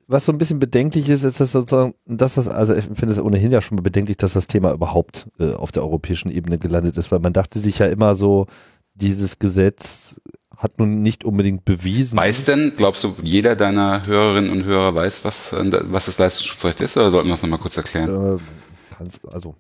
was 0.08 0.26
so 0.26 0.32
ein 0.32 0.38
bisschen 0.38 0.60
bedenklich 0.60 1.10
ist, 1.10 1.24
ist 1.24 1.40
dass 1.40 1.52
sozusagen, 1.52 1.94
dass 2.06 2.36
das, 2.36 2.48
also 2.48 2.74
ich 2.74 2.86
finde 2.86 3.12
es 3.12 3.20
ohnehin 3.20 3.52
ja 3.52 3.62
schon 3.62 3.76
mal 3.76 3.82
bedenklich, 3.82 4.18
dass 4.18 4.34
das 4.34 4.48
Thema 4.48 4.72
überhaupt 4.72 5.28
äh, 5.38 5.54
auf 5.54 5.72
der 5.72 5.84
europäischen 5.84 6.32
Ebene 6.32 6.58
gelandet 6.58 6.98
ist, 6.98 7.12
weil 7.12 7.20
man 7.20 7.34
dachte 7.34 7.60
sich 7.60 7.80
ja 7.80 7.88
immer 7.88 8.16
so, 8.16 8.48
dieses 8.96 9.38
Gesetz 9.38 10.20
hat 10.58 10.80
nun 10.80 11.02
nicht 11.02 11.24
unbedingt 11.24 11.66
bewiesen. 11.66 12.18
Weiß 12.18 12.46
denn, 12.46 12.74
glaubst 12.76 13.04
du, 13.04 13.16
jeder 13.22 13.56
deiner 13.56 14.06
Hörerinnen 14.06 14.52
und 14.52 14.64
Hörer 14.64 14.96
weiß, 14.96 15.24
was, 15.24 15.54
was 15.54 16.06
das 16.06 16.18
Leistungsschutzrecht 16.18 16.82
ist, 16.82 16.98
oder 16.98 17.12
sollten 17.12 17.28
wir 17.28 17.34
das 17.34 17.44
nochmal 17.44 17.60
kurz 17.60 17.78
erklären? 17.78 18.38
Äh, 18.38 18.40
also 19.32 19.56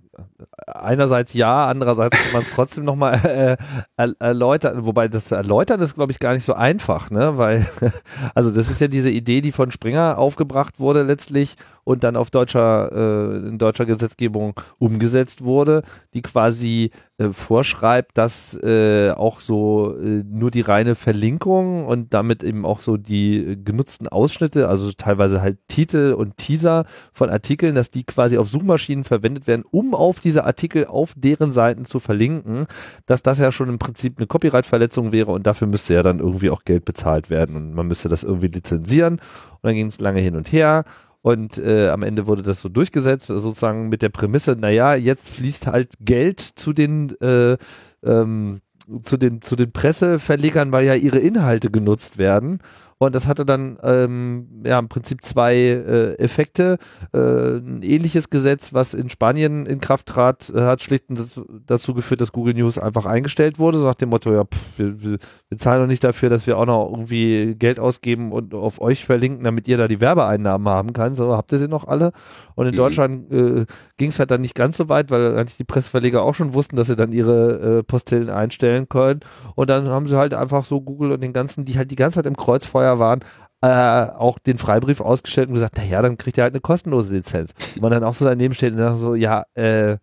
einerseits 0.65 1.33
ja, 1.33 1.67
andererseits 1.67 2.17
kann 2.17 2.31
man 2.33 2.41
es 2.41 2.49
trotzdem 2.49 2.85
nochmal 2.85 3.57
äh, 3.97 4.07
erläutern, 4.19 4.85
wobei 4.85 5.07
das 5.07 5.31
erläutern 5.31 5.79
ist, 5.81 5.95
glaube 5.95 6.11
ich, 6.11 6.19
gar 6.19 6.33
nicht 6.33 6.45
so 6.45 6.53
einfach, 6.53 7.11
ne? 7.11 7.37
Weil, 7.37 7.67
also 8.35 8.51
das 8.51 8.69
ist 8.69 8.81
ja 8.81 8.87
diese 8.87 9.09
Idee, 9.09 9.41
die 9.41 9.51
von 9.51 9.71
Springer 9.71 10.17
aufgebracht 10.17 10.79
wurde 10.79 11.03
letztlich 11.03 11.55
und 11.87 12.03
dann 12.03 12.17
auf 12.17 12.31
deutscher, 12.31 12.91
äh, 12.91 13.47
in 13.47 13.57
deutscher 13.57 13.85
Gesetzgebung 13.85 14.59
umgesetzt 14.77 15.45
wurde, 15.45 15.83
die 16.13 16.21
quasi 16.21 16.91
äh, 17.17 17.29
vorschreibt, 17.29 18.17
dass 18.17 18.61
äh, 18.61 19.11
auch 19.11 19.39
so 19.39 19.95
äh, 19.97 20.21
nur 20.29 20.51
die 20.51 20.59
reine 20.59 20.95
Verlinkung 20.95 21.85
und 21.85 22.13
damit 22.13 22.43
eben 22.43 22.65
auch 22.65 22.81
so 22.81 22.97
die 22.97 23.57
genutzten 23.63 24.09
Ausschnitte, 24.09 24.67
also 24.67 24.91
teilweise 24.91 25.41
halt 25.41 25.59
Titel 25.69 26.13
und 26.17 26.35
Teaser 26.35 26.83
von 27.13 27.29
Artikeln, 27.29 27.73
dass 27.73 27.89
die 27.89 28.03
quasi 28.03 28.37
auf 28.37 28.49
Suchmaschinen 28.49 29.05
verwendet 29.05 29.47
werden, 29.47 29.63
um 29.71 29.95
auf 29.95 30.19
diese 30.19 30.43
Artikel 30.43 30.87
auf 30.87 31.13
deren 31.15 31.53
Seiten 31.53 31.85
zu 31.85 31.99
verlinken, 31.99 32.65
dass 33.05 33.21
das 33.23 33.39
ja 33.39 33.53
schon 33.53 33.69
im 33.69 33.79
Prinzip 33.79 34.17
eine 34.17 34.27
Copyright-Verletzung 34.27 35.13
wäre 35.13 35.31
und 35.31 35.47
dafür 35.47 35.67
müsste 35.67 35.93
ja 35.93 36.03
dann 36.03 36.19
irgendwie 36.19 36.49
auch 36.49 36.65
Geld 36.65 36.83
bezahlt 36.83 37.29
werden 37.29 37.55
und 37.55 37.73
man 37.73 37.87
müsste 37.87 38.09
das 38.09 38.23
irgendwie 38.23 38.47
lizenzieren 38.47 39.13
und 39.13 39.59
dann 39.63 39.73
ging 39.73 39.87
es 39.87 40.01
lange 40.01 40.19
hin 40.19 40.35
und 40.35 40.51
her 40.51 40.83
und 41.27 41.57
äh, 41.57 41.89
am 41.89 42.03
Ende 42.03 42.25
wurde 42.25 42.41
das 42.41 42.61
so 42.61 42.69
durchgesetzt, 42.69 43.27
sozusagen 43.27 43.89
mit 43.89 44.01
der 44.01 44.07
Prämisse, 44.07 44.55
naja, 44.55 44.95
jetzt 44.95 45.29
fließt 45.31 45.67
halt 45.67 45.95
Geld 45.99 46.39
zu 46.39 46.71
den, 46.71 47.19
äh, 47.19 47.57
ähm, 48.01 48.61
zu 49.03 49.17
den, 49.17 49.41
zu 49.41 49.57
den 49.57 49.73
Presseverlegern, 49.73 50.71
weil 50.71 50.85
ja 50.85 50.93
ihre 50.93 51.17
Inhalte 51.17 51.69
genutzt 51.69 52.17
werden. 52.17 52.59
Und 52.99 53.13
das 53.13 53.27
hatte 53.27 53.45
dann 53.45 53.77
ähm, 53.83 54.47
ja 54.65 54.79
im 54.79 54.89
Prinzip 54.89 55.23
zwei 55.23 55.55
äh, 55.55 56.15
Effekte. 56.15 56.77
Äh, 57.13 57.57
ein 57.57 57.83
ähnliches 57.83 58.29
Gesetz, 58.29 58.73
was 58.73 58.93
in 58.95 59.09
Spanien 59.09 59.67
in 59.67 59.79
Kraft 59.79 60.07
trat, 60.07 60.49
äh, 60.49 60.61
hat 60.61 60.81
schlicht 60.81 61.05
das, 61.09 61.39
dazu 61.67 61.93
geführt, 61.93 62.21
dass 62.21 62.31
Google 62.31 62.55
News 62.55 62.79
einfach 62.79 63.05
eingestellt 63.05 63.59
wurde, 63.59 63.77
so 63.77 63.85
nach 63.85 63.95
dem 63.95 64.09
Motto, 64.09 64.33
ja, 64.33 64.45
pff, 64.45 64.79
wir, 64.79 65.01
wir, 65.01 65.17
wir 65.49 65.57
zahlen 65.57 65.81
doch 65.81 65.87
nicht 65.87 66.03
dafür, 66.03 66.29
dass 66.29 66.47
wir 66.47 66.57
auch 66.57 66.65
noch 66.65 66.89
irgendwie 66.91 67.55
Geld 67.55 67.79
ausgeben 67.79 68.31
und 68.31 68.55
auf 68.55 68.81
euch 68.81 69.05
verlinken, 69.05 69.43
damit 69.43 69.67
ihr 69.67 69.77
da 69.77 69.87
die 69.87 70.01
Werbeeinnahmen 70.01 70.67
haben 70.67 70.93
kann. 70.93 71.13
So 71.13 71.35
habt 71.35 71.51
ihr 71.51 71.59
sie 71.59 71.67
noch 71.67 71.87
alle. 71.87 72.11
Und 72.55 72.65
in 72.65 72.73
mhm. 72.73 72.77
Deutschland 72.77 73.31
äh, 73.31 73.65
ging 73.97 74.09
es 74.09 74.17
halt 74.17 74.31
dann 74.31 74.41
nicht 74.41 74.55
ganz 74.55 74.77
so 74.77 74.89
weit, 74.89 75.11
weil 75.11 75.37
eigentlich 75.37 75.57
die 75.57 75.65
Presseverleger 75.65 76.23
auch 76.23 76.33
schon 76.33 76.55
wussten, 76.55 76.75
dass 76.75 76.87
sie 76.87 76.95
dann 76.95 77.11
ihre 77.11 77.79
äh, 77.79 77.83
Postillen 77.83 78.29
einstellen 78.29 78.89
können. 78.89 79.19
Und 79.53 79.69
dann 79.69 79.87
haben 79.87 80.07
sie 80.07 80.17
halt 80.17 80.33
einfach 80.33 80.65
so 80.65 80.81
Google 80.81 81.11
und 81.11 81.21
den 81.21 81.33
ganzen, 81.33 81.63
die 81.63 81.77
halt 81.77 81.91
die 81.91 81.95
ganze 81.95 82.15
Zeit 82.15 82.25
im 82.25 82.35
Kreuzfeuer 82.35 82.86
Betreuer 82.87 82.99
waren, 82.99 83.19
äh, 83.61 84.11
auch 84.17 84.39
den 84.39 84.57
Freibrief 84.57 85.01
ausgestellt 85.01 85.49
und 85.49 85.55
gesagt, 85.55 85.77
naja, 85.77 86.01
dann 86.01 86.17
kriegt 86.17 86.37
ihr 86.37 86.43
halt 86.43 86.53
eine 86.53 86.61
kostenlose 86.61 87.13
Lizenz. 87.13 87.53
Und 87.75 87.81
man 87.81 87.91
dann 87.91 88.03
auch 88.03 88.13
so 88.13 88.25
daneben 88.25 88.53
steht 88.53 88.73
und 88.73 88.79
sagt 88.79 88.97
so, 88.97 89.15
ja, 89.15 89.45
äh, 89.55 89.97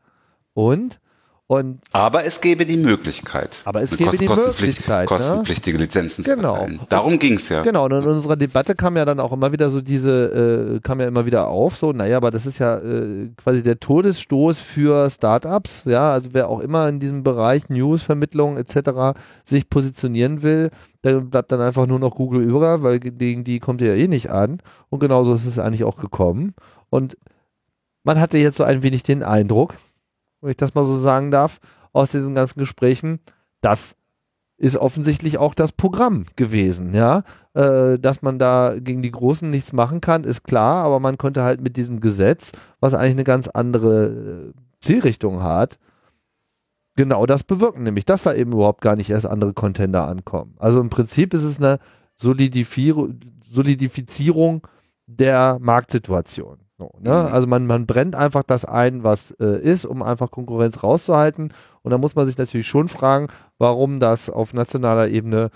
und? 0.54 1.00
Und 1.46 1.80
aber 1.92 2.24
es 2.24 2.40
gäbe 2.40 2.64
die 2.64 2.78
Möglichkeit. 2.78 3.60
Aber 3.66 3.82
es 3.82 3.94
gäbe 3.94 4.16
die 4.16 4.26
Möglichkeit. 4.26 5.06
Kostenpflichtige 5.06 5.76
ne? 5.76 5.84
Lizenzen 5.84 6.24
zu 6.24 6.34
genau. 6.34 6.54
Verteilen. 6.54 6.80
Darum 6.88 7.18
ging 7.18 7.34
es 7.34 7.50
ja. 7.50 7.60
Genau, 7.62 7.84
und 7.84 7.92
in 7.92 8.04
unserer 8.04 8.36
Debatte 8.36 8.74
kam 8.74 8.96
ja 8.96 9.04
dann 9.04 9.20
auch 9.20 9.30
immer 9.30 9.52
wieder 9.52 9.68
so 9.68 9.82
diese, 9.82 10.76
äh, 10.76 10.80
kam 10.80 11.00
ja 11.00 11.06
immer 11.06 11.26
wieder 11.26 11.48
auf, 11.48 11.76
so, 11.76 11.92
naja, 11.92 12.16
aber 12.16 12.30
das 12.30 12.46
ist 12.46 12.60
ja 12.60 12.78
äh, 12.78 13.28
quasi 13.36 13.62
der 13.62 13.78
Todesstoß 13.78 14.58
für 14.60 15.10
Startups, 15.10 15.84
ja, 15.84 16.12
also 16.12 16.30
wer 16.32 16.48
auch 16.48 16.60
immer 16.60 16.88
in 16.88 16.98
diesem 16.98 17.22
Bereich 17.22 17.68
Newsvermittlung 17.68 18.56
etc. 18.56 19.18
sich 19.44 19.68
positionieren 19.68 20.42
will, 20.42 20.70
dann 21.02 21.28
bleibt 21.28 21.52
dann 21.52 21.60
einfach 21.60 21.86
nur 21.86 21.98
noch 21.98 22.14
Google 22.14 22.42
über, 22.42 22.82
weil 22.82 23.00
gegen 23.00 23.44
die 23.44 23.60
kommt 23.60 23.82
ihr 23.82 23.94
ja 23.94 24.02
eh 24.02 24.08
nicht 24.08 24.30
an. 24.30 24.62
Und 24.88 25.00
genauso 25.00 25.34
ist 25.34 25.44
es 25.44 25.58
eigentlich 25.58 25.84
auch 25.84 25.98
gekommen. 25.98 26.54
Und 26.88 27.18
man 28.02 28.18
hatte 28.18 28.38
jetzt 28.38 28.56
so 28.56 28.64
ein 28.64 28.82
wenig 28.82 29.02
den 29.02 29.22
Eindruck, 29.22 29.74
wenn 30.44 30.50
ich 30.50 30.56
das 30.56 30.74
mal 30.74 30.84
so 30.84 30.98
sagen 30.98 31.30
darf, 31.30 31.60
aus 31.92 32.10
diesen 32.10 32.34
ganzen 32.34 32.58
Gesprächen, 32.58 33.20
das 33.60 33.96
ist 34.56 34.76
offensichtlich 34.76 35.38
auch 35.38 35.54
das 35.54 35.72
Programm 35.72 36.26
gewesen, 36.36 36.94
ja. 36.94 37.22
Äh, 37.54 37.98
dass 37.98 38.22
man 38.22 38.38
da 38.38 38.76
gegen 38.78 39.02
die 39.02 39.10
Großen 39.10 39.50
nichts 39.50 39.72
machen 39.72 40.00
kann, 40.00 40.24
ist 40.24 40.44
klar, 40.44 40.84
aber 40.84 41.00
man 41.00 41.18
konnte 41.18 41.42
halt 41.42 41.60
mit 41.60 41.76
diesem 41.76 42.00
Gesetz, 42.00 42.52
was 42.78 42.94
eigentlich 42.94 43.12
eine 43.12 43.24
ganz 43.24 43.48
andere 43.48 44.06
äh, 44.06 44.52
Zielrichtung 44.80 45.42
hat, 45.42 45.78
genau 46.94 47.26
das 47.26 47.42
bewirken, 47.42 47.82
nämlich 47.82 48.04
dass 48.04 48.22
da 48.22 48.34
eben 48.34 48.52
überhaupt 48.52 48.80
gar 48.80 48.96
nicht 48.96 49.10
erst 49.10 49.26
andere 49.26 49.54
Contender 49.54 50.06
ankommen. 50.06 50.54
Also 50.58 50.80
im 50.80 50.90
Prinzip 50.90 51.34
ist 51.34 51.44
es 51.44 51.58
eine 51.58 51.78
Solidifizierung 52.14 53.18
der 55.06 55.58
Marktsituation. 55.60 56.63
So, 56.84 57.00
ne? 57.00 57.10
mhm. 57.10 57.34
Also 57.34 57.46
man, 57.46 57.66
man 57.66 57.86
brennt 57.86 58.16
einfach 58.16 58.42
das 58.42 58.64
ein, 58.64 59.04
was 59.04 59.32
äh, 59.32 59.60
ist, 59.60 59.84
um 59.84 60.02
einfach 60.02 60.30
Konkurrenz 60.30 60.82
rauszuhalten. 60.82 61.52
Und 61.82 61.90
da 61.90 61.98
muss 61.98 62.14
man 62.14 62.26
sich 62.26 62.38
natürlich 62.38 62.68
schon 62.68 62.88
fragen, 62.88 63.28
warum 63.58 63.98
das 63.98 64.30
auf 64.30 64.54
nationaler 64.54 65.08
Ebene 65.08 65.50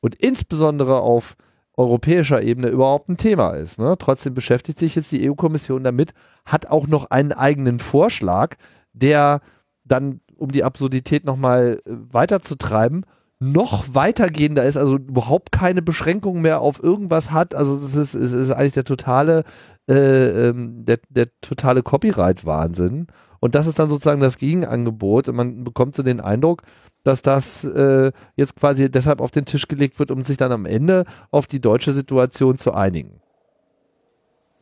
und 0.00 0.14
insbesondere 0.16 1.00
auf 1.00 1.36
europäischer 1.76 2.42
Ebene 2.42 2.68
überhaupt 2.68 3.08
ein 3.08 3.16
Thema 3.16 3.50
ist. 3.50 3.78
Ne? 3.78 3.96
Trotzdem 3.98 4.34
beschäftigt 4.34 4.78
sich 4.78 4.94
jetzt 4.94 5.10
die 5.12 5.30
EU-Kommission 5.30 5.84
damit, 5.84 6.12
hat 6.44 6.66
auch 6.66 6.86
noch 6.86 7.06
einen 7.10 7.32
eigenen 7.32 7.78
Vorschlag, 7.78 8.56
der 8.92 9.40
dann, 9.84 10.20
um 10.36 10.52
die 10.52 10.64
Absurdität 10.64 11.24
nochmal 11.24 11.80
äh, 11.84 11.90
weiterzutreiben, 11.90 13.06
noch 13.42 13.94
weitergehender 13.94 14.64
ist, 14.64 14.76
also 14.76 14.96
überhaupt 14.96 15.50
keine 15.50 15.82
Beschränkung 15.82 16.42
mehr 16.42 16.60
auf 16.60 16.80
irgendwas 16.80 17.32
hat. 17.32 17.56
Also 17.56 17.74
es 17.74 17.96
ist, 17.96 18.14
es 18.14 18.30
ist 18.30 18.52
eigentlich 18.52 18.74
der 18.74 18.84
totale, 18.84 19.42
äh, 19.88 20.48
ähm, 20.48 20.84
der, 20.84 21.00
der 21.08 21.28
totale 21.40 21.82
Copyright-Wahnsinn. 21.82 23.08
Und 23.40 23.54
das 23.54 23.66
ist 23.66 23.78
dann 23.78 23.88
sozusagen 23.88 24.20
das 24.20 24.38
Gegenangebot. 24.38 25.28
Und 25.28 25.36
man 25.36 25.64
bekommt 25.64 25.96
so 25.96 26.02
den 26.02 26.20
Eindruck, 26.20 26.62
dass 27.02 27.22
das 27.22 27.64
äh, 27.64 28.12
jetzt 28.36 28.56
quasi 28.56 28.90
deshalb 28.90 29.20
auf 29.20 29.32
den 29.32 29.44
Tisch 29.44 29.66
gelegt 29.66 29.98
wird, 29.98 30.10
um 30.10 30.22
sich 30.22 30.36
dann 30.36 30.52
am 30.52 30.66
Ende 30.66 31.04
auf 31.30 31.46
die 31.46 31.60
deutsche 31.60 31.92
Situation 31.92 32.56
zu 32.56 32.72
einigen. 32.72 33.20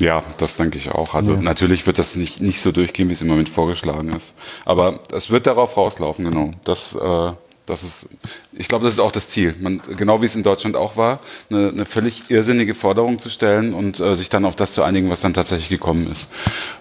Ja, 0.01 0.25
das 0.39 0.57
denke 0.57 0.79
ich 0.79 0.91
auch. 0.91 1.15
Also 1.15 1.35
ja. 1.35 1.43
natürlich 1.43 1.87
wird 1.87 1.99
das 1.99 2.17
nicht, 2.17 2.41
nicht 2.41 2.63
so 2.63 2.73
durchgehen, 2.73 3.11
wie 3.11 3.13
es 3.13 3.21
im 3.21 3.29
Moment 3.29 3.51
vorgeschlagen 3.51 4.09
ist. 4.15 4.35
Aber 4.65 5.01
es 5.13 5.31
wird 5.31 5.47
darauf 5.47 5.77
rauslaufen, 5.77 6.25
genau. 6.25 6.53
Das 6.65 6.95
äh, 6.95 7.33
das 7.71 7.85
ist, 7.85 8.09
ich 8.53 8.69
glaube, 8.69 8.85
das 8.85 8.95
ist 8.95 9.01
auch 9.01 9.13
das 9.13 9.29
Ziel. 9.29 9.55
Man, 9.61 9.81
genau 9.97 10.21
wie 10.23 10.27
es 10.27 10.35
in 10.35 10.43
Deutschland 10.43 10.77
auch 10.77 10.97
war, 10.97 11.21
eine, 11.51 11.69
eine 11.69 11.85
völlig 11.85 12.31
irrsinnige 12.31 12.75
Forderung 12.75 13.19
zu 13.19 13.31
stellen 13.31 13.73
und 13.75 14.01
äh, 14.01 14.17
sich 14.17 14.29
dann 14.29 14.45
auf 14.45 14.57
das 14.57 14.75
zu 14.75 14.83
einigen, 14.83 15.11
was 15.11 15.21
dann 15.21 15.35
tatsächlich 15.35 15.69
gekommen 15.69 16.11
ist. 16.11 16.29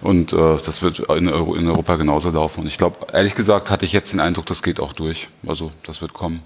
Und 0.00 0.32
äh, 0.32 0.56
das 0.64 0.82
wird 0.82 0.98
in, 0.98 1.28
Euro, 1.28 1.54
in 1.54 1.68
Europa 1.68 1.96
genauso 1.96 2.30
laufen. 2.30 2.62
Und 2.62 2.66
ich 2.66 2.78
glaube, 2.78 3.06
ehrlich 3.12 3.34
gesagt, 3.34 3.70
hatte 3.70 3.84
ich 3.84 3.92
jetzt 3.92 4.12
den 4.12 4.20
Eindruck, 4.20 4.46
das 4.46 4.62
geht 4.62 4.80
auch 4.80 4.92
durch. 4.92 5.28
Also 5.46 5.70
das 5.84 6.02
wird 6.02 6.12
kommen. 6.12 6.42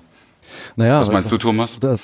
Naja, 0.76 1.00
Was 1.00 1.10
meinst 1.10 1.30
du, 1.30 1.38
Thomas? 1.38 1.76
Da, 1.80 1.96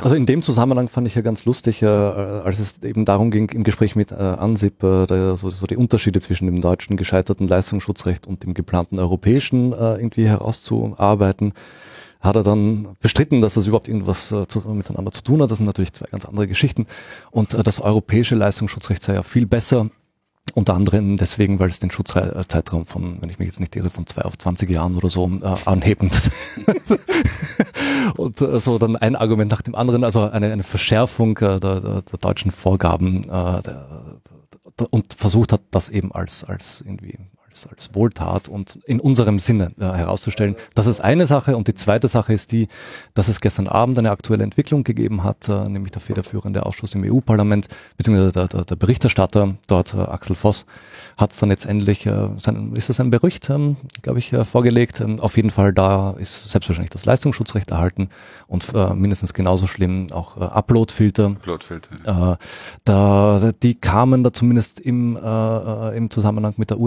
also 0.00 0.14
in 0.14 0.26
dem 0.26 0.42
Zusammenhang 0.42 0.88
fand 0.88 1.06
ich 1.06 1.14
ja 1.14 1.22
ganz 1.22 1.44
lustig, 1.44 1.82
äh, 1.82 1.86
als 1.86 2.58
es 2.58 2.82
eben 2.82 3.04
darum 3.04 3.30
ging, 3.30 3.48
im 3.50 3.64
Gespräch 3.64 3.96
mit 3.96 4.12
äh, 4.12 4.14
Ansip, 4.14 4.82
äh, 4.82 5.06
da 5.06 5.36
so, 5.36 5.50
so 5.50 5.66
die 5.66 5.76
Unterschiede 5.76 6.20
zwischen 6.20 6.46
dem 6.46 6.60
deutschen 6.60 6.96
gescheiterten 6.96 7.48
Leistungsschutzrecht 7.48 8.26
und 8.26 8.44
dem 8.44 8.54
geplanten 8.54 8.98
europäischen 8.98 9.72
äh, 9.72 9.94
irgendwie 9.96 10.28
herauszuarbeiten 10.28 11.52
hat 12.22 12.36
er 12.36 12.44
dann 12.44 12.96
bestritten, 13.00 13.42
dass 13.42 13.54
das 13.54 13.66
überhaupt 13.66 13.88
irgendwas 13.88 14.30
äh, 14.30 14.46
zu, 14.46 14.60
miteinander 14.68 15.10
zu 15.10 15.22
tun 15.22 15.42
hat. 15.42 15.50
Das 15.50 15.58
sind 15.58 15.66
natürlich 15.66 15.92
zwei 15.92 16.06
ganz 16.06 16.24
andere 16.24 16.46
Geschichten. 16.46 16.86
Und 17.32 17.52
äh, 17.52 17.62
das 17.64 17.80
europäische 17.80 18.36
Leistungsschutzrecht 18.36 19.02
sei 19.02 19.14
ja 19.14 19.24
viel 19.24 19.46
besser 19.46 19.90
unter 20.54 20.74
anderem 20.74 21.16
deswegen, 21.16 21.58
weil 21.58 21.68
es 21.68 21.78
den 21.78 21.90
Schutzzeitraum 21.90 22.86
von, 22.86 23.20
wenn 23.20 23.30
ich 23.30 23.38
mich 23.38 23.46
jetzt 23.46 23.60
nicht 23.60 23.74
irre, 23.76 23.90
von 23.90 24.06
zwei 24.06 24.22
auf 24.22 24.36
20 24.36 24.70
Jahren 24.70 24.96
oder 24.96 25.10
so 25.10 25.30
äh, 25.42 25.54
anheben. 25.64 26.10
und 28.16 28.40
äh, 28.40 28.60
so 28.60 28.78
dann 28.78 28.96
ein 28.96 29.16
Argument 29.16 29.50
nach 29.50 29.62
dem 29.62 29.74
anderen, 29.74 30.04
also 30.04 30.28
eine, 30.30 30.52
eine 30.52 30.62
Verschärfung 30.62 31.36
äh, 31.38 31.60
der, 31.60 31.80
der, 31.80 32.02
der 32.02 32.18
deutschen 32.20 32.50
Vorgaben 32.50 33.24
äh, 33.24 33.62
der, 33.62 33.86
und 34.90 35.12
versucht 35.14 35.52
hat, 35.52 35.62
das 35.70 35.88
eben 35.88 36.12
als, 36.12 36.44
als 36.44 36.80
irgendwie 36.80 37.18
als, 37.52 37.68
als 37.68 37.94
Wohltat 37.94 38.48
und 38.48 38.78
in 38.86 38.98
unserem 38.98 39.38
Sinne 39.38 39.72
äh, 39.78 39.84
herauszustellen. 39.84 40.56
Das 40.74 40.86
ist 40.86 41.00
eine 41.00 41.26
Sache. 41.26 41.56
Und 41.56 41.68
die 41.68 41.74
zweite 41.74 42.08
Sache 42.08 42.32
ist 42.32 42.52
die, 42.52 42.68
dass 43.14 43.28
es 43.28 43.40
gestern 43.40 43.68
Abend 43.68 43.98
eine 43.98 44.10
aktuelle 44.10 44.42
Entwicklung 44.42 44.84
gegeben 44.84 45.22
hat, 45.22 45.48
äh, 45.48 45.68
nämlich 45.68 45.92
der 45.92 46.00
federführende 46.00 46.64
Ausschuss 46.64 46.94
im 46.94 47.04
EU-Parlament, 47.04 47.68
beziehungsweise 47.96 48.32
der, 48.32 48.48
der, 48.48 48.64
der, 48.64 48.76
Berichterstatter 48.76 49.56
dort, 49.68 49.94
äh, 49.94 49.98
Axel 49.98 50.34
Voss, 50.34 50.66
hat 51.16 51.32
es 51.32 51.38
dann 51.38 51.50
jetzt 51.50 51.66
endlich, 51.66 52.06
äh, 52.06 52.28
sein, 52.38 52.72
ist 52.74 52.88
das 52.88 53.00
ein 53.00 53.10
Bericht, 53.10 53.50
ähm, 53.50 53.76
glaube 54.00 54.18
ich, 54.18 54.32
äh, 54.32 54.44
vorgelegt. 54.44 55.00
Ähm, 55.00 55.20
auf 55.20 55.36
jeden 55.36 55.50
Fall, 55.50 55.72
da 55.72 56.12
ist 56.12 56.50
selbstverständlich 56.50 56.90
das 56.90 57.04
Leistungsschutzrecht 57.04 57.70
erhalten 57.70 58.08
und 58.46 58.66
äh, 58.74 58.94
mindestens 58.94 59.34
genauso 59.34 59.66
schlimm 59.66 60.10
auch 60.12 60.36
äh, 60.38 60.44
Uploadfilter. 60.44 61.26
Uploadfilter. 61.26 62.32
Äh, 62.32 62.44
da, 62.84 63.52
die 63.62 63.74
kamen 63.74 64.24
da 64.24 64.32
zumindest 64.32 64.80
im, 64.80 65.16
äh, 65.16 65.20
äh 65.20 65.96
im 65.96 66.08
Zusammenhang 66.08 66.54
mit 66.56 66.70
der 66.70 66.78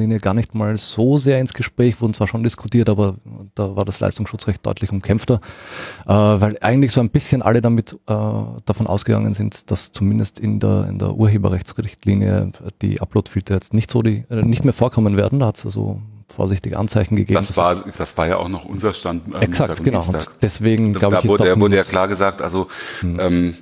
Urheberrechtslinie 0.00 0.18
gar 0.18 0.34
nicht 0.34 0.54
mal 0.54 0.76
so 0.76 1.18
sehr 1.18 1.40
ins 1.40 1.52
Gespräch, 1.52 2.00
wurden 2.00 2.14
zwar 2.14 2.26
schon 2.26 2.42
diskutiert, 2.42 2.88
aber 2.88 3.16
da 3.54 3.76
war 3.76 3.84
das 3.84 4.00
Leistungsschutzrecht 4.00 4.64
deutlich 4.64 4.90
umkämpfter, 4.90 5.40
äh, 6.06 6.12
weil 6.12 6.56
eigentlich 6.60 6.92
so 6.92 7.00
ein 7.00 7.10
bisschen 7.10 7.42
alle 7.42 7.60
damit 7.60 7.92
äh, 7.92 7.96
davon 8.64 8.86
ausgegangen 8.86 9.34
sind, 9.34 9.70
dass 9.70 9.92
zumindest 9.92 10.38
in 10.38 10.58
der, 10.60 10.86
in 10.88 10.98
der 10.98 11.14
Urheberrechtsrichtlinie 11.14 12.52
die 12.82 13.00
Uploadfilter 13.00 13.54
jetzt 13.54 13.74
nicht 13.74 13.90
so 13.90 14.02
die, 14.02 14.24
äh, 14.30 14.42
nicht 14.42 14.64
mehr 14.64 14.72
vorkommen 14.72 15.16
werden. 15.16 15.40
Da 15.40 15.46
hat 15.46 15.58
es 15.58 15.66
also 15.66 16.00
vorsichtige 16.28 16.78
Anzeichen 16.78 17.16
gegeben. 17.16 17.38
Das 17.38 17.56
war, 17.56 17.74
das 17.74 18.16
war 18.16 18.28
ja 18.28 18.36
auch 18.36 18.48
noch 18.48 18.64
unser 18.64 18.92
Stand. 18.92 19.26
Ähm, 19.34 19.42
Exakt, 19.42 19.82
genau. 19.82 20.06
Und 20.06 20.30
deswegen, 20.42 20.94
glaube 20.94 21.18
ich, 21.20 21.28
wurde, 21.28 21.58
wurde 21.58 21.76
ja 21.76 21.82
klar 21.82 22.06
gesagt, 22.06 22.40
also 22.40 22.68
hm. 23.00 23.18
ähm, 23.20 23.56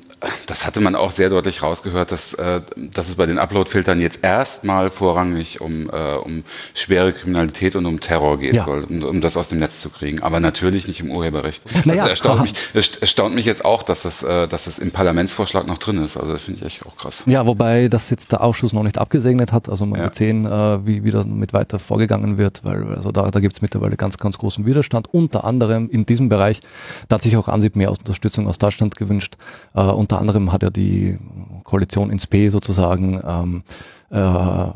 das 0.46 0.66
hatte 0.66 0.80
man 0.80 0.96
auch 0.96 1.10
sehr 1.10 1.28
deutlich 1.28 1.62
rausgehört, 1.62 2.10
dass, 2.12 2.34
äh, 2.34 2.60
dass 2.76 3.08
es 3.08 3.16
bei 3.16 3.26
den 3.26 3.38
Upload-Filtern 3.38 4.00
jetzt 4.00 4.20
erstmal 4.22 4.90
vorrangig 4.90 5.60
um, 5.60 5.88
äh, 5.90 6.14
um 6.14 6.44
schwere 6.74 7.12
Kriminalität 7.12 7.76
und 7.76 7.86
um 7.86 8.00
Terror 8.00 8.38
geht, 8.38 8.54
ja. 8.54 8.64
soll, 8.64 8.84
um, 8.84 9.02
um 9.04 9.20
das 9.20 9.36
aus 9.36 9.48
dem 9.48 9.58
Netz 9.58 9.80
zu 9.80 9.90
kriegen. 9.90 10.22
Aber 10.22 10.40
natürlich 10.40 10.88
nicht 10.88 11.00
im 11.00 11.10
Urheberrecht. 11.10 11.62
Naja, 11.84 12.02
also 12.02 12.10
erstaunt 12.10 12.42
mich, 12.42 12.54
erstaunt 13.00 13.34
mich 13.34 13.46
jetzt 13.46 13.64
auch, 13.64 13.82
dass 13.82 14.02
das, 14.02 14.22
äh, 14.22 14.48
dass 14.48 14.64
das 14.64 14.78
im 14.78 14.90
Parlamentsvorschlag 14.90 15.66
noch 15.66 15.78
drin 15.78 16.02
ist. 16.02 16.16
Also 16.16 16.32
das 16.32 16.42
finde 16.42 16.60
ich 16.60 16.66
echt 16.66 16.86
auch 16.86 16.96
krass. 16.96 17.22
Ja, 17.26 17.46
wobei 17.46 17.88
das 17.88 18.10
jetzt 18.10 18.32
der 18.32 18.42
Ausschuss 18.42 18.72
noch 18.72 18.82
nicht 18.82 18.98
abgesegnet 18.98 19.52
hat. 19.52 19.68
Also 19.68 19.86
man 19.86 19.98
ja. 19.98 20.04
wird 20.04 20.16
sehen, 20.16 20.46
äh, 20.46 20.86
wie, 20.86 21.04
wie 21.04 21.10
damit 21.10 21.52
weiter 21.52 21.78
vorgegangen 21.78 22.38
wird, 22.38 22.64
weil 22.64 22.94
also 22.94 23.12
da, 23.12 23.30
da 23.30 23.40
gibt 23.40 23.54
es 23.54 23.62
mittlerweile 23.62 23.96
ganz, 23.96 24.18
ganz 24.18 24.38
großen 24.38 24.66
Widerstand. 24.66 25.08
Unter 25.12 25.44
anderem 25.44 25.88
in 25.88 26.06
diesem 26.06 26.28
Bereich, 26.28 26.60
da 27.08 27.14
hat 27.14 27.22
sich 27.22 27.36
auch 27.36 27.48
Ansip 27.48 27.76
mehr 27.76 27.90
Unterstützung 27.90 28.48
aus 28.48 28.58
Deutschland 28.58 28.96
gewünscht. 28.96 29.36
Äh, 29.74 29.80
unter 30.08 30.20
anderem 30.20 30.52
hat 30.52 30.62
ja 30.62 30.70
die 30.70 31.18
Koalition 31.64 32.10
ins 32.10 32.26
P 32.26 32.48
sozusagen 32.48 33.20
ähm, 33.26 33.62
äh, 34.10 34.66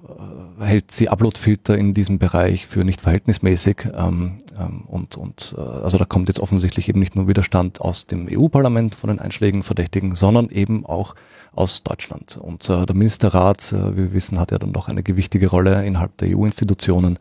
hält 0.60 0.90
sie 0.90 1.08
Uploadfilter 1.08 1.76
in 1.76 1.94
diesem 1.94 2.18
Bereich 2.18 2.66
für 2.66 2.84
nicht 2.84 3.00
verhältnismäßig 3.00 3.88
ähm, 3.94 4.36
ähm, 4.58 4.82
und, 4.86 5.16
und 5.16 5.54
äh, 5.56 5.60
also 5.60 5.98
da 5.98 6.04
kommt 6.04 6.28
jetzt 6.28 6.40
offensichtlich 6.40 6.88
eben 6.88 7.00
nicht 7.00 7.16
nur 7.16 7.28
Widerstand 7.28 7.80
aus 7.80 8.06
dem 8.06 8.28
EU-Parlament 8.30 8.94
von 8.94 9.08
den 9.08 9.18
einschlägigen 9.18 9.62
Verdächtigen, 9.62 10.14
sondern 10.16 10.50
eben 10.50 10.84
auch 10.84 11.14
aus 11.54 11.82
Deutschland. 11.82 12.38
Und 12.40 12.68
äh, 12.68 12.86
der 12.86 12.94
Ministerrat, 12.94 13.72
äh, 13.72 13.92
wie 13.92 14.02
wir 14.02 14.12
wissen, 14.12 14.38
hat 14.38 14.50
ja 14.50 14.58
dann 14.58 14.72
doch 14.72 14.88
eine 14.88 15.02
gewichtige 15.02 15.48
Rolle 15.48 15.84
innerhalb 15.84 16.16
der 16.18 16.36
EU-Institutionen. 16.36 17.18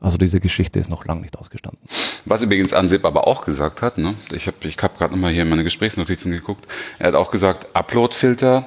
Also 0.00 0.18
diese 0.18 0.40
Geschichte 0.40 0.78
ist 0.78 0.90
noch 0.90 1.04
lange 1.04 1.22
nicht 1.22 1.38
ausgestanden. 1.38 1.80
Was 2.24 2.42
übrigens 2.42 2.72
Ansip 2.72 3.04
aber 3.04 3.26
auch 3.26 3.44
gesagt 3.44 3.82
hat, 3.82 3.98
ne? 3.98 4.14
ich 4.32 4.46
habe 4.46 4.56
ich 4.64 4.76
hab 4.78 4.98
gerade 4.98 5.14
nochmal 5.14 5.32
hier 5.32 5.42
in 5.42 5.48
meine 5.48 5.64
Gesprächsnotizen 5.64 6.30
geguckt, 6.32 6.66
er 6.98 7.08
hat 7.08 7.14
auch 7.14 7.30
gesagt, 7.30 7.74
Uploadfilter 7.74 8.64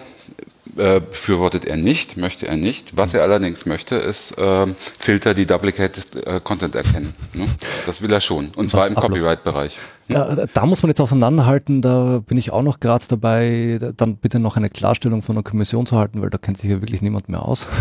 äh, 0.78 1.00
befürwortet 1.00 1.66
er 1.66 1.78
nicht, 1.78 2.18
möchte 2.18 2.48
er 2.48 2.58
nicht. 2.58 2.98
Was 2.98 3.14
er 3.14 3.24
allerdings 3.24 3.66
möchte, 3.66 3.96
ist 3.96 4.38
äh, 4.38 4.68
Filter, 4.98 5.34
die 5.34 5.46
Duplicated 5.46 6.16
äh, 6.26 6.40
Content 6.44 6.76
erkennen. 6.76 7.14
Ne? 7.34 7.46
Das 7.86 8.02
will 8.02 8.12
er 8.12 8.22
schon. 8.22 8.50
Und 8.56 8.70
zwar 8.70 8.88
im 8.88 8.96
Copyright-Bereich. 8.96 9.78
Ja, 10.08 10.46
da 10.54 10.66
muss 10.66 10.84
man 10.84 10.90
jetzt 10.90 11.02
auseinanderhalten, 11.02 11.82
da 11.82 12.22
bin 12.26 12.38
ich 12.38 12.52
auch 12.52 12.62
noch 12.62 12.80
gerade 12.80 13.04
dabei, 13.08 13.80
dann 13.98 14.18
bitte 14.18 14.40
noch 14.40 14.56
eine 14.56 14.70
Klarstellung 14.70 15.24
von 15.24 15.36
der 15.36 15.44
Kommission 15.44 15.88
zu 15.88 15.98
halten, 15.98 16.22
weil 16.22 16.30
da 16.30 16.38
kennt 16.38 16.60
sich 16.60 16.70
ja 16.70 16.82
wirklich 16.82 17.02
niemand 17.02 17.30
mehr 17.30 17.44
aus. 17.44 17.68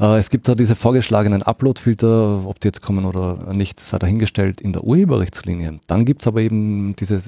Äh, 0.00 0.18
es 0.18 0.30
gibt 0.30 0.48
da 0.48 0.54
diese 0.54 0.74
vorgeschlagenen 0.74 1.42
Upload-Filter, 1.42 2.44
ob 2.46 2.60
die 2.60 2.68
jetzt 2.68 2.82
kommen 2.82 3.04
oder 3.04 3.54
nicht, 3.54 3.78
sei 3.80 3.98
dahingestellt 3.98 4.60
in 4.60 4.72
der 4.72 4.84
Urheberrechtslinie. 4.84 5.80
Dann 5.86 6.04
gibt's 6.04 6.26
aber 6.26 6.40
eben 6.40 6.96
diese 6.96 7.22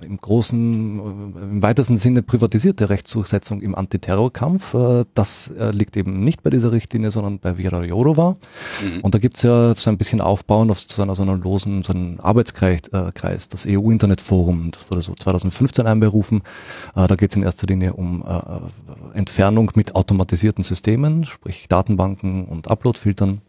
im 0.00 0.16
großen, 0.16 1.34
im 1.36 1.62
weitesten 1.62 1.96
Sinne 1.96 2.22
privatisierte 2.22 2.88
Rechtsdurchsetzung 2.88 3.60
im 3.60 3.74
Antiterrorkampf. 3.74 4.74
Äh, 4.74 5.04
das 5.14 5.48
äh, 5.50 5.70
liegt 5.70 5.96
eben 5.96 6.24
nicht 6.24 6.42
bei 6.42 6.50
dieser 6.50 6.72
Richtlinie, 6.72 7.10
sondern 7.10 7.38
bei 7.38 7.54
Vera 7.54 7.84
Jourova. 7.84 8.36
Mhm. 8.82 9.00
Und 9.00 9.14
da 9.14 9.18
gibt's 9.18 9.42
ja 9.42 9.74
so 9.74 9.90
ein 9.90 9.98
bisschen 9.98 10.20
Aufbauen 10.20 10.70
auf 10.70 10.80
so 10.80 11.02
einer, 11.02 11.14
so 11.14 11.22
einer 11.22 11.36
losen, 11.36 11.82
so 11.82 11.92
einen 11.92 12.18
Arbeitskreis, 12.20 12.88
äh, 12.92 13.10
das 13.50 13.66
EU-Internetforum. 13.68 14.70
Das 14.70 14.90
wurde 14.90 15.02
so 15.02 15.14
2015 15.14 15.86
einberufen. 15.86 16.42
Da 16.94 17.06
geht's 17.16 17.36
in 17.36 17.42
erster 17.42 17.66
Linie 17.66 17.94
um 17.94 18.24
Entfernung 19.14 19.70
mit 19.74 19.94
automatisierten 19.94 20.64
Systemen, 20.64 21.24
sprich 21.24 21.68
Datenbanken 21.68 22.44
und 22.44 22.68
Uploadfiltern 22.68 23.40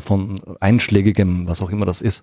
von 0.00 0.40
einschlägigem, 0.60 1.48
was 1.48 1.62
auch 1.62 1.70
immer 1.70 1.86
das 1.86 2.00
ist, 2.00 2.22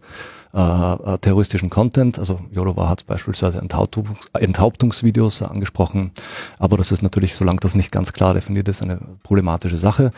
äh, 0.54 0.60
äh, 0.60 1.18
terroristischen 1.20 1.70
Content. 1.70 2.20
Also 2.20 2.40
Jodowa 2.52 2.90
hat 2.90 3.06
beispielsweise 3.06 3.60
Enthauptungs 3.60 4.30
Enthauptungsvideos 4.34 5.42
angesprochen, 5.42 6.12
aber 6.58 6.78
das 6.78 6.92
ist 6.92 7.02
natürlich, 7.02 7.36
solange 7.36 7.60
das 7.60 7.76
nicht 7.76 7.92
ganz 7.92 8.14
klar 8.14 8.34
definiert 8.34 8.68
ist, 8.68 8.82
eine 8.82 9.00
problematische 9.24 9.78
Sache. 9.78 10.12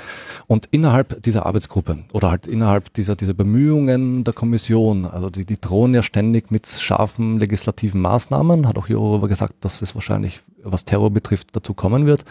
Und 0.47 0.67
innerhalb 0.71 1.21
dieser 1.23 1.45
Arbeitsgruppe 1.45 1.99
oder 2.13 2.29
halt 2.29 2.47
innerhalb 2.47 2.93
dieser, 2.93 3.15
dieser 3.15 3.33
Bemühungen 3.33 4.23
der 4.23 4.33
Kommission, 4.33 5.05
also 5.05 5.29
die, 5.29 5.45
die 5.45 5.59
drohen 5.59 5.93
ja 5.93 6.03
ständig 6.03 6.51
mit 6.51 6.67
scharfen 6.67 7.39
legislativen 7.39 7.99
Maßnahmen, 7.99 8.67
hat 8.67 8.77
auch 8.77 8.87
Jodowa 8.87 9.27
gesagt, 9.27 9.53
dass 9.61 9.81
es 9.81 9.95
wahrscheinlich, 9.95 10.41
was 10.63 10.85
Terror 10.85 11.09
betrifft, 11.09 11.55
dazu 11.55 11.73
kommen 11.73 12.05
wird. 12.05 12.23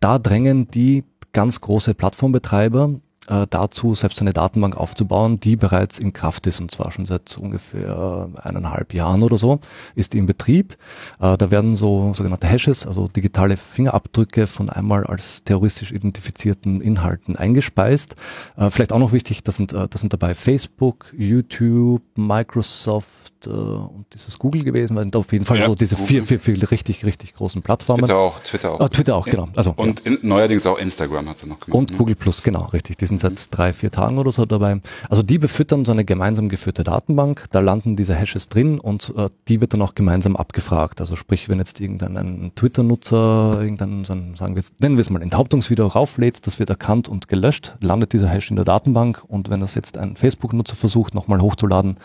Da 0.00 0.18
drängen 0.18 0.68
die 0.70 1.04
ganz 1.32 1.60
große 1.60 1.94
Plattformbetreiber 1.94 2.94
äh, 3.28 3.46
dazu, 3.48 3.94
selbst 3.94 4.20
eine 4.20 4.32
Datenbank 4.32 4.76
aufzubauen, 4.76 5.40
die 5.40 5.56
bereits 5.56 5.98
in 5.98 6.12
Kraft 6.12 6.46
ist 6.46 6.60
und 6.60 6.70
zwar 6.70 6.92
schon 6.92 7.06
seit 7.06 7.36
ungefähr 7.38 8.28
eineinhalb 8.42 8.92
Jahren 8.92 9.22
oder 9.22 9.38
so, 9.38 9.60
ist 9.94 10.14
in 10.14 10.26
Betrieb. 10.26 10.76
Äh, 11.20 11.36
da 11.36 11.50
werden 11.50 11.76
so 11.76 12.12
sogenannte 12.14 12.46
Hashes, 12.46 12.86
also 12.86 13.08
digitale 13.08 13.56
Fingerabdrücke 13.56 14.46
von 14.46 14.68
einmal 14.68 15.04
als 15.04 15.44
terroristisch 15.44 15.92
identifizierten 15.92 16.80
Inhalten 16.80 17.36
eingespeist. 17.36 18.16
Äh, 18.56 18.70
vielleicht 18.70 18.92
auch 18.92 18.98
noch 18.98 19.12
wichtig, 19.12 19.42
das 19.42 19.56
sind, 19.56 19.72
das 19.72 20.00
sind 20.00 20.12
dabei 20.12 20.34
Facebook, 20.34 21.06
YouTube, 21.16 22.02
Microsoft, 22.16 23.23
äh, 23.46 23.50
und 23.50 24.06
dieses 24.12 24.38
Google 24.38 24.64
gewesen, 24.64 24.96
weil 24.96 25.10
auf 25.14 25.32
jeden 25.32 25.44
Fall 25.44 25.58
ja, 25.58 25.66
so 25.66 25.74
diese 25.74 25.96
vier, 25.96 26.24
vier, 26.24 26.40
vier 26.40 26.70
richtig, 26.70 27.04
richtig 27.04 27.34
großen 27.34 27.62
Plattformen. 27.62 28.04
Twitter 28.04 28.16
auch, 28.16 28.40
Twitter 28.40 28.72
auch. 28.72 28.80
Ah, 28.80 28.88
Twitter 28.88 29.16
auch, 29.16 29.26
genau. 29.26 29.48
Also, 29.56 29.74
und 29.76 30.04
ja. 30.04 30.12
in, 30.12 30.18
neuerdings 30.22 30.66
auch 30.66 30.78
Instagram 30.78 31.28
hat 31.28 31.38
sie 31.38 31.46
noch 31.46 31.60
gemacht. 31.60 31.76
Und 31.76 31.90
ja. 31.90 31.96
Google 31.96 32.14
Plus, 32.16 32.42
genau, 32.42 32.66
richtig. 32.66 32.96
Die 32.96 33.06
sind 33.06 33.20
seit 33.20 33.32
mhm. 33.32 33.50
drei, 33.50 33.72
vier 33.72 33.90
Tagen 33.90 34.18
oder 34.18 34.32
so 34.32 34.44
dabei. 34.44 34.80
Also 35.08 35.22
die 35.22 35.38
befüttern 35.38 35.84
so 35.84 35.92
eine 35.92 36.04
gemeinsam 36.04 36.48
geführte 36.48 36.84
Datenbank, 36.84 37.44
da 37.50 37.60
landen 37.60 37.96
diese 37.96 38.14
Hashes 38.14 38.48
drin 38.48 38.78
und 38.78 39.12
äh, 39.16 39.28
die 39.48 39.60
wird 39.60 39.74
dann 39.74 39.82
auch 39.82 39.94
gemeinsam 39.94 40.36
abgefragt. 40.36 41.00
Also 41.00 41.16
sprich, 41.16 41.48
wenn 41.48 41.58
jetzt 41.58 41.80
irgendein 41.80 42.52
Twitter-Nutzer 42.54 43.58
irgendein, 43.60 44.04
sagen 44.04 44.54
wir 44.54 44.56
jetzt, 44.56 44.80
nennen 44.80 44.96
wir 44.96 45.02
es 45.02 45.10
mal, 45.10 45.22
Enthauptungsvideo 45.22 45.86
rauflädt, 45.86 46.46
das 46.46 46.58
wird 46.58 46.70
erkannt 46.70 47.08
und 47.08 47.28
gelöscht, 47.28 47.76
landet 47.80 48.12
dieser 48.12 48.28
Hash 48.28 48.50
in 48.50 48.56
der 48.56 48.64
Datenbank 48.64 49.22
und 49.26 49.50
wenn 49.50 49.60
das 49.60 49.74
jetzt 49.74 49.98
ein 49.98 50.16
Facebook-Nutzer 50.16 50.76
versucht, 50.76 51.14
nochmal 51.14 51.40
hochzuladen, 51.40 51.96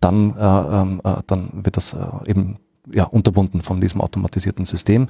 dann, 0.00 0.36
äh, 0.36 0.42
ähm, 0.42 1.00
äh, 1.04 1.16
dann 1.26 1.48
wird 1.52 1.76
das 1.76 1.92
äh, 1.92 2.30
eben 2.30 2.56
ja, 2.90 3.04
unterbunden 3.04 3.60
von 3.60 3.80
diesem 3.80 4.00
automatisierten 4.00 4.64
System. 4.64 5.08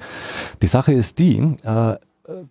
Die 0.63 0.67
Sache 0.67 0.93
ist 0.93 1.19
die, 1.19 1.57
äh, 1.63 1.97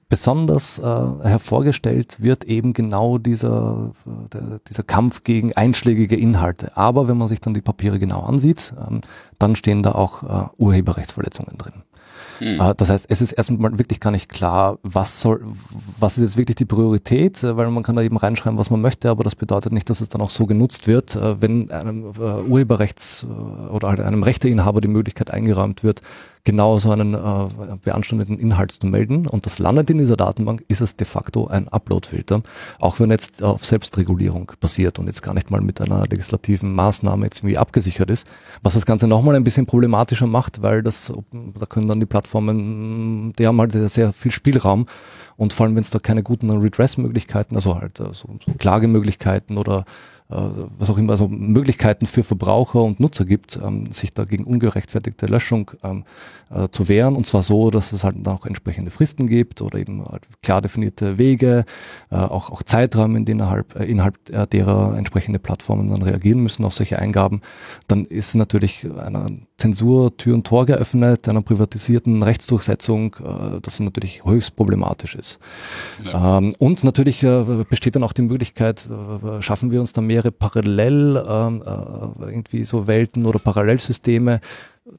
besonders 0.09 0.80
äh, 0.80 0.84
hervorgestellt 0.84 2.22
wird 2.22 2.45
eben 2.45 2.73
genau 2.73 3.18
dieser, 3.19 3.91
der, 4.34 4.59
dieser 4.68 4.84
Kampf 4.84 5.23
gegen 5.23 5.53
einschlägige 5.53 6.15
Inhalte. 6.15 6.76
Aber 6.76 7.07
wenn 7.07 7.18
man 7.18 7.27
sich 7.27 7.41
dann 7.41 7.53
die 7.53 7.61
Papiere 7.61 7.99
genau 7.99 8.22
ansieht, 8.22 8.73
ähm, 8.89 9.01
dann 9.38 9.55
stehen 9.55 9.84
da 9.84 9.91
auch 9.91 10.23
äh, 10.23 10.47
Urheberrechtsverletzungen 10.57 11.57
drin. 11.57 11.84
Hm. 12.39 12.59
Äh, 12.59 12.76
das 12.76 12.89
heißt, 12.89 13.05
es 13.09 13.22
ist 13.22 13.31
erstmal 13.34 13.77
wirklich 13.77 13.99
gar 13.99 14.11
nicht 14.11 14.30
klar, 14.30 14.80
was 14.84 15.22
soll, 15.22 15.41
was 15.99 16.18
ist 16.18 16.23
jetzt 16.23 16.38
wirklich 16.38 16.55
die 16.55 16.65
Priorität, 16.65 17.43
äh, 17.43 17.57
weil 17.57 17.69
man 17.72 17.84
kann 17.84 17.95
da 17.95 18.01
eben 18.01 18.18
reinschreiben, 18.18 18.57
was 18.57 18.69
man 18.69 18.81
möchte, 18.81 19.09
aber 19.09 19.23
das 19.23 19.35
bedeutet 19.35 19.73
nicht, 19.73 19.89
dass 19.89 20.01
es 20.01 20.09
dann 20.09 20.22
auch 20.22 20.30
so 20.30 20.45
genutzt 20.45 20.88
wird, 20.88 21.15
äh, 21.15 21.41
wenn 21.41 21.72
einem 21.72 22.05
Urheberrechts- 22.05 23.26
oder 23.72 23.89
halt 23.89 23.99
einem 23.99 24.23
Rechteinhaber 24.23 24.81
die 24.81 24.88
Möglichkeit 24.88 25.31
eingeräumt 25.31 25.84
wird, 25.84 26.01
genau 26.48 26.80
so 26.80 26.91
einen 26.91 27.14
äh, 27.14 27.18
beanstandeten 27.84 28.40
Inhalt 28.40 28.72
zu 28.72 28.88
melden. 28.88 29.28
Und 29.28 29.45
das 29.45 29.60
landet 29.60 29.90
in 29.90 29.98
dieser 29.98 30.15
Datenbank, 30.15 30.64
ist 30.69 30.80
es 30.80 30.95
de 30.95 31.06
facto 31.06 31.48
ein 31.48 31.68
Uploadfilter, 31.68 32.41
auch 32.80 33.02
wenn 33.02 33.11
jetzt 33.11 33.44
auf 33.44 33.65
Selbstregulierung 33.65 34.49
basiert 34.61 34.98
und 34.98 35.07
jetzt 35.07 35.22
gar 35.22 35.34
nicht 35.34 35.52
mal 35.52 35.60
mit 35.60 35.82
einer 35.82 36.07
legislativen 36.07 36.74
Maßnahme 36.74 37.26
jetzt 37.26 37.40
irgendwie 37.40 37.57
abgesichert 37.57 38.10
ist, 38.10 38.28
was 38.64 38.76
das 38.76 38.86
Ganze 38.86 39.10
nochmal 39.10 39.36
ein 39.36 39.44
bisschen 39.44 39.65
problematischer 39.65 40.26
macht, 40.26 40.64
weil 40.64 40.84
das, 40.84 41.11
da 41.60 41.65
können 41.65 41.90
dann 41.90 41.99
die 41.99 42.06
Plattformen, 42.06 43.34
die 43.34 43.45
haben 43.45 43.60
halt 43.60 43.74
sehr 43.74 44.14
viel 44.14 44.32
Spielraum 44.32 44.86
und 45.38 45.53
vor 45.53 45.65
allem, 45.65 45.76
wenn 45.76 45.84
es 45.84 45.91
da 45.91 45.99
keine 45.99 46.23
guten 46.23 46.49
Redress-Möglichkeiten, 46.49 47.55
also 47.55 47.80
halt 47.80 47.97
so, 47.97 48.11
so 48.11 48.27
Klagemöglichkeiten 48.57 49.57
oder 49.57 49.85
äh, 50.30 50.35
was 50.77 50.89
auch 50.89 50.97
immer, 50.97 51.14
also 51.14 51.27
Möglichkeiten 51.30 52.05
für 52.05 52.23
Verbraucher 52.23 52.84
und 52.84 52.99
Nutzer 52.99 53.23
gibt, 53.23 53.57
ähm, 53.64 53.91
sich 53.93 54.14
dagegen 54.14 54.43
ungerechtfertigte 54.43 55.26
Löschung 55.26 55.72
ähm, 55.84 56.03
äh, 56.49 56.68
zu 56.69 56.89
wehren. 56.89 57.15
Und 57.15 57.26
zwar 57.27 57.43
so, 57.43 57.69
dass 57.69 57.93
es 57.93 58.03
halt 58.03 58.27
auch 58.27 58.45
entsprechende 58.45 58.91
Fristen 58.91 59.27
gibt 59.27 59.61
oder 59.61 59.80
eben 59.80 60.05
halt 60.05 60.23
klar 60.43 60.61
definierte 60.61 61.18
Wege, 61.18 61.64
äh, 62.11 62.15
auch, 62.15 62.49
auch 62.49 62.64
Zeiträume, 62.64 63.18
in 63.18 63.26
denen 63.26 63.39
innerhalb, 63.39 63.80
äh, 63.80 63.85
innerhalb 63.85 64.30
äh, 64.30 64.45
derer 64.47 64.97
entsprechende 64.97 65.39
Plattformen 65.39 65.89
dann 65.89 66.01
reagieren 66.01 66.41
müssen 66.41 66.65
auf 66.65 66.73
solche 66.73 66.99
Eingaben. 66.99 67.41
Dann 67.88 68.05
ist 68.05 68.35
natürlich 68.35 68.85
einer 68.97 69.27
Zensur 69.57 70.18
Tür 70.18 70.35
und 70.35 70.45
Tor 70.45 70.65
geöffnet, 70.65 71.30
einer 71.30 71.41
privatisierten 71.41 72.22
Rechtsdurchsetzung, 72.22 73.15
äh, 73.23 73.61
das 73.61 73.80
natürlich 73.80 74.26
höchst 74.26 74.55
problematisch 74.55 75.15
ist. 75.15 75.26
Ja. 76.03 76.37
Ähm, 76.37 76.53
und 76.59 76.83
natürlich 76.83 77.23
äh, 77.23 77.43
besteht 77.69 77.95
dann 77.95 78.03
auch 78.03 78.13
die 78.13 78.21
Möglichkeit, 78.21 78.85
äh, 78.87 79.41
schaffen 79.41 79.71
wir 79.71 79.79
uns 79.79 79.93
da 79.93 80.01
mehrere 80.01 80.31
parallel 80.31 81.23
ähm, 81.27 81.63
äh, 81.65 82.31
irgendwie 82.31 82.63
so 82.65 82.87
Welten 82.87 83.25
oder 83.25 83.39
Parallelsysteme, 83.39 84.39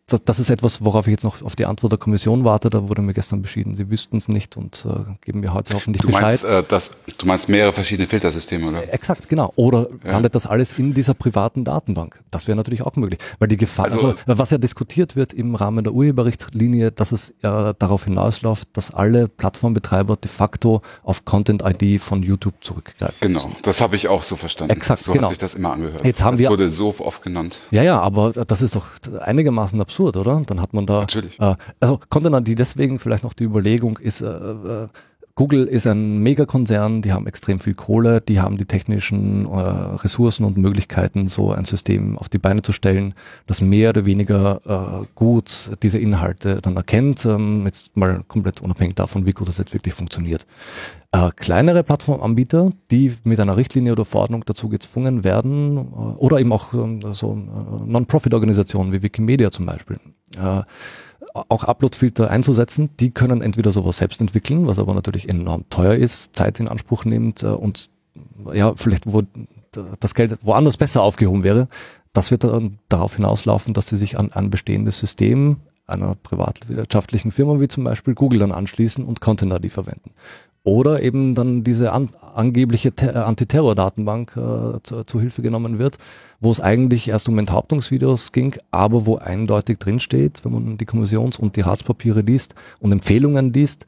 das, 0.06 0.24
das 0.24 0.38
ist 0.38 0.50
etwas, 0.50 0.84
worauf 0.84 1.06
ich 1.06 1.12
jetzt 1.12 1.24
noch 1.24 1.42
auf 1.42 1.56
die 1.56 1.66
Antwort 1.66 1.92
der 1.92 1.98
Kommission 1.98 2.44
warte. 2.44 2.70
Da 2.70 2.88
wurde 2.88 3.02
mir 3.02 3.14
gestern 3.14 3.42
beschieden, 3.42 3.76
sie 3.76 3.90
wüssten 3.90 4.18
es 4.18 4.28
nicht 4.28 4.56
und 4.56 4.86
äh, 4.86 5.12
geben 5.24 5.40
mir 5.40 5.54
heute 5.54 5.74
hoffentlich 5.74 6.02
du 6.02 6.08
Bescheid. 6.08 6.42
Meinst, 6.42 6.44
äh, 6.44 6.62
das, 6.66 6.90
du 7.16 7.26
meinst 7.26 7.48
mehrere 7.48 7.72
verschiedene 7.72 8.06
Filtersysteme, 8.06 8.68
oder? 8.68 8.92
Exakt, 8.92 9.28
genau. 9.28 9.52
Oder 9.56 9.88
ja. 10.04 10.12
landet 10.12 10.34
das 10.34 10.46
alles 10.46 10.78
in 10.78 10.94
dieser 10.94 11.14
privaten 11.14 11.64
Datenbank? 11.64 12.20
Das 12.30 12.46
wäre 12.46 12.56
natürlich 12.56 12.82
auch 12.82 12.96
möglich. 12.96 13.20
Weil 13.38 13.48
die 13.48 13.56
Gefahr, 13.56 13.86
also, 13.86 14.08
also, 14.08 14.18
was 14.26 14.50
ja 14.50 14.58
diskutiert 14.58 15.16
wird 15.16 15.32
im 15.32 15.54
Rahmen 15.54 15.84
der 15.84 15.92
Urheberrechtslinie, 15.92 16.92
dass 16.92 17.12
es 17.12 17.34
ja 17.42 17.72
darauf 17.72 18.04
hinausläuft, 18.04 18.68
dass 18.74 18.92
alle 18.92 19.28
Plattformbetreiber 19.28 20.16
de 20.16 20.30
facto 20.30 20.82
auf 21.02 21.24
Content-ID 21.24 22.00
von 22.00 22.22
YouTube 22.22 22.54
zurückgreifen. 22.60 23.16
Genau, 23.20 23.48
müssen. 23.48 23.56
das 23.62 23.80
habe 23.80 23.96
ich 23.96 24.08
auch 24.08 24.22
so 24.22 24.36
verstanden. 24.36 24.74
Exakt, 24.74 25.02
so 25.02 25.12
genau. 25.12 25.24
hat 25.24 25.30
sich 25.30 25.38
das 25.38 25.54
immer 25.54 25.72
angehört. 25.72 26.04
Jetzt 26.04 26.22
haben 26.22 26.36
das 26.36 26.40
wir, 26.40 26.50
wurde 26.50 26.70
so 26.70 26.94
oft 26.98 27.22
genannt. 27.22 27.58
Ja, 27.70 27.82
ja, 27.82 28.00
aber 28.00 28.32
das 28.32 28.62
ist 28.62 28.76
doch 28.76 28.86
einigermaßen 29.20 29.77
absurd, 29.80 30.16
oder? 30.16 30.42
Dann 30.46 30.60
hat 30.60 30.72
man 30.72 30.86
da. 30.86 31.00
Natürlich. 31.00 31.38
Äh, 31.40 31.56
also 31.80 32.00
Content 32.08 32.46
die 32.46 32.54
deswegen 32.54 32.98
vielleicht 32.98 33.24
noch 33.24 33.32
die 33.32 33.44
Überlegung 33.44 33.98
ist, 33.98 34.20
äh, 34.20 34.26
äh, 34.26 34.86
Google 35.38 35.66
ist 35.68 35.86
ein 35.86 36.18
Megakonzern, 36.18 37.00
die 37.00 37.12
haben 37.12 37.28
extrem 37.28 37.60
viel 37.60 37.74
Kohle, 37.74 38.20
die 38.20 38.40
haben 38.40 38.56
die 38.56 38.64
technischen 38.64 39.46
äh, 39.46 39.50
Ressourcen 39.52 40.42
und 40.42 40.56
Möglichkeiten, 40.56 41.28
so 41.28 41.52
ein 41.52 41.64
System 41.64 42.18
auf 42.18 42.28
die 42.28 42.38
Beine 42.38 42.60
zu 42.60 42.72
stellen, 42.72 43.14
das 43.46 43.60
mehr 43.60 43.90
oder 43.90 44.04
weniger 44.04 44.60
äh, 44.66 45.06
gut 45.14 45.70
diese 45.84 45.98
Inhalte 45.98 46.60
dann 46.60 46.76
erkennt, 46.76 47.24
ähm, 47.24 47.66
jetzt 47.66 47.96
mal 47.96 48.24
komplett 48.26 48.62
unabhängig 48.62 48.96
davon, 48.96 49.26
wie 49.26 49.32
gut 49.32 49.46
das 49.46 49.58
jetzt 49.58 49.72
wirklich 49.74 49.94
funktioniert. 49.94 50.44
Äh, 51.12 51.30
kleinere 51.36 51.84
Plattformanbieter, 51.84 52.70
die 52.90 53.14
mit 53.22 53.38
einer 53.38 53.56
Richtlinie 53.56 53.92
oder 53.92 54.04
Verordnung 54.04 54.42
dazu 54.44 54.68
gezwungen 54.68 55.22
werden, 55.22 55.76
äh, 55.78 55.80
oder 56.18 56.40
eben 56.40 56.50
auch 56.50 56.74
ähm, 56.74 57.00
so 57.12 57.34
äh, 57.34 57.88
Non-Profit-Organisationen 57.88 58.92
wie 58.92 59.04
Wikimedia 59.04 59.52
zum 59.52 59.66
Beispiel, 59.66 60.00
äh, 60.36 60.62
auch 61.48 61.64
Uploadfilter 61.64 62.30
einzusetzen. 62.30 62.90
Die 62.98 63.10
können 63.10 63.42
entweder 63.42 63.72
sowas 63.72 63.98
selbst 63.98 64.20
entwickeln, 64.20 64.66
was 64.66 64.78
aber 64.78 64.94
natürlich 64.94 65.28
enorm 65.32 65.64
teuer 65.70 65.94
ist, 65.94 66.34
Zeit 66.36 66.60
in 66.60 66.68
Anspruch 66.68 67.04
nimmt 67.04 67.42
äh, 67.42 67.46
und 67.46 67.90
ja, 68.52 68.74
vielleicht 68.74 69.12
wo 69.12 69.22
das 70.00 70.14
Geld 70.14 70.38
woanders 70.42 70.76
besser 70.76 71.02
aufgehoben 71.02 71.42
wäre. 71.44 71.68
Das 72.12 72.30
wird 72.30 72.44
dann 72.44 72.78
darauf 72.88 73.16
hinauslaufen, 73.16 73.74
dass 73.74 73.88
sie 73.88 73.96
sich 73.96 74.18
an 74.18 74.32
ein 74.32 74.50
bestehendes 74.50 74.98
System 74.98 75.58
einer 75.88 76.14
privatwirtschaftlichen 76.14 77.30
Firma 77.32 77.60
wie 77.60 77.68
zum 77.68 77.84
Beispiel 77.84 78.14
Google 78.14 78.40
dann 78.40 78.52
anschließen 78.52 79.04
und 79.04 79.20
Content-ID 79.20 79.72
verwenden. 79.72 80.10
Oder 80.64 81.02
eben 81.02 81.34
dann 81.34 81.64
diese 81.64 81.92
an, 81.92 82.10
angebliche 82.34 82.92
äh, 83.00 83.16
Antiterror-Datenbank 83.16 84.36
äh, 84.36 84.82
zu, 84.82 85.02
zu, 85.04 85.20
Hilfe 85.20 85.40
genommen 85.40 85.78
wird, 85.78 85.96
wo 86.40 86.50
es 86.50 86.60
eigentlich 86.60 87.08
erst 87.08 87.28
um 87.28 87.38
Enthauptungsvideos 87.38 88.32
ging, 88.32 88.54
aber 88.70 89.06
wo 89.06 89.16
eindeutig 89.16 89.78
drinsteht, 89.78 90.44
wenn 90.44 90.52
man 90.52 90.76
die 90.76 90.84
Kommissions- 90.84 91.38
und 91.38 91.56
die 91.56 91.62
Ratspapiere 91.62 92.20
liest 92.20 92.54
und 92.80 92.92
Empfehlungen 92.92 93.52
liest, 93.52 93.86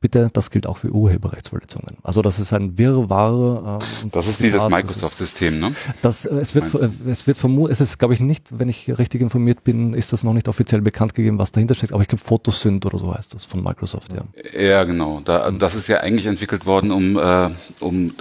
bitte, 0.00 0.30
das 0.32 0.50
gilt 0.50 0.66
auch 0.66 0.76
für 0.78 0.90
Urheberrechtsverletzungen. 0.90 1.98
Also 2.02 2.22
das 2.22 2.38
ist 2.38 2.52
ein 2.52 2.78
Wirrwarr. 2.78 3.80
Ähm, 4.02 4.10
das 4.12 4.28
ist 4.28 4.42
dieses 4.42 4.68
Microsoft-System, 4.68 5.58
ne? 5.58 5.72
Das, 6.02 6.24
äh, 6.24 6.36
es 6.36 6.54
wird, 6.54 6.66
es 7.06 7.26
wird 7.26 7.38
vermutet, 7.38 7.72
es 7.72 7.80
ist, 7.80 7.98
glaube 7.98 8.14
ich, 8.14 8.20
nicht, 8.20 8.58
wenn 8.58 8.68
ich 8.68 8.98
richtig 8.98 9.20
informiert 9.20 9.64
bin, 9.64 9.94
ist 9.94 10.12
das 10.12 10.24
noch 10.24 10.34
nicht 10.34 10.48
offiziell 10.48 10.80
bekannt 10.80 11.14
gegeben, 11.14 11.38
was 11.38 11.52
dahinter 11.52 11.74
steckt, 11.74 11.92
aber 11.92 12.02
ich 12.02 12.08
glaube 12.08 12.22
Photosynth 12.22 12.86
oder 12.86 12.98
so 12.98 13.14
heißt 13.14 13.34
das 13.34 13.44
von 13.44 13.62
Microsoft, 13.62 14.12
ja. 14.12 14.22
Ja, 14.60 14.84
genau. 14.84 15.20
Da, 15.20 15.50
das 15.50 15.74
ist 15.74 15.88
ja 15.88 15.98
eigentlich 15.98 16.26
entwickelt 16.26 16.66
worden, 16.66 16.90
um, 16.90 17.16
äh, 17.16 17.50
um 17.80 18.12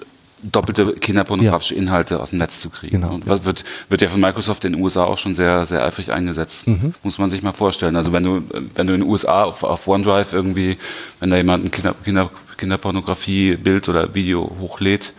doppelte 0.43 0.93
kinderpornografische 0.93 1.75
ja. 1.75 1.81
Inhalte 1.81 2.19
aus 2.19 2.29
dem 2.29 2.39
Netz 2.39 2.59
zu 2.59 2.69
kriegen. 2.69 3.01
Genau, 3.01 3.15
und 3.15 3.27
was 3.27 3.45
wird, 3.45 3.63
wird 3.89 4.01
ja 4.01 4.07
von 4.07 4.21
Microsoft 4.21 4.65
in 4.65 4.73
den 4.73 4.81
USA 4.81 5.03
auch 5.03 5.17
schon 5.17 5.35
sehr, 5.35 5.65
sehr 5.65 5.83
eifrig 5.83 6.11
eingesetzt. 6.11 6.67
Mhm. 6.67 6.93
Muss 7.03 7.17
man 7.17 7.29
sich 7.29 7.41
mal 7.41 7.53
vorstellen. 7.53 7.95
Also 7.95 8.13
wenn 8.13 8.23
du, 8.23 8.43
wenn 8.75 8.87
du 8.87 8.93
in 8.93 9.01
den 9.01 9.09
USA 9.09 9.43
auf, 9.43 9.63
auf 9.63 9.87
OneDrive 9.87 10.33
irgendwie, 10.33 10.77
wenn 11.19 11.29
da 11.29 11.37
jemand 11.37 11.65
ein 11.65 11.71
Kinder, 11.71 11.95
Kinder, 12.03 12.29
Kinderpornografie-Bild 12.57 13.89
oder 13.89 14.13
Video 14.13 14.51
hochlädt, 14.59 15.13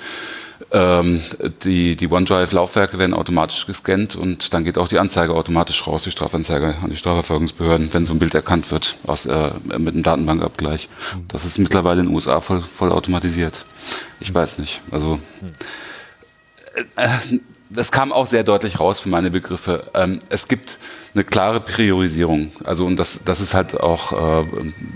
ähm, 0.72 1.22
die, 1.62 1.97
die 1.97 2.10
OneDrive-Laufwerke 2.10 2.98
werden 2.98 3.14
automatisch 3.14 3.66
gescannt 3.66 4.16
und 4.16 4.52
dann 4.52 4.64
geht 4.64 4.76
auch 4.76 4.89
die 4.89 4.98
Anzeige 4.98 5.35
automatisch 5.35 5.86
raus, 5.86 6.02
die 6.02 6.10
Strafanzeige 6.10 6.74
an 6.82 6.90
die 6.90 6.97
Strafverfolgungsbehörden, 6.97 7.93
wenn 7.94 8.06
so 8.06 8.14
ein 8.14 8.18
Bild 8.18 8.35
erkannt 8.35 8.70
wird 8.70 8.97
aus, 9.06 9.26
äh, 9.26 9.51
mit 9.78 9.94
einem 9.94 10.02
Datenbankabgleich. 10.02 10.89
Das 11.28 11.44
ist 11.44 11.59
mittlerweile 11.59 12.01
in 12.01 12.06
den 12.06 12.14
USA 12.14 12.40
voll, 12.40 12.60
voll 12.60 12.93
automatisiert. 12.93 13.64
Ich 14.20 14.35
weiß 14.35 14.59
nicht. 14.59 14.80
Also 14.90 15.20
äh, 16.97 17.09
das 17.70 17.93
kam 17.93 18.12
auch 18.12 18.26
sehr 18.26 18.44
deutlich 18.44 18.80
raus 18.80 18.98
für 18.98 19.09
meine 19.09 19.30
Begriffe. 19.30 19.90
Ähm, 19.94 20.20
es 20.28 20.48
gibt 20.48 20.78
eine 21.14 21.24
klare 21.24 21.60
Priorisierung. 21.60 22.52
Also 22.64 22.86
und 22.86 22.97
das, 22.97 23.20
das 23.24 23.40
ist 23.40 23.55
halt 23.55 23.78
auch, 23.78 24.12
äh, 24.12 24.47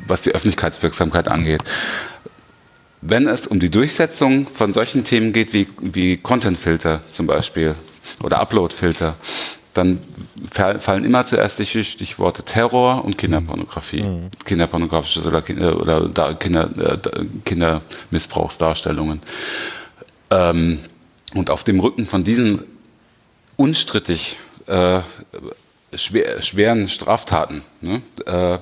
was 0.07 0.23
die 0.23 0.33
Öffentlichkeitswirksamkeit 0.33 1.29
angeht. 1.29 1.63
Wenn 3.05 3.27
es 3.27 3.49
um 3.49 3.59
die 3.59 3.69
Durchsetzung 3.69 4.47
von 4.47 4.73
solchen 4.73 5.03
Themen 5.03 5.33
geht 5.33 5.53
wie, 5.53 5.67
wie 5.81 6.17
Content-Filter 6.17 7.01
zum 7.11 7.27
Beispiel 7.27 7.75
oder 8.23 8.39
Upload-Filter, 8.39 9.17
dann 9.75 9.99
fallen 10.49 11.05
immer 11.05 11.25
zuerst 11.25 11.59
die 11.59 11.67
Stichworte 11.67 12.45
Terror 12.45 13.05
und 13.05 13.19
Kinderpornografie. 13.19 14.05
Mhm. 14.05 14.31
Kinderpornografisches 14.45 15.27
oder, 15.27 15.43
oder 15.43 16.35
Kinder, 16.35 16.71
äh, 16.79 16.99
Kindermissbrauchsdarstellungen. 17.45 19.21
Ähm, 20.31 20.79
und 21.35 21.51
auf 21.51 21.65
dem 21.65 21.81
Rücken 21.81 22.07
von 22.07 22.23
diesen 22.23 22.63
unstrittig 23.57 24.39
äh, 24.67 25.01
schwer, 25.95 26.41
schweren 26.43 26.89
Straftaten 26.89 27.63
ne, 27.81 28.03
äh, 28.27 28.59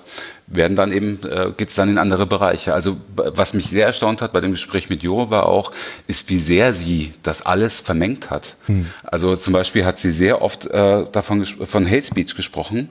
werden 0.51 0.77
dann 0.77 0.93
eben, 0.93 1.21
äh, 1.25 1.53
geht 1.57 1.69
es 1.69 1.77
dann 1.77 1.89
in 1.89 1.99
andere 1.99 2.27
Bereiche. 2.27 2.75
Also 2.75 2.97
was 3.15 3.55
mich 3.55 3.69
sehr 3.69 3.87
erstaunt 3.87 4.21
hat 4.21 4.33
bei 4.33 4.41
dem 4.41 4.51
Gespräch 4.51 4.91
mit 4.91 5.03
Jo 5.03 5.31
war 5.31 5.47
auch, 5.47 5.73
ist, 6.07 6.29
wie 6.29 6.39
sehr 6.39 6.75
sie 6.75 7.13
das 7.23 7.43
alles 7.43 7.81
vermengt 7.81 8.31
hat. 8.31 8.57
Hm. 8.67 8.87
Also 9.05 9.37
zum 9.37 9.53
Beispiel 9.53 9.85
hat 9.85 9.99
sie 9.99 10.11
sehr 10.11 10.43
oft 10.43 10.67
äh, 10.67 11.07
davon 11.13 11.47
von 11.47 11.87
Hate 11.87 12.07
Speech 12.07 12.35
gesprochen, 12.35 12.89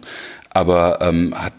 aber 0.49 0.99
ähm, 1.02 1.36
hat 1.36 1.53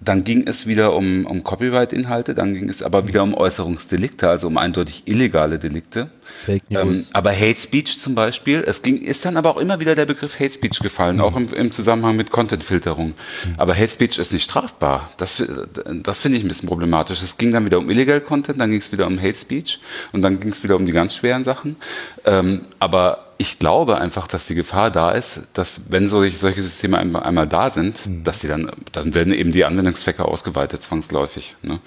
dann 0.00 0.22
ging 0.22 0.46
es 0.46 0.66
wieder 0.66 0.94
um, 0.94 1.26
um 1.26 1.42
Copyright-Inhalte, 1.42 2.34
dann 2.34 2.54
ging 2.54 2.68
es 2.68 2.82
aber 2.82 3.08
wieder 3.08 3.22
um 3.22 3.34
Äußerungsdelikte, 3.34 4.28
also 4.28 4.46
um 4.46 4.56
eindeutig 4.56 5.02
illegale 5.06 5.58
Delikte. 5.58 6.08
Fake 6.44 6.62
ähm, 6.70 6.88
News. 6.88 7.08
Ähm, 7.08 7.10
aber 7.12 7.32
Hate 7.32 7.56
Speech 7.56 8.00
zum 8.00 8.14
Beispiel, 8.14 8.64
es 8.66 8.82
ging, 8.82 9.02
ist 9.02 9.24
dann 9.24 9.36
aber 9.36 9.50
auch 9.50 9.56
immer 9.58 9.80
wieder 9.80 9.94
der 9.94 10.06
Begriff 10.06 10.38
Hate 10.38 10.52
Speech 10.52 10.80
gefallen, 10.80 11.16
mhm. 11.16 11.22
auch 11.22 11.36
im, 11.36 11.52
im, 11.52 11.72
Zusammenhang 11.72 12.16
mit 12.16 12.30
Content-Filterung. 12.30 13.08
Mhm. 13.08 13.14
Aber 13.56 13.74
Hate 13.74 13.88
Speech 13.88 14.18
ist 14.18 14.32
nicht 14.32 14.44
strafbar. 14.44 15.10
Das, 15.16 15.42
das 15.84 16.18
finde 16.18 16.38
ich 16.38 16.44
ein 16.44 16.48
bisschen 16.48 16.68
problematisch. 16.68 17.22
Es 17.22 17.36
ging 17.38 17.52
dann 17.52 17.64
wieder 17.64 17.78
um 17.78 17.90
Illegal 17.90 18.20
Content, 18.20 18.60
dann 18.60 18.70
ging 18.70 18.80
es 18.80 18.92
wieder 18.92 19.06
um 19.06 19.18
Hate 19.20 19.34
Speech 19.34 19.80
und 20.12 20.22
dann 20.22 20.40
ging 20.40 20.50
es 20.50 20.62
wieder 20.62 20.76
um 20.76 20.86
die 20.86 20.92
ganz 20.92 21.14
schweren 21.14 21.44
Sachen. 21.44 21.76
Ähm, 22.24 22.62
aber 22.78 23.28
ich 23.40 23.60
glaube 23.60 23.98
einfach, 23.98 24.26
dass 24.26 24.46
die 24.46 24.56
Gefahr 24.56 24.90
da 24.90 25.12
ist, 25.12 25.42
dass 25.52 25.82
wenn 25.88 26.08
solche, 26.08 26.36
solche 26.36 26.60
Systeme 26.60 26.98
einmal, 26.98 27.22
einmal 27.22 27.46
da 27.46 27.70
sind, 27.70 28.04
mhm. 28.04 28.24
dass 28.24 28.40
die 28.40 28.48
dann, 28.48 28.68
dann 28.90 29.14
werden 29.14 29.32
eben 29.32 29.52
die 29.52 29.64
Anwendungszwecke 29.64 30.24
ausgeweitet, 30.24 30.82
zwangsläufig. 30.82 31.54
Ne? 31.62 31.78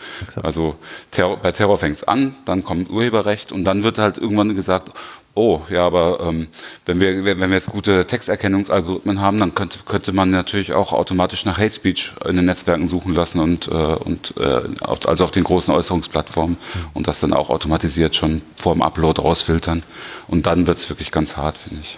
Also 0.41 0.75
Terror, 1.11 1.37
bei 1.37 1.51
Terror 1.51 1.77
fängt 1.77 1.97
es 1.97 2.05
an, 2.05 2.35
dann 2.45 2.63
kommt 2.63 2.89
Urheberrecht 2.89 3.51
und 3.51 3.65
dann 3.65 3.83
wird 3.83 3.97
halt 3.97 4.17
irgendwann 4.31 4.55
gesagt, 4.55 4.91
Oh, 5.33 5.61
ja, 5.69 5.85
aber 5.85 6.19
ähm, 6.19 6.47
wenn 6.85 6.99
wir 6.99 7.23
wenn 7.23 7.39
wir 7.39 7.51
jetzt 7.51 7.69
gute 7.69 8.05
Texterkennungsalgorithmen 8.05 9.21
haben, 9.21 9.39
dann 9.39 9.55
könnte 9.55 9.79
könnte 9.85 10.11
man 10.11 10.29
natürlich 10.29 10.73
auch 10.73 10.91
automatisch 10.91 11.45
nach 11.45 11.57
Hate 11.57 11.73
Speech 11.73 12.11
in 12.27 12.35
den 12.35 12.45
Netzwerken 12.45 12.89
suchen 12.89 13.15
lassen 13.15 13.39
und 13.39 13.69
äh, 13.69 13.71
und 13.71 14.33
äh, 14.37 14.59
auf, 14.81 15.07
also 15.07 15.23
auf 15.23 15.31
den 15.31 15.45
großen 15.45 15.73
Äußerungsplattformen 15.73 16.57
und 16.93 17.07
das 17.07 17.21
dann 17.21 17.31
auch 17.31 17.49
automatisiert 17.49 18.13
schon 18.13 18.41
vor 18.57 18.73
dem 18.73 18.81
Upload 18.81 19.21
rausfiltern 19.21 19.83
und 20.27 20.47
dann 20.47 20.67
wird's 20.67 20.89
wirklich 20.89 21.11
ganz 21.11 21.37
hart, 21.37 21.57
finde 21.57 21.79
ich. 21.81 21.97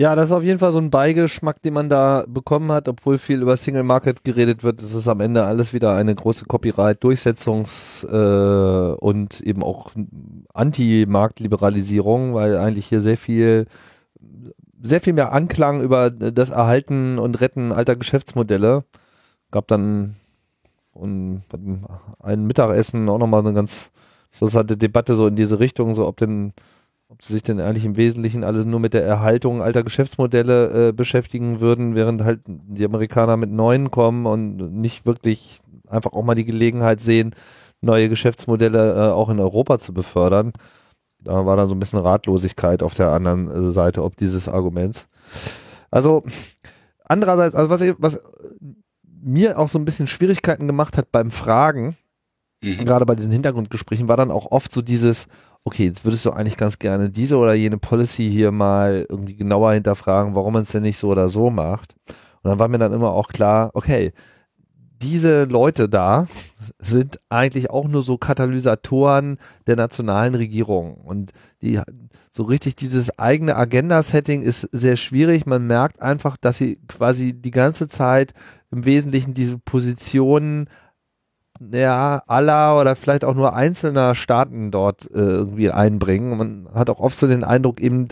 Ja, 0.00 0.14
das 0.14 0.26
ist 0.28 0.32
auf 0.32 0.44
jeden 0.44 0.60
Fall 0.60 0.70
so 0.70 0.78
ein 0.78 0.90
Beigeschmack, 0.90 1.60
den 1.60 1.74
man 1.74 1.88
da 1.90 2.24
bekommen 2.28 2.70
hat, 2.70 2.86
obwohl 2.86 3.18
viel 3.18 3.42
über 3.42 3.56
Single 3.56 3.82
Market 3.82 4.22
geredet 4.22 4.62
wird. 4.62 4.80
Das 4.80 4.94
ist 4.94 5.08
am 5.08 5.18
Ende 5.20 5.44
alles 5.44 5.72
wieder 5.74 5.96
eine 5.96 6.14
große 6.14 6.44
Copyright-Durchsetzungs- 6.44 8.06
äh, 8.06 8.94
und 8.94 9.40
eben 9.40 9.64
auch 9.64 9.90
Anti-Marktliberalisierung, 10.54 12.32
weil 12.32 12.56
eigentlich 12.58 12.86
hier 12.86 13.00
sehr 13.00 13.16
viel 13.16 13.66
sehr 14.80 15.00
viel 15.00 15.14
mehr 15.14 15.32
Anklang 15.32 15.80
über 15.82 16.10
das 16.10 16.50
Erhalten 16.50 17.18
und 17.18 17.40
Retten 17.40 17.72
alter 17.72 17.96
Geschäftsmodelle. 17.96 18.84
Gab 19.50 19.66
dann 19.66 20.14
und 20.92 21.42
ein 22.20 22.46
Mittagessen 22.46 23.08
auch 23.08 23.18
nochmal 23.18 23.40
eine 23.40 23.52
ganz 23.54 23.90
interessante 24.34 24.76
Debatte 24.76 25.16
so 25.16 25.26
in 25.26 25.36
diese 25.36 25.58
Richtung, 25.58 25.96
so 25.96 26.06
ob 26.06 26.16
denn 26.18 26.52
ob 27.08 27.22
sie 27.22 27.32
sich 27.32 27.42
denn 27.42 27.60
eigentlich 27.60 27.86
im 27.86 27.96
Wesentlichen 27.96 28.44
alles 28.44 28.66
nur 28.66 28.80
mit 28.80 28.92
der 28.92 29.04
Erhaltung 29.04 29.62
alter 29.62 29.82
Geschäftsmodelle 29.82 30.88
äh, 30.88 30.92
beschäftigen 30.92 31.60
würden, 31.60 31.94
während 31.94 32.22
halt 32.22 32.40
die 32.46 32.84
Amerikaner 32.84 33.36
mit 33.38 33.50
neuen 33.50 33.90
kommen 33.90 34.26
und 34.26 34.56
nicht 34.74 35.06
wirklich 35.06 35.60
einfach 35.88 36.12
auch 36.12 36.22
mal 36.22 36.34
die 36.34 36.44
Gelegenheit 36.44 37.00
sehen, 37.00 37.34
neue 37.80 38.10
Geschäftsmodelle 38.10 38.94
äh, 38.94 39.12
auch 39.12 39.30
in 39.30 39.40
Europa 39.40 39.78
zu 39.78 39.94
befördern. 39.94 40.52
Da 41.20 41.46
war 41.46 41.56
dann 41.56 41.66
so 41.66 41.74
ein 41.74 41.80
bisschen 41.80 41.98
Ratlosigkeit 41.98 42.82
auf 42.82 42.94
der 42.94 43.10
anderen 43.10 43.50
äh, 43.50 43.70
Seite 43.70 44.04
ob 44.04 44.16
dieses 44.16 44.46
Arguments. 44.46 45.08
Also 45.90 46.24
andererseits, 47.04 47.54
also 47.54 47.70
was, 47.70 47.82
was 47.98 48.22
mir 49.02 49.58
auch 49.58 49.68
so 49.68 49.78
ein 49.78 49.86
bisschen 49.86 50.06
Schwierigkeiten 50.06 50.66
gemacht 50.66 50.98
hat 50.98 51.10
beim 51.10 51.30
Fragen, 51.30 51.96
mhm. 52.62 52.84
gerade 52.84 53.06
bei 53.06 53.14
diesen 53.14 53.32
Hintergrundgesprächen, 53.32 54.08
war 54.08 54.18
dann 54.18 54.30
auch 54.30 54.50
oft 54.52 54.70
so 54.72 54.82
dieses, 54.82 55.26
okay, 55.68 55.84
jetzt 55.84 56.06
würdest 56.06 56.24
du 56.24 56.30
eigentlich 56.30 56.56
ganz 56.56 56.78
gerne 56.78 57.10
diese 57.10 57.36
oder 57.36 57.52
jene 57.52 57.76
Policy 57.76 58.30
hier 58.30 58.52
mal 58.52 59.04
irgendwie 59.06 59.36
genauer 59.36 59.74
hinterfragen, 59.74 60.34
warum 60.34 60.54
man 60.54 60.62
es 60.62 60.72
denn 60.72 60.82
nicht 60.82 60.96
so 60.96 61.08
oder 61.08 61.28
so 61.28 61.50
macht. 61.50 61.94
Und 62.42 62.50
dann 62.50 62.58
war 62.58 62.68
mir 62.68 62.78
dann 62.78 62.94
immer 62.94 63.10
auch 63.10 63.28
klar, 63.28 63.70
okay, 63.74 64.12
diese 65.02 65.44
Leute 65.44 65.90
da 65.90 66.26
sind 66.78 67.18
eigentlich 67.28 67.68
auch 67.68 67.86
nur 67.86 68.00
so 68.00 68.16
Katalysatoren 68.16 69.36
der 69.66 69.76
nationalen 69.76 70.34
Regierung 70.34 70.94
und 70.94 71.32
die 71.60 71.80
so 72.32 72.44
richtig 72.44 72.74
dieses 72.74 73.18
eigene 73.18 73.54
Agenda-Setting 73.54 74.40
ist 74.40 74.62
sehr 74.72 74.96
schwierig. 74.96 75.44
Man 75.44 75.66
merkt 75.66 76.00
einfach, 76.00 76.38
dass 76.38 76.56
sie 76.56 76.78
quasi 76.88 77.34
die 77.34 77.50
ganze 77.50 77.88
Zeit 77.88 78.32
im 78.70 78.86
Wesentlichen 78.86 79.34
diese 79.34 79.58
Positionen 79.58 80.70
ja, 81.72 82.22
aller 82.26 82.80
oder 82.80 82.94
vielleicht 82.94 83.24
auch 83.24 83.34
nur 83.34 83.54
einzelner 83.54 84.14
Staaten 84.14 84.70
dort 84.70 85.10
äh, 85.10 85.18
irgendwie 85.18 85.70
einbringen. 85.70 86.36
Man 86.36 86.68
hat 86.72 86.88
auch 86.90 87.00
oft 87.00 87.18
so 87.18 87.26
den 87.26 87.44
Eindruck 87.44 87.80
eben, 87.80 88.06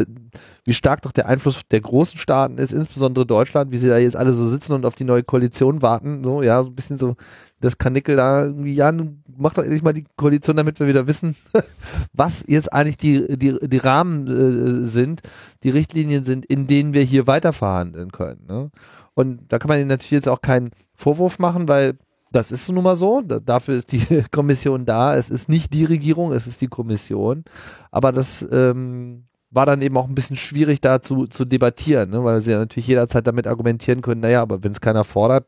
wie 0.64 0.72
stark 0.74 1.02
doch 1.02 1.12
der 1.12 1.26
Einfluss 1.26 1.62
der 1.70 1.80
großen 1.80 2.18
Staaten 2.18 2.58
ist, 2.58 2.72
insbesondere 2.72 3.24
Deutschland, 3.24 3.70
wie 3.72 3.78
sie 3.78 3.88
da 3.88 3.98
jetzt 3.98 4.16
alle 4.16 4.32
so 4.32 4.44
sitzen 4.44 4.72
und 4.72 4.84
auf 4.84 4.96
die 4.96 5.04
neue 5.04 5.22
Koalition 5.22 5.80
warten. 5.80 6.24
So, 6.24 6.42
ja, 6.42 6.62
so 6.62 6.70
ein 6.70 6.74
bisschen 6.74 6.98
so 6.98 7.14
das 7.60 7.78
Kanickel 7.78 8.16
da 8.16 8.44
irgendwie, 8.44 8.74
ja, 8.74 8.92
mach 9.36 9.54
doch 9.54 9.62
endlich 9.62 9.82
mal 9.82 9.92
die 9.92 10.04
Koalition, 10.16 10.56
damit 10.56 10.78
wir 10.80 10.88
wieder 10.88 11.06
wissen, 11.06 11.36
was 12.12 12.44
jetzt 12.46 12.72
eigentlich 12.72 12.96
die, 12.96 13.38
die, 13.38 13.56
die 13.60 13.78
Rahmen 13.78 14.26
äh, 14.26 14.84
sind, 14.84 15.22
die 15.62 15.70
Richtlinien 15.70 16.24
sind, 16.24 16.44
in 16.46 16.66
denen 16.66 16.94
wir 16.94 17.02
hier 17.02 17.26
weiter 17.26 17.52
verhandeln 17.52 18.12
können. 18.12 18.44
Ne? 18.46 18.70
Und 19.14 19.40
da 19.48 19.58
kann 19.58 19.68
man 19.68 19.78
ihnen 19.78 19.88
natürlich 19.88 20.10
jetzt 20.10 20.28
auch 20.28 20.42
keinen 20.42 20.70
Vorwurf 20.94 21.38
machen, 21.38 21.68
weil 21.68 21.96
das 22.32 22.52
ist 22.52 22.68
nun 22.70 22.84
mal 22.84 22.96
so. 22.96 23.22
dafür 23.22 23.76
ist 23.76 23.92
die 23.92 24.22
Kommission 24.30 24.84
da. 24.84 25.14
Es 25.16 25.30
ist 25.30 25.48
nicht 25.48 25.72
die 25.72 25.84
Regierung, 25.84 26.32
es 26.32 26.46
ist 26.46 26.60
die 26.60 26.68
Kommission. 26.68 27.44
Aber 27.90 28.12
das 28.12 28.46
ähm, 28.50 29.24
war 29.50 29.66
dann 29.66 29.82
eben 29.82 29.96
auch 29.96 30.08
ein 30.08 30.14
bisschen 30.14 30.36
schwierig 30.36 30.80
da 30.80 31.00
zu, 31.00 31.26
zu 31.26 31.44
debattieren, 31.44 32.10
ne? 32.10 32.22
weil 32.24 32.40
sie 32.40 32.52
ja 32.52 32.58
natürlich 32.58 32.88
jederzeit 32.88 33.26
damit 33.26 33.46
argumentieren 33.46 34.02
können, 34.02 34.20
naja, 34.20 34.42
aber 34.42 34.62
wenn 34.62 34.72
es 34.72 34.80
keiner 34.80 35.04
fordert, 35.04 35.46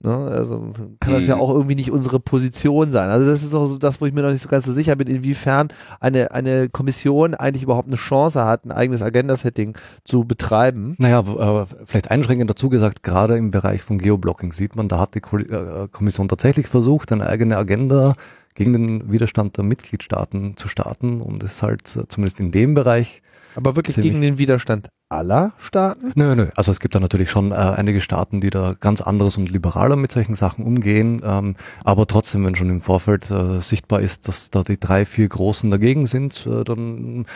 Ne? 0.00 0.14
Also 0.14 0.70
kann 1.00 1.12
das 1.14 1.26
ja 1.26 1.34
Mhm. 1.36 1.40
auch 1.40 1.50
irgendwie 1.50 1.74
nicht 1.74 1.90
unsere 1.90 2.20
Position 2.20 2.92
sein. 2.92 3.10
Also 3.10 3.32
das 3.32 3.42
ist 3.42 3.54
auch 3.54 3.66
so 3.66 3.78
das, 3.78 4.00
wo 4.00 4.06
ich 4.06 4.12
mir 4.12 4.22
noch 4.22 4.30
nicht 4.30 4.42
so 4.42 4.48
ganz 4.48 4.64
so 4.64 4.72
sicher 4.72 4.94
bin, 4.94 5.08
inwiefern 5.08 5.68
eine, 5.98 6.30
eine 6.30 6.68
Kommission 6.68 7.34
eigentlich 7.34 7.64
überhaupt 7.64 7.88
eine 7.88 7.96
Chance 7.96 8.44
hat, 8.44 8.64
ein 8.64 8.70
eigenes 8.70 9.02
Agenda-Setting 9.02 9.76
zu 10.04 10.24
betreiben. 10.24 10.94
Naja, 10.98 11.20
äh, 11.20 11.66
vielleicht 11.84 12.12
einschränkend 12.12 12.48
dazu 12.48 12.68
gesagt, 12.68 13.02
gerade 13.02 13.36
im 13.36 13.50
Bereich 13.50 13.82
von 13.82 13.98
Geoblocking 13.98 14.52
sieht 14.52 14.76
man, 14.76 14.88
da 14.88 15.00
hat 15.00 15.16
die 15.16 15.20
Ko 15.20 15.38
äh, 15.38 15.88
Kommission 15.90 16.28
tatsächlich 16.28 16.68
versucht, 16.68 17.10
eine 17.10 17.26
eigene 17.26 17.56
Agenda 17.56 18.14
gegen 18.54 18.72
den 18.72 19.10
Widerstand 19.10 19.56
der 19.56 19.64
Mitgliedstaaten 19.64 20.56
zu 20.56 20.68
starten 20.68 21.20
und 21.20 21.42
ist 21.42 21.62
halt 21.62 21.82
äh, 21.96 22.06
zumindest 22.06 22.38
in 22.38 22.52
dem 22.52 22.74
Bereich 22.74 23.22
Aber 23.58 23.74
wirklich 23.74 23.94
Ziemlich. 23.94 24.12
gegen 24.12 24.22
den 24.22 24.38
Widerstand 24.38 24.88
aller 25.08 25.52
Staaten? 25.58 26.12
Nö, 26.14 26.36
nö. 26.36 26.46
Also 26.54 26.70
es 26.70 26.78
gibt 26.78 26.94
da 26.94 27.00
natürlich 27.00 27.28
schon 27.28 27.50
äh, 27.50 27.56
einige 27.56 28.00
Staaten, 28.00 28.40
die 28.40 28.50
da 28.50 28.76
ganz 28.78 29.00
anderes 29.00 29.36
und 29.36 29.50
liberaler 29.50 29.96
mit 29.96 30.12
solchen 30.12 30.36
Sachen 30.36 30.64
umgehen. 30.64 31.20
Ähm, 31.24 31.56
aber 31.82 32.06
trotzdem, 32.06 32.46
wenn 32.46 32.54
schon 32.54 32.70
im 32.70 32.82
Vorfeld 32.82 33.28
äh, 33.32 33.60
sichtbar 33.60 33.98
ist, 33.98 34.28
dass 34.28 34.50
da 34.50 34.62
die 34.62 34.78
drei, 34.78 35.04
vier 35.04 35.28
Großen 35.28 35.68
dagegen 35.72 36.06
sind, 36.06 36.46
äh, 36.46 36.62
dann 36.62 37.26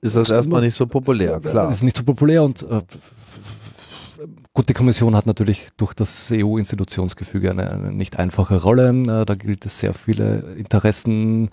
Ist 0.00 0.16
das 0.16 0.30
erstmal 0.30 0.62
nicht 0.62 0.74
so 0.74 0.88
populär, 0.88 1.38
klar. 1.38 1.70
ist 1.70 1.84
nicht 1.84 1.96
so 1.96 2.02
populär 2.02 2.42
und 2.42 2.64
äh, 2.64 2.80
gut, 4.52 4.68
die 4.68 4.74
Kommission 4.74 5.14
hat 5.14 5.26
natürlich 5.26 5.68
durch 5.76 5.94
das 5.94 6.32
EU-Institutionsgefüge 6.32 7.52
eine, 7.52 7.70
eine 7.70 7.92
nicht 7.92 8.18
einfache 8.18 8.60
Rolle. 8.60 8.90
Äh, 8.90 9.24
da 9.24 9.34
gilt 9.36 9.64
es 9.64 9.78
sehr 9.78 9.94
viele 9.94 10.56
Interessen 10.56 11.50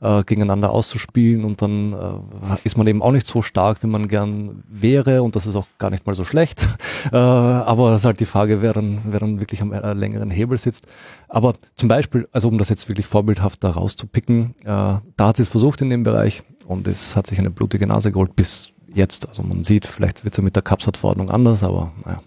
äh, 0.00 0.22
gegeneinander 0.24 0.70
auszuspielen 0.70 1.44
und 1.44 1.60
dann 1.62 1.92
äh, 1.92 2.56
ist 2.64 2.76
man 2.76 2.86
eben 2.86 3.02
auch 3.02 3.12
nicht 3.12 3.26
so 3.26 3.42
stark, 3.42 3.82
wie 3.82 3.86
man 3.86 4.08
gern 4.08 4.62
wäre 4.68 5.22
und 5.22 5.36
das 5.36 5.46
ist 5.46 5.56
auch 5.56 5.66
gar 5.78 5.90
nicht 5.90 6.06
mal 6.06 6.14
so 6.14 6.24
schlecht. 6.24 6.66
Äh, 7.12 7.16
aber 7.16 7.92
es 7.92 8.00
ist 8.00 8.04
halt 8.06 8.18
die 8.18 8.26
Frage, 8.26 8.60
wer 8.60 8.72
dann, 8.72 8.98
wer 9.04 9.20
dann 9.20 9.38
wirklich 9.38 9.62
am 9.62 9.72
äh, 9.72 9.92
längeren 9.92 10.32
Hebel 10.32 10.58
sitzt. 10.58 10.88
Aber 11.28 11.54
zum 11.76 11.88
Beispiel, 11.88 12.28
also 12.32 12.48
um 12.48 12.58
das 12.58 12.70
jetzt 12.70 12.88
wirklich 12.88 13.06
vorbildhaft 13.06 13.62
da 13.62 13.70
rauszupicken, 13.70 14.56
äh, 14.62 14.64
da 14.64 15.00
hat 15.20 15.36
sie 15.36 15.42
es 15.42 15.48
versucht 15.48 15.80
in 15.80 15.90
dem 15.90 16.02
Bereich 16.02 16.42
und 16.66 16.88
es 16.88 17.14
hat 17.14 17.28
sich 17.28 17.38
eine 17.38 17.50
blutige 17.50 17.86
Nase 17.86 18.10
geholt 18.10 18.34
bis 18.34 18.72
jetzt. 18.92 19.28
Also 19.28 19.44
man 19.44 19.62
sieht, 19.62 19.86
vielleicht 19.86 20.24
wird 20.24 20.34
es 20.34 20.38
ja 20.38 20.42
mit 20.42 20.56
der 20.56 20.62
Capsat-Verordnung 20.62 21.30
anders, 21.30 21.62
aber 21.62 21.92
naja. 22.04 22.20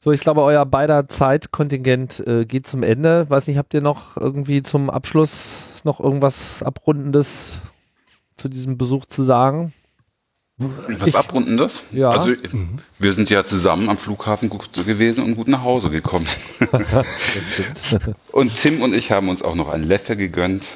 So, 0.00 0.12
ich 0.12 0.20
glaube, 0.20 0.42
euer 0.42 0.64
beider 0.66 1.08
Zeitkontingent 1.08 2.24
äh, 2.26 2.44
geht 2.44 2.66
zum 2.66 2.82
Ende. 2.82 3.28
Weiß 3.30 3.46
nicht, 3.46 3.56
habt 3.56 3.72
ihr 3.74 3.80
noch 3.80 4.16
irgendwie 4.16 4.62
zum 4.62 4.90
Abschluss 4.90 5.67
noch 5.84 6.00
irgendwas 6.00 6.62
Abrundendes 6.62 7.58
zu 8.36 8.48
diesem 8.48 8.78
Besuch 8.78 9.06
zu 9.06 9.22
sagen? 9.22 9.72
Was 10.58 11.14
Abrundendes? 11.14 11.84
Ja. 11.92 12.10
Also 12.10 12.30
Mhm. 12.30 12.80
wir 12.98 13.12
sind 13.12 13.30
ja 13.30 13.44
zusammen 13.44 13.88
am 13.88 13.96
Flughafen 13.96 14.48
gut 14.48 14.72
gewesen 14.72 15.22
und 15.22 15.36
gut 15.36 15.46
nach 15.46 15.62
Hause 15.62 15.88
gekommen. 15.88 16.26
Und 18.32 18.54
Tim 18.56 18.82
und 18.82 18.92
ich 18.92 19.12
haben 19.12 19.28
uns 19.28 19.42
auch 19.42 19.54
noch 19.54 19.68
ein 19.68 19.84
Leffe 19.84 20.16
gegönnt. 20.16 20.66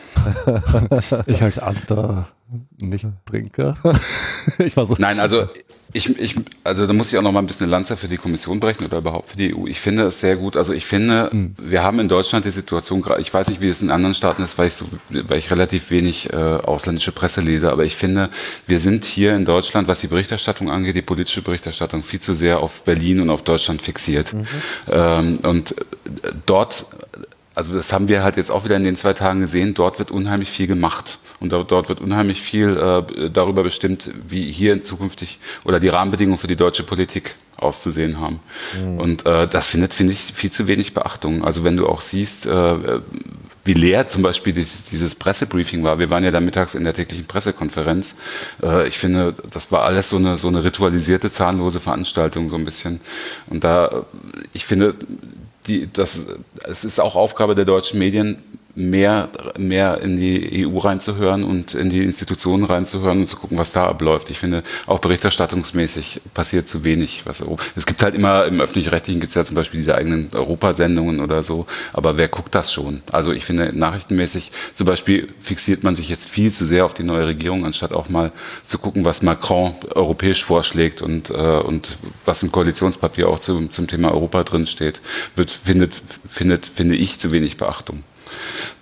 Ich 1.27 1.43
als 1.43 1.59
alter 1.59 2.29
Nicht-Trinker. 2.81 3.77
ich 4.59 4.77
war 4.77 4.87
so. 4.87 4.95
Nein, 4.99 5.19
also 5.19 5.49
ich, 5.93 6.09
ich, 6.19 6.37
also 6.65 6.87
da 6.87 6.93
muss 6.93 7.13
ich 7.13 7.19
auch 7.19 7.23
noch 7.23 7.33
mal 7.33 7.41
ein 7.41 7.47
bisschen 7.47 7.65
eine 7.65 7.71
Lanze 7.71 7.97
für 7.97 8.09
die 8.09 8.17
Kommission 8.17 8.61
brechen 8.61 8.87
oder 8.87 8.99
überhaupt 8.99 9.31
für 9.31 9.37
die 9.37 9.55
EU. 9.55 9.67
Ich 9.67 9.81
finde 9.81 10.05
es 10.05 10.21
sehr 10.21 10.37
gut. 10.37 10.57
Also 10.57 10.73
ich 10.73 10.87
finde, 10.87 11.31
wir 11.59 11.83
haben 11.83 11.99
in 11.99 12.09
Deutschland 12.09 12.45
die 12.45 12.51
Situation, 12.51 13.05
ich 13.19 13.33
weiß 13.33 13.49
nicht, 13.49 13.61
wie 13.61 13.69
es 13.69 13.83
in 13.83 13.91
anderen 13.91 14.15
Staaten 14.15 14.43
ist, 14.43 14.57
weil 14.57 14.69
ich 14.69 14.75
so, 14.75 14.87
weil 15.11 15.39
ich 15.39 15.51
relativ 15.51 15.91
wenig 15.91 16.33
äh, 16.33 16.37
ausländische 16.37 17.13
Presse 17.13 17.41
lese, 17.41 17.71
aber 17.71 17.85
ich 17.85 17.97
finde, 17.97 18.31
wir 18.67 18.81
sind 18.81 19.05
hier 19.05 19.35
in 19.35 19.45
Deutschland, 19.45 19.89
was 19.89 20.01
die 20.01 20.07
Berichterstattung 20.07 20.71
angeht, 20.71 20.97
die 20.97 21.03
politische 21.03 21.43
Berichterstattung, 21.43 22.03
viel 22.03 22.21
zu 22.21 22.35
sehr 22.35 22.61
auf 22.61 22.85
Berlin 22.85 23.21
und 23.21 23.31
auf 23.31 23.43
Deutschland 23.43 23.83
fixiert. 23.83 24.35
Ähm, 24.91 25.39
und 25.43 25.75
dort 26.47 26.87
also 27.55 27.75
das 27.75 27.93
haben 27.93 28.09
wir 28.09 28.23
halt 28.23 28.37
jetzt 28.37 28.51
auch 28.51 28.65
wieder 28.65 28.77
in 28.77 28.85
den 28.85 28.97
zwei 28.97 29.13
Tagen 29.13 29.41
gesehen, 29.41 29.75
dort 29.75 29.99
wird 29.99 30.11
unheimlich 30.11 30.51
viel 30.51 30.67
gemacht 30.67 31.19
und 31.41 31.53
dort, 31.53 31.89
wird 31.89 32.01
unheimlich 32.01 32.41
viel 32.41 32.77
äh, 32.77 33.31
darüber 33.31 33.63
bestimmt, 33.63 34.11
wie 34.27 34.51
hier 34.51 34.73
in 34.73 34.85
zukünftig 34.85 35.39
oder 35.65 35.81
die 35.81 35.89
Rahmenbedingungen 35.89 36.39
für 36.39 36.47
die 36.47 36.57
deutsche 36.57 36.83
Politik 36.83 37.35
auszusehen 37.57 38.21
haben. 38.21 38.41
Und 38.99 39.25
äh, 39.25 39.47
das 39.47 39.69
findet, 39.69 39.95
finde 39.95 40.15
ich, 40.15 40.21
viel 40.35 40.51
zu 40.51 40.67
wenig 40.67 40.95
Beachtung. 40.95 41.45
Also 41.45 41.63
wenn 41.63 41.77
du 41.77 41.87
auch 41.87 42.01
siehst, 42.01 42.47
äh, 42.47 43.01
wie 43.65 43.75
leer 43.75 44.07
zum 44.07 44.23
Beispiel 44.23 44.53
dieses, 44.53 44.87
dieses 44.87 45.15
Pressebriefing 45.15 45.85
war. 45.85 45.99
Wir 45.99 46.11
waren 46.11 46.25
ja 46.25 46.31
da 46.31 46.41
mittags 46.41 46.75
in 46.75 46.85
der 46.85 46.95
täglichen 46.95 47.27
Pressekonferenz. 47.27 48.17
Äh, 48.63 48.89
ich 48.89 48.99
finde, 48.99 49.35
das 49.51 49.71
war 49.71 49.83
alles 49.83 50.09
so 50.09 50.17
eine, 50.17 50.37
so 50.37 50.49
eine 50.49 50.65
ritualisierte, 50.65 51.31
zahnlose 51.31 51.81
Veranstaltung 51.81 52.51
so 52.51 52.57
ein 52.57 52.65
bisschen. 52.65 53.01
Und 53.47 53.63
da, 53.65 53.87
äh, 53.87 54.03
ich 54.53 54.65
finde, 54.65 54.97
die, 55.67 55.89
das, 55.93 56.27
es 56.65 56.85
ist 56.85 57.01
auch 57.01 57.15
Aufgabe 57.15 57.55
der 57.55 57.65
deutschen 57.65 57.99
Medien, 57.99 58.43
mehr, 58.75 59.29
mehr 59.59 60.01
in 60.01 60.17
die 60.17 60.67
EU 60.67 60.79
reinzuhören 60.79 61.45
und 61.45 61.75
in 61.75 61.91
die 61.91 62.03
Institutionen 62.03 62.65
reinzuhören 62.65 63.23
und 63.23 63.29
zu 63.29 63.37
gucken, 63.37 63.59
was 63.59 63.73
da 63.73 63.87
abläuft. 63.87 64.31
Ich 64.31 64.39
finde, 64.39 64.63
auch 64.87 64.99
berichterstattungsmäßig 64.99 66.23
passiert 66.33 66.69
zu 66.69 66.85
wenig. 66.85 67.23
Was 67.27 67.43
Europa- 67.43 67.65
es 67.77 67.85
gibt 67.85 68.03
halt 68.03 68.15
immer, 68.15 68.47
im 68.47 68.61
Öffentlich-Rechtlichen 68.61 69.21
gibt 69.21 69.31
es 69.31 69.35
ja 69.35 69.45
zum 69.45 69.57
Beispiel 69.57 69.81
diese 69.81 69.95
eigenen 69.95 70.31
Europasendungen 70.33 71.21
oder 71.21 71.43
so, 71.43 71.67
aber 71.93 72.17
wer 72.17 72.29
guckt 72.29 72.55
das 72.55 72.73
schon? 72.73 73.03
Also 73.11 73.33
ich 73.33 73.45
finde, 73.45 73.73
nachrichtenmäßig 73.77 74.53
zum 74.75 74.87
Beispiel 74.87 75.29
fixiert 75.41 75.83
man 75.83 75.95
sich 75.95 76.09
jetzt 76.09 76.29
viel 76.29 76.51
zu 76.51 76.65
sehr 76.65 76.85
auf 76.87 76.95
die 76.95 77.03
neue 77.03 77.27
Regierung, 77.27 77.67
anstatt 77.67 77.93
auch 77.93 78.09
mal 78.09 78.33
zu 78.65 78.79
gucken, 78.79 79.05
was 79.05 79.23
Macron 79.23 79.75
europäisch 79.95 80.45
vorschlägt 80.45 81.03
und, 81.03 81.31
äh, 81.31 81.35
und 81.35 81.99
was 82.25 82.43
im 82.43 82.51
Koalitionspapier 82.51 83.29
auch 83.29 83.39
zum, 83.39 83.71
zum 83.71 83.87
Thema 83.87 84.13
Europa 84.13 84.45
drin 84.45 84.67
steht, 84.67 85.03
wird, 85.37 85.51
findet, 85.51 86.01
findet, 86.27 86.67
finde 86.67 86.97
ich, 86.97 87.19
zu 87.19 87.33
wenig 87.33 87.57
Beachtung. 87.59 88.03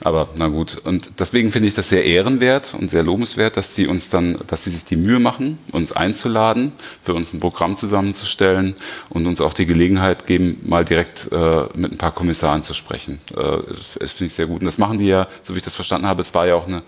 Aber 0.02 0.28
na 0.36 0.48
gut. 0.48 0.78
Und 0.84 1.10
deswegen 1.18 1.52
finde 1.52 1.68
ich 1.68 1.74
das 1.74 1.88
sehr 1.90 2.04
ehrenwert 2.04 2.74
und 2.74 2.90
sehr 2.90 3.02
lobenswert, 3.02 3.56
dass 3.56 3.74
die 3.74 3.86
uns 3.86 4.08
dann, 4.08 4.38
dass 4.46 4.64
sie 4.64 4.70
sich 4.70 4.84
die 4.84 4.96
Mühe 4.96 5.20
machen, 5.20 5.58
uns 5.72 5.92
einzuladen, 5.92 6.72
für 7.02 7.14
uns 7.14 7.32
ein 7.32 7.40
Programm 7.40 7.76
zusammenzustellen 7.76 8.74
und 9.08 9.26
uns 9.26 9.40
auch 9.40 9.52
die 9.52 9.66
Gelegenheit 9.66 10.26
geben, 10.26 10.60
mal 10.64 10.84
direkt 10.84 11.28
äh, 11.32 11.62
mit 11.74 11.92
ein 11.92 11.98
paar 11.98 12.12
Kommissaren 12.12 12.62
zu 12.62 12.74
sprechen. 12.74 13.20
Äh, 13.36 13.58
das, 13.98 14.12
finde 14.12 14.26
ich 14.26 14.34
sehr 14.34 14.46
gut. 14.46 14.60
Und 14.60 14.66
das 14.66 14.78
machen 14.78 14.98
die 14.98 15.06
ja, 15.06 15.28
so 15.42 15.54
wie 15.54 15.58
ich 15.58 15.64
das 15.64 15.74
verstanden 15.74 16.06
habe, 16.06 16.22
es 16.22 16.32
war 16.34 16.46
ja 16.46 16.54
auch 16.54 16.66
eine, 16.66 16.82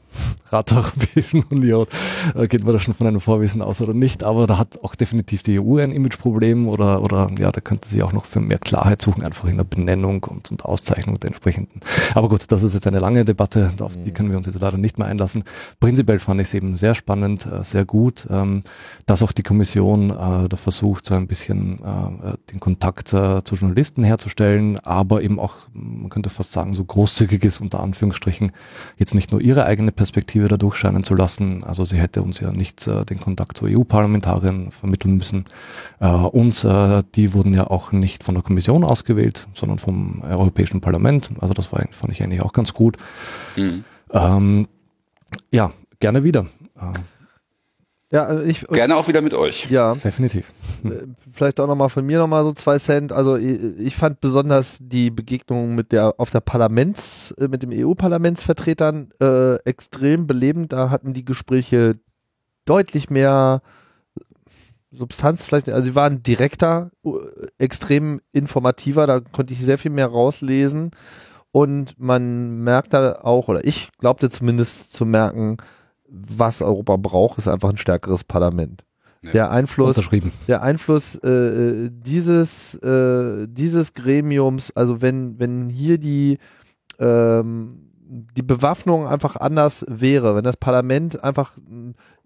Rat 0.50 0.70
der 0.70 0.78
Europäischen 0.78 1.42
Union. 1.44 1.86
Äh, 2.34 2.48
geht 2.48 2.64
man 2.64 2.72
da 2.72 2.80
schon 2.80 2.94
von 2.94 3.06
einem 3.06 3.20
Vorwissen 3.20 3.62
aus 3.62 3.80
oder 3.80 3.94
nicht, 3.94 4.22
aber 4.22 4.46
da 4.46 4.58
hat 4.58 4.82
auch 4.82 4.94
definitiv 4.94 5.42
die 5.42 5.60
EU 5.60 5.78
ein 5.78 5.92
Imageproblem 5.92 6.68
oder, 6.68 7.02
oder 7.02 7.30
ja, 7.38 7.50
da 7.50 7.60
könnte 7.60 7.88
sie 7.88 8.02
auch 8.02 8.12
noch 8.12 8.24
für 8.24 8.40
mehr 8.40 8.58
Klarheit 8.58 9.00
suchen, 9.00 9.22
einfach 9.22 9.48
in 9.48 9.56
der 9.56 9.64
Benennung 9.64 10.24
und, 10.24 10.50
und 10.50 10.64
Auszeichnung 10.64 11.18
der 11.20 11.28
entsprechenden. 11.28 11.80
Aber 12.14 12.28
gut, 12.28 12.44
das 12.48 12.62
ist 12.62 12.74
jetzt 12.74 12.86
eine 12.86 12.98
lange 12.98 13.24
Debatte, 13.24 13.72
auf 13.80 13.96
die 13.96 14.12
können 14.12 14.30
wir 14.30 14.36
uns 14.36 14.46
jetzt 14.46 14.60
leider 14.60 14.76
nicht 14.76 14.98
mehr 14.98 15.06
einlassen. 15.06 15.44
Prinzipiell 15.78 16.18
fand 16.18 16.40
ich 16.40 16.48
es 16.48 16.54
eben 16.54 16.76
sehr 16.76 16.94
spannend, 16.94 17.46
äh, 17.46 17.62
sehr 17.62 17.84
gut, 17.84 18.26
ähm, 18.30 18.62
dass 19.06 19.22
auch 19.22 19.32
die 19.32 19.42
Kommission 19.42 20.10
äh, 20.10 20.48
da 20.48 20.56
versucht, 20.56 21.06
so 21.06 21.14
ein 21.14 21.26
bisschen 21.26 21.78
äh, 21.78 22.36
den 22.50 22.60
Kontakt 22.60 23.12
äh, 23.12 23.42
zu 23.44 23.54
Journalisten 23.54 24.02
herzustellen, 24.04 24.78
aber 24.80 25.22
eben 25.22 25.38
auch, 25.38 25.56
man 25.72 26.10
könnte 26.10 26.30
fast 26.30 26.52
sagen, 26.52 26.74
so 26.74 26.84
großzügig 26.84 27.44
ist, 27.44 27.60
unter 27.60 27.80
Anführungsstrichen, 27.80 28.52
jetzt 28.96 29.14
nicht 29.14 29.30
nur 29.30 29.40
ihre 29.40 29.64
eigene 29.64 29.92
Perspektive 30.00 30.48
da 30.48 30.56
durchscheinen 30.56 31.04
zu 31.04 31.14
lassen. 31.14 31.62
Also 31.62 31.84
sie 31.84 31.98
hätte 31.98 32.22
uns 32.22 32.40
ja 32.40 32.52
nicht 32.52 32.86
äh, 32.86 33.04
den 33.04 33.20
Kontakt 33.20 33.58
zu 33.58 33.66
EU-Parlamentariern 33.66 34.70
vermitteln 34.70 35.18
müssen. 35.18 35.44
Äh, 36.00 36.08
uns, 36.08 36.64
äh, 36.64 37.02
die 37.14 37.34
wurden 37.34 37.52
ja 37.52 37.66
auch 37.66 37.92
nicht 37.92 38.24
von 38.24 38.34
der 38.34 38.42
Kommission 38.42 38.82
ausgewählt, 38.82 39.46
sondern 39.52 39.78
vom 39.78 40.22
Europäischen 40.22 40.80
Parlament. 40.80 41.28
Also 41.40 41.52
das 41.52 41.70
war, 41.70 41.84
fand 41.90 42.14
ich 42.14 42.24
eigentlich 42.24 42.40
auch 42.40 42.54
ganz 42.54 42.72
gut. 42.72 42.96
Mhm. 43.56 43.84
Ähm, 44.10 44.68
ja, 45.50 45.70
gerne 45.98 46.24
wieder. 46.24 46.46
Äh, 46.76 46.98
ja, 48.12 48.24
also 48.24 48.44
ich, 48.44 48.66
Gerne 48.66 48.96
auch 48.96 49.06
wieder 49.06 49.20
mit 49.20 49.34
euch. 49.34 49.70
Ja, 49.70 49.94
definitiv. 49.94 50.52
Äh, 50.84 51.06
vielleicht 51.30 51.60
auch 51.60 51.66
nochmal 51.66 51.90
von 51.90 52.04
mir 52.04 52.18
nochmal 52.18 52.42
so 52.42 52.52
zwei 52.52 52.78
Cent. 52.78 53.12
Also 53.12 53.36
ich, 53.36 53.60
ich, 53.78 53.96
fand 53.96 54.20
besonders 54.20 54.78
die 54.82 55.10
Begegnung 55.10 55.74
mit 55.74 55.92
der 55.92 56.14
auf 56.18 56.30
der 56.30 56.40
Parlaments, 56.40 57.30
äh, 57.32 57.48
mit 57.48 57.62
dem 57.62 57.70
EU-Parlamentsvertretern 57.72 59.10
äh, 59.20 59.56
extrem 59.64 60.26
belebend. 60.26 60.72
Da 60.72 60.90
hatten 60.90 61.12
die 61.12 61.24
Gespräche 61.24 61.94
deutlich 62.64 63.10
mehr 63.10 63.62
Substanz 64.92 65.46
vielleicht, 65.46 65.68
also 65.68 65.90
sie 65.90 65.94
waren 65.94 66.22
direkter, 66.22 66.90
extrem 67.58 68.20
informativer, 68.32 69.06
da 69.06 69.20
konnte 69.20 69.52
ich 69.52 69.60
sehr 69.60 69.78
viel 69.78 69.92
mehr 69.92 70.08
rauslesen 70.08 70.90
und 71.52 71.98
man 71.98 72.62
merkt 72.62 72.92
da 72.92 73.20
auch, 73.22 73.48
oder 73.48 73.64
ich 73.64 73.90
glaubte 73.98 74.30
zumindest 74.30 74.92
zu 74.92 75.06
merken, 75.06 75.58
was 76.10 76.62
Europa 76.62 76.96
braucht, 76.96 77.38
ist 77.38 77.48
einfach 77.48 77.70
ein 77.70 77.76
stärkeres 77.76 78.24
Parlament. 78.24 78.84
Ja. 79.22 79.32
Der 79.32 79.50
Einfluss, 79.50 80.08
der 80.48 80.62
Einfluss 80.62 81.14
äh, 81.16 81.28
äh, 81.30 81.90
dieses 81.92 82.74
äh, 82.76 83.46
dieses 83.48 83.92
Gremiums, 83.92 84.70
also 84.74 85.02
wenn 85.02 85.38
wenn 85.38 85.68
hier 85.68 85.98
die 85.98 86.38
ähm, 86.98 87.89
die 88.12 88.42
Bewaffnung 88.42 89.06
einfach 89.06 89.36
anders 89.36 89.86
wäre, 89.88 90.34
wenn 90.34 90.42
das 90.42 90.56
Parlament 90.56 91.22
einfach 91.22 91.52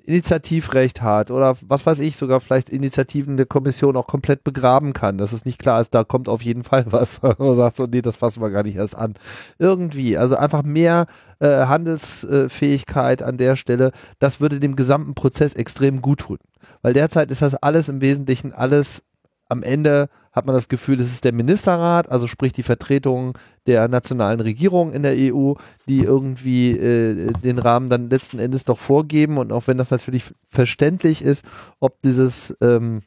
Initiativrecht 0.06 1.02
hat 1.02 1.30
oder 1.30 1.56
was 1.66 1.84
weiß 1.84 2.00
ich, 2.00 2.16
sogar 2.16 2.40
vielleicht 2.40 2.70
Initiativen 2.70 3.36
der 3.36 3.46
Kommission 3.46 3.96
auch 3.96 4.06
komplett 4.06 4.44
begraben 4.44 4.94
kann, 4.94 5.18
dass 5.18 5.32
es 5.32 5.44
nicht 5.44 5.58
klar 5.58 5.80
ist, 5.80 5.94
da 5.94 6.04
kommt 6.04 6.28
auf 6.28 6.42
jeden 6.42 6.62
Fall 6.62 6.84
was. 6.90 7.20
Man 7.22 7.54
sagt 7.54 7.76
so, 7.76 7.86
nee, 7.86 8.02
das 8.02 8.16
fassen 8.16 8.42
wir 8.42 8.50
gar 8.50 8.62
nicht 8.62 8.76
erst 8.76 8.96
an. 8.96 9.14
Irgendwie, 9.58 10.16
also 10.16 10.36
einfach 10.36 10.62
mehr 10.62 11.06
äh, 11.38 11.66
Handelsfähigkeit 11.66 13.22
an 13.22 13.36
der 13.36 13.56
Stelle, 13.56 13.92
das 14.18 14.40
würde 14.40 14.60
dem 14.60 14.76
gesamten 14.76 15.14
Prozess 15.14 15.54
extrem 15.54 16.00
gut 16.00 16.20
tun. 16.20 16.38
Weil 16.80 16.94
derzeit 16.94 17.30
ist 17.30 17.42
das 17.42 17.54
alles 17.54 17.90
im 17.90 18.00
Wesentlichen 18.00 18.52
alles 18.52 19.02
am 19.54 19.62
Ende 19.62 20.08
hat 20.32 20.46
man 20.46 20.54
das 20.54 20.68
Gefühl, 20.68 21.00
es 21.00 21.12
ist 21.12 21.24
der 21.24 21.32
Ministerrat, 21.32 22.10
also 22.10 22.26
sprich 22.26 22.52
die 22.52 22.64
Vertretung 22.64 23.38
der 23.68 23.86
nationalen 23.86 24.40
Regierung 24.40 24.92
in 24.92 25.04
der 25.04 25.14
EU, 25.16 25.54
die 25.88 26.00
irgendwie 26.00 26.72
äh, 26.72 27.32
den 27.32 27.60
Rahmen 27.60 27.88
dann 27.88 28.10
letzten 28.10 28.40
Endes 28.40 28.64
doch 28.64 28.78
vorgeben. 28.78 29.38
Und 29.38 29.52
auch 29.52 29.68
wenn 29.68 29.78
das 29.78 29.92
natürlich 29.92 30.34
verständlich 30.46 31.22
ist, 31.22 31.44
ob 31.78 32.02
dieses 32.02 32.56
ähm, 32.60 33.02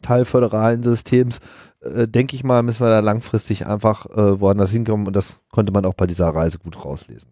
Teil 0.00 0.24
föderalen 0.24 0.82
Systems, 0.82 1.40
äh, 1.80 2.08
denke 2.08 2.36
ich 2.36 2.42
mal, 2.42 2.62
müssen 2.62 2.84
wir 2.84 2.90
da 2.90 3.00
langfristig 3.00 3.66
einfach 3.66 4.06
äh, 4.06 4.40
woanders 4.40 4.70
hinkommen. 4.70 5.06
Und 5.06 5.14
das 5.14 5.40
konnte 5.50 5.72
man 5.72 5.84
auch 5.84 5.94
bei 5.94 6.06
dieser 6.06 6.28
Reise 6.28 6.58
gut 6.58 6.82
rauslesen. 6.82 7.30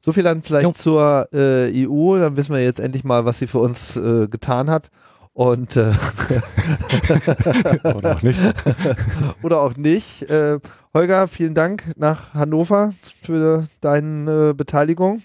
So 0.00 0.12
viel 0.12 0.24
dann 0.24 0.42
vielleicht 0.42 0.64
jo. 0.64 0.72
zur 0.72 1.28
äh, 1.32 1.86
EU. 1.86 2.18
Dann 2.18 2.36
wissen 2.36 2.52
wir 2.52 2.62
jetzt 2.62 2.80
endlich 2.80 3.04
mal, 3.04 3.24
was 3.24 3.38
sie 3.38 3.46
für 3.46 3.60
uns 3.60 3.96
äh, 3.96 4.26
getan 4.26 4.68
hat. 4.68 4.90
Und 5.34 5.76
äh, 5.76 5.92
oder 7.84 8.16
auch 8.16 8.22
nicht. 8.22 8.40
oder 9.42 9.60
auch 9.60 9.76
nicht. 9.76 10.22
Äh, 10.30 10.60
Holger, 10.94 11.28
vielen 11.28 11.54
Dank 11.54 11.82
nach 11.96 12.34
Hannover 12.34 12.94
für 13.20 13.66
deine 13.80 14.50
äh, 14.50 14.52
Beteiligung. 14.54 15.22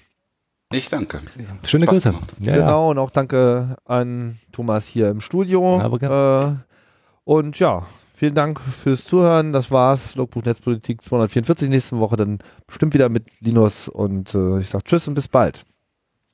Ich 0.72 0.90
danke. 0.90 1.22
Schöne 1.64 1.86
Spaß 1.86 2.03
Grüße. 2.03 2.15
Ja, 2.40 2.53
genau, 2.56 2.86
ja. 2.86 2.91
und 2.91 2.98
auch 2.98 3.11
danke 3.11 3.77
an 3.86 4.40
Thomas 4.52 4.88
hier 4.88 5.10
im 5.10 5.22
Studio. 5.22 5.80
Äh, 5.99 6.56
und 7.23 7.60
ja, 7.60 7.86
vielen 8.15 8.36
Dank 8.36 8.60
fürs 8.60 9.06
Zuhören. 9.06 9.53
Das 9.53 9.72
war's. 9.72 10.15
Logbuch 10.15 10.44
Netzpolitik 10.44 11.02
244. 11.02 11.69
Nächste 11.69 11.99
Woche 11.99 12.18
dann 12.18 12.40
bestimmt 12.68 12.94
wieder 12.94 13.10
mit 13.10 13.26
Linus. 13.41 13.90
Und 13.90 14.34
äh, 14.34 14.60
ich 14.60 14.69
sag 14.69 14.86
Tschüss 14.86 15.07
und 15.07 15.14
bis 15.14 15.27
bald. 15.27 15.64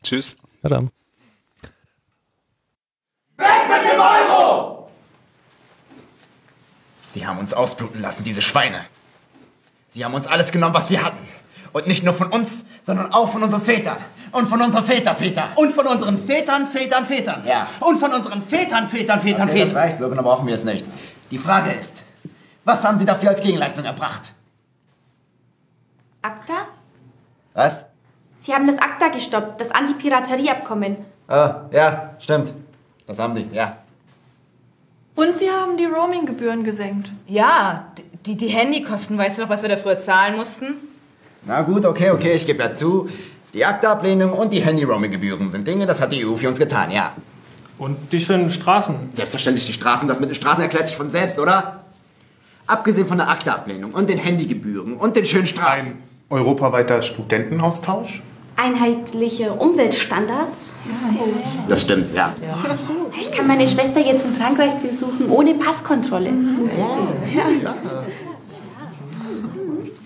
Tschüss. 0.03 0.35
Ja, 0.63 0.69
dann. 0.69 0.89
Weg 3.37 3.69
mit 3.69 3.91
dem 3.91 3.99
Euro! 3.99 4.89
Sie 7.15 7.25
haben 7.25 7.39
uns 7.39 7.53
ausbluten 7.53 8.01
lassen, 8.01 8.23
diese 8.23 8.41
Schweine. 8.41 8.81
Sie 9.87 10.03
haben 10.03 10.13
uns 10.13 10.27
alles 10.27 10.51
genommen, 10.51 10.73
was 10.73 10.89
wir 10.89 11.01
hatten. 11.01 11.25
Und 11.71 11.87
nicht 11.87 12.03
nur 12.03 12.13
von 12.13 12.27
uns, 12.27 12.65
sondern 12.83 13.13
auch 13.13 13.29
von 13.29 13.41
unseren 13.41 13.61
Vätern. 13.61 13.95
Und 14.33 14.47
von 14.49 14.61
unseren 14.61 14.83
Vätervätern. 14.83 15.47
Und 15.55 15.71
von 15.71 15.87
unseren 15.87 16.17
Vätern, 16.17 16.67
Vätern, 16.67 17.05
Vätern. 17.05 17.45
Ja. 17.47 17.69
Und 17.79 17.99
von 17.99 18.11
unseren 18.11 18.41
Vätern, 18.41 18.85
Vätern, 18.85 19.21
Vätern, 19.21 19.47
okay, 19.47 19.59
Vätern. 19.59 19.73
Das 19.73 19.81
reicht, 19.81 19.97
so 19.97 20.09
genau 20.09 20.23
brauchen 20.23 20.45
wir 20.45 20.55
es 20.55 20.65
nicht. 20.65 20.85
Die 21.31 21.37
Frage 21.37 21.71
ist, 21.71 22.03
was 22.65 22.83
haben 22.83 22.99
Sie 22.99 23.05
dafür 23.05 23.29
als 23.29 23.39
Gegenleistung 23.39 23.85
erbracht? 23.85 24.33
ACTA? 26.21 26.67
Was? 27.53 27.85
Sie 28.35 28.53
haben 28.53 28.67
das 28.67 28.77
ACTA 28.77 29.07
gestoppt, 29.07 29.61
das 29.61 29.71
Antipiraterieabkommen. 29.71 30.97
Ah, 31.29 31.61
ja, 31.71 32.15
stimmt. 32.19 32.53
Das 33.07 33.19
haben 33.19 33.35
die, 33.35 33.47
ja. 33.55 33.77
Und 35.15 35.33
sie 35.33 35.49
haben 35.49 35.77
die 35.77 35.85
Roaming-Gebühren 35.85 36.63
gesenkt. 36.63 37.11
Ja, 37.25 37.87
die, 38.25 38.35
die 38.35 38.47
Handykosten, 38.47 39.17
weißt 39.17 39.37
du 39.37 39.43
noch, 39.43 39.49
was 39.49 39.61
wir 39.61 39.69
da 39.69 39.77
früher 39.77 39.97
zahlen 39.97 40.35
mussten? 40.35 40.75
Na 41.45 41.61
gut, 41.61 41.85
okay, 41.85 42.11
okay, 42.11 42.33
ich 42.33 42.45
gebe 42.45 42.61
ja 42.61 42.73
zu. 42.73 43.09
Die 43.53 43.63
Aktablehnung 43.63 44.33
und 44.33 44.51
die 44.51 44.61
Handy-Roaming-Gebühren 44.61 45.49
sind 45.49 45.65
Dinge, 45.65 45.85
das 45.85 46.01
hat 46.01 46.11
die 46.11 46.25
EU 46.25 46.35
für 46.35 46.49
uns 46.49 46.59
getan, 46.59 46.91
ja. 46.91 47.13
Und 47.77 48.11
die 48.11 48.19
schönen 48.19 48.49
Straßen? 48.49 49.11
Selbstverständlich 49.13 49.65
die 49.65 49.73
Straßen, 49.73 50.07
das 50.07 50.19
mit 50.19 50.29
den 50.29 50.35
Straßen 50.35 50.61
erklärt 50.61 50.87
sich 50.87 50.97
von 50.97 51.09
selbst, 51.09 51.39
oder? 51.39 51.83
Abgesehen 52.67 53.07
von 53.07 53.17
der 53.17 53.29
Aktablehnung 53.29 53.91
und 53.91 54.09
den 54.09 54.17
Handygebühren 54.17 54.95
und 54.95 55.15
den 55.15 55.25
schönen 55.25 55.47
Straßen. 55.47 55.93
Ein 55.93 56.03
europaweiter 56.29 57.01
Studentenaustausch? 57.01 58.21
Einheitliche 58.55 59.53
Umweltstandards. 59.53 60.75
Das 61.67 61.81
stimmt, 61.81 62.13
ja. 62.13 62.33
Ich 63.19 63.31
kann 63.31 63.47
meine 63.47 63.67
Schwester 63.67 63.99
jetzt 63.99 64.25
in 64.25 64.33
Frankreich 64.33 64.75
besuchen 64.75 65.29
ohne 65.29 65.53
Passkontrolle. 65.55 66.31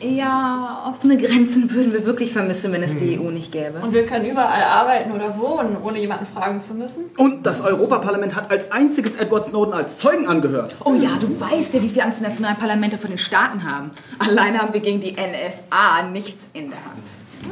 Ja, 0.02 0.86
offene 0.90 1.18
Grenzen 1.18 1.70
würden 1.72 1.92
wir 1.92 2.06
wirklich 2.06 2.32
vermissen, 2.32 2.72
wenn 2.72 2.82
es 2.82 2.96
die 2.96 3.20
EU 3.20 3.32
nicht 3.32 3.52
gäbe. 3.52 3.80
Und 3.82 3.94
wir 3.94 4.06
können 4.06 4.26
überall 4.26 4.64
arbeiten 4.64 5.12
oder 5.12 5.38
wohnen, 5.38 5.76
ohne 5.84 6.00
jemanden 6.00 6.26
fragen 6.26 6.62
zu 6.62 6.74
müssen. 6.74 7.06
Und 7.18 7.46
das 7.46 7.60
Europaparlament 7.60 8.34
hat 8.34 8.50
als 8.50 8.72
einziges 8.72 9.18
Edward 9.18 9.46
Snowden 9.46 9.74
als 9.74 9.98
Zeugen 9.98 10.26
angehört. 10.26 10.78
Oh 10.86 10.94
ja, 10.94 11.10
du 11.20 11.28
weißt 11.40 11.74
ja, 11.74 11.84
wie 11.84 11.90
viel 11.90 12.02
Angst 12.02 12.20
die 12.20 12.24
nationalen 12.24 12.56
Parlamente 12.56 12.98
von 12.98 13.10
den 13.10 13.18
Staaten 13.18 13.70
haben. 13.70 13.92
Alleine 14.20 14.60
haben 14.60 14.74
wir 14.74 14.80
gegen 14.80 15.02
die 15.02 15.12
NSA 15.12 16.10
nichts 16.10 16.48
in 16.54 16.70
der 16.70 16.78
Hand. 16.78 17.04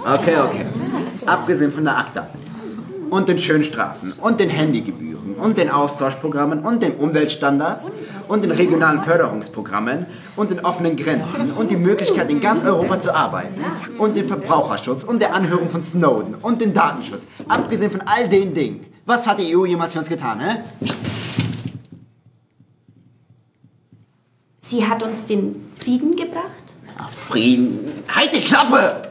Okay, 0.03 0.37
okay. 0.37 0.65
Abgesehen 1.25 1.71
von 1.71 1.83
der 1.83 1.97
ACTA 1.97 2.27
und 3.09 3.27
den 3.27 3.39
schönen 3.39 3.63
Straßen 3.63 4.13
und 4.21 4.39
den 4.39 4.49
Handygebühren 4.49 5.35
und 5.35 5.57
den 5.57 5.69
Austauschprogrammen 5.69 6.59
und 6.59 6.81
den 6.81 6.93
Umweltstandards 6.93 7.89
und 8.27 8.43
den 8.43 8.51
regionalen 8.51 9.01
Förderungsprogrammen 9.01 10.05
und 10.35 10.51
den 10.51 10.59
offenen 10.65 10.95
Grenzen 10.95 11.51
und 11.51 11.71
die 11.71 11.77
Möglichkeit 11.77 12.29
in 12.29 12.39
ganz 12.39 12.63
Europa 12.63 12.99
zu 12.99 13.15
arbeiten 13.15 13.63
und 13.97 14.15
den 14.15 14.27
Verbraucherschutz 14.27 15.03
und 15.03 15.21
der 15.21 15.33
Anhörung 15.33 15.69
von 15.69 15.83
Snowden 15.83 16.35
und 16.35 16.61
den 16.61 16.73
Datenschutz. 16.73 17.27
Abgesehen 17.47 17.91
von 17.91 18.01
all 18.01 18.27
den 18.27 18.53
Dingen. 18.53 18.85
Was 19.05 19.27
hat 19.27 19.39
die 19.39 19.55
EU 19.55 19.65
jemals 19.65 19.93
für 19.93 19.99
uns 19.99 20.09
getan, 20.09 20.39
hä? 20.39 20.57
Sie 24.59 24.85
hat 24.85 25.01
uns 25.01 25.23
den 25.23 25.71
Frieden 25.79 26.13
gebracht? 26.15 26.43
Ach, 26.97 27.09
Frieden. 27.11 27.79
Halt 28.13 28.35
die 28.35 28.41
Klappe! 28.41 29.06